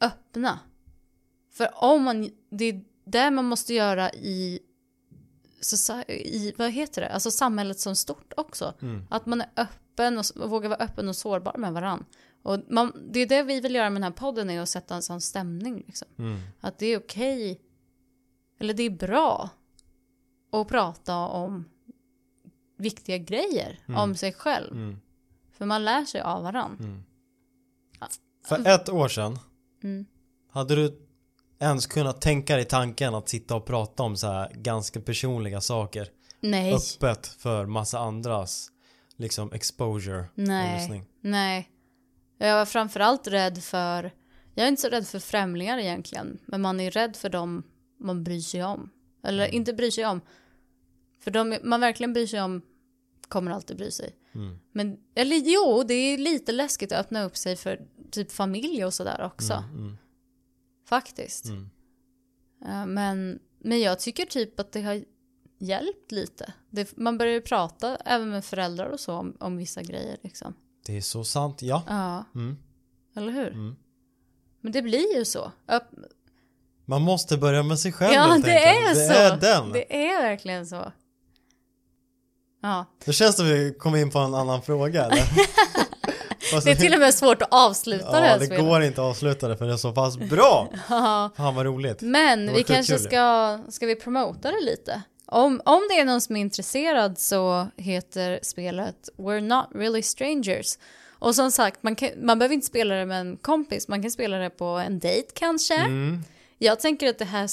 öppna. 0.01 0.59
För 1.53 1.71
om 1.75 2.03
man, 2.03 2.31
det 2.51 2.65
är 2.65 2.85
det 3.05 3.31
man 3.31 3.45
måste 3.45 3.75
göra 3.75 4.13
i, 4.13 4.61
i 6.09 6.53
vad 6.57 6.71
heter 6.71 7.01
det, 7.03 7.09
alltså 7.09 7.31
samhället 7.31 7.81
som 7.81 7.97
stort 7.97 8.33
också. 8.37 8.75
Mm. 8.83 9.07
Att 9.11 9.27
man 9.27 9.41
är 9.41 9.49
öppen 9.57 9.86
och, 10.01 10.21
s- 10.21 10.31
och 10.31 10.51
vågar 10.51 10.69
vara 10.69 10.79
öppen 10.85 11.09
och 11.09 11.17
sårbar 11.17 11.55
med 11.59 11.73
varann. 11.73 12.05
Och 12.43 12.59
man, 12.69 13.09
det 13.13 13.21
är 13.21 13.27
det 13.27 13.43
vi 13.43 13.61
vill 13.61 13.75
göra 13.75 13.91
med 13.91 13.97
den 13.97 14.13
här 14.13 14.19
podden, 14.19 14.51
är 14.51 14.61
att 14.61 14.69
sätta 14.69 14.95
en 14.95 15.03
sån 15.03 15.21
stämning. 15.21 15.85
Liksom. 15.87 16.09
Mm. 16.19 16.41
Att 16.61 16.79
det 16.79 16.87
är 16.87 16.99
okej, 16.99 17.61
eller 18.59 18.75
det 18.75 18.83
är 18.83 18.91
bra 18.91 19.51
att 20.53 20.69
prata 20.69 21.17
om 21.17 21.65
viktiga 22.79 23.19
grejer 23.19 23.81
om 23.89 24.15
sig 24.15 24.33
själv. 24.33 24.73
Mm. 24.73 25.01
För 25.53 25.67
man 25.67 25.85
lär 25.85 26.05
sig 26.05 26.21
av 26.21 26.43
varann. 26.43 27.05
För 28.47 28.69
ett 28.69 28.89
år 28.89 29.09
sedan 29.09 29.39
Mm. 29.83 30.07
hade 30.51 30.75
du 30.77 30.99
ens 31.59 31.87
kunnat 31.87 32.21
tänka 32.21 32.57
dig 32.57 32.65
tanken 32.65 33.15
att 33.15 33.29
sitta 33.29 33.57
och 33.57 33.65
prata 33.67 34.03
om 34.03 34.17
så 34.17 34.27
här 34.27 34.51
ganska 34.55 35.01
personliga 35.01 35.61
saker 35.61 36.09
Nej, 36.41 36.75
öppet 36.75 37.27
för 37.27 37.67
massa 37.67 37.99
andras 37.99 38.69
liksom 39.17 39.53
exposure 39.53 40.25
nej, 40.35 41.05
nej. 41.21 41.71
Jag 42.39 42.55
var 42.57 42.67
framförallt 42.67 43.27
rädd 43.27 43.63
för, 43.65 44.11
jag 44.55 44.65
är 44.65 44.69
inte 44.69 44.83
så 44.83 44.89
rädd 44.89 45.07
för 45.07 45.19
främlingar 45.19 45.79
egentligen, 45.79 46.39
men 46.47 46.61
man 46.61 46.81
är 46.81 46.91
rädd 46.91 47.17
för 47.17 47.29
dem 47.29 47.63
man 47.99 48.25
bryr 48.25 48.41
sig 48.41 48.65
om. 48.65 48.91
Eller 49.23 49.45
Mm. 49.45 49.57
inte 49.57 49.73
bryr 49.73 49.91
sig 49.91 50.07
om. 50.07 50.21
För 51.21 51.31
de 51.31 51.59
man 51.63 51.81
verkligen 51.81 52.13
bryr 52.13 52.27
sig 52.27 52.43
om 52.43 52.63
kommer 53.29 53.51
alltid 53.51 53.77
bry 53.77 53.91
sig. 53.91 54.17
Mm. 54.35 54.59
Men, 54.73 54.97
eller 55.15 55.37
jo, 55.37 55.83
det 55.89 55.95
är 55.95 56.19
lite 56.19 56.53
läskigt 56.53 56.93
att 56.93 56.99
öppna 57.01 57.23
upp 57.25 57.37
sig 57.37 57.57
för 57.57 57.81
typ 58.11 58.33
familj 58.33 58.85
och 58.85 58.95
sådär 58.95 59.23
också. 59.35 59.53
Mm. 59.55 59.97
Faktiskt. 60.89 61.45
Mm. 61.45 61.71
Eh, 62.67 62.87
Men, 62.87 63.39
men 63.59 63.81
jag 63.81 63.99
tycker 64.01 64.27
typ 64.27 64.61
att 64.61 64.73
det 64.73 64.83
har 64.83 65.05
hjälpt 65.59 66.13
lite. 66.13 66.53
Det, 66.71 66.97
man 66.97 67.19
börjar 67.19 67.33
ju 67.33 67.41
prata 67.41 67.97
även 67.97 68.31
med 68.31 68.45
föräldrar 68.45 68.87
och 68.91 69.01
så 69.01 69.13
om, 69.15 69.37
om 69.41 69.57
vissa 69.57 69.83
grejer 69.83 70.17
liksom. 70.23 70.55
Det 70.87 70.97
är 70.97 71.01
så 71.01 71.25
sant, 71.25 71.63
ja. 71.63 71.83
Ja, 71.89 72.25
Mm. 72.35 72.57
eller 73.17 73.33
hur? 73.33 73.49
Mm. 73.53 73.77
Men 74.61 74.73
det 74.73 74.83
blir 74.83 75.17
ju 75.17 75.25
så. 75.25 75.53
Öpp, 75.69 75.85
Man 76.85 77.03
måste 77.03 77.37
börja 77.37 77.63
med 77.63 77.79
sig 77.79 77.93
själv 77.93 78.13
ja, 78.15 78.23
helt 78.23 78.45
det 78.45 78.67
enkelt. 78.67 78.97
är 78.97 79.01
det 79.01 79.07
så. 79.07 79.13
är 79.13 79.37
den. 79.61 79.73
Det... 79.73 79.79
Det 79.79 80.07
är 80.07 80.23
verkligen 80.23 80.67
så. 80.67 80.93
Ja, 82.63 82.85
känns 83.13 83.37
som 83.37 83.47
vi 83.47 83.75
kom 83.79 83.97
in 83.97 84.11
på 84.11 84.19
en 84.19 84.35
annan 84.35 84.63
fråga 84.63 85.05
eller? 85.05 85.17
Fast 86.51 86.65
det 86.67 86.71
är 86.71 86.77
till 86.77 86.95
och 86.95 87.01
med 87.01 87.15
svårt 87.15 87.43
att 87.43 87.49
avsluta 87.55 88.11
det 88.13 88.19
Ja, 88.19 88.25
här 88.25 88.39
det 88.39 88.47
spelet. 88.47 88.65
går 88.65 88.83
inte 88.83 89.01
att 89.03 89.07
avsluta 89.09 89.49
det 89.49 89.57
för 89.57 89.67
det 89.67 89.73
är 89.73 89.77
så 89.77 89.93
pass 89.93 90.17
bra. 90.19 90.69
Ja. 90.89 91.31
Fan 91.37 91.55
vad 91.55 91.67
roligt. 91.67 92.03
Men 92.03 92.47
Det 92.47 92.53
vi 92.53 92.65
kanske 92.65 92.93
kul. 92.97 93.03
ska, 93.05 93.59
ska 93.69 93.87
vi 93.87 93.97
promota 93.97 94.51
det 94.51 94.61
lite? 94.65 95.03
Om, 95.27 95.61
om 95.65 95.83
det 95.89 96.01
är 96.01 96.05
någon 96.05 96.21
som 96.21 96.37
är 96.37 96.41
intresserad 96.41 97.19
så 97.19 97.69
heter 97.77 98.41
spelet 98.43 99.09
We're 99.17 99.41
Not 99.41 99.67
Really 99.75 100.03
Strangers. 100.03 100.79
Och 101.19 101.35
som 101.35 101.51
sagt, 101.51 101.83
man, 101.83 101.97
kan, 101.97 102.11
man 102.17 102.39
behöver 102.39 102.55
inte 102.55 102.67
spela 102.67 102.95
det 102.95 103.07
med 103.07 103.21
en 103.21 103.37
kompis, 103.37 103.89
man 103.89 104.03
kan 104.03 104.11
spela 104.11 104.37
det 104.37 104.51
på 104.51 104.65
en 104.65 104.99
dejt 104.99 105.29
kanske. 105.35 105.75
Mm. 105.75 106.23
Jag 106.59 106.81
tänker 106.81 107.09
att 107.09 107.19
det 107.19 107.25
här, 107.25 107.49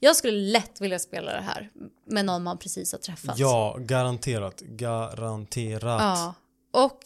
jag 0.00 0.16
skulle 0.16 0.52
lätt 0.52 0.80
vilja 0.80 0.98
spela 0.98 1.32
det 1.32 1.40
här 1.40 1.70
med 2.04 2.24
någon 2.24 2.42
man 2.42 2.58
precis 2.58 2.92
har 2.92 2.98
träffat. 2.98 3.38
Ja, 3.38 3.76
garanterat. 3.78 4.60
Garanterat. 4.60 6.00
Ja. 6.00 6.34
Och 6.70 6.98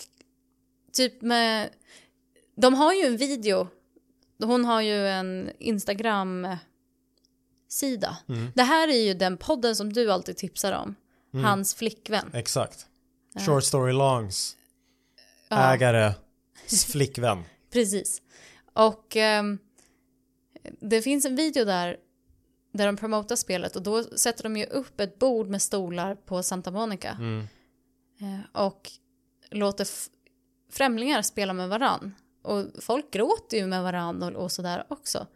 typ 0.92 1.22
med, 1.22 1.70
de 2.56 2.74
har 2.74 2.94
ju 2.94 3.02
en 3.02 3.16
video, 3.16 3.68
hon 4.42 4.64
har 4.64 4.80
ju 4.80 5.08
en 5.08 5.50
Instagram-sida. 7.82 8.16
Mm. 8.28 8.52
Det 8.54 8.62
här 8.62 8.88
är 8.88 9.04
ju 9.04 9.14
den 9.14 9.36
podden 9.36 9.76
som 9.76 9.92
du 9.92 10.12
alltid 10.12 10.36
tipsar 10.36 10.72
om. 10.72 10.94
Mm. 11.34 11.44
Hans 11.44 11.74
flickvän. 11.74 12.30
Exakt. 12.34 12.86
Short 13.46 13.64
story 13.64 13.92
longs. 13.92 14.56
Ja, 15.48 15.74
Ägare. 15.74 16.14
Flickvän. 16.92 17.44
precis. 17.72 18.22
Och 18.74 19.16
ehm, 19.16 19.58
det 20.80 21.02
finns 21.02 21.24
en 21.24 21.36
video 21.36 21.64
där 21.64 21.96
där 22.72 22.86
de 22.86 22.96
promotar 22.96 23.36
spelet 23.36 23.76
och 23.76 23.82
då 23.82 24.02
sätter 24.02 24.42
de 24.42 24.56
ju 24.56 24.64
upp 24.64 25.00
ett 25.00 25.18
bord 25.18 25.48
med 25.48 25.62
stolar 25.62 26.14
på 26.14 26.42
Santa 26.42 26.70
Monica. 26.70 27.10
Mm. 27.10 27.46
Eh, 28.20 28.62
och 28.62 28.90
låter 29.50 29.86
främlingar 30.72 31.22
spela 31.22 31.52
med 31.52 31.68
varann. 31.68 32.14
Och 32.42 32.64
folk 32.80 33.10
gråter 33.10 33.56
ju 33.56 33.66
med 33.66 33.82
varann 33.82 34.22
och, 34.22 34.32
och 34.32 34.52
sådär 34.52 34.84
också. 34.88 35.26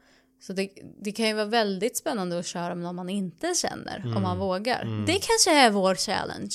Så 0.40 0.52
det, 0.52 0.70
det 1.02 1.12
kan 1.12 1.26
ju 1.26 1.32
vara 1.34 1.44
väldigt 1.44 1.96
spännande 1.96 2.38
att 2.38 2.46
köra 2.46 2.74
med 2.74 2.84
någon 2.84 2.96
man 2.96 3.08
inte 3.08 3.54
känner 3.62 4.02
om 4.16 4.22
man 4.22 4.38
vågar. 4.38 5.04
Det 5.06 5.12
kanske 5.12 5.50
är 5.66 5.70
vår 5.70 5.94
challenge. 5.94 6.50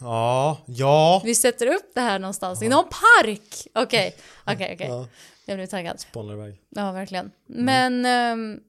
Ja, 0.00 0.58
ja. 0.66 1.22
Vi 1.24 1.34
sätter 1.34 1.66
upp 1.66 1.90
det 1.94 2.00
här 2.00 2.18
någonstans 2.18 2.62
i 2.62 2.68
någon 2.68 2.84
park. 2.88 3.66
Okej, 3.74 4.14
okej, 4.46 4.70
okej. 4.74 4.86
ja. 4.88 5.06
Jag 5.46 5.56
blir 5.58 5.66
taggad. 5.66 6.00
Spånar 6.00 6.34
iväg. 6.34 6.60
Ja, 6.70 6.92
verkligen. 6.92 7.30
Men 7.46 8.04
ehm, 8.06 8.60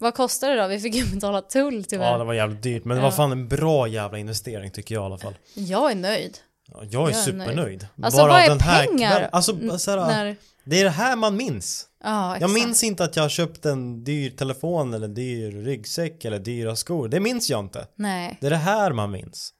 Vad 0.00 0.14
kostar 0.14 0.50
det 0.50 0.62
då? 0.62 0.68
Vi 0.68 0.80
fick 0.80 0.94
ju 0.94 1.04
betala 1.14 1.40
tull 1.42 1.84
tyvärr. 1.84 2.12
Ja, 2.12 2.18
det 2.18 2.24
var 2.24 2.34
jävligt 2.34 2.62
dyrt. 2.62 2.84
Men 2.84 2.96
det 2.96 3.00
Ja. 3.02 3.04
var 3.08 3.16
fan 3.16 3.32
en 3.32 3.48
bra 3.48 3.86
jävla 3.88 4.18
investering 4.18 4.70
tycker 4.70 4.94
jag 4.94 5.02
i 5.02 5.06
alla 5.06 5.18
fall. 5.18 5.34
Jag 5.54 5.90
är 5.90 5.94
nöjd. 5.94 6.38
Ja, 6.66 6.78
Jag 6.82 6.84
är 6.84 6.92
Jag 6.92 7.08
är 7.10 7.14
supernöjd. 7.14 7.86
Alltså 8.02 8.20
Bara 8.20 8.32
vad 8.32 8.40
är 8.42 8.48
den 8.48 8.60
här 8.60 8.86
pengar? 8.86 9.10
kvällen- 9.10 9.28
Alltså, 9.32 9.78
så 9.78 9.90
här, 9.90 9.98
När... 10.06 10.36
det 10.64 10.80
är 10.80 10.84
det 10.84 10.90
här 10.90 11.16
man 11.16 11.36
minns. 11.36 11.88
Ja, 12.02 12.38
Jag 12.38 12.50
minns 12.50 12.82
inte 12.84 13.04
att 13.04 13.16
jag 13.16 13.24
har 13.24 13.28
köpt 13.28 13.66
en 13.66 14.04
dyr 14.04 14.30
telefon 14.30 14.94
eller 14.94 15.08
dyr 15.08 15.50
ryggsäck 15.50 16.24
eller 16.24 16.38
dyra 16.38 16.76
skor. 16.76 17.08
Det 17.08 17.20
minns 17.20 17.50
jag 17.50 17.60
inte. 17.60 17.86
Nej. 17.96 18.38
Det 18.40 18.46
är 18.46 18.50
det 18.50 18.56
här 18.56 18.92
man 18.92 19.10
minns. 19.10 19.54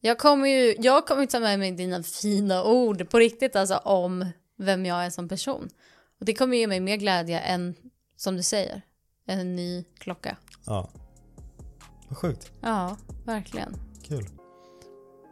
Jag 0.00 0.18
kommer 0.18 0.48
ju 0.48 0.76
jag 0.78 1.06
kommer 1.06 1.26
ta 1.26 1.40
med 1.40 1.58
mig 1.58 1.72
dina 1.72 2.02
fina 2.02 2.64
ord 2.64 3.10
på 3.10 3.18
riktigt 3.18 3.56
alltså 3.56 3.76
om 3.76 4.26
vem 4.58 4.86
jag 4.86 5.06
är 5.06 5.10
som 5.10 5.28
person. 5.28 5.68
Och 6.20 6.26
det 6.26 6.34
kommer 6.34 6.56
ge 6.56 6.66
mig 6.66 6.80
mer 6.80 6.96
glädje 6.96 7.40
än, 7.40 7.74
som 8.16 8.36
du 8.36 8.42
säger, 8.42 8.82
en 9.26 9.56
ny 9.56 9.84
klocka. 9.98 10.36
Ja. 10.66 10.90
Vad 12.08 12.18
sjukt. 12.18 12.50
Ja, 12.60 12.96
verkligen. 13.24 13.76
Kul. 14.08 14.28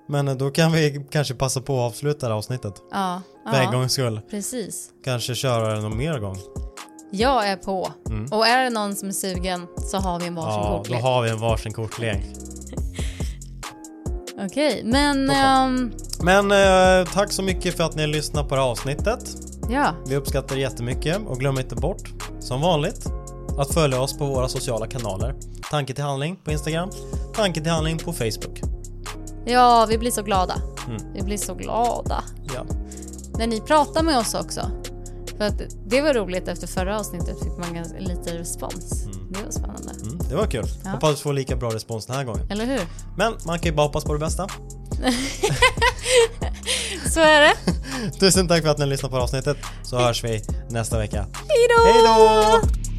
Men 0.08 0.28
eh, 0.28 0.34
då 0.34 0.50
kan 0.50 0.72
vi 0.72 1.06
kanske 1.10 1.34
passa 1.34 1.60
på 1.60 1.74
att 1.80 1.92
avsluta 1.92 2.26
det 2.26 2.32
här 2.32 2.38
avsnittet. 2.38 2.74
Ja, 2.90 3.20
För 3.50 3.56
en 3.58 3.64
ja 3.64 3.70
gångs 3.78 3.92
skull. 3.92 4.20
precis. 4.30 4.88
Kanske 5.04 5.34
köra 5.34 5.74
det 5.74 5.80
någon 5.80 5.96
mer 5.96 6.18
gång. 6.18 6.36
Jag 7.10 7.48
är 7.48 7.56
på. 7.56 7.92
Mm. 8.08 8.26
Och 8.32 8.46
är 8.46 8.64
det 8.64 8.70
någon 8.70 8.94
som 8.96 9.08
är 9.08 9.12
sugen 9.12 9.66
så 9.76 9.96
har 9.98 10.20
vi 10.20 10.26
en 10.26 10.34
varsin 10.34 10.60
Ja, 10.60 10.70
då 10.70 10.78
kortlek. 10.78 11.02
har 11.02 11.22
vi 11.22 11.30
en 11.30 11.40
varsin 11.40 11.72
kortlek. 11.72 12.24
Okej, 14.46 14.82
men 14.84 15.26
Toppen. 15.28 15.42
ehm, 15.44 15.92
Men 16.22 16.50
eh, 17.00 17.08
tack 17.12 17.32
så 17.32 17.42
mycket 17.42 17.76
för 17.76 17.84
att 17.84 17.96
ni 17.96 18.06
lyssnade 18.06 18.48
på 18.48 18.54
det 18.54 18.60
här 18.60 18.68
avsnittet. 18.68 19.20
ja, 19.70 19.94
Vi 20.06 20.16
uppskattar 20.16 20.54
det 20.54 20.60
jättemycket 20.60 21.18
och 21.26 21.38
glöm 21.40 21.58
inte 21.58 21.74
bort, 21.76 22.08
som 22.40 22.60
vanligt, 22.60 23.06
att 23.58 23.74
följa 23.74 24.00
oss 24.00 24.18
på 24.18 24.26
våra 24.26 24.48
sociala 24.48 24.86
kanaler. 24.86 25.34
Tanke 25.70 25.94
till 25.94 26.04
handling 26.04 26.36
på 26.44 26.52
Instagram, 26.52 26.90
Tanke 27.34 27.60
till 27.60 27.70
handling 27.70 27.98
på 27.98 28.12
Facebook. 28.12 28.60
Ja, 29.44 29.86
vi 29.88 29.98
blir 29.98 30.10
så 30.10 30.22
glada. 30.22 30.54
Mm. 30.88 31.02
Vi 31.14 31.22
blir 31.22 31.36
så 31.36 31.54
glada. 31.54 32.24
Ja. 32.54 32.64
När 33.38 33.46
ni 33.46 33.60
pratar 33.60 34.02
med 34.02 34.18
oss 34.18 34.34
också. 34.34 34.70
För 35.38 35.44
att 35.44 35.62
det 35.86 36.00
var 36.00 36.14
roligt 36.14 36.48
efter 36.48 36.66
förra 36.66 36.98
avsnittet 36.98 37.38
fick 37.38 37.58
man 37.58 37.74
ganska 37.74 37.98
lite 37.98 38.38
respons. 38.38 39.04
Det 39.30 39.44
var 39.44 39.50
spännande. 39.50 39.90
Mm, 40.02 40.18
det 40.28 40.34
var 40.36 40.46
kul. 40.46 40.66
Ja. 40.84 40.90
Hoppas 40.90 41.12
vi 41.12 41.16
får 41.16 41.32
lika 41.32 41.56
bra 41.56 41.74
respons 41.74 42.06
den 42.06 42.16
här 42.16 42.24
gången. 42.24 42.50
Eller 42.50 42.64
hur? 42.64 42.80
Men 43.16 43.34
man 43.46 43.58
kan 43.58 43.70
ju 43.70 43.76
bara 43.76 43.86
hoppas 43.86 44.04
på 44.04 44.12
det 44.12 44.18
bästa. 44.18 44.48
Så 47.10 47.20
är 47.20 47.40
det. 47.40 47.54
Tusen 48.20 48.48
tack 48.48 48.62
för 48.62 48.70
att 48.70 48.78
ni 48.78 48.86
lyssnade 48.86 49.14
på 49.14 49.20
avsnittet, 49.20 49.56
så 49.82 49.98
hörs 49.98 50.24
vi 50.24 50.42
nästa 50.70 50.98
vecka. 50.98 51.26
Hej 51.48 51.68
då! 52.04 52.93